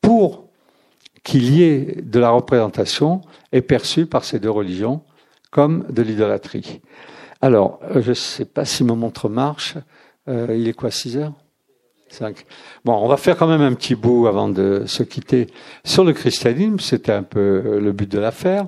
pour 0.00 0.48
qu'il 1.22 1.54
y 1.54 1.62
ait 1.62 2.02
de 2.02 2.18
la 2.18 2.30
représentation 2.30 3.22
est 3.52 3.62
perçu 3.62 4.06
par 4.06 4.24
ces 4.24 4.38
deux 4.38 4.50
religions 4.50 5.02
comme 5.50 5.86
de 5.88 6.02
l'idolâtrie. 6.02 6.82
Alors, 7.40 7.80
je 7.94 8.10
ne 8.10 8.14
sais 8.14 8.44
pas 8.44 8.64
si 8.64 8.84
ma 8.84 8.94
montre 8.94 9.28
marche. 9.28 9.76
Euh, 10.28 10.54
il 10.56 10.68
est 10.68 10.72
quoi, 10.72 10.90
6 10.90 11.16
heures? 11.18 11.32
Bon, 12.84 12.94
on 12.94 13.08
va 13.08 13.16
faire 13.16 13.36
quand 13.36 13.46
même 13.46 13.62
un 13.62 13.72
petit 13.74 13.94
bout 13.94 14.26
avant 14.26 14.48
de 14.48 14.84
se 14.86 15.02
quitter 15.02 15.46
sur 15.84 16.04
le 16.04 16.12
christianisme. 16.12 16.78
C'était 16.78 17.12
un 17.12 17.22
peu 17.22 17.78
le 17.80 17.92
but 17.92 18.10
de 18.10 18.18
l'affaire. 18.18 18.66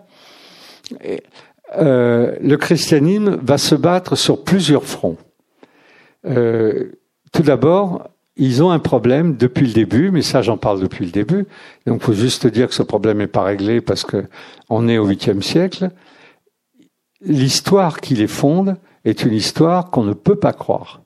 Euh, 1.76 2.36
le 2.40 2.56
christianisme 2.56 3.38
va 3.42 3.58
se 3.58 3.74
battre 3.74 4.16
sur 4.16 4.44
plusieurs 4.44 4.84
fronts. 4.84 5.16
Euh, 6.26 6.92
tout 7.32 7.42
d'abord, 7.42 8.08
ils 8.36 8.62
ont 8.62 8.70
un 8.70 8.78
problème 8.78 9.36
depuis 9.36 9.66
le 9.66 9.72
début, 9.72 10.10
mais 10.10 10.22
ça 10.22 10.42
j'en 10.42 10.58
parle 10.58 10.80
depuis 10.80 11.04
le 11.04 11.10
début. 11.10 11.46
Donc, 11.86 12.02
faut 12.02 12.12
juste 12.12 12.46
dire 12.46 12.68
que 12.68 12.74
ce 12.74 12.82
problème 12.82 13.18
n'est 13.18 13.26
pas 13.26 13.42
réglé 13.42 13.80
parce 13.80 14.04
que 14.04 14.26
on 14.68 14.88
est 14.88 14.98
au 14.98 15.06
huitième 15.06 15.42
siècle. 15.42 15.90
L'histoire 17.22 18.00
qui 18.00 18.14
les 18.14 18.26
fonde 18.26 18.76
est 19.04 19.24
une 19.24 19.32
histoire 19.32 19.90
qu'on 19.90 20.04
ne 20.04 20.12
peut 20.12 20.36
pas 20.36 20.52
croire 20.52 21.02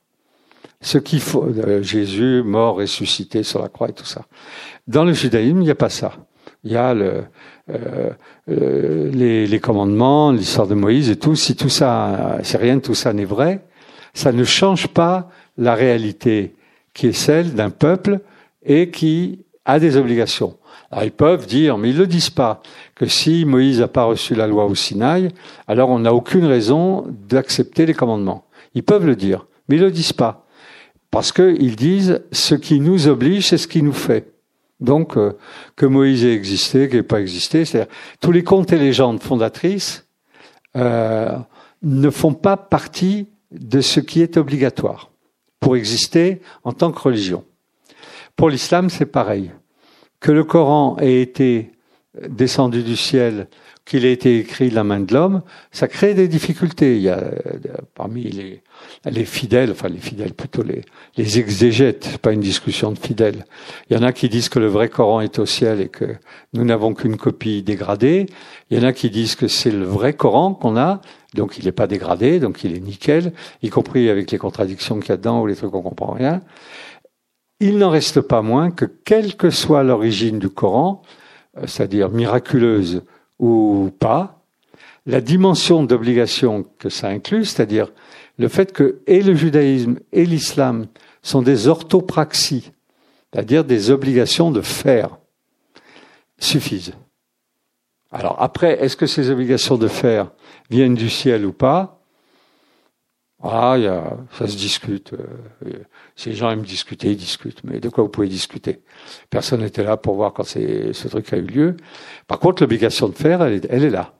ce 0.80 0.98
qu'il 0.98 1.20
faut, 1.20 1.44
euh, 1.44 1.82
Jésus 1.82 2.42
mort, 2.44 2.76
ressuscité 2.76 3.42
sur 3.42 3.60
la 3.60 3.68
croix 3.68 3.88
et 3.88 3.92
tout 3.92 4.06
ça. 4.06 4.22
Dans 4.86 5.04
le 5.04 5.12
judaïsme, 5.12 5.58
il 5.58 5.64
n'y 5.64 5.70
a 5.70 5.74
pas 5.74 5.90
ça. 5.90 6.12
il 6.64 6.72
y 6.72 6.76
a 6.76 6.92
euh, 6.92 7.22
euh, 8.48 9.10
les, 9.12 9.60
commandements, 9.60 10.32
l'histoire 10.32 10.66
de 10.66 10.74
Moïse 10.74 11.10
et 11.10 11.16
tout. 11.16 11.36
Si 11.36 11.54
tout 11.54 11.68
ça, 11.68 12.38
si 12.42 12.56
rien 12.56 12.78
tout 12.78 12.94
ça 12.94 13.12
n'est 13.12 13.24
vrai, 13.24 13.64
ça 14.14 14.32
ne 14.32 14.44
change 14.44 14.88
pas 14.88 15.28
la 15.58 15.74
réalité 15.74 16.54
qui 16.94 17.08
est 17.08 17.12
celle 17.12 17.54
d'un 17.54 17.70
peuple 17.70 18.20
et 18.64 18.90
qui 18.90 19.44
a 19.64 19.78
des 19.78 19.96
obligations. 19.96 20.56
Alors 20.90 21.04
ils 21.04 21.12
peuvent 21.12 21.46
dire, 21.46 21.78
mais 21.78 21.90
ils 21.90 21.98
le 21.98 22.06
disent 22.06 22.30
pas, 22.30 22.62
que 22.94 23.06
si 23.06 23.44
Moïse 23.44 23.80
n'a 23.80 23.88
pas 23.88 24.04
reçu 24.04 24.34
la 24.34 24.46
loi 24.46 24.64
au 24.64 24.74
Sinaï, 24.74 25.28
alors 25.68 25.90
on 25.90 26.00
n'a 26.00 26.14
aucune 26.14 26.46
raison 26.46 27.04
d'accepter 27.28 27.86
les 27.86 27.94
commandements. 27.94 28.46
Ils 28.74 28.82
peuvent 28.82 29.06
le 29.06 29.14
dire, 29.14 29.46
mais 29.68 29.76
ils 29.76 29.82
le 29.82 29.90
disent 29.90 30.12
pas. 30.12 30.46
Parce 31.10 31.32
qu'ils 31.32 31.76
disent, 31.76 32.22
ce 32.32 32.54
qui 32.54 32.80
nous 32.80 33.08
oblige, 33.08 33.48
c'est 33.48 33.58
ce 33.58 33.68
qui 33.68 33.82
nous 33.82 33.92
fait. 33.92 34.32
Donc, 34.80 35.16
euh, 35.16 35.36
que 35.76 35.86
Moïse 35.86 36.24
ait 36.24 36.34
existé, 36.34 36.88
qu'il 36.88 36.98
n'ait 36.98 37.02
pas 37.02 37.20
existé, 37.20 37.64
c'est-à-dire 37.64 37.92
tous 38.20 38.32
les 38.32 38.44
contes 38.44 38.72
et 38.72 38.78
légendes 38.78 39.22
fondatrices 39.22 40.06
euh, 40.76 41.36
ne 41.82 42.10
font 42.10 42.32
pas 42.32 42.56
partie 42.56 43.26
de 43.50 43.80
ce 43.80 44.00
qui 44.00 44.22
est 44.22 44.36
obligatoire 44.36 45.10
pour 45.58 45.76
exister 45.76 46.40
en 46.64 46.72
tant 46.72 46.92
que 46.92 47.00
religion. 47.00 47.44
Pour 48.36 48.48
l'islam, 48.48 48.88
c'est 48.88 49.06
pareil. 49.06 49.50
Que 50.20 50.32
le 50.32 50.44
Coran 50.44 50.96
ait 50.98 51.20
été 51.20 51.72
descendu 52.28 52.82
du 52.82 52.96
ciel, 52.96 53.48
qu'il 53.84 54.04
ait 54.04 54.12
été 54.12 54.38
écrit 54.38 54.70
de 54.70 54.74
la 54.74 54.84
main 54.84 55.00
de 55.00 55.12
l'homme, 55.12 55.42
ça 55.72 55.88
crée 55.88 56.14
des 56.14 56.28
difficultés. 56.28 56.96
Il 56.96 57.02
y 57.02 57.08
a 57.08 57.18
euh, 57.18 57.32
parmi 57.94 58.22
les, 58.22 58.62
les 59.04 59.24
fidèles, 59.24 59.70
enfin 59.70 59.88
les 59.88 59.98
fidèles 59.98 60.34
plutôt 60.34 60.62
les, 60.62 60.82
les 61.16 61.38
exégètes, 61.38 62.18
pas 62.18 62.32
une 62.32 62.40
discussion 62.40 62.92
de 62.92 62.98
fidèles. 62.98 63.44
Il 63.88 63.96
y 63.96 64.00
en 64.00 64.02
a 64.02 64.12
qui 64.12 64.28
disent 64.28 64.48
que 64.48 64.58
le 64.58 64.66
vrai 64.66 64.88
Coran 64.88 65.20
est 65.20 65.38
au 65.38 65.46
ciel 65.46 65.80
et 65.80 65.88
que 65.88 66.16
nous 66.52 66.64
n'avons 66.64 66.94
qu'une 66.94 67.16
copie 67.16 67.62
dégradée. 67.62 68.26
Il 68.70 68.78
y 68.78 68.80
en 68.80 68.86
a 68.86 68.92
qui 68.92 69.10
disent 69.10 69.34
que 69.34 69.48
c'est 69.48 69.70
le 69.70 69.84
vrai 69.84 70.12
Coran 70.12 70.54
qu'on 70.54 70.76
a, 70.76 71.00
donc 71.34 71.58
il 71.58 71.64
n'est 71.64 71.72
pas 71.72 71.86
dégradé, 71.86 72.40
donc 72.40 72.64
il 72.64 72.74
est 72.74 72.80
nickel, 72.80 73.32
y 73.62 73.68
compris 73.68 74.08
avec 74.10 74.30
les 74.30 74.38
contradictions 74.38 74.98
qu'il 75.00 75.10
y 75.10 75.12
a 75.12 75.16
dedans 75.16 75.40
ou 75.40 75.46
les 75.46 75.56
trucs 75.56 75.70
qu'on 75.70 75.82
comprend 75.82 76.12
rien. 76.12 76.42
Il 77.60 77.78
n'en 77.78 77.90
reste 77.90 78.20
pas 78.22 78.42
moins 78.42 78.70
que 78.70 78.86
quelle 78.86 79.36
que 79.36 79.50
soit 79.50 79.82
l'origine 79.82 80.38
du 80.38 80.48
Coran, 80.48 81.02
euh, 81.58 81.66
c'est-à-dire 81.66 82.08
miraculeuse 82.08 83.02
ou 83.38 83.90
pas, 83.98 84.40
la 85.06 85.20
dimension 85.20 85.82
d'obligation 85.82 86.66
que 86.78 86.88
ça 86.88 87.08
inclut, 87.08 87.44
c'est-à-dire 87.44 87.90
le 88.40 88.48
fait 88.48 88.72
que 88.72 89.02
et 89.06 89.22
le 89.22 89.34
judaïsme 89.34 89.98
et 90.12 90.24
l'islam 90.24 90.86
sont 91.20 91.42
des 91.42 91.68
orthopraxies, 91.68 92.72
c'est-à-dire 93.30 93.64
des 93.64 93.90
obligations 93.90 94.50
de 94.50 94.62
faire, 94.62 95.18
suffisent. 96.38 96.94
Alors 98.10 98.40
après, 98.40 98.82
est-ce 98.82 98.96
que 98.96 99.06
ces 99.06 99.28
obligations 99.28 99.76
de 99.76 99.88
faire 99.88 100.32
viennent 100.70 100.94
du 100.94 101.10
ciel 101.10 101.44
ou 101.44 101.52
pas? 101.52 102.00
Ah, 103.42 103.76
ça 104.38 104.46
se 104.46 104.56
discute. 104.56 105.12
Euh, 105.12 105.84
les 106.24 106.34
gens 106.34 106.50
aiment 106.50 106.62
discuter, 106.62 107.10
ils 107.10 107.16
discutent. 107.18 107.62
Mais 107.64 107.78
de 107.78 107.90
quoi 107.90 108.04
vous 108.04 108.10
pouvez 108.10 108.28
discuter? 108.28 108.80
Personne 109.28 109.60
n'était 109.60 109.84
là 109.84 109.98
pour 109.98 110.14
voir 110.14 110.32
quand 110.32 110.44
ce 110.44 111.08
truc 111.08 111.30
a 111.34 111.36
eu 111.36 111.42
lieu. 111.42 111.76
Par 112.26 112.38
contre, 112.38 112.62
l'obligation 112.62 113.10
de 113.10 113.14
faire, 113.14 113.42
elle 113.42 113.84
est 113.84 113.90
là. 113.90 114.14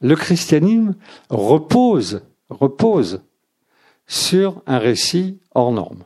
Le 0.00 0.16
christianisme 0.16 0.94
repose, 1.28 2.22
repose 2.48 3.20
sur 4.06 4.62
un 4.66 4.78
récit 4.78 5.40
hors 5.54 5.72
norme. 5.72 6.04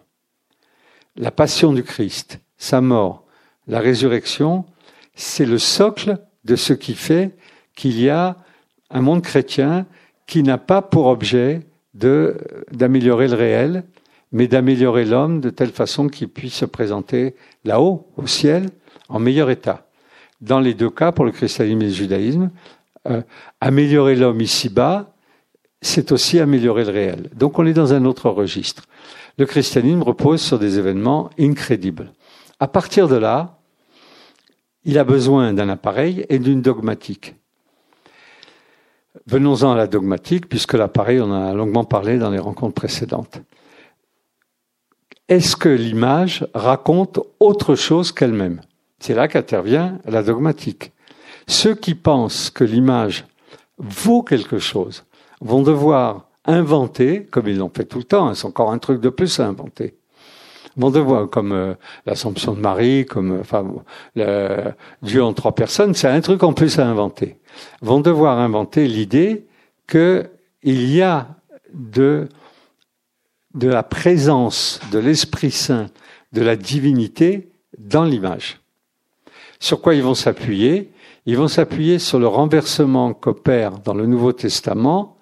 La 1.17 1.31
passion 1.31 1.73
du 1.73 1.83
Christ, 1.83 2.41
sa 2.57 2.81
mort, 2.81 3.25
la 3.67 3.81
résurrection, 3.81 4.65
c'est 5.15 5.45
le 5.45 5.59
socle 5.59 6.19
de 6.45 6.57
ce 6.57 6.73
qui 6.73 6.95
fait 6.95 7.37
qu'il 7.77 8.01
y 8.01 8.09
a 8.09 8.37
un 8.91 9.03
monde 9.03 9.23
chrétien 9.23 9.87
qui 10.27 10.43
n'a 10.43 10.59
pas 10.59 10.83
pour 10.83 11.07
objet 11.07 11.61
d'améliorer 11.95 13.29
le 13.29 13.35
réel, 13.35 13.85
mais 14.33 14.47
d'améliorer 14.47 15.05
l'homme 15.05 15.41
de 15.41 15.51
telle 15.51 15.73
façon 15.73 16.09
qu'il 16.09 16.29
puisse 16.29 16.55
se 16.55 16.65
présenter 16.65 17.35
là-haut, 17.65 18.09
au 18.17 18.27
ciel, 18.27 18.71
en 19.09 19.19
meilleur 19.19 19.51
état. 19.51 19.89
Dans 20.41 20.61
les 20.61 20.75
deux 20.75 20.91
cas, 20.91 21.13
pour 21.13 21.25
le 21.25 21.33
christianisme 21.33 21.83
et 21.83 21.87
le 21.87 21.93
judaïsme, 21.93 22.51
euh, 23.09 23.23
améliorer 23.61 24.15
l'homme 24.15 24.41
ici-bas, 24.41 25.13
c'est 25.83 26.13
aussi 26.13 26.39
améliorer 26.39 26.85
le 26.85 26.91
réel. 26.91 27.31
Donc 27.35 27.59
on 27.59 27.67
est 27.67 27.73
dans 27.73 27.93
un 27.93 28.05
autre 28.05 28.31
registre. 28.31 28.85
Le 29.39 29.47
christianisme 29.47 30.03
repose 30.03 30.43
sur 30.43 30.59
des 30.59 30.79
événements 30.79 31.31
incrédibles. 31.39 32.13
À 32.59 32.69
partir 32.69 33.09
de 33.09 33.17
là, 33.17 33.59
il 34.85 34.99
a 34.99 35.05
besoin 35.05 35.53
d'un 35.53 35.69
appareil 35.69 36.27
et 36.29 36.39
d'une 36.39 36.63
dogmatique. 36.63 37.35
Venons-en 39.27 39.73
à 39.73 39.77
la 39.77 39.87
dogmatique, 39.87 40.49
puisque 40.49 40.75
l'appareil, 40.75 41.21
on 41.21 41.31
en 41.31 41.49
a 41.49 41.53
longuement 41.53 41.85
parlé 41.85 42.19
dans 42.19 42.31
les 42.31 42.39
rencontres 42.39 42.75
précédentes. 42.75 43.41
Est-ce 45.29 45.57
que 45.57 45.69
l'image 45.69 46.47
raconte 46.55 47.21
autre 47.39 47.75
chose 47.75 48.13
qu'elle-même? 48.13 48.61
C'est 48.99 49.15
là 49.15 49.29
qu'intervient 49.29 49.99
la 50.05 50.23
dogmatique. 50.23 50.93
Ceux 51.47 51.75
qui 51.75 51.95
pensent 51.95 52.51
que 52.51 52.65
l'image 52.65 53.27
vaut 53.79 54.23
quelque 54.23 54.59
chose 54.59 55.05
vont 55.41 55.63
devoir 55.63 56.27
inventer, 56.47 57.25
comme 57.25 57.49
ils 57.49 57.59
l'ont 57.59 57.71
fait 57.75 57.85
tout 57.85 57.99
le 57.99 58.05
temps, 58.05 58.29
hein, 58.29 58.35
c'est 58.35 58.47
encore 58.47 58.73
un 58.73 58.79
truc 58.79 59.01
de 59.01 59.09
plus 59.09 59.41
à 59.41 59.47
inventer, 59.47 59.95
vont 60.77 60.91
devoir, 60.91 61.29
comme 61.29 61.53
euh, 61.53 61.75
l'Assomption 62.07 62.55
de 62.55 62.61
Marie, 62.61 63.05
comme 63.05 63.33
euh, 63.33 63.41
enfin 63.41 63.65
le, 64.15 64.73
Dieu 65.03 65.23
en 65.23 65.33
trois 65.33 65.55
personnes, 65.55 65.95
c'est 65.95 66.09
un 66.09 66.21
truc 66.21 66.43
en 66.43 66.53
plus 66.53 66.79
à 66.79 66.87
inventer. 66.87 67.39
Vont 67.83 68.01
devoir 68.01 68.39
inventer 68.39 68.87
l'idée 68.87 69.47
qu'il 69.89 70.29
y 70.67 71.03
a 71.03 71.29
de 71.75 72.29
de 73.55 73.69
la 73.69 73.83
présence 73.83 74.81
de 74.93 74.99
l'Esprit 74.99 75.51
Saint, 75.51 75.89
de 76.33 76.43
la 76.43 76.55
divinité 76.57 77.49
dans 77.79 78.05
l'image. 78.05 78.61
Sur 79.59 79.81
quoi 79.81 79.95
ils 79.95 80.03
vont 80.03 80.15
s'appuyer? 80.15 80.93
Ils 81.27 81.37
vont 81.37 81.49
s'appuyer 81.49 81.99
sur 81.99 82.19
le 82.19 82.29
renversement 82.29 83.13
qu'opère 83.13 83.79
dans 83.79 83.95
le 83.95 84.07
Nouveau 84.07 84.33
Testament 84.33 85.17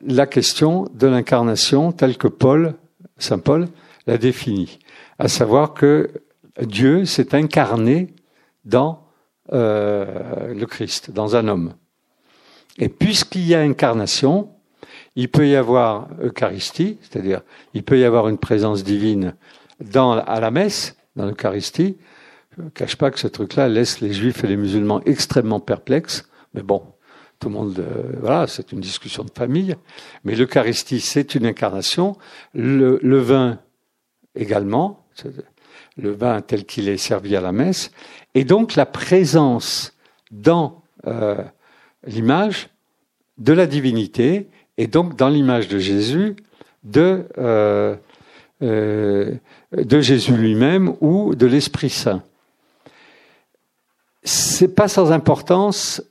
la 0.00 0.26
question 0.26 0.88
de 0.94 1.06
l'incarnation 1.06 1.92
telle 1.92 2.16
que 2.16 2.28
Paul, 2.28 2.74
Saint 3.18 3.38
Paul, 3.38 3.68
l'a 4.06 4.18
définie, 4.18 4.78
à 5.18 5.28
savoir 5.28 5.74
que 5.74 6.10
Dieu 6.62 7.04
s'est 7.04 7.34
incarné 7.34 8.14
dans 8.64 9.06
euh, 9.52 10.52
le 10.54 10.66
Christ, 10.66 11.10
dans 11.10 11.36
un 11.36 11.48
homme. 11.48 11.74
Et 12.78 12.88
puisqu'il 12.88 13.46
y 13.46 13.54
a 13.54 13.60
incarnation, 13.60 14.50
il 15.16 15.28
peut 15.28 15.48
y 15.48 15.56
avoir 15.56 16.08
Eucharistie, 16.22 16.98
c'est-à-dire 17.02 17.42
il 17.74 17.82
peut 17.82 17.98
y 17.98 18.04
avoir 18.04 18.28
une 18.28 18.38
présence 18.38 18.84
divine 18.84 19.34
dans, 19.80 20.12
à 20.12 20.40
la 20.40 20.50
messe, 20.50 20.96
dans 21.16 21.26
l'Eucharistie. 21.26 21.96
Je 22.56 22.62
ne 22.62 22.68
cache 22.70 22.96
pas 22.96 23.10
que 23.10 23.18
ce 23.18 23.26
truc-là 23.26 23.68
laisse 23.68 24.00
les 24.00 24.12
juifs 24.12 24.44
et 24.44 24.46
les 24.46 24.56
musulmans 24.56 25.00
extrêmement 25.06 25.60
perplexes, 25.60 26.28
mais 26.54 26.62
bon, 26.62 26.82
tout 27.38 27.48
le 27.48 27.54
monde, 27.54 27.78
euh, 27.78 28.16
voilà, 28.20 28.46
c'est 28.46 28.72
une 28.72 28.80
discussion 28.80 29.24
de 29.24 29.30
famille. 29.30 29.76
Mais 30.24 30.34
l'Eucharistie, 30.34 31.00
c'est 31.00 31.34
une 31.34 31.46
incarnation. 31.46 32.16
Le, 32.52 32.98
le 33.02 33.18
vin 33.18 33.58
également, 34.34 35.06
le 35.96 36.12
vin 36.12 36.40
tel 36.40 36.64
qu'il 36.64 36.88
est 36.88 36.96
servi 36.96 37.36
à 37.36 37.40
la 37.40 37.52
messe. 37.52 37.90
Et 38.34 38.44
donc 38.44 38.74
la 38.76 38.86
présence 38.86 39.96
dans 40.30 40.82
euh, 41.06 41.42
l'image 42.06 42.68
de 43.38 43.52
la 43.52 43.66
divinité, 43.66 44.48
et 44.76 44.86
donc 44.86 45.16
dans 45.16 45.28
l'image 45.28 45.68
de 45.68 45.78
Jésus, 45.78 46.36
de, 46.84 47.26
euh, 47.38 47.96
euh, 48.62 49.34
de 49.72 50.00
Jésus 50.00 50.36
lui-même 50.36 50.94
ou 51.00 51.34
de 51.34 51.46
l'Esprit 51.46 51.90
Saint. 51.90 52.22
C'est 54.22 54.74
pas 54.74 54.88
sans 54.88 55.12
importance 55.12 56.02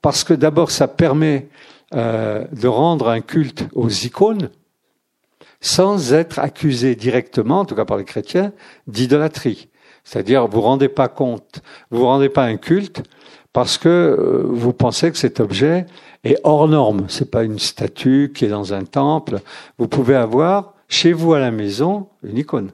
parce 0.00 0.24
que 0.24 0.34
d'abord 0.34 0.70
ça 0.70 0.88
permet 0.88 1.48
euh, 1.94 2.44
de 2.52 2.68
rendre 2.68 3.08
un 3.08 3.20
culte 3.20 3.66
aux 3.74 3.88
icônes 3.88 4.50
sans 5.60 6.12
être 6.12 6.38
accusé 6.38 6.96
directement, 6.96 7.60
en 7.60 7.64
tout 7.64 7.76
cas 7.76 7.84
par 7.84 7.96
les 7.96 8.04
chrétiens, 8.04 8.52
d'idolâtrie. 8.86 9.68
C'est-à-dire, 10.04 10.48
vous 10.48 10.60
rendez 10.60 10.88
pas 10.88 11.08
compte, 11.08 11.60
vous 11.90 12.00
vous 12.00 12.06
rendez 12.06 12.28
pas 12.28 12.44
un 12.44 12.56
culte 12.56 13.02
parce 13.52 13.78
que 13.78 13.88
euh, 13.88 14.42
vous 14.46 14.72
pensez 14.72 15.10
que 15.12 15.18
cet 15.18 15.38
objet 15.38 15.86
est 16.24 16.38
hors 16.44 16.68
norme. 16.68 17.06
C'est 17.08 17.30
pas 17.30 17.44
une 17.44 17.58
statue 17.58 18.32
qui 18.34 18.44
est 18.44 18.48
dans 18.48 18.74
un 18.74 18.84
temple. 18.84 19.40
Vous 19.78 19.88
pouvez 19.88 20.16
avoir 20.16 20.74
chez 20.88 21.12
vous 21.12 21.34
à 21.34 21.38
la 21.38 21.50
maison 21.50 22.08
une 22.22 22.38
icône. 22.38 22.70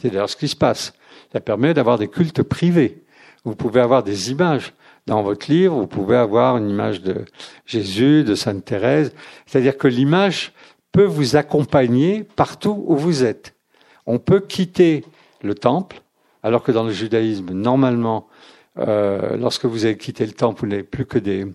C'est 0.00 0.10
d'ailleurs 0.10 0.30
ce 0.30 0.36
qui 0.36 0.48
se 0.48 0.56
passe. 0.56 0.92
Ça 1.32 1.40
permet 1.40 1.74
d'avoir 1.74 1.98
des 1.98 2.08
cultes 2.08 2.42
privés. 2.42 3.02
Vous 3.44 3.54
pouvez 3.54 3.80
avoir 3.80 4.02
des 4.02 4.30
images. 4.30 4.74
Dans 5.06 5.22
votre 5.22 5.50
livre, 5.50 5.74
vous 5.74 5.86
pouvez 5.86 6.16
avoir 6.16 6.56
une 6.56 6.70
image 6.70 7.02
de 7.02 7.24
Jésus, 7.66 8.22
de 8.24 8.34
Sainte 8.34 8.64
Thérèse. 8.64 9.12
C'est-à-dire 9.46 9.76
que 9.76 9.88
l'image 9.88 10.52
peut 10.92 11.04
vous 11.04 11.36
accompagner 11.36 12.22
partout 12.22 12.84
où 12.86 12.96
vous 12.96 13.24
êtes. 13.24 13.54
On 14.06 14.18
peut 14.18 14.40
quitter 14.40 15.04
le 15.42 15.54
temple, 15.54 16.02
alors 16.42 16.62
que 16.62 16.70
dans 16.70 16.84
le 16.84 16.92
judaïsme, 16.92 17.52
normalement, 17.52 18.28
euh, 18.78 19.36
lorsque 19.36 19.64
vous 19.64 19.84
avez 19.84 19.96
quitté 19.96 20.24
le 20.24 20.32
temple, 20.32 20.60
vous 20.60 20.66
n'avez 20.68 20.82
plus 20.82 21.06
que 21.06 21.18
des 21.18 21.46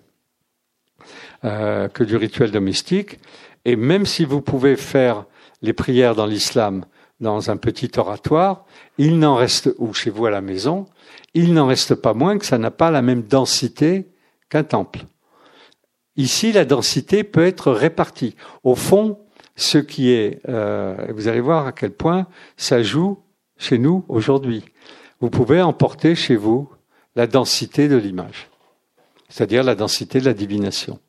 euh, 1.45 1.87
que 1.87 2.03
du 2.03 2.15
rituel 2.17 2.51
domestique. 2.51 3.19
Et 3.63 3.75
même 3.75 4.05
si 4.05 4.25
vous 4.25 4.41
pouvez 4.41 4.75
faire 4.75 5.25
les 5.61 5.73
prières 5.73 6.15
dans 6.15 6.25
l'islam 6.25 6.83
dans 7.19 7.51
un 7.51 7.57
petit 7.57 7.91
oratoire, 7.97 8.65
il 8.97 9.19
n'en 9.19 9.35
reste, 9.35 9.73
ou 9.77 9.93
chez 9.93 10.09
vous 10.09 10.25
à 10.25 10.31
la 10.31 10.41
maison, 10.41 10.87
il 11.33 11.53
n'en 11.53 11.67
reste 11.67 11.95
pas 11.95 12.13
moins 12.13 12.37
que 12.37 12.45
ça 12.45 12.57
n'a 12.57 12.71
pas 12.71 12.91
la 12.91 13.01
même 13.01 13.23
densité 13.23 14.07
qu'un 14.49 14.63
temple. 14.63 15.05
Ici, 16.15 16.51
la 16.51 16.65
densité 16.65 17.23
peut 17.23 17.45
être 17.45 17.71
répartie. 17.71 18.35
Au 18.63 18.75
fond, 18.75 19.19
ce 19.55 19.77
qui 19.77 20.11
est, 20.11 20.41
euh, 20.49 20.95
vous 21.13 21.27
allez 21.27 21.41
voir 21.41 21.67
à 21.67 21.71
quel 21.71 21.91
point 21.91 22.27
ça 22.57 22.81
joue 22.81 23.19
chez 23.57 23.77
nous 23.77 24.03
aujourd'hui. 24.07 24.63
Vous 25.19 25.29
pouvez 25.29 25.61
emporter 25.61 26.15
chez 26.15 26.35
vous 26.35 26.69
la 27.15 27.27
densité 27.27 27.87
de 27.87 27.97
l'image, 27.97 28.49
c'est-à-dire 29.29 29.63
la 29.63 29.75
densité 29.75 30.19
de 30.19 30.25
la 30.25 30.33
divination. 30.33 30.99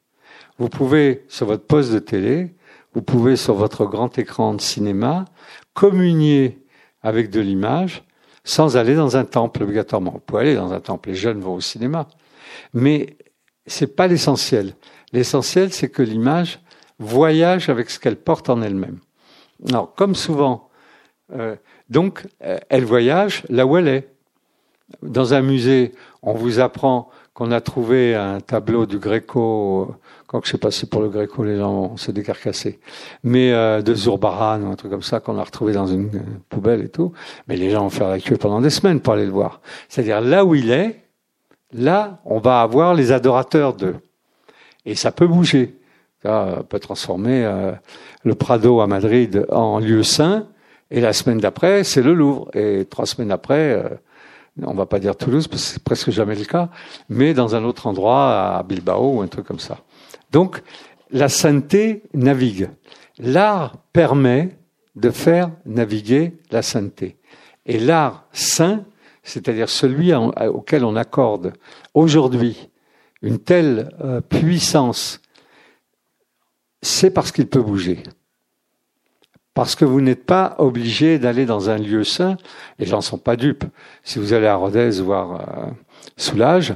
Vous 0.58 0.68
pouvez, 0.68 1.24
sur 1.28 1.46
votre 1.46 1.64
poste 1.64 1.92
de 1.92 1.98
télé, 1.98 2.54
vous 2.94 3.02
pouvez, 3.02 3.36
sur 3.36 3.54
votre 3.54 3.84
grand 3.84 4.18
écran 4.18 4.54
de 4.54 4.60
cinéma, 4.60 5.26
communier 5.74 6.58
avec 7.08 7.30
de 7.30 7.40
l'image 7.40 8.04
sans 8.44 8.76
aller 8.76 8.94
dans 8.94 9.16
un 9.16 9.24
temple 9.24 9.62
obligatoirement. 9.62 10.12
Vous 10.12 10.20
pouvez 10.20 10.42
aller 10.42 10.54
dans 10.54 10.72
un 10.72 10.80
temple, 10.80 11.10
les 11.10 11.14
jeunes 11.14 11.40
vont 11.40 11.54
au 11.54 11.60
cinéma. 11.60 12.06
Mais 12.72 13.16
c'est 13.66 13.94
pas 13.94 14.06
l'essentiel. 14.06 14.74
L'essentiel, 15.12 15.72
c'est 15.72 15.90
que 15.90 16.02
l'image 16.02 16.60
voyage 16.98 17.68
avec 17.68 17.90
ce 17.90 17.98
qu'elle 17.98 18.16
porte 18.16 18.48
en 18.48 18.62
elle-même. 18.62 18.98
Alors, 19.68 19.94
comme 19.94 20.14
souvent, 20.14 20.68
euh, 21.32 21.56
donc, 21.90 22.26
euh, 22.42 22.58
elle 22.68 22.84
voyage 22.84 23.42
là 23.48 23.66
où 23.66 23.76
elle 23.76 23.88
est. 23.88 24.08
Dans 25.02 25.34
un 25.34 25.42
musée, 25.42 25.92
on 26.22 26.32
vous 26.32 26.60
apprend 26.60 27.10
qu'on 27.34 27.52
a 27.52 27.60
trouvé 27.60 28.14
un 28.14 28.40
tableau 28.40 28.86
du 28.86 28.98
Gréco, 28.98 29.94
quand 30.28 30.44
je 30.44 30.50
sais 30.50 30.58
pas 30.58 30.70
si 30.70 30.86
pour 30.86 31.00
le 31.00 31.08
Gréco 31.08 31.42
les 31.42 31.56
gens 31.56 31.96
se 31.96 32.12
décarcasser, 32.12 32.78
mais 33.24 33.50
euh, 33.52 33.82
de 33.82 33.94
Zurbaran 33.94 34.60
ou 34.60 34.70
un 34.70 34.76
truc 34.76 34.92
comme 34.92 35.02
ça 35.02 35.20
qu'on 35.20 35.38
a 35.38 35.42
retrouvé 35.42 35.72
dans 35.72 35.86
une 35.86 36.10
poubelle 36.50 36.84
et 36.84 36.88
tout. 36.88 37.12
Mais 37.48 37.56
les 37.56 37.70
gens 37.70 37.80
vont 37.80 37.90
faire 37.90 38.10
la 38.10 38.20
queue 38.20 38.36
pendant 38.36 38.60
des 38.60 38.70
semaines 38.70 39.00
pour 39.00 39.14
aller 39.14 39.24
le 39.24 39.32
voir. 39.32 39.60
C'est-à-dire 39.88 40.20
là 40.20 40.44
où 40.44 40.54
il 40.54 40.70
est, 40.70 41.02
là 41.72 42.20
on 42.26 42.38
va 42.38 42.60
avoir 42.60 42.94
les 42.94 43.10
adorateurs 43.10 43.74
d'eux. 43.74 43.96
Et 44.84 44.94
ça 44.94 45.10
peut 45.10 45.26
bouger. 45.26 45.74
Ça 46.22 46.62
peut 46.68 46.78
transformer 46.78 47.44
euh, 47.44 47.72
le 48.22 48.34
Prado 48.34 48.80
à 48.80 48.86
Madrid 48.86 49.46
en 49.50 49.78
lieu 49.78 50.02
saint, 50.02 50.46
et 50.90 51.00
la 51.00 51.12
semaine 51.12 51.38
d'après, 51.38 51.84
c'est 51.84 52.02
le 52.02 52.14
Louvre. 52.14 52.50
Et 52.54 52.86
trois 52.86 53.06
semaines 53.06 53.30
après, 53.30 53.72
euh, 53.72 53.88
on 54.62 54.74
va 54.74 54.86
pas 54.86 54.98
dire 54.98 55.16
Toulouse, 55.16 55.46
parce 55.48 55.62
que 55.62 55.68
c'est 55.68 55.82
presque 55.82 56.10
jamais 56.10 56.34
le 56.34 56.44
cas, 56.44 56.68
mais 57.08 57.34
dans 57.34 57.54
un 57.54 57.64
autre 57.64 57.86
endroit, 57.86 58.56
à 58.56 58.62
Bilbao 58.62 59.16
ou 59.16 59.20
un 59.22 59.26
truc 59.26 59.46
comme 59.46 59.58
ça. 59.58 59.78
Donc, 60.32 60.62
la 61.10 61.28
sainteté 61.28 62.02
navigue. 62.14 62.70
L'art 63.18 63.78
permet 63.92 64.56
de 64.94 65.10
faire 65.10 65.50
naviguer 65.64 66.34
la 66.50 66.62
sainteté. 66.62 67.16
Et 67.66 67.78
l'art 67.78 68.26
saint, 68.32 68.84
c'est-à-dire 69.22 69.68
celui 69.68 70.12
auquel 70.14 70.84
on 70.84 70.96
accorde 70.96 71.52
aujourd'hui 71.94 72.70
une 73.22 73.38
telle 73.38 73.90
euh, 74.02 74.20
puissance, 74.20 75.20
c'est 76.82 77.10
parce 77.10 77.32
qu'il 77.32 77.48
peut 77.48 77.62
bouger. 77.62 78.02
Parce 79.54 79.74
que 79.74 79.84
vous 79.84 80.00
n'êtes 80.00 80.24
pas 80.24 80.54
obligé 80.58 81.18
d'aller 81.18 81.44
dans 81.44 81.68
un 81.68 81.78
lieu 81.78 82.04
saint, 82.04 82.36
gens 82.78 82.98
ne 82.98 83.02
sont 83.02 83.18
pas 83.18 83.34
dupes. 83.34 83.64
Si 84.04 84.20
vous 84.20 84.32
allez 84.32 84.46
à 84.46 84.54
Rodez 84.54 85.00
voir 85.00 85.40
euh, 85.40 85.70
Soulage, 86.16 86.74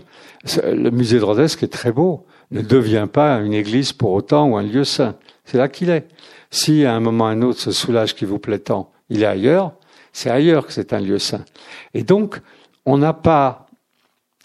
le 0.65 0.91
musée 0.91 1.21
de 1.21 1.25
Rodez, 1.25 1.47
qui 1.57 1.65
est 1.65 1.73
très 1.73 1.93
beau, 1.93 2.27
ne 2.53 2.63
devient 2.63 3.09
pas 3.11 3.41
une 3.41 3.55
église 3.55 3.93
pour 3.93 4.13
autant 4.13 4.49
ou 4.49 4.57
un 4.57 4.63
lieu 4.63 4.85
saint. 4.85 5.17
C'est 5.45 5.59
là 5.59 5.69
qu'il 5.69 5.91
est. 5.91 6.07
Si 6.51 6.85
à 6.85 6.95
un 6.95 7.01
moment 7.01 7.25
ou 7.25 7.29
à 7.29 7.31
un 7.31 7.43
autre, 7.43 7.59
ce 7.59 7.73
Soulage 7.73 8.15
qui 8.15 8.25
vous 8.25 8.39
plaît 8.39 8.59
tant, 8.59 8.93
il 9.09 9.23
est 9.23 9.27
ailleurs, 9.27 9.73
c'est 10.13 10.31
ailleurs 10.31 10.67
que 10.67 10.73
c'est 10.73 10.93
un 10.93 11.01
lieu 11.01 11.19
saint. 11.19 11.45
Et 11.95 12.05
donc, 12.05 12.41
on 12.85 12.99
n'a 12.99 13.15
pas 13.15 13.67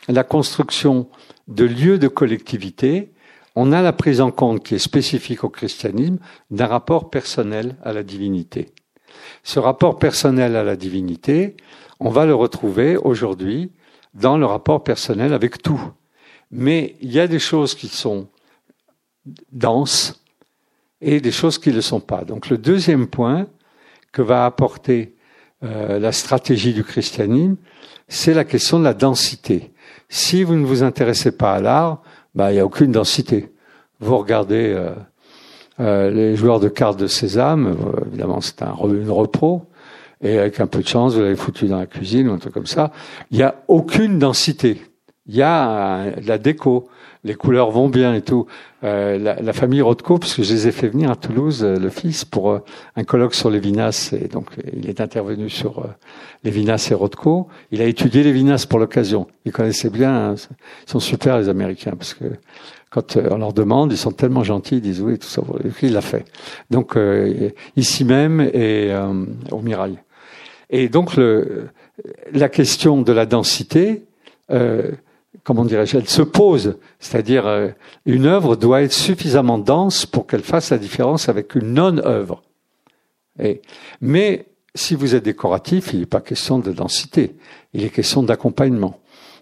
la 0.07 0.23
construction 0.23 1.09
de 1.47 1.65
lieux 1.65 1.97
de 1.97 2.07
collectivité, 2.07 3.11
on 3.55 3.71
a 3.71 3.81
la 3.81 3.91
prise 3.91 4.21
en 4.21 4.31
compte 4.31 4.63
qui 4.63 4.75
est 4.75 4.79
spécifique 4.79 5.43
au 5.43 5.49
christianisme 5.49 6.17
d'un 6.51 6.67
rapport 6.67 7.09
personnel 7.09 7.75
à 7.84 7.91
la 7.91 8.03
divinité. 8.03 8.69
Ce 9.43 9.59
rapport 9.59 9.99
personnel 9.99 10.55
à 10.55 10.63
la 10.63 10.75
divinité, 10.75 11.57
on 11.99 12.09
va 12.09 12.25
le 12.25 12.35
retrouver 12.35 12.95
aujourd'hui 12.97 13.71
dans 14.13 14.38
le 14.38 14.45
rapport 14.45 14.84
personnel 14.84 15.34
avec 15.34 15.61
tout. 15.61 15.81
Mais 16.52 16.95
il 17.02 17.11
y 17.11 17.19
a 17.19 17.28
des 17.28 17.40
choses 17.40 17.76
qui 17.76 17.88
sont 17.88 18.28
denses 19.52 20.22
et 21.02 21.19
des 21.19 21.32
choses 21.32 21.57
qui 21.57 21.69
ne 21.69 21.76
le 21.76 21.82
sont 21.82 21.99
pas. 21.99 22.24
Donc 22.24 22.49
le 22.49 22.57
deuxième 22.57 23.07
point 23.07 23.48
que 24.11 24.22
va 24.22 24.45
apporter 24.45 25.15
euh, 25.64 25.99
la 25.99 26.11
stratégie 26.11 26.74
du 26.74 26.84
christianisme, 26.84 27.56
c'est 28.07 28.34
la 28.34 28.45
question 28.45 28.80
de 28.80 28.84
la 28.84 28.94
densité. 28.94 29.72
Si 30.10 30.44
vous 30.44 30.56
ne 30.56 30.65
vous 30.65 30.84
intéressez 30.84 31.36
pas 31.36 31.53
à 31.53 31.60
l'art, 31.60 32.02
bah, 32.36 32.52
il 32.52 32.56
n'y 32.56 32.60
a 32.60 32.65
aucune 32.65 32.91
densité. 32.91 33.52
Vous 33.99 34.18
regardez 34.18 34.74
euh, 34.74 34.91
euh, 35.80 36.10
les 36.10 36.36
joueurs 36.36 36.60
de 36.60 36.69
cartes 36.69 36.99
de 36.99 37.07
Sésame, 37.07 37.76
évidemment 38.07 38.41
c'est 38.41 38.61
un, 38.61 38.76
une 38.84 39.10
repro, 39.10 39.65
et 40.22 40.40
avec 40.40 40.60
un 40.60 40.68
peu 40.68 40.82
de 40.82 40.88
chance, 40.88 41.14
vous 41.14 41.22
l'avez 41.22 41.36
foutu 41.36 41.68
dans 41.68 41.80
la 41.80 41.86
cuisine 41.86 42.30
ou 42.30 42.34
un 42.34 42.38
truc 42.38 42.53
comme 42.53 42.65
ça. 42.65 42.91
Il 43.30 43.38
n'y 43.38 43.44
a 43.44 43.56
aucune 43.68 44.18
densité. 44.18 44.82
Il 45.27 45.35
y 45.35 45.41
a 45.41 46.05
la 46.25 46.37
déco, 46.37 46.87
les 47.23 47.35
couleurs 47.35 47.71
vont 47.71 47.89
bien 47.89 48.13
et 48.13 48.21
tout. 48.21 48.45
Euh, 48.83 49.17
la, 49.17 49.41
la, 49.41 49.53
famille 49.53 49.81
Rothko, 49.81 50.19
parce 50.19 50.35
que 50.35 50.43
je 50.43 50.53
les 50.53 50.67
ai 50.67 50.71
fait 50.71 50.87
venir 50.87 51.11
à 51.11 51.15
Toulouse, 51.15 51.63
le 51.63 51.89
fils, 51.89 52.23
pour 52.25 52.59
un 52.95 53.03
colloque 53.03 53.35
sur 53.35 53.49
les 53.49 53.59
Vinas, 53.59 54.13
et 54.13 54.27
donc 54.27 54.47
il 54.71 54.89
est 54.89 55.01
intervenu 55.01 55.49
sur 55.49 55.85
les 56.43 56.51
Vinas 56.51 56.87
et 56.91 56.93
Rothko. 56.93 57.47
Il 57.71 57.81
a 57.81 57.85
étudié 57.85 58.23
les 58.23 58.31
Vinas 58.31 58.65
pour 58.69 58.79
l'occasion. 58.79 59.27
Il 59.45 59.51
connaissait 59.51 59.89
bien, 59.89 60.31
hein, 60.31 60.35
ils 60.85 60.89
sont 60.89 60.99
super 60.99 61.37
les 61.37 61.49
Américains, 61.49 61.95
parce 61.97 62.13
que 62.13 62.25
quand 62.89 63.17
euh, 63.17 63.27
on 63.31 63.37
leur 63.37 63.53
demande, 63.53 63.91
ils 63.91 63.97
sont 63.97 64.11
tellement 64.11 64.43
gentils, 64.43 64.75
ils 64.75 64.81
disent 64.81 65.01
oui, 65.01 65.17
tout 65.17 65.27
ça. 65.27 65.41
Il 65.81 65.93
l'a 65.93 66.01
fait. 66.01 66.25
Donc 66.69 66.95
euh, 66.95 67.49
ici 67.75 68.05
même 68.05 68.41
et 68.41 68.91
euh, 68.91 69.25
au 69.51 69.59
Mirail. 69.59 69.99
Et 70.69 70.89
donc 70.89 71.15
le, 71.15 71.67
la 72.31 72.49
question 72.49 73.01
de 73.01 73.11
la 73.11 73.25
densité, 73.25 74.03
euh, 74.51 74.91
comment 75.43 75.65
dirais-je, 75.65 75.97
elle 75.97 76.09
se 76.09 76.22
pose. 76.22 76.77
C'est-à-dire 76.99 77.73
une 78.05 78.26
œuvre 78.26 78.55
doit 78.55 78.81
être 78.81 78.93
suffisamment 78.93 79.57
dense 79.57 80.05
pour 80.05 80.27
qu'elle 80.27 80.43
fasse 80.43 80.72
la 80.72 80.77
différence 80.77 81.30
avec 81.30 81.55
une 81.55 81.73
non-œuvre. 81.73 82.43
Mais 84.01 84.45
si 84.76 84.95
vous 84.95 85.15
êtes 85.15 85.23
décoratif, 85.23 85.91
il 85.93 86.01
n'est 86.01 86.05
pas 86.05 86.22
question 86.22 86.59
de 86.59 86.72
densité, 86.72 87.35
il 87.73 87.84
est 87.84 87.89
question 87.89 88.23
d'accompagnement. 88.23 88.99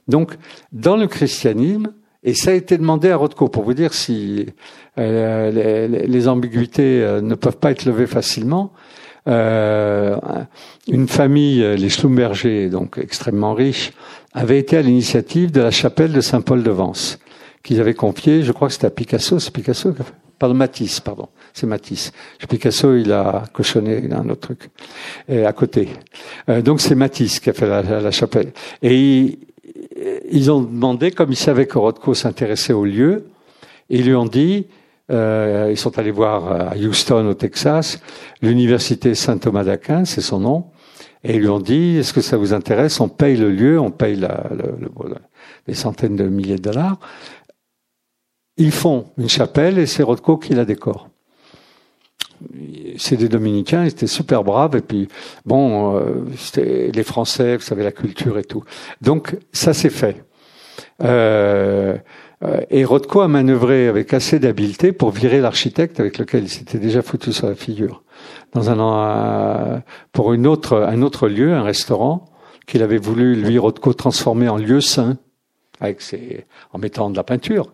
Donc, 0.08 0.38
dans 0.72 0.98
le 0.98 1.08
christianisme, 1.08 1.94
et 2.24 2.34
ça 2.34 2.52
a 2.52 2.54
été 2.54 2.78
demandé 2.78 3.12
à 3.12 3.18
Rothko 3.18 3.50
pour 3.50 3.64
vous 3.64 3.74
dire 3.74 3.94
si 3.94 4.48
euh, 4.98 5.52
les, 5.52 6.08
les, 6.08 6.28
ambiguïtés 6.28 7.04
euh, 7.04 7.22
ne 7.22 7.36
peuvent 7.36 7.58
pas 7.58 7.72
être 7.72 7.86
levées 7.86 8.08
facilement. 8.08 8.74
Euh, 9.28 10.18
une 10.88 11.08
famille, 11.08 11.62
les 11.78 11.90
Schlumberger, 11.90 12.70
donc 12.70 12.98
extrêmement 12.98 13.54
riche, 13.54 13.92
avait 14.34 14.60
été 14.60 14.78
à 14.78 14.82
l'initiative 14.82 15.52
de 15.52 15.62
la 15.62 15.72
chapelle 15.72 16.12
de 16.12 16.22
Saint-Paul 16.22 16.64
de 16.64 16.72
Vence, 16.72 17.20
qu'ils 17.64 17.80
avaient 17.80 17.94
confiée, 17.94 18.44
je 18.44 18.52
crois 18.52 18.68
que 18.68 18.74
c'était 18.74 18.88
à 18.88 18.92
Picasso, 18.92 19.40
c'est 19.40 19.52
Picasso 19.52 19.94
Pardon, 20.38 20.56
Matisse, 20.56 21.00
pardon, 21.00 21.30
c'est 21.54 21.66
Matisse. 21.66 22.12
Picasso, 22.50 22.94
il 22.96 23.14
a 23.14 23.46
cochonné 23.54 24.12
un 24.12 24.28
autre 24.30 24.42
truc 24.42 24.70
et 25.30 25.46
à 25.46 25.54
côté. 25.54 25.88
Euh, 26.50 26.62
donc 26.62 26.82
c'est 26.82 26.94
Matisse 26.94 27.40
qui 27.40 27.50
a 27.50 27.54
fait 27.54 27.68
la, 27.68 28.12
chapelle. 28.12 28.52
Et 28.82 29.00
il, 29.00 29.38
ils 30.30 30.52
ont 30.52 30.62
demandé, 30.62 31.12
comme 31.12 31.32
ils 31.32 31.38
savaient 31.38 31.68
que 31.68 31.78
Rothko 31.78 32.14
s'intéressait 32.14 32.74
au 32.74 32.84
lieu, 32.84 33.28
ils 33.90 34.06
lui 34.06 34.16
ont 34.16 34.26
dit, 34.26 34.68
euh, 35.12 35.68
ils 35.72 35.78
sont 35.78 35.98
allés 36.00 36.12
voir 36.12 36.72
à 36.72 36.76
Houston, 36.76 37.28
au 37.28 37.34
Texas, 37.34 38.00
l'université 38.42 39.16
Saint 39.16 39.38
Thomas 39.38 39.64
d'Aquin, 39.64 40.06
c'est 40.06 40.22
son 40.22 40.40
nom, 40.40 40.66
et 41.24 41.36
ils 41.36 41.42
lui 41.42 41.50
ont 41.50 41.60
dit, 41.60 41.98
est-ce 41.98 42.14
que 42.14 42.22
ça 42.22 42.38
vous 42.38 42.54
intéresse? 42.54 43.00
On 43.00 43.10
paye 43.10 43.36
le 43.36 43.52
lieu, 43.52 43.80
on 43.80 43.92
paye 43.92 44.16
la, 44.16 44.46
le, 44.52 44.76
des 45.68 45.74
centaines 45.74 46.16
de 46.16 46.28
milliers 46.28 46.58
de 46.58 46.62
dollars. 46.62 47.00
Ils 48.58 48.72
font 48.72 49.06
une 49.18 49.30
chapelle 49.30 49.78
et 49.80 49.86
c'est 49.86 50.04
Rothko 50.04 50.38
qui 50.38 50.54
la 50.54 50.66
décore 50.66 51.10
c'est 52.98 53.18
des 53.18 53.30
dominicains, 53.30 53.84
ils 53.84 53.90
étaient 53.90 54.08
super 54.08 54.44
braves, 54.44 54.76
et 54.76 54.82
puis 54.82 55.08
bon, 55.46 55.96
euh, 55.96 56.26
c'était 56.38 56.92
les 56.94 57.04
Français, 57.04 57.58
vous 57.58 57.64
savez, 57.64 57.84
la 57.84 57.92
culture 57.92 58.38
et 58.38 58.44
tout. 58.44 58.64
Donc 59.02 59.38
ça 59.52 59.74
s'est 59.74 59.90
fait. 59.90 60.24
Euh, 61.04 61.06
euh, 61.06 61.98
et 62.70 62.86
Rothko 62.86 63.22
a 63.22 63.28
manœuvré 63.28 63.88
avec 63.88 64.14
assez 64.14 64.40
d'habileté 64.40 64.92
pour 64.92 65.12
virer 65.12 65.40
l'architecte 65.40 66.00
avec 66.00 66.18
lequel 66.18 66.44
il 66.44 66.50
s'était 66.50 66.80
déjà 66.80 67.02
foutu 67.02 67.32
sur 67.32 67.48
la 67.48 67.56
figure. 67.56 68.04
Dans 68.54 68.70
un 68.70 69.82
pour 70.12 70.34
une 70.34 70.46
autre 70.46 70.78
un 70.78 71.02
autre 71.02 71.28
lieu, 71.28 71.54
un 71.54 71.64
restaurant 71.64 72.26
qu'il 72.68 72.84
avait 72.84 72.98
voulu 72.98 73.36
lui 73.36 73.58
Rothko 73.58 73.94
transformer 73.94 74.50
en 74.50 74.58
lieu 74.58 74.82
saint. 74.82 75.18
avec 75.80 76.02
ses, 76.02 76.46
en 76.74 76.78
mettant 76.78 77.10
de 77.10 77.18
la 77.18 77.24
peinture. 77.24 77.74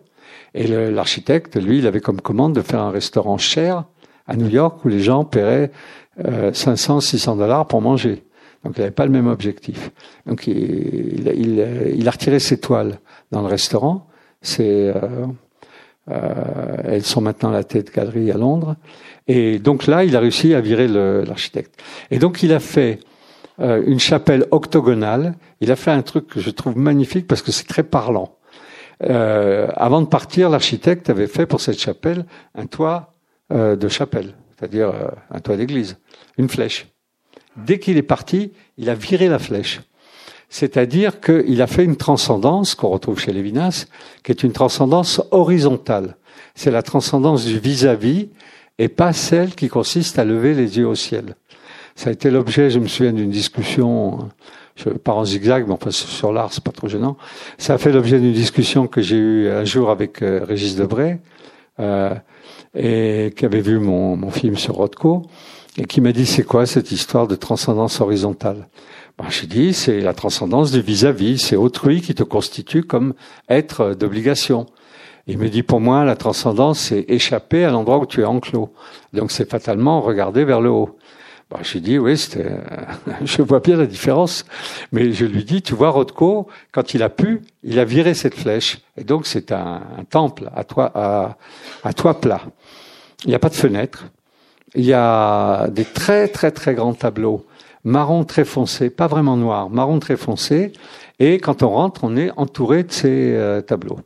Et 0.54 0.66
l'architecte, 0.66 1.56
lui, 1.56 1.78
il 1.78 1.86
avait 1.86 2.00
comme 2.00 2.20
commande 2.20 2.54
de 2.54 2.60
faire 2.60 2.80
un 2.80 2.90
restaurant 2.90 3.38
cher 3.38 3.84
à 4.26 4.36
New 4.36 4.48
York 4.48 4.84
où 4.84 4.88
les 4.88 5.00
gens 5.00 5.24
paieraient 5.24 5.70
euh, 6.24 6.52
500, 6.52 7.00
600 7.00 7.36
dollars 7.36 7.66
pour 7.66 7.80
manger. 7.80 8.24
Donc 8.64 8.74
il 8.76 8.80
n'avait 8.80 8.92
pas 8.92 9.06
le 9.06 9.12
même 9.12 9.26
objectif. 9.26 9.90
Donc 10.26 10.46
il, 10.46 11.32
il, 11.34 11.94
il, 11.96 12.08
a 12.08 12.10
retiré 12.10 12.38
ses 12.38 12.60
toiles 12.60 13.00
dans 13.32 13.40
le 13.40 13.48
restaurant. 13.48 14.06
C'est, 14.42 14.92
euh, 14.94 15.26
euh, 16.10 16.76
elles 16.84 17.04
sont 17.04 17.20
maintenant 17.20 17.50
la 17.50 17.64
tête 17.64 17.94
galerie 17.94 18.30
à 18.30 18.36
Londres. 18.36 18.76
Et 19.28 19.58
donc 19.58 19.86
là, 19.86 20.04
il 20.04 20.16
a 20.16 20.20
réussi 20.20 20.54
à 20.54 20.60
virer 20.60 20.88
l'architecte. 20.88 21.80
Et 22.10 22.18
donc 22.18 22.42
il 22.42 22.52
a 22.52 22.60
fait 22.60 22.98
euh, 23.60 23.82
une 23.86 24.00
chapelle 24.00 24.46
octogonale. 24.50 25.34
Il 25.60 25.70
a 25.70 25.76
fait 25.76 25.92
un 25.92 26.02
truc 26.02 26.26
que 26.26 26.40
je 26.40 26.50
trouve 26.50 26.76
magnifique 26.76 27.26
parce 27.26 27.42
que 27.42 27.52
c'est 27.52 27.66
très 27.66 27.84
parlant. 27.84 28.36
Avant 29.04 30.00
de 30.00 30.06
partir, 30.06 30.48
l'architecte 30.48 31.10
avait 31.10 31.26
fait 31.26 31.44
pour 31.44 31.60
cette 31.60 31.80
chapelle 31.80 32.24
un 32.54 32.66
toit 32.66 33.14
de 33.50 33.88
chapelle, 33.88 34.36
c'est-à-dire 34.54 34.92
un 35.28 35.40
toit 35.40 35.56
d'église, 35.56 35.98
une 36.38 36.48
flèche. 36.48 36.86
Dès 37.56 37.80
qu'il 37.80 37.96
est 37.96 38.02
parti, 38.02 38.52
il 38.76 38.88
a 38.88 38.94
viré 38.94 39.26
la 39.26 39.40
flèche. 39.40 39.80
C'est-à-dire 40.52 41.18
qu'il 41.18 41.62
a 41.62 41.66
fait 41.66 41.82
une 41.82 41.96
transcendance 41.96 42.74
qu'on 42.74 42.90
retrouve 42.90 43.18
chez 43.18 43.32
Lévinas, 43.32 43.86
qui 44.22 44.32
est 44.32 44.42
une 44.42 44.52
transcendance 44.52 45.22
horizontale. 45.30 46.18
C'est 46.54 46.70
la 46.70 46.82
transcendance 46.82 47.46
du 47.46 47.58
vis-à-vis 47.58 48.28
et 48.78 48.88
pas 48.88 49.14
celle 49.14 49.54
qui 49.54 49.68
consiste 49.68 50.18
à 50.18 50.26
lever 50.26 50.52
les 50.52 50.76
yeux 50.76 50.86
au 50.86 50.94
ciel. 50.94 51.36
Ça 51.96 52.10
a 52.10 52.12
été 52.12 52.30
l'objet, 52.30 52.68
je 52.68 52.80
me 52.80 52.86
souviens 52.86 53.14
d'une 53.14 53.30
discussion, 53.30 54.28
je 54.76 54.90
pars 54.90 55.16
en 55.16 55.24
zigzag, 55.24 55.64
mais 55.66 55.72
enfin 55.72 55.90
sur 55.90 56.34
l'art, 56.34 56.52
c'est 56.52 56.62
pas 56.62 56.70
trop 56.70 56.86
gênant. 56.86 57.16
Ça 57.56 57.72
a 57.72 57.78
fait 57.78 57.90
l'objet 57.90 58.20
d'une 58.20 58.34
discussion 58.34 58.86
que 58.86 59.00
j'ai 59.00 59.16
eue 59.16 59.48
un 59.48 59.64
jour 59.64 59.88
avec 59.88 60.20
euh, 60.20 60.44
Régis 60.46 60.76
Debray, 60.76 61.18
euh, 61.80 62.14
et 62.74 63.32
qui 63.34 63.46
avait 63.46 63.62
vu 63.62 63.78
mon, 63.78 64.16
mon 64.16 64.30
film 64.30 64.58
sur 64.58 64.74
Rothko, 64.74 65.22
et 65.78 65.86
qui 65.86 66.02
m'a 66.02 66.12
dit 66.12 66.26
c'est 66.26 66.44
quoi 66.44 66.66
cette 66.66 66.92
histoire 66.92 67.26
de 67.26 67.36
transcendance 67.36 68.02
horizontale? 68.02 68.68
Ben, 69.18 69.26
J'ai 69.30 69.46
dit 69.46 69.74
c'est 69.74 70.00
la 70.00 70.14
transcendance 70.14 70.72
du 70.72 70.80
vis-à-vis, 70.80 71.38
c'est 71.38 71.56
autrui 71.56 72.00
qui 72.00 72.14
te 72.14 72.22
constitue 72.22 72.82
comme 72.82 73.14
être 73.48 73.94
d'obligation. 73.94 74.66
Il 75.26 75.38
me 75.38 75.48
dit 75.48 75.62
pour 75.62 75.80
moi 75.80 76.04
la 76.04 76.16
transcendance 76.16 76.80
c'est 76.80 77.04
échapper 77.08 77.64
à 77.64 77.70
l'endroit 77.70 77.98
où 77.98 78.06
tu 78.06 78.20
es 78.20 78.24
enclos. 78.24 78.72
Donc 79.12 79.30
c'est 79.30 79.48
fatalement 79.48 80.00
regarder 80.00 80.44
vers 80.44 80.60
le 80.60 80.70
haut. 80.70 80.98
Bah, 81.52 81.58
j'ai 81.60 81.80
dit, 81.80 81.98
oui, 81.98 82.16
c'était, 82.16 82.50
je 83.24 83.42
vois 83.42 83.60
bien 83.60 83.76
la 83.76 83.84
différence. 83.84 84.46
Mais 84.90 85.12
je 85.12 85.26
lui 85.26 85.44
dis, 85.44 85.60
tu 85.60 85.74
vois, 85.74 85.90
Rothko, 85.90 86.48
quand 86.72 86.94
il 86.94 87.02
a 87.02 87.10
pu, 87.10 87.42
il 87.62 87.78
a 87.78 87.84
viré 87.84 88.14
cette 88.14 88.34
flèche. 88.34 88.78
Et 88.96 89.04
donc, 89.04 89.26
c'est 89.26 89.52
un, 89.52 89.82
temple 90.08 90.50
à 90.54 90.64
toi, 90.64 90.90
à, 90.94 91.36
à 91.84 91.92
toi 91.92 92.18
plat. 92.18 92.40
Il 93.24 93.28
n'y 93.28 93.34
a 93.34 93.38
pas 93.38 93.50
de 93.50 93.54
fenêtre. 93.54 94.06
Il 94.74 94.86
y 94.86 94.94
a 94.94 95.68
des 95.68 95.84
très, 95.84 96.26
très, 96.28 96.52
très 96.52 96.74
grands 96.74 96.94
tableaux. 96.94 97.44
Marron 97.84 98.24
très 98.24 98.44
foncé, 98.44 98.90
pas 98.90 99.08
vraiment 99.08 99.36
noir, 99.36 99.68
marron 99.68 99.98
très 99.98 100.16
foncé. 100.16 100.72
Et 101.18 101.38
quand 101.38 101.62
on 101.62 101.70
rentre, 101.70 102.04
on 102.04 102.16
est 102.16 102.30
entouré 102.36 102.84
de 102.84 102.92
ces 102.92 103.34
euh, 103.34 103.60
tableaux. 103.60 104.00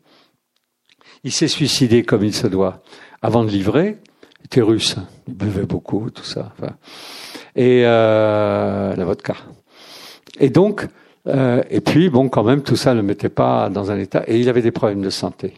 Il 1.25 1.33
s'est 1.33 1.49
suicidé 1.49 2.03
comme 2.03 2.25
il 2.25 2.35
se 2.35 2.47
doit. 2.47 2.83
Avant 3.21 3.45
de 3.45 3.51
livrer, 3.51 3.99
il 4.41 4.47
était 4.47 4.63
russe. 4.63 4.97
Il 5.29 5.35
buvait 5.35 5.67
beaucoup, 5.67 6.11
tout 6.11 6.25
ça. 6.25 6.55
Et 7.55 7.83
euh, 7.85 8.95
la 8.97 9.05
vodka. 9.05 9.35
Et 10.41 10.49
donc, 10.49 10.87
euh, 11.27 11.63
et 11.69 11.81
puis 11.81 12.09
bon, 12.09 12.29
quand 12.29 12.45
même, 12.45 12.63
tout 12.63 12.77
ça 12.77 12.93
ne 12.93 13.01
le 13.01 13.07
mettait 13.07 13.29
pas 13.29 13.69
dans 13.69 13.91
un 13.91 13.99
état. 13.99 14.25
Et 14.27 14.39
il 14.39 14.49
avait 14.49 14.63
des 14.63 14.71
problèmes 14.71 15.03
de 15.03 15.11
santé. 15.11 15.55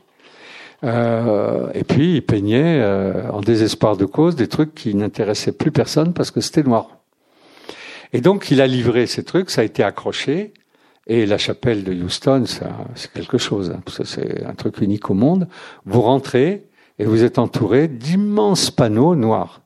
Et 0.84 1.82
puis 1.82 2.14
il 2.14 2.22
peignait 2.22 2.80
en 3.32 3.40
désespoir 3.40 3.96
de 3.96 4.04
cause 4.04 4.36
des 4.36 4.46
trucs 4.46 4.76
qui 4.76 4.94
n'intéressaient 4.94 5.50
plus 5.50 5.72
personne 5.72 6.12
parce 6.12 6.30
que 6.30 6.40
c'était 6.40 6.62
noir. 6.62 6.97
Et 8.12 8.20
donc 8.20 8.50
il 8.50 8.60
a 8.60 8.66
livré 8.66 9.06
ces 9.06 9.24
trucs, 9.24 9.50
ça 9.50 9.62
a 9.62 9.64
été 9.64 9.82
accroché. 9.82 10.52
Et 11.06 11.24
la 11.24 11.38
chapelle 11.38 11.84
de 11.84 11.94
Houston, 11.94 12.44
c'est 12.94 13.12
quelque 13.12 13.38
chose. 13.38 13.70
Hein, 13.70 13.80
c'est 14.04 14.44
un 14.44 14.54
truc 14.54 14.80
unique 14.82 15.08
au 15.08 15.14
monde. 15.14 15.48
Vous 15.86 16.02
rentrez 16.02 16.66
et 16.98 17.04
vous 17.04 17.24
êtes 17.24 17.38
entouré 17.38 17.88
d'immenses 17.88 18.70
panneaux 18.70 19.14
noirs. 19.14 19.62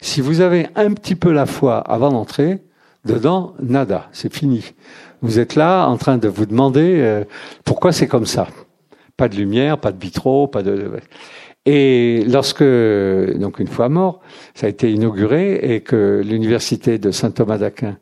Si 0.00 0.20
vous 0.20 0.40
avez 0.40 0.68
un 0.74 0.92
petit 0.92 1.14
peu 1.14 1.32
la 1.32 1.46
foi 1.46 1.78
avant 1.78 2.10
d'entrer, 2.10 2.62
dedans, 3.04 3.54
nada, 3.62 4.08
c'est 4.12 4.32
fini. 4.32 4.74
Vous 5.22 5.38
êtes 5.38 5.54
là 5.54 5.86
en 5.86 5.96
train 5.96 6.18
de 6.18 6.28
vous 6.28 6.46
demander 6.46 6.96
euh, 7.00 7.24
pourquoi 7.64 7.92
c'est 7.92 8.08
comme 8.08 8.26
ça? 8.26 8.48
Pas 9.16 9.28
de 9.28 9.36
lumière, 9.36 9.78
pas 9.78 9.92
de 9.92 10.00
vitraux, 10.00 10.48
pas 10.48 10.62
de. 10.62 10.90
Et 11.64 12.24
lorsque, 12.26 12.64
donc 12.64 13.60
une 13.60 13.68
fois 13.68 13.88
mort, 13.88 14.20
ça 14.54 14.66
a 14.66 14.68
été 14.68 14.90
inauguré 14.90 15.74
et 15.74 15.80
que 15.80 16.20
l'université 16.24 16.98
de 16.98 17.10
Saint 17.10 17.30
Thomas 17.30 17.58
d'Aquin 17.58 17.98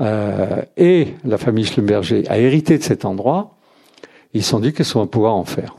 euh, 0.00 0.62
et 0.76 1.08
la 1.24 1.38
famille 1.38 1.64
Schlumberger 1.64 2.24
a 2.28 2.38
hérité 2.38 2.76
de 2.76 2.82
cet 2.82 3.04
endroit, 3.04 3.56
ils 4.34 4.42
se 4.42 4.50
sont 4.50 4.60
dit 4.60 4.72
qu'on 4.72 5.00
va 5.00 5.06
pouvoir 5.06 5.34
en 5.34 5.44
faire. 5.44 5.76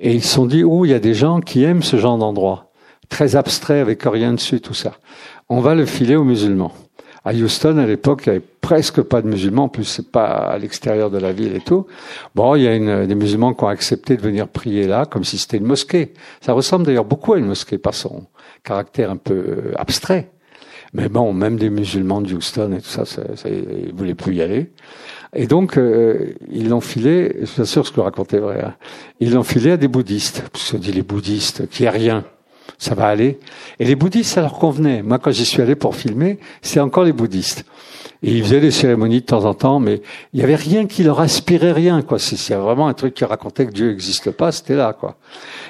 Et 0.00 0.14
ils 0.14 0.22
se 0.22 0.34
sont 0.34 0.46
dit, 0.46 0.64
oh, 0.64 0.84
il 0.84 0.90
y 0.90 0.94
a 0.94 0.98
des 0.98 1.14
gens 1.14 1.40
qui 1.40 1.62
aiment 1.62 1.82
ce 1.82 1.96
genre 1.96 2.18
d'endroit 2.18 2.72
très 3.08 3.36
abstrait 3.36 3.78
avec 3.78 4.02
rien 4.04 4.32
dessus, 4.32 4.60
tout 4.60 4.74
ça. 4.74 4.94
On 5.48 5.60
va 5.60 5.74
le 5.74 5.84
filer 5.84 6.16
aux 6.16 6.24
musulmans. 6.24 6.72
À 7.24 7.32
Houston, 7.32 7.78
à 7.78 7.86
l'époque, 7.86 8.22
il 8.26 8.30
n'y 8.30 8.36
avait 8.36 8.46
presque 8.60 9.00
pas 9.02 9.22
de 9.22 9.28
musulmans. 9.28 9.64
En 9.64 9.68
plus, 9.68 9.84
c'est 9.84 10.10
pas 10.10 10.26
à 10.26 10.58
l'extérieur 10.58 11.10
de 11.10 11.18
la 11.18 11.32
ville 11.32 11.54
et 11.54 11.60
tout. 11.60 11.86
Bon, 12.34 12.56
il 12.56 12.62
y 12.62 12.66
a 12.66 12.74
une, 12.74 13.06
des 13.06 13.14
musulmans 13.14 13.54
qui 13.54 13.62
ont 13.62 13.68
accepté 13.68 14.16
de 14.16 14.22
venir 14.22 14.48
prier 14.48 14.86
là, 14.86 15.06
comme 15.06 15.22
si 15.22 15.38
c'était 15.38 15.58
une 15.58 15.66
mosquée. 15.66 16.14
Ça 16.40 16.52
ressemble 16.52 16.84
d'ailleurs 16.84 17.04
beaucoup 17.04 17.34
à 17.34 17.38
une 17.38 17.46
mosquée 17.46 17.78
par 17.78 17.94
son 17.94 18.24
caractère 18.64 19.10
un 19.10 19.16
peu 19.16 19.34
euh, 19.34 19.72
abstrait. 19.76 20.30
Mais 20.94 21.08
bon, 21.08 21.32
même 21.32 21.56
des 21.56 21.70
musulmans 21.70 22.20
de 22.20 22.34
Houston 22.34 22.72
et 22.72 22.80
tout 22.80 22.88
ça, 22.88 23.04
ça, 23.04 23.22
ça 23.34 23.48
ils 23.48 23.94
voulaient 23.94 24.14
plus 24.14 24.34
y 24.34 24.42
aller. 24.42 24.72
Et 25.34 25.46
donc, 25.46 25.78
euh, 25.78 26.34
ils 26.50 26.68
l'ont 26.68 26.82
filé, 26.82 27.36
je 27.40 27.46
suis 27.46 27.66
sûr 27.66 27.86
ce 27.86 27.92
que 27.92 27.96
je 27.96 28.02
racontais 28.02 28.38
vrai, 28.38 28.62
hein. 28.62 28.74
ils 29.18 29.32
l'ont 29.32 29.44
filé 29.44 29.72
à 29.72 29.76
des 29.78 29.88
bouddhistes. 29.88 30.44
Parce 30.52 30.72
que 30.72 30.76
dit 30.76 30.92
les 30.92 31.02
bouddhistes, 31.02 31.68
qui 31.70 31.84
est 31.84 31.90
rien 31.90 32.24
ça 32.78 32.94
va 32.94 33.06
aller. 33.06 33.38
Et 33.78 33.84
les 33.84 33.94
bouddhistes, 33.94 34.34
ça 34.34 34.40
leur 34.40 34.54
convenait. 34.54 35.02
Moi, 35.02 35.18
quand 35.18 35.30
j'y 35.30 35.44
suis 35.44 35.62
allé 35.62 35.74
pour 35.74 35.96
filmer, 35.96 36.38
c'est 36.60 36.80
encore 36.80 37.04
les 37.04 37.12
bouddhistes. 37.12 37.64
Et 38.24 38.32
ils 38.32 38.42
faisaient 38.44 38.60
des 38.60 38.70
cérémonies 38.70 39.20
de 39.20 39.26
temps 39.26 39.44
en 39.44 39.54
temps, 39.54 39.80
mais 39.80 40.00
il 40.32 40.38
n'y 40.38 40.44
avait 40.44 40.54
rien 40.54 40.86
qui 40.86 41.02
leur 41.02 41.20
aspirait 41.20 41.72
rien, 41.72 42.02
quoi. 42.02 42.18
C'est 42.18 42.54
vraiment 42.54 42.86
un 42.86 42.94
truc 42.94 43.14
qui 43.14 43.24
racontait 43.24 43.66
que 43.66 43.72
Dieu 43.72 43.88
n'existe 43.88 44.30
pas, 44.30 44.52
c'était 44.52 44.76
là, 44.76 44.92
quoi. 44.92 45.16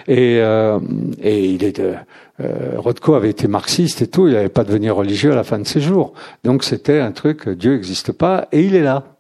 Et, 0.07 0.39
euh, 0.41 0.79
et 1.23 1.47
il 1.47 1.65
est, 1.65 1.81
euh, 1.81 2.75
Rothko 2.77 3.15
avait 3.15 3.31
été 3.31 3.49
marxiste 3.49 4.03
et 4.03 4.07
tout, 4.07 4.27
il 4.27 4.35
n'avait 4.35 4.49
pas 4.49 4.65
devenir 4.65 4.97
religieux 4.97 5.33
à 5.33 5.35
la 5.35 5.45
fin 5.45 5.59
de 5.59 5.67
ses 5.67 5.81
jours. 5.81 6.13
Donc 6.45 6.65
c'était 6.65 7.01
un 7.01 7.13
truc, 7.13 7.49
Dieu 7.49 7.73
n'existe 7.73 8.13
pas, 8.13 8.49
et 8.53 8.63
il 8.63 8.75
est 8.75 8.83
là. 8.83 9.12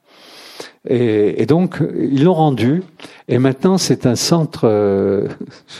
Et, 0.88 1.42
et 1.42 1.46
donc, 1.46 1.78
ils 1.96 2.24
l'ont 2.24 2.34
rendu. 2.34 2.82
Et 3.28 3.38
maintenant, 3.38 3.78
c'est 3.78 4.06
un 4.06 4.16
centre, 4.16 4.62
euh, 4.64 5.28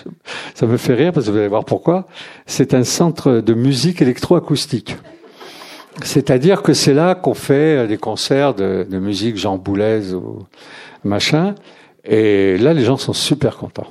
ça 0.55 0.67
me 0.67 0.77
fait 0.77 0.95
rire 0.95 1.13
parce 1.13 1.27
que 1.27 1.33
vous 1.33 1.39
allez 1.39 1.49
voir 1.49 1.65
pourquoi, 1.65 2.07
c'est 2.47 2.75
un 2.75 2.85
centre 2.85 3.41
de 3.41 3.55
musique 3.55 4.01
électroacoustique. 4.03 4.97
C'est-à-dire 6.03 6.63
que 6.63 6.73
c'est 6.73 6.95
là 6.95 7.15
qu'on 7.15 7.35
fait 7.35 7.87
des 7.87 7.99
concerts 7.99 8.55
de, 8.55 8.87
musique 8.91 9.37
Jean 9.37 9.63
ou 9.67 10.39
machin. 11.05 11.55
Et 12.05 12.57
là, 12.57 12.73
les 12.73 12.83
gens 12.83 12.97
sont 12.97 13.13
super 13.13 13.59
contents. 13.59 13.89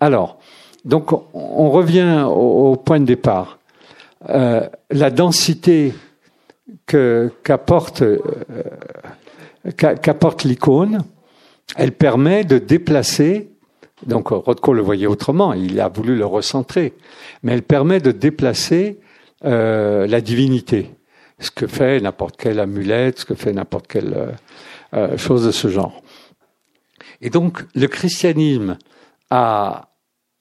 Alors, 0.00 0.38
donc, 0.84 1.12
on 1.34 1.70
revient 1.70 2.24
au, 2.26 2.72
au 2.72 2.76
point 2.76 2.98
de 2.98 3.04
départ. 3.04 3.58
Euh, 4.30 4.66
la 4.90 5.10
densité 5.10 5.94
que 6.86 7.30
qu'apporte 7.44 8.02
euh, 8.02 8.18
qu'apporte 9.76 10.44
l'icône, 10.44 11.02
elle 11.76 11.92
permet 11.92 12.44
de 12.44 12.58
déplacer, 12.58 13.50
donc 14.06 14.28
Rothko 14.28 14.72
le 14.72 14.82
voyait 14.82 15.06
autrement, 15.06 15.52
il 15.52 15.80
a 15.80 15.88
voulu 15.88 16.16
le 16.16 16.26
recentrer, 16.26 16.94
mais 17.42 17.52
elle 17.52 17.62
permet 17.62 18.00
de 18.00 18.12
déplacer 18.12 18.98
euh, 19.44 20.06
la 20.06 20.20
divinité, 20.20 20.90
ce 21.38 21.50
que 21.50 21.66
fait 21.66 22.00
n'importe 22.00 22.36
quelle 22.36 22.60
amulette, 22.60 23.20
ce 23.20 23.24
que 23.24 23.34
fait 23.34 23.52
n'importe 23.52 23.86
quelle 23.86 24.36
euh, 24.94 25.16
chose 25.16 25.44
de 25.44 25.50
ce 25.50 25.68
genre. 25.68 26.02
Et 27.20 27.30
donc 27.30 27.64
le 27.74 27.86
christianisme 27.86 28.78
a 29.30 29.90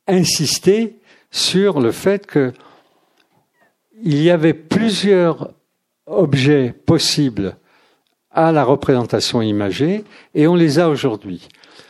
insisté 0.07 0.99
sur 1.31 1.81
le 1.81 1.91
fait 1.91 2.25
que 2.25 2.53
il 4.03 4.21
y 4.21 4.29
avait 4.29 4.53
plusieurs 4.53 5.53
objets 6.05 6.73
possibles 6.85 7.57
à 8.31 8.51
la 8.51 8.63
représentation 8.63 9.41
imagée 9.41 10.03
et 10.35 10.47
on 10.47 10.55
les 10.55 10.79
a 10.79 10.89
aujourd'hui. 10.89 11.47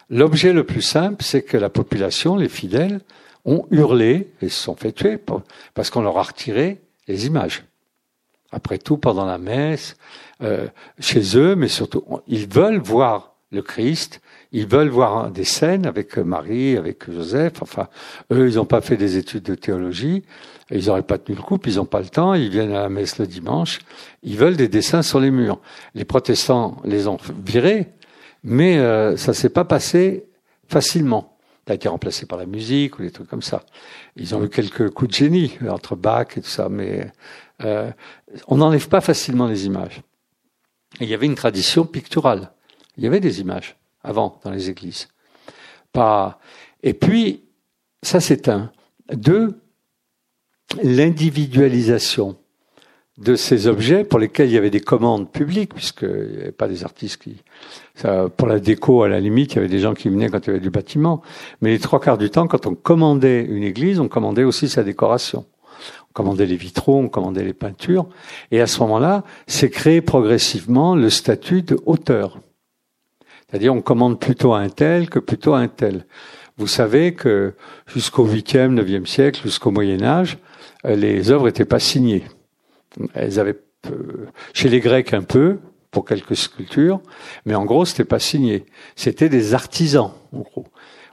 L'objet 0.09 0.53
le 0.53 0.63
plus 0.63 0.81
simple, 0.81 1.23
c'est 1.23 1.41
que 1.41 1.57
la 1.57 1.69
population, 1.69 2.35
les 2.35 2.49
fidèles, 2.49 3.01
ont 3.45 3.65
hurlé 3.71 4.31
et 4.41 4.49
se 4.49 4.61
sont 4.61 4.75
fait 4.75 4.91
tuer 4.91 5.19
parce 5.73 5.89
qu'on 5.89 6.01
leur 6.01 6.17
a 6.17 6.23
retiré 6.23 6.81
les 7.07 7.25
images. 7.25 7.63
Après 8.51 8.77
tout, 8.77 8.97
pendant 8.97 9.25
la 9.25 9.37
messe, 9.37 9.97
euh, 10.41 10.67
chez 10.99 11.37
eux, 11.37 11.55
mais 11.55 11.67
surtout, 11.67 12.03
ils 12.27 12.47
veulent 12.47 12.79
voir 12.79 13.33
le 13.51 13.61
Christ. 13.61 14.21
Ils 14.51 14.67
veulent 14.67 14.89
voir 14.89 15.31
des 15.31 15.43
scènes 15.43 15.85
avec 15.85 16.17
Marie, 16.17 16.77
avec 16.77 17.09
Joseph. 17.11 17.61
Enfin, 17.61 17.87
eux, 18.31 18.49
ils 18.49 18.55
n'ont 18.55 18.65
pas 18.65 18.81
fait 18.81 18.97
des 18.97 19.17
études 19.17 19.43
de 19.43 19.55
théologie. 19.55 20.23
Ils 20.69 20.87
n'auraient 20.87 21.03
pas 21.03 21.17
tenu 21.17 21.37
le 21.37 21.41
coup, 21.41 21.59
ils 21.65 21.75
n'ont 21.75 21.85
pas 21.85 22.01
le 22.01 22.09
temps. 22.09 22.33
Ils 22.33 22.49
viennent 22.49 22.73
à 22.73 22.81
la 22.81 22.89
messe 22.89 23.19
le 23.19 23.27
dimanche. 23.27 23.79
Ils 24.23 24.37
veulent 24.37 24.57
des 24.57 24.67
dessins 24.67 25.01
sur 25.01 25.19
les 25.19 25.31
murs. 25.31 25.59
Les 25.95 26.05
protestants 26.05 26.77
les 26.83 27.07
ont 27.07 27.17
virés, 27.45 27.93
mais 28.43 28.77
euh, 28.77 29.15
ça 29.17 29.33
s'est 29.33 29.49
pas 29.49 29.65
passé 29.65 30.25
facilement. 30.67 31.37
Ça 31.65 31.73
a 31.73 31.75
été 31.75 31.87
remplacé 31.89 32.25
par 32.25 32.37
la 32.37 32.45
musique 32.45 32.99
ou 32.99 33.01
des 33.01 33.11
trucs 33.11 33.29
comme 33.29 33.41
ça. 33.41 33.65
Ils 34.15 34.35
ont 34.35 34.43
eu 34.43 34.49
quelques 34.49 34.89
coups 34.89 35.11
de 35.11 35.15
génie 35.15 35.57
entre 35.69 35.95
Bach 35.95 36.27
et 36.37 36.41
tout 36.41 36.47
ça, 36.47 36.69
mais 36.69 37.11
euh, 37.63 37.91
on 38.47 38.57
n'enlève 38.57 38.87
pas 38.87 39.01
facilement 39.01 39.47
les 39.47 39.65
images. 39.65 40.01
il 41.01 41.07
y 41.07 41.13
avait 41.13 41.25
une 41.25 41.35
tradition 41.35 41.85
picturale. 41.85 42.51
Il 42.97 43.03
y 43.03 43.07
avait 43.07 43.19
des 43.19 43.41
images 43.41 43.75
avant 44.03 44.39
dans 44.43 44.51
les 44.51 44.69
églises. 44.69 45.07
Pas. 45.91 46.39
Et 46.83 46.93
puis, 46.93 47.43
ça 48.01 48.19
un. 48.47 48.71
Deux, 49.13 49.59
l'individualisation 50.83 52.35
de 53.17 53.35
ces 53.35 53.65
objets 53.65 54.03
pour 54.03 54.19
lesquels 54.19 54.49
il 54.49 54.53
y 54.53 54.57
avait 54.57 54.69
des 54.69 54.79
commandes 54.79 55.31
publiques, 55.31 55.73
puisqu'il 55.73 56.07
n'y 56.07 56.41
avait 56.41 56.51
pas 56.51 56.67
des 56.67 56.83
artistes 56.83 57.21
qui... 57.23 57.37
Pour 58.37 58.47
la 58.47 58.59
déco, 58.59 59.01
à 59.01 59.09
la 59.09 59.19
limite, 59.19 59.53
il 59.53 59.55
y 59.55 59.59
avait 59.59 59.67
des 59.67 59.79
gens 59.79 59.95
qui 59.95 60.09
venaient 60.09 60.29
quand 60.29 60.45
il 60.45 60.47
y 60.47 60.49
avait 60.51 60.59
du 60.59 60.69
bâtiment. 60.69 61.23
Mais 61.61 61.71
les 61.71 61.79
trois 61.79 61.99
quarts 61.99 62.19
du 62.19 62.29
temps, 62.29 62.47
quand 62.47 62.67
on 62.67 62.75
commandait 62.75 63.43
une 63.43 63.63
église, 63.63 63.99
on 63.99 64.07
commandait 64.07 64.43
aussi 64.43 64.69
sa 64.69 64.83
décoration. 64.83 65.45
On 66.11 66.13
commandait 66.13 66.45
les 66.45 66.57
vitraux, 66.57 66.99
on 66.99 67.09
commandait 67.09 67.43
les 67.43 67.53
peintures. 67.53 68.07
Et 68.51 68.61
à 68.61 68.67
ce 68.67 68.79
moment-là, 68.81 69.23
c'est 69.47 69.71
créé 69.71 70.01
progressivement 70.01 70.95
le 70.95 71.09
statut 71.09 71.63
de 71.63 71.79
auteur. 71.87 72.37
C'est-à-dire, 73.49 73.73
on 73.73 73.81
commande 73.81 74.19
plutôt 74.19 74.53
un 74.53 74.69
tel 74.69 75.09
que 75.09 75.17
plutôt 75.17 75.55
un 75.55 75.67
tel. 75.67 76.05
Vous 76.57 76.67
savez 76.67 77.13
que 77.13 77.55
jusqu'au 77.87 78.27
8e, 78.27 78.75
9e 78.75 79.07
siècle, 79.07 79.41
jusqu'au 79.43 79.71
Moyen 79.71 80.03
Âge, 80.03 80.37
les 80.95 81.31
œuvres 81.31 81.45
n'étaient 81.45 81.65
pas 81.65 81.79
signées. 81.79 82.23
Elles 83.13 83.39
avaient, 83.39 83.57
euh, 83.91 84.27
chez 84.53 84.69
les 84.69 84.79
Grecs 84.79 85.13
un 85.13 85.23
peu, 85.23 85.59
pour 85.91 86.05
quelques 86.05 86.35
sculptures, 86.35 86.99
mais 87.45 87.55
en 87.55 87.65
gros, 87.65 87.85
c'était 87.85 88.05
pas 88.05 88.19
signé. 88.19 88.65
C'était 88.95 89.29
des 89.29 89.53
artisans, 89.53 90.11
en 90.33 90.39
gros. 90.39 90.65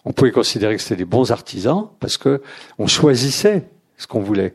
On 0.04 0.12
pouvait 0.12 0.32
considérer 0.32 0.76
que 0.76 0.82
c'était 0.82 0.96
des 0.96 1.04
bons 1.06 1.30
artisans 1.30 1.88
parce 2.00 2.18
que 2.18 2.42
on 2.78 2.86
choisissait 2.86 3.64
ce 3.96 4.06
qu'on 4.06 4.20
voulait. 4.20 4.52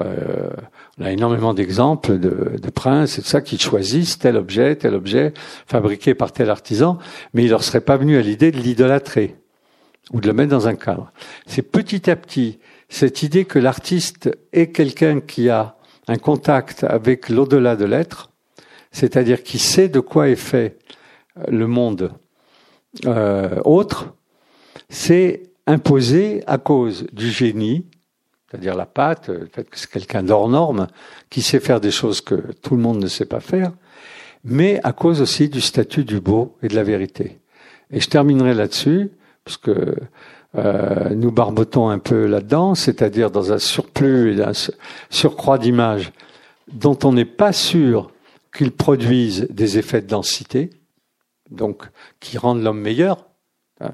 Euh, 0.00 0.50
on 0.98 1.04
a 1.04 1.12
énormément 1.12 1.54
d'exemples 1.54 2.18
de, 2.18 2.56
de, 2.60 2.70
princes 2.70 3.18
et 3.18 3.22
tout 3.22 3.28
ça 3.28 3.40
qui 3.40 3.58
choisissent 3.58 4.18
tel 4.18 4.36
objet, 4.36 4.76
tel 4.76 4.94
objet 4.94 5.32
fabriqué 5.66 6.14
par 6.14 6.32
tel 6.32 6.50
artisan, 6.50 6.98
mais 7.34 7.44
il 7.44 7.50
leur 7.50 7.62
serait 7.62 7.80
pas 7.80 7.96
venu 7.96 8.16
à 8.16 8.20
l'idée 8.20 8.50
de 8.50 8.58
l'idolâtrer 8.58 9.36
ou 10.12 10.20
de 10.20 10.26
le 10.26 10.32
mettre 10.32 10.50
dans 10.50 10.66
un 10.68 10.74
cadre. 10.74 11.12
C'est 11.46 11.62
petit 11.62 12.10
à 12.10 12.16
petit 12.16 12.58
cette 12.88 13.22
idée 13.22 13.44
que 13.44 13.58
l'artiste 13.58 14.30
est 14.52 14.72
quelqu'un 14.72 15.20
qui 15.20 15.48
a 15.50 15.76
un 16.06 16.16
contact 16.16 16.84
avec 16.84 17.28
l'au-delà 17.28 17.76
de 17.76 17.84
l'être, 17.84 18.30
c'est-à-dire 18.92 19.42
qui 19.42 19.58
sait 19.58 19.88
de 19.88 20.00
quoi 20.00 20.28
est 20.28 20.36
fait 20.36 20.78
le 21.48 21.66
monde 21.66 22.12
euh, 23.06 23.60
autre, 23.64 24.14
c'est 24.88 25.42
imposé 25.66 26.42
à 26.46 26.58
cause 26.58 27.06
du 27.12 27.30
génie, 27.30 27.86
c'est-à-dire 28.48 28.74
la 28.74 28.86
pâte, 28.86 29.28
le 29.28 29.46
fait 29.52 29.68
que 29.68 29.78
c'est 29.78 29.90
quelqu'un 29.90 30.22
d'hors 30.22 30.48
norme, 30.48 30.86
qui 31.28 31.42
sait 31.42 31.60
faire 31.60 31.80
des 31.80 31.90
choses 31.90 32.22
que 32.22 32.52
tout 32.62 32.74
le 32.74 32.82
monde 32.82 32.98
ne 32.98 33.06
sait 33.06 33.26
pas 33.26 33.40
faire, 33.40 33.72
mais 34.44 34.80
à 34.84 34.92
cause 34.92 35.20
aussi 35.20 35.50
du 35.50 35.60
statut 35.60 36.04
du 36.04 36.20
beau 36.20 36.56
et 36.62 36.68
de 36.68 36.74
la 36.74 36.82
vérité. 36.82 37.38
Et 37.90 38.00
je 38.00 38.08
terminerai 38.08 38.54
là-dessus, 38.54 39.10
parce 39.44 39.58
euh, 40.56 41.10
nous 41.10 41.30
barbotons 41.30 41.88
un 41.88 41.98
peu 41.98 42.26
là-dedans, 42.26 42.74
c'est-à-dire 42.74 43.30
dans 43.30 43.52
un 43.52 43.58
surplus 43.58 44.38
et 44.38 44.42
un 44.42 44.52
surcroît 45.10 45.58
d'images 45.58 46.12
dont 46.72 46.98
on 47.04 47.12
n'est 47.12 47.24
pas 47.24 47.52
sûr 47.52 48.10
qu'ils 48.56 48.72
produisent 48.72 49.46
des 49.50 49.78
effets 49.78 50.00
de 50.00 50.06
densité, 50.06 50.70
donc 51.50 51.84
qui 52.20 52.38
rendent 52.38 52.62
l'homme 52.62 52.80
meilleur. 52.80 53.26
Hein. 53.80 53.92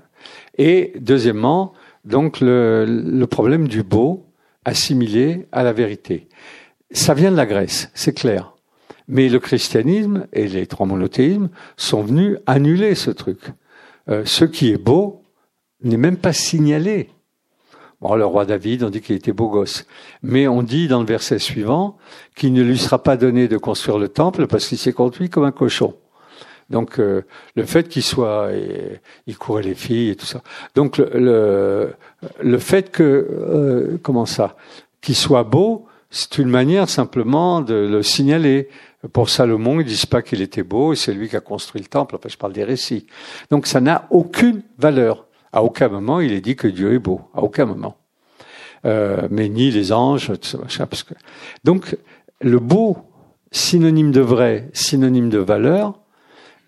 Et 0.56 0.92
deuxièmement, 1.00 1.72
donc 2.04 2.38
le, 2.40 3.24
problème 3.30 3.68
du 3.68 3.82
beau 3.82 4.26
assimilé 4.64 5.46
à 5.52 5.62
la 5.62 5.72
vérité. 5.72 6.28
Ça 6.90 7.14
vient 7.14 7.32
de 7.32 7.36
la 7.36 7.46
Grèce, 7.46 7.90
c'est 7.94 8.14
clair. 8.14 8.54
Mais 9.08 9.28
le 9.28 9.38
christianisme 9.38 10.26
et 10.32 10.46
les 10.46 10.66
trois 10.66 10.86
monothéismes 10.86 11.50
sont 11.76 12.02
venus 12.02 12.38
annuler 12.46 12.94
ce 12.94 13.10
truc. 13.10 13.38
Euh, 14.08 14.22
ce 14.24 14.44
qui 14.44 14.70
est 14.70 14.78
beau 14.78 15.23
n'est 15.84 15.96
même 15.96 16.16
pas 16.16 16.32
signalé. 16.32 17.10
Bon, 18.00 18.14
le 18.16 18.26
roi 18.26 18.44
David, 18.44 18.82
on 18.82 18.90
dit 18.90 19.00
qu'il 19.00 19.16
était 19.16 19.32
beau 19.32 19.48
gosse. 19.48 19.86
Mais 20.22 20.46
on 20.46 20.62
dit 20.62 20.88
dans 20.88 21.00
le 21.00 21.06
verset 21.06 21.38
suivant 21.38 21.96
qu'il 22.36 22.52
ne 22.52 22.62
lui 22.62 22.78
sera 22.78 23.02
pas 23.02 23.16
donné 23.16 23.48
de 23.48 23.56
construire 23.56 23.98
le 23.98 24.08
temple 24.08 24.46
parce 24.46 24.66
qu'il 24.66 24.78
s'est 24.78 24.92
conduit 24.92 25.30
comme 25.30 25.44
un 25.44 25.52
cochon. 25.52 25.94
Donc 26.70 26.98
euh, 26.98 27.22
le 27.56 27.64
fait 27.64 27.88
qu'il 27.88 28.02
soit, 28.02 28.50
il 29.26 29.36
courait 29.38 29.62
les 29.62 29.74
filles 29.74 30.10
et 30.10 30.16
tout 30.16 30.26
ça. 30.26 30.42
Donc 30.74 30.98
le 30.98 31.94
le, 32.40 32.58
fait 32.58 32.90
que 32.90 33.02
euh, 33.02 33.98
comment 34.02 34.26
ça, 34.26 34.56
qu'il 35.00 35.16
soit 35.16 35.44
beau, 35.44 35.86
c'est 36.10 36.38
une 36.38 36.48
manière 36.48 36.88
simplement 36.88 37.60
de 37.60 37.74
le 37.74 38.02
signaler. 38.02 38.68
Pour 39.12 39.28
Salomon, 39.28 39.80
ils 39.80 39.86
disent 39.86 40.06
pas 40.06 40.22
qu'il 40.22 40.40
était 40.40 40.62
beau, 40.62 40.94
et 40.94 40.96
c'est 40.96 41.12
lui 41.12 41.28
qui 41.28 41.36
a 41.36 41.40
construit 41.40 41.82
le 41.82 41.88
temple. 41.88 42.16
Enfin, 42.16 42.30
je 42.30 42.38
parle 42.38 42.54
des 42.54 42.64
récits. 42.64 43.06
Donc 43.50 43.66
ça 43.66 43.80
n'a 43.82 44.06
aucune 44.10 44.62
valeur. 44.78 45.26
À 45.54 45.62
aucun 45.62 45.88
moment 45.88 46.20
il 46.20 46.32
est 46.32 46.40
dit 46.40 46.56
que 46.56 46.68
Dieu 46.68 46.92
est 46.92 46.98
beau. 46.98 47.22
À 47.34 47.42
aucun 47.42 47.64
moment. 47.64 47.96
Euh, 48.84 49.28
mais 49.30 49.48
ni 49.48 49.70
les 49.70 49.92
anges, 49.92 50.26
tout 50.26 50.48
ça, 50.48 50.58
machin, 50.58 50.86
parce 50.86 51.02
que... 51.02 51.14
Donc 51.62 51.96
le 52.40 52.58
beau, 52.58 52.98
synonyme 53.50 54.10
de 54.10 54.20
vrai, 54.20 54.68
synonyme 54.72 55.30
de 55.30 55.38
valeur, 55.38 55.98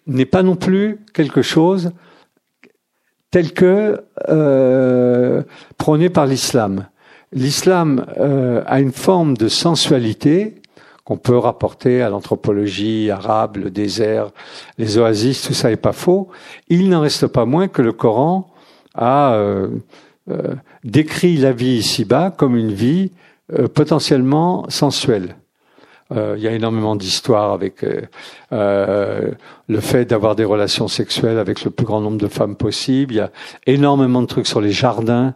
n'est 0.06 0.24
pas 0.24 0.42
non 0.42 0.56
plus 0.56 1.04
quelque 1.12 1.42
chose 1.42 1.90
tel 3.30 3.52
que 3.52 4.00
euh, 4.28 5.42
prôné 5.76 6.08
par 6.08 6.26
l'islam. 6.26 6.86
L'islam 7.32 8.06
euh, 8.18 8.62
a 8.66 8.80
une 8.80 8.92
forme 8.92 9.36
de 9.36 9.48
sensualité 9.48 10.62
qu'on 11.04 11.18
peut 11.18 11.36
rapporter 11.36 12.02
à 12.02 12.08
l'anthropologie 12.08 13.10
arabe, 13.10 13.58
le 13.58 13.70
désert, 13.70 14.30
les 14.78 14.98
oasis, 14.98 15.42
tout 15.42 15.54
ça 15.54 15.68
n'est 15.68 15.76
pas 15.76 15.92
faux. 15.92 16.28
Il 16.68 16.88
n'en 16.88 17.00
reste 17.00 17.26
pas 17.26 17.44
moins 17.44 17.68
que 17.68 17.82
le 17.82 17.92
Coran 17.92 18.48
a 18.96 19.34
euh, 19.34 19.68
euh, 20.30 20.54
décrit 20.84 21.36
la 21.36 21.52
vie 21.52 21.76
ici-bas 21.76 22.32
comme 22.36 22.56
une 22.56 22.72
vie 22.72 23.12
euh, 23.52 23.68
potentiellement 23.68 24.68
sensuelle. 24.68 25.36
Il 26.14 26.40
y 26.40 26.46
a 26.46 26.52
énormément 26.52 26.94
d'histoires 26.94 27.50
avec 27.50 27.84
le 28.52 29.80
fait 29.80 30.04
d'avoir 30.04 30.36
des 30.36 30.44
relations 30.44 30.86
sexuelles 30.86 31.36
avec 31.36 31.64
le 31.64 31.72
plus 31.72 31.84
grand 31.84 32.00
nombre 32.00 32.18
de 32.18 32.28
femmes 32.28 32.54
possible. 32.54 33.12
Il 33.12 33.16
y 33.16 33.20
a 33.20 33.32
énormément 33.66 34.22
de 34.22 34.28
trucs 34.28 34.46
sur 34.46 34.60
les 34.60 34.70
jardins, 34.70 35.34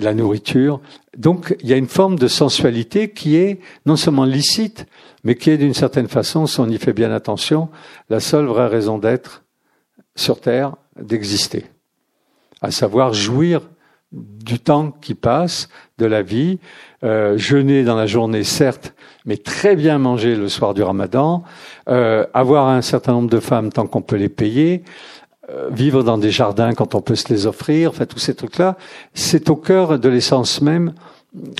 la 0.00 0.14
nourriture. 0.14 0.80
Donc 1.18 1.54
il 1.60 1.68
y 1.68 1.74
a 1.74 1.76
une 1.76 1.88
forme 1.88 2.18
de 2.18 2.26
sensualité 2.26 3.10
qui 3.10 3.36
est 3.36 3.60
non 3.84 3.96
seulement 3.96 4.24
licite, 4.24 4.86
mais 5.24 5.34
qui 5.34 5.50
est 5.50 5.58
d'une 5.58 5.74
certaine 5.74 6.08
façon, 6.08 6.46
si 6.46 6.58
on 6.60 6.66
y 6.66 6.78
fait 6.78 6.94
bien 6.94 7.12
attention, 7.12 7.68
la 8.08 8.20
seule 8.20 8.46
vraie 8.46 8.68
raison 8.68 8.96
d'être 8.96 9.44
sur 10.16 10.40
Terre, 10.40 10.74
d'exister 10.98 11.66
à 12.62 12.70
savoir 12.70 13.12
jouir 13.12 13.62
du 14.12 14.58
temps 14.58 14.90
qui 14.90 15.14
passe, 15.14 15.68
de 15.98 16.06
la 16.06 16.22
vie, 16.22 16.58
euh, 17.04 17.38
jeûner 17.38 17.84
dans 17.84 17.94
la 17.94 18.06
journée 18.06 18.42
certes, 18.42 18.94
mais 19.24 19.36
très 19.36 19.76
bien 19.76 19.98
manger 19.98 20.34
le 20.34 20.48
soir 20.48 20.74
du 20.74 20.82
ramadan, 20.82 21.44
euh, 21.88 22.26
avoir 22.34 22.68
un 22.68 22.82
certain 22.82 23.12
nombre 23.12 23.30
de 23.30 23.38
femmes 23.38 23.70
tant 23.70 23.86
qu'on 23.86 24.02
peut 24.02 24.16
les 24.16 24.28
payer, 24.28 24.82
euh, 25.50 25.68
vivre 25.70 26.02
dans 26.02 26.18
des 26.18 26.30
jardins 26.30 26.74
quand 26.74 26.94
on 26.94 27.00
peut 27.00 27.14
se 27.14 27.32
les 27.32 27.46
offrir, 27.46 27.90
enfin 27.90 28.06
tous 28.06 28.18
ces 28.18 28.34
trucs-là, 28.34 28.76
c'est 29.14 29.48
au 29.48 29.56
cœur 29.56 29.98
de 29.98 30.08
l'essence 30.08 30.60
même 30.60 30.92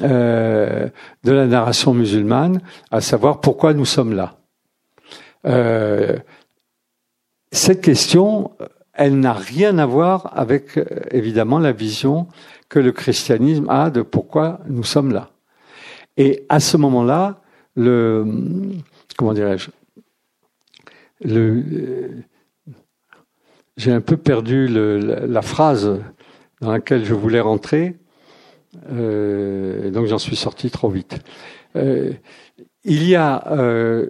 euh, 0.03 0.89
de 1.23 1.33
la 1.33 1.47
narration 1.47 1.95
musulmane, 1.95 2.61
à 2.91 3.01
savoir 3.01 3.41
pourquoi 3.41 3.73
nous 3.73 3.85
sommes 3.85 4.13
là. 4.13 4.35
Euh, 5.47 6.19
cette 7.53 7.81
question, 7.81 8.51
elle 9.01 9.19
n'a 9.19 9.33
rien 9.33 9.79
à 9.79 9.87
voir 9.87 10.31
avec, 10.39 10.77
euh, 10.77 10.85
évidemment, 11.11 11.59
la 11.59 11.73
vision 11.73 12.29
que 12.69 12.79
le 12.79 12.93
christianisme 12.93 13.67
a 13.71 13.89
de 13.89 14.03
pourquoi 14.03 14.61
nous 14.69 14.85
sommes 14.85 15.11
là. 15.11 15.31
Et 16.19 16.45
à 16.51 16.61
ce 16.61 16.77
moment-là, 16.77 17.41
le, 17.77 18.27
comment 19.17 19.33
dirais-je, 19.33 19.71
euh, 21.27 22.09
j'ai 23.79 23.91
un 23.91 24.03
peu 24.03 24.19
perdu 24.19 24.69
la, 24.69 25.43
phrase 25.43 25.99
dans 26.61 26.71
laquelle 26.71 27.07
je 27.07 27.15
voulais 27.15 27.41
rentrer, 27.41 27.97
euh, 28.93 29.91
donc 29.91 30.09
j'en 30.09 30.19
suis 30.19 30.37
sorti 30.37 30.71
trop 30.71 30.91
vite. 30.91 31.19
Euh, 31.75 32.13
il 32.85 33.07
y 33.07 33.15
a 33.15 33.47
euh, 33.53 34.07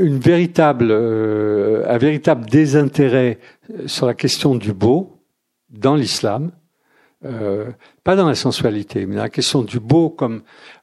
euh, 0.00 1.84
un 1.88 1.98
véritable 1.98 2.46
désintérêt 2.46 3.38
sur 3.86 4.06
la 4.06 4.14
question 4.14 4.54
du 4.54 4.72
beau 4.72 5.22
dans 5.70 5.94
l'islam, 5.94 6.52
euh, 7.24 7.70
pas 8.04 8.16
dans 8.16 8.28
la 8.28 8.34
sensualité, 8.34 9.06
mais 9.06 9.16
dans 9.16 9.22
la 9.22 9.30
question 9.30 9.62
du 9.62 9.80
beau 9.80 10.10
comme 10.10 10.42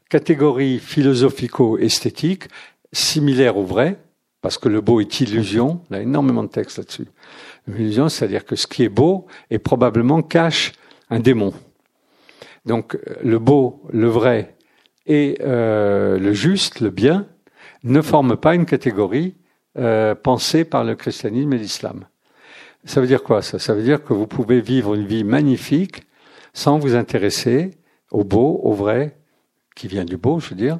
catégorie 0.09 0.79
philosophico-esthétique, 0.79 2.45
similaire 2.91 3.57
au 3.57 3.63
vrai, 3.63 3.99
parce 4.41 4.57
que 4.57 4.69
le 4.69 4.81
beau 4.81 5.01
est 5.01 5.19
illusion. 5.19 5.81
Il 5.89 5.97
y 5.97 5.99
a 5.99 6.01
énormément 6.01 6.43
de 6.43 6.49
textes 6.49 6.77
là-dessus. 6.77 7.07
Illusion, 7.67 8.09
c'est-à-dire 8.09 8.45
que 8.45 8.55
ce 8.55 8.67
qui 8.67 8.83
est 8.83 8.89
beau 8.89 9.27
est 9.51 9.59
probablement 9.59 10.21
cache 10.21 10.71
un 11.09 11.19
démon. 11.19 11.53
Donc 12.65 12.97
le 13.21 13.37
beau, 13.37 13.83
le 13.91 14.07
vrai 14.07 14.55
et 15.05 15.37
euh, 15.41 16.17
le 16.19 16.33
juste, 16.33 16.79
le 16.79 16.89
bien, 16.89 17.27
ne 17.83 18.01
forment 18.01 18.37
pas 18.37 18.55
une 18.55 18.65
catégorie 18.65 19.35
euh, 19.77 20.15
pensée 20.15 20.63
par 20.63 20.83
le 20.83 20.95
christianisme 20.95 21.51
et 21.53 21.57
l'islam. 21.57 22.05
Ça 22.85 23.01
veut 23.01 23.07
dire 23.07 23.23
quoi 23.23 23.41
ça? 23.41 23.60
Ça 23.60 23.73
veut 23.73 23.84
dire 23.84 24.03
que 24.03 24.14
vous 24.14 24.27
pouvez 24.27 24.61
vivre 24.61 24.95
une 24.95 25.06
vie 25.06 25.23
magnifique 25.23 26.03
sans 26.53 26.80
vous 26.80 26.95
intéresser 26.95 27.72
au 28.11 28.23
beau, 28.23 28.60
au 28.64 28.73
vrai, 28.73 29.18
qui 29.76 29.88
vient 29.88 30.06
du 30.06 30.18
beau, 30.18 30.39
je 30.39 30.49
veux 30.49 30.56
dire, 30.56 30.80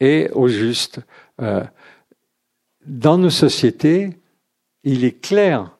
et 0.00 0.30
au 0.32 0.48
juste. 0.48 1.00
Euh, 1.40 1.64
dans 2.86 3.18
nos 3.18 3.30
sociétés, 3.30 4.10
il 4.84 5.04
est 5.04 5.20
clair 5.20 5.76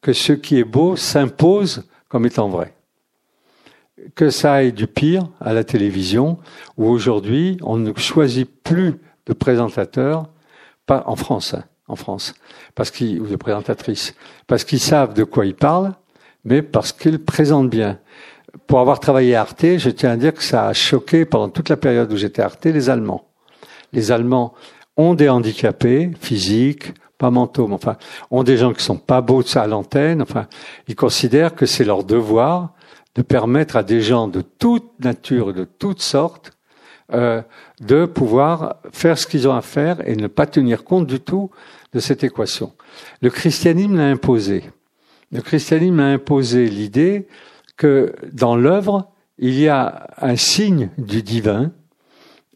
que 0.00 0.12
ce 0.12 0.32
qui 0.32 0.58
est 0.58 0.64
beau 0.64 0.96
s'impose 0.96 1.88
comme 2.08 2.26
étant 2.26 2.48
vrai. 2.48 2.74
Que 4.14 4.30
ça 4.30 4.54
aille 4.54 4.72
du 4.72 4.86
pire 4.86 5.28
à 5.40 5.52
la 5.52 5.64
télévision, 5.64 6.38
où 6.76 6.86
aujourd'hui 6.86 7.58
on 7.62 7.76
ne 7.76 7.92
choisit 7.94 8.48
plus 8.62 8.94
de 9.26 9.32
présentateurs, 9.32 10.28
pas 10.86 11.02
en 11.06 11.16
France, 11.16 11.54
hein, 11.54 11.64
en 11.88 11.96
France, 11.96 12.34
parce 12.74 12.90
qu'ils 12.90 13.20
ou 13.20 13.26
de 13.26 13.36
présentatrices, 13.36 14.14
parce 14.46 14.64
qu'ils 14.64 14.80
savent 14.80 15.14
de 15.14 15.24
quoi 15.24 15.46
ils 15.46 15.54
parlent, 15.54 15.94
mais 16.44 16.62
parce 16.62 16.92
qu'ils 16.92 17.22
présentent 17.22 17.70
bien. 17.70 17.98
Pour 18.66 18.80
avoir 18.80 19.00
travaillé 19.00 19.34
à 19.34 19.42
Arte, 19.42 19.78
je 19.78 19.90
tiens 19.90 20.12
à 20.12 20.16
dire 20.16 20.32
que 20.32 20.42
ça 20.42 20.66
a 20.66 20.72
choqué 20.72 21.24
pendant 21.24 21.48
toute 21.48 21.68
la 21.68 21.76
période 21.76 22.12
où 22.12 22.16
j'étais 22.16 22.42
à 22.42 22.46
Arte 22.46 22.66
les 22.66 22.88
Allemands. 22.88 23.28
Les 23.92 24.12
Allemands 24.12 24.54
ont 24.96 25.14
des 25.14 25.28
handicapés 25.28 26.12
physiques, 26.20 26.94
pas 27.18 27.30
mentaux, 27.30 27.66
mais 27.66 27.74
enfin, 27.74 27.96
ont 28.30 28.42
des 28.42 28.56
gens 28.56 28.72
qui 28.72 28.82
sont 28.82 28.96
pas 28.96 29.20
beaux 29.20 29.42
à 29.56 29.66
l'antenne. 29.66 30.22
Enfin, 30.22 30.46
ils 30.88 30.96
considèrent 30.96 31.54
que 31.54 31.66
c'est 31.66 31.84
leur 31.84 32.04
devoir 32.04 32.74
de 33.14 33.22
permettre 33.22 33.76
à 33.76 33.82
des 33.82 34.00
gens 34.00 34.28
de 34.28 34.40
toute 34.40 35.02
nature, 35.02 35.52
de 35.52 35.64
toutes 35.64 36.02
sortes, 36.02 36.52
euh, 37.12 37.42
de 37.86 38.06
pouvoir 38.06 38.76
faire 38.92 39.18
ce 39.18 39.26
qu'ils 39.26 39.48
ont 39.48 39.54
à 39.54 39.62
faire 39.62 40.06
et 40.08 40.16
ne 40.16 40.26
pas 40.26 40.46
tenir 40.46 40.84
compte 40.84 41.06
du 41.06 41.20
tout 41.20 41.50
de 41.92 42.00
cette 42.00 42.24
équation. 42.24 42.72
Le 43.20 43.30
christianisme 43.30 43.96
l'a 43.96 44.08
imposé. 44.08 44.64
Le 45.32 45.40
christianisme 45.40 46.00
a 46.00 46.06
imposé 46.06 46.68
l'idée 46.68 47.26
que 47.76 48.14
dans 48.32 48.56
l'œuvre, 48.56 49.10
il 49.38 49.58
y 49.58 49.68
a 49.68 50.08
un 50.18 50.36
signe 50.36 50.90
du 50.98 51.22
divin 51.22 51.72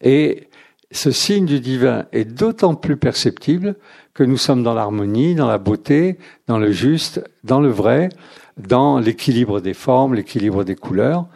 et 0.00 0.48
ce 0.90 1.10
signe 1.10 1.44
du 1.44 1.60
divin 1.60 2.06
est 2.12 2.24
d'autant 2.24 2.74
plus 2.74 2.96
perceptible 2.96 3.76
que 4.14 4.22
nous 4.24 4.38
sommes 4.38 4.62
dans 4.62 4.74
l'harmonie, 4.74 5.34
dans 5.34 5.48
la 5.48 5.58
beauté, 5.58 6.18
dans 6.46 6.58
le 6.58 6.72
juste, 6.72 7.22
dans 7.44 7.60
le 7.60 7.68
vrai, 7.68 8.08
dans 8.56 8.98
l'équilibre 8.98 9.60
des 9.60 9.74
formes, 9.74 10.14
l'équilibre 10.14 10.64
des 10.64 10.76
couleurs. 10.76 11.26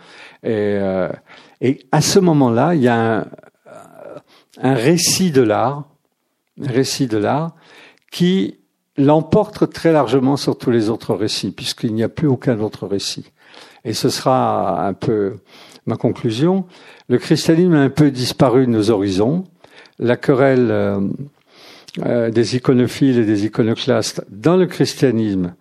Et, 0.43 0.49
euh, 0.51 1.09
et 1.61 1.81
à 1.93 2.01
ce 2.01 2.19
moment-là, 2.19 2.75
il 2.75 2.83
y 2.83 2.89
a 2.89 3.19
un, 3.19 3.27
un 4.61 4.75
récit 4.75 5.31
de 5.31 5.43
l'art, 5.43 5.85
récit 6.61 7.07
de 7.07 7.19
l'art 7.19 7.55
qui 8.11 8.59
l'emporte 8.97 9.71
très 9.73 9.93
largement 9.93 10.37
sur 10.37 10.59
tous 10.59 10.71
les 10.71 10.91
autres 10.91 11.15
récits, 11.15 11.51
puisqu'il 11.51 11.95
n'y 11.95 12.03
a 12.03 12.09
plus 12.09 12.29
aucun 12.29 12.61
autre 12.61 12.87
récit. 12.87 13.33
Et 13.85 13.95
ce 13.95 14.11
sera 14.11 14.87
un 14.87 14.93
peu 14.93 15.39
ma 15.87 15.97
conclusion. 15.97 16.67
Le 17.09 17.19
christianisme 17.19 17.75
a 17.75 17.81
un 17.81 17.91
peu 17.91 18.11
disparu 18.11 18.67
de 18.67 18.71
nos 18.71 18.91
horizons. 18.91 19.45
La 19.99 20.17
querelle 20.17 20.69
euh, 20.71 21.01
euh, 22.05 22.31
des 22.31 22.57
iconophiles 22.57 23.19
et 23.19 23.25
des 23.25 23.47
iconoclastes 23.47 24.25
dans 24.31 24.57
le 24.57 24.67
christianisme 24.67 25.55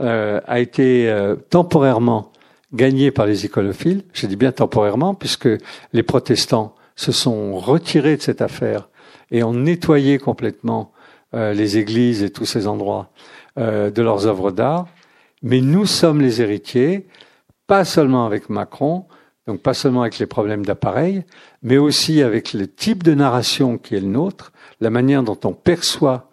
euh, 0.00 0.40
a 0.46 0.60
été 0.60 1.12
temporairement 1.50 2.32
gagnée 2.74 3.10
par 3.10 3.26
les 3.26 3.44
iconophiles. 3.44 4.02
Je 4.12 4.26
dis 4.26 4.36
bien 4.36 4.52
temporairement, 4.52 5.14
puisque 5.14 5.48
les 5.92 6.02
protestants 6.02 6.74
se 7.02 7.12
sont 7.12 7.56
retirés 7.58 8.16
de 8.16 8.22
cette 8.22 8.42
affaire 8.42 8.88
et 9.30 9.42
ont 9.42 9.54
nettoyé 9.54 10.18
complètement 10.18 10.92
les 11.32 11.78
églises 11.78 12.22
et 12.22 12.30
tous 12.30 12.44
ces 12.44 12.66
endroits 12.66 13.10
de 13.56 14.02
leurs 14.02 14.26
œuvres 14.26 14.52
d'art. 14.52 14.86
Mais 15.42 15.60
nous 15.60 15.86
sommes 15.86 16.20
les 16.20 16.40
héritiers, 16.40 17.08
pas 17.66 17.84
seulement 17.84 18.24
avec 18.24 18.48
Macron, 18.48 19.06
donc 19.48 19.60
pas 19.60 19.74
seulement 19.74 20.02
avec 20.02 20.20
les 20.20 20.26
problèmes 20.26 20.64
d'appareil, 20.64 21.24
mais 21.62 21.76
aussi 21.76 22.22
avec 22.22 22.52
le 22.52 22.68
type 22.68 23.02
de 23.02 23.14
narration 23.14 23.78
qui 23.78 23.96
est 23.96 24.00
le 24.00 24.06
nôtre, 24.06 24.52
la 24.80 24.90
manière 24.90 25.24
dont 25.24 25.38
on 25.42 25.52
perçoit 25.52 26.30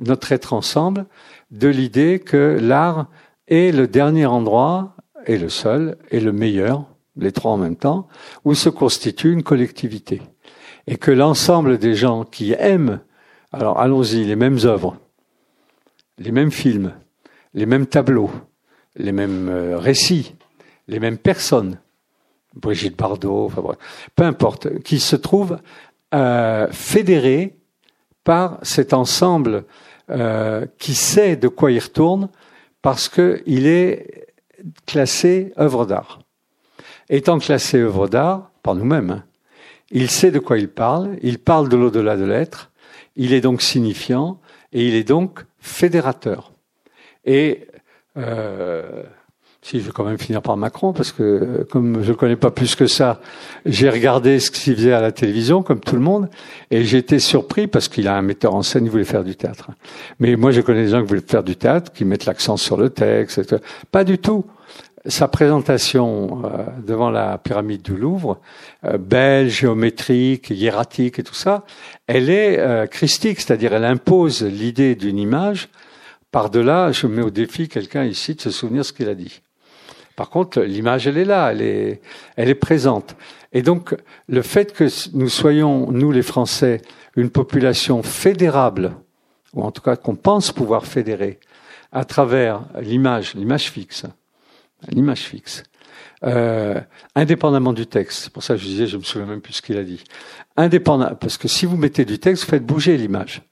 notre 0.00 0.32
être 0.32 0.52
ensemble, 0.52 1.06
de 1.52 1.68
l'idée 1.68 2.18
que 2.18 2.58
l'art 2.60 3.06
est 3.46 3.72
le 3.72 3.86
dernier 3.86 4.26
endroit, 4.26 4.96
et 5.26 5.38
le 5.38 5.50
seul, 5.50 5.98
et 6.10 6.18
le 6.18 6.32
meilleur, 6.32 6.86
les 7.20 7.32
trois 7.32 7.52
en 7.52 7.58
même 7.58 7.76
temps, 7.76 8.08
où 8.44 8.54
se 8.54 8.68
constitue 8.68 9.32
une 9.32 9.42
collectivité. 9.42 10.22
Et 10.86 10.96
que 10.96 11.10
l'ensemble 11.10 11.78
des 11.78 11.94
gens 11.94 12.24
qui 12.24 12.52
aiment, 12.52 13.00
alors 13.52 13.78
allons-y, 13.78 14.24
les 14.24 14.36
mêmes 14.36 14.58
œuvres, 14.64 14.96
les 16.18 16.32
mêmes 16.32 16.50
films, 16.50 16.94
les 17.54 17.66
mêmes 17.66 17.86
tableaux, 17.86 18.30
les 18.96 19.12
mêmes 19.12 19.48
euh, 19.48 19.78
récits, 19.78 20.34
les 20.88 20.98
mêmes 20.98 21.18
personnes, 21.18 21.78
Brigitte 22.54 22.96
Bardot, 22.96 23.52
peu 24.16 24.24
importe, 24.24 24.80
qui 24.80 24.98
se 24.98 25.14
trouve 25.14 25.58
euh, 26.14 26.66
fédéré 26.72 27.56
par 28.24 28.58
cet 28.62 28.92
ensemble 28.92 29.64
euh, 30.10 30.66
qui 30.78 30.94
sait 30.94 31.36
de 31.36 31.48
quoi 31.48 31.70
il 31.70 31.78
retourne 31.78 32.28
parce 32.82 33.08
qu'il 33.08 33.66
est 33.66 34.26
classé 34.86 35.52
œuvre 35.58 35.86
d'art. 35.86 36.19
Étant 37.10 37.38
classé 37.38 37.78
œuvre 37.78 38.08
d'art, 38.08 38.50
par 38.62 38.74
nous-mêmes, 38.74 39.10
hein, 39.10 39.24
il 39.90 40.08
sait 40.08 40.30
de 40.30 40.38
quoi 40.38 40.58
il 40.58 40.68
parle, 40.68 41.16
il 41.22 41.38
parle 41.38 41.68
de 41.68 41.76
l'au-delà 41.76 42.16
de 42.16 42.24
l'être, 42.24 42.70
il 43.16 43.32
est 43.32 43.40
donc 43.40 43.62
signifiant 43.62 44.40
et 44.72 44.86
il 44.86 44.94
est 44.94 45.04
donc 45.04 45.40
fédérateur. 45.58 46.52
Et 47.24 47.66
euh, 48.16 49.02
si, 49.62 49.80
je 49.80 49.86
vais 49.86 49.92
quand 49.92 50.04
même 50.04 50.18
finir 50.18 50.40
par 50.40 50.56
Macron, 50.56 50.92
parce 50.92 51.12
que 51.12 51.66
comme 51.70 52.02
je 52.02 52.12
ne 52.12 52.16
connais 52.16 52.36
pas 52.36 52.50
plus 52.50 52.74
que 52.76 52.86
ça, 52.86 53.20
j'ai 53.66 53.90
regardé 53.90 54.40
ce 54.40 54.50
qu'il 54.50 54.74
faisait 54.74 54.92
à 54.92 55.00
la 55.00 55.12
télévision, 55.12 55.62
comme 55.62 55.80
tout 55.80 55.96
le 55.96 56.00
monde, 56.00 56.30
et 56.70 56.84
j'ai 56.84 56.98
été 56.98 57.18
surpris 57.18 57.66
parce 57.66 57.88
qu'il 57.88 58.08
a 58.08 58.16
un 58.16 58.22
metteur 58.22 58.54
en 58.54 58.62
scène, 58.62 58.84
il 58.84 58.90
voulait 58.90 59.04
faire 59.04 59.24
du 59.24 59.36
théâtre. 59.36 59.70
Mais 60.18 60.36
moi, 60.36 60.50
je 60.50 60.60
connais 60.60 60.84
des 60.84 60.90
gens 60.90 61.02
qui 61.02 61.08
voulaient 61.08 61.20
faire 61.20 61.42
du 61.42 61.56
théâtre, 61.56 61.92
qui 61.92 62.04
mettent 62.04 62.24
l'accent 62.24 62.56
sur 62.56 62.76
le 62.76 62.90
texte, 62.90 63.38
etc. 63.38 63.62
Pas 63.90 64.04
du 64.04 64.18
tout. 64.18 64.44
Sa 65.06 65.28
présentation 65.28 66.42
euh, 66.44 66.64
devant 66.86 67.08
la 67.08 67.38
pyramide 67.38 67.80
du 67.80 67.96
Louvre, 67.96 68.38
euh, 68.84 68.98
belle, 68.98 69.48
géométrique, 69.48 70.50
hiératique 70.50 71.18
et 71.18 71.22
tout 71.22 71.34
ça, 71.34 71.64
elle 72.06 72.28
est 72.28 72.58
euh, 72.58 72.86
christique, 72.86 73.40
c'est-à-dire 73.40 73.72
elle 73.72 73.86
impose 73.86 74.42
l'idée 74.42 74.94
d'une 74.96 75.18
image. 75.18 75.70
Par-delà, 76.30 76.92
je 76.92 77.06
mets 77.06 77.22
au 77.22 77.30
défi 77.30 77.66
quelqu'un 77.66 78.04
ici 78.04 78.34
de 78.34 78.42
se 78.42 78.50
souvenir 78.50 78.84
ce 78.84 78.92
qu'il 78.92 79.08
a 79.08 79.14
dit. 79.14 79.40
Par 80.16 80.28
contre, 80.28 80.60
l'image, 80.60 81.06
elle 81.06 81.16
est 81.16 81.24
là, 81.24 81.50
elle 81.50 81.62
est, 81.62 82.02
elle 82.36 82.50
est 82.50 82.54
présente. 82.54 83.16
Et 83.54 83.62
donc, 83.62 83.96
le 84.28 84.42
fait 84.42 84.74
que 84.74 84.84
nous 85.14 85.30
soyons, 85.30 85.90
nous 85.90 86.12
les 86.12 86.22
Français, 86.22 86.82
une 87.16 87.30
population 87.30 88.02
fédérable, 88.02 88.92
ou 89.54 89.62
en 89.62 89.70
tout 89.70 89.80
cas 89.80 89.96
qu'on 89.96 90.14
pense 90.14 90.52
pouvoir 90.52 90.84
fédérer, 90.84 91.40
à 91.90 92.04
travers 92.04 92.60
l'image, 92.78 93.34
l'image 93.34 93.70
fixe, 93.70 94.04
l'image 94.88 95.20
fixe, 95.20 95.62
euh, 96.24 96.80
indépendamment 97.14 97.72
du 97.72 97.86
texte. 97.86 98.30
Pour 98.30 98.42
ça 98.42 98.56
je 98.56 98.64
disais, 98.64 98.86
je 98.86 98.96
me 98.96 99.02
souviens 99.02 99.26
même 99.26 99.40
plus 99.40 99.54
ce 99.54 99.62
qu'il 99.62 99.76
a 99.78 99.84
dit. 99.84 100.02
Indépendant, 100.56 101.14
parce 101.14 101.38
que 101.38 101.48
si 101.48 101.66
vous 101.66 101.76
mettez 101.76 102.04
du 102.04 102.18
texte, 102.18 102.44
vous 102.44 102.50
faites 102.50 102.66
bouger 102.66 102.96
l'image. 102.96 103.42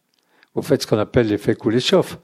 Vous 0.54 0.62
faites 0.62 0.82
ce 0.82 0.86
qu'on 0.86 0.98
appelle 0.98 1.28
l'effet 1.28 1.54
couler-chauffe 1.54 2.18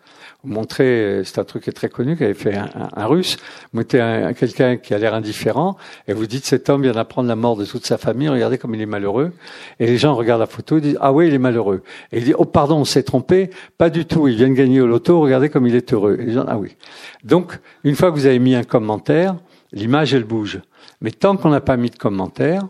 montrer, 0.45 1.23
c'est 1.25 1.39
un 1.39 1.45
truc 1.45 1.65
qui 1.65 1.71
est 1.71 1.75
très 1.75 1.89
connu, 1.89 2.17
qu'avait 2.17 2.35
fait 2.35 2.55
un, 2.55 2.69
un, 2.95 3.07
russe, 3.07 3.37
vous 3.73 3.79
mettez 3.79 3.99
quelqu'un 4.39 4.77
qui 4.77 4.95
a 4.95 4.99
l'air 4.99 5.15
indifférent, 5.15 5.77
et 6.09 6.13
vous 6.13 6.27
dites 6.27 6.45
cet 6.45 6.69
homme 6.69 6.83
vient 6.83 6.93
d'apprendre 6.93 7.29
la 7.29 7.37
mort 7.37 7.57
de 7.57 7.65
toute 7.65 7.87
sa 7.87 7.99
famille, 7.99 8.29
regardez 8.29 8.59
comme 8.59 8.75
il 8.75 8.81
est 8.81 8.87
malheureux, 8.87 9.33
et 9.81 9.87
les 9.87 9.97
gens 9.97 10.15
regardent 10.15 10.41
la 10.41 10.47
photo 10.47 10.79
et 10.79 10.81
disent 10.81 10.99
ah 11.01 11.13
oui 11.13 11.29
il 11.29 11.35
est 11.35 11.39
malheureux, 11.39 11.83
et 12.13 12.19
il 12.19 12.25
dit 12.25 12.35
oh 12.37 12.45
pardon 12.45 12.77
on 12.77 12.85
s'est 12.85 13.03
trompé, 13.03 13.51
pas 13.79 13.91
du 13.91 14.07
tout, 14.07 14.29
il 14.29 14.37
vient 14.37 14.49
de 14.49 14.55
gagner 14.55 14.81
au 14.81 14.87
loto, 14.87 15.21
regardez 15.21 15.49
comme 15.49 15.67
il 15.67 15.75
est 15.75 15.93
heureux, 15.93 16.17
et 16.21 16.27
les 16.27 16.33
gens 16.33 16.45
ah 16.49 16.59
oui. 16.59 16.77
Donc 17.25 17.59
une 17.83 17.95
fois 17.95 18.11
que 18.11 18.17
vous 18.17 18.27
avez 18.27 18.39
mis 18.39 18.55
un 18.55 18.65
commentaire, 18.65 19.37
l'image 19.73 20.15
elle 20.15 20.25
bouge, 20.25 20.61
mais 21.01 21.11
tant 21.11 21.37
qu'on 21.37 21.51
n'a 21.51 21.61
pas 21.61 21.77
mis 21.77 21.91
de 21.91 21.97
commentaire, 21.97 22.63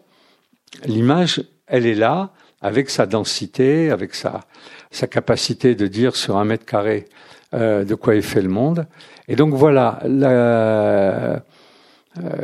l'image 0.87 1.43
elle 1.67 1.87
est 1.87 1.95
là 1.95 2.31
avec 2.61 2.89
sa 2.89 3.07
densité, 3.07 3.91
avec 3.91 4.15
sa 4.15 4.41
sa 4.95 5.07
capacité 5.09 5.75
de 5.75 5.87
dire 5.87 6.17
sur 6.17 6.37
un 6.37 6.45
mètre 6.45 6.65
carré 6.65 7.07
euh, 7.55 7.85
de 7.85 7.95
quoi 7.95 8.17
est 8.17 8.23
fait 8.23 8.43
le 8.43 8.49
monde. 8.49 8.87
Et 9.29 9.37
donc 9.37 9.55
voilà, 9.55 10.01
la, 10.05 11.43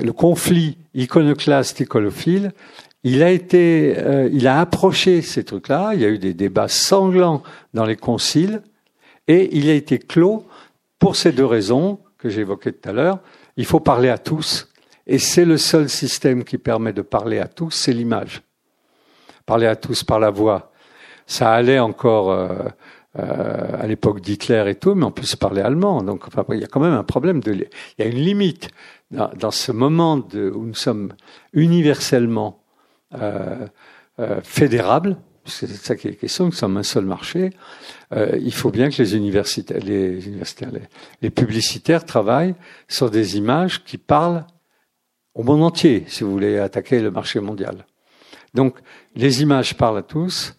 le 0.01 0.13
conflit 0.13 0.79
iconoclaste-icolophile, 0.95 2.53
il 3.03 3.23
a 3.23 3.31
été, 3.31 3.97
il 4.33 4.47
a 4.47 4.61
approché 4.61 5.23
ces 5.23 5.45
trucs-là. 5.45 5.93
Il 5.95 6.01
y 6.01 6.05
a 6.05 6.09
eu 6.09 6.19
des 6.19 6.35
débats 6.35 6.69
sanglants 6.69 7.43
dans 7.75 7.85
les 7.85 7.97
conciles, 7.97 8.63
et 9.29 9.57
il 9.57 9.69
a 9.69 9.75
été 9.75 9.99
clos 9.99 10.47
pour 10.99 11.17
ces 11.17 11.33
deux 11.33 11.45
raisons 11.47 11.99
que 12.19 12.29
j'évoquais 12.29 12.73
tout 12.73 12.89
à 12.89 12.93
l'heure. 12.93 13.19
Il 13.57 13.65
faut 13.65 13.81
parler 13.81 14.09
à 14.09 14.19
tous, 14.19 14.69
et 15.07 15.19
c'est 15.19 15.45
le 15.45 15.57
seul 15.57 15.89
système 15.89 16.45
qui 16.45 16.59
permet 16.59 16.93
de 16.93 17.03
parler 17.03 17.39
à 17.39 17.47
tous, 17.49 17.71
c'est 17.71 17.93
l'image. 17.93 18.43
Parler 19.47 19.67
à 19.67 19.77
tous 19.77 20.05
par 20.05 20.19
la 20.21 20.31
voix. 20.31 20.73
Ça 21.27 21.53
allait 21.53 21.79
encore 21.79 22.49
euh, 23.19 23.83
à 23.83 23.87
l'époque 23.89 24.21
d'Hitler 24.21 24.65
et 24.69 24.77
tout, 24.77 24.95
mais 24.95 25.05
on 25.05 25.11
peut 25.11 25.25
se 25.25 25.37
parler 25.37 25.63
allemand. 25.63 26.03
Donc 26.03 26.27
il 26.51 26.61
y 26.61 26.65
a 26.65 26.69
quand 26.69 26.81
même 26.81 26.93
un 26.93 27.03
problème 27.03 27.41
de... 27.41 27.53
Il 27.53 27.69
y 27.99 28.03
a 28.03 28.07
une 28.07 28.19
limite 28.19 28.71
dans, 29.11 29.31
dans 29.37 29.51
ce 29.51 29.73
moment 29.73 30.17
de, 30.17 30.49
où 30.49 30.65
nous 30.65 30.75
sommes 30.75 31.15
universellement 31.53 32.63
euh, 33.15 33.67
euh 34.21 34.41
fédérables, 34.45 35.17
c'est 35.45 35.67
ça 35.67 35.97
qui 35.97 36.09
est 36.09 36.15
question, 36.15 36.47
nous 36.47 36.53
sommes 36.53 36.77
un 36.77 36.83
seul 36.83 37.05
marché, 37.05 37.51
euh, 38.13 38.39
il 38.41 38.55
faut 38.55 38.71
bien 38.71 38.91
que 38.91 39.03
les 39.03 39.17
universitaires, 39.17 39.83
les, 39.83 40.27
universitaires 40.27 40.71
les, 41.21 41.31
publicitaires 41.31 42.05
travaillent 42.05 42.55
sur 42.89 43.11
des 43.11 43.37
images 43.37 43.83
qui 43.85 43.99
parlent 43.99 44.47
au 45.35 45.43
monde 45.43 45.63
entier, 45.63 46.05
si 46.07 46.25
vous 46.25 46.31
voulez 46.31 46.59
attaquer 46.59 47.01
le 47.01 47.11
marché 47.11 47.41
mondial. 47.41 47.87
Donc, 48.55 48.79
les 49.15 49.43
images 49.43 49.77
parlent 49.77 49.99
à 49.99 50.03
tous, 50.03 50.55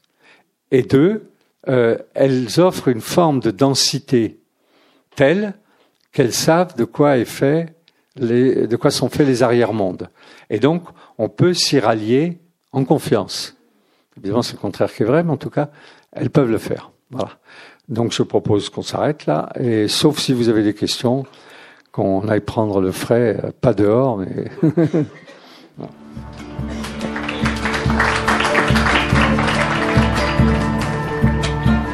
et 0.72 0.84
deux, 0.84 1.31
euh, 1.68 1.98
elles 2.14 2.60
offrent 2.60 2.88
une 2.88 3.02
forme 3.02 3.40
de 3.40 3.52
densité 3.52 4.40
telle 5.16 5.54
qu'elles 6.12 6.34
savent 6.34 6.76
de 6.76 6.86
quoi 6.86 7.18
est 7.18 7.26
fait 7.26 7.76
les, 8.18 8.68
de 8.68 8.76
quoi 8.76 8.92
sont 8.92 9.10
faits 9.10 9.26
les 9.26 9.44
arrière-mondes. 9.44 10.10
Et 10.50 10.60
donc, 10.60 10.84
on 11.18 11.30
peut 11.30 11.54
s'y 11.54 11.80
rallier 11.80 12.40
en 12.72 12.84
confiance. 12.84 13.56
Évidemment, 14.18 14.42
c'est 14.42 14.54
le 14.54 14.60
contraire 14.60 14.94
qui 14.94 15.04
est 15.04 15.06
vrai, 15.06 15.24
mais 15.24 15.32
en 15.32 15.38
tout 15.38 15.50
cas, 15.50 15.70
elles 16.12 16.30
peuvent 16.30 16.52
le 16.52 16.58
faire. 16.58 16.92
Voilà. 17.10 17.30
Donc, 17.88 18.12
je 18.12 18.24
propose 18.24 18.70
qu'on 18.70 18.82
s'arrête 18.82 19.26
là, 19.26 19.50
et 19.60 19.88
sauf 19.88 20.20
si 20.20 20.34
vous 20.34 20.50
avez 20.50 20.64
des 20.64 20.74
questions, 20.74 21.26
qu'on 21.92 22.28
aille 22.28 22.42
prendre 22.42 22.82
le 22.82 22.92
frais, 22.92 23.40
euh, 23.44 23.52
pas 23.60 23.74
dehors, 23.74 24.18
mais. 24.18 24.46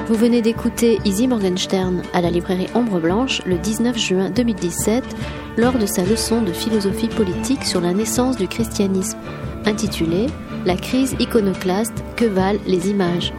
Vous 0.07 0.15
venez 0.15 0.41
d'écouter 0.41 0.99
Izzy 1.03 1.27
Morgenstern 1.27 2.01
à 2.13 2.21
la 2.21 2.29
librairie 2.29 2.69
Ombre 2.73 3.01
Blanche 3.01 3.41
le 3.45 3.57
19 3.57 3.97
juin 3.97 4.29
2017 4.29 5.03
lors 5.57 5.77
de 5.77 5.85
sa 5.85 6.05
leçon 6.05 6.41
de 6.41 6.53
philosophie 6.53 7.09
politique 7.09 7.65
sur 7.65 7.81
la 7.81 7.93
naissance 7.93 8.37
du 8.37 8.47
christianisme, 8.47 9.17
intitulée 9.65 10.27
La 10.65 10.77
crise 10.77 11.13
iconoclaste, 11.19 12.05
que 12.15 12.23
valent 12.23 12.61
les 12.65 12.89
images 12.89 13.33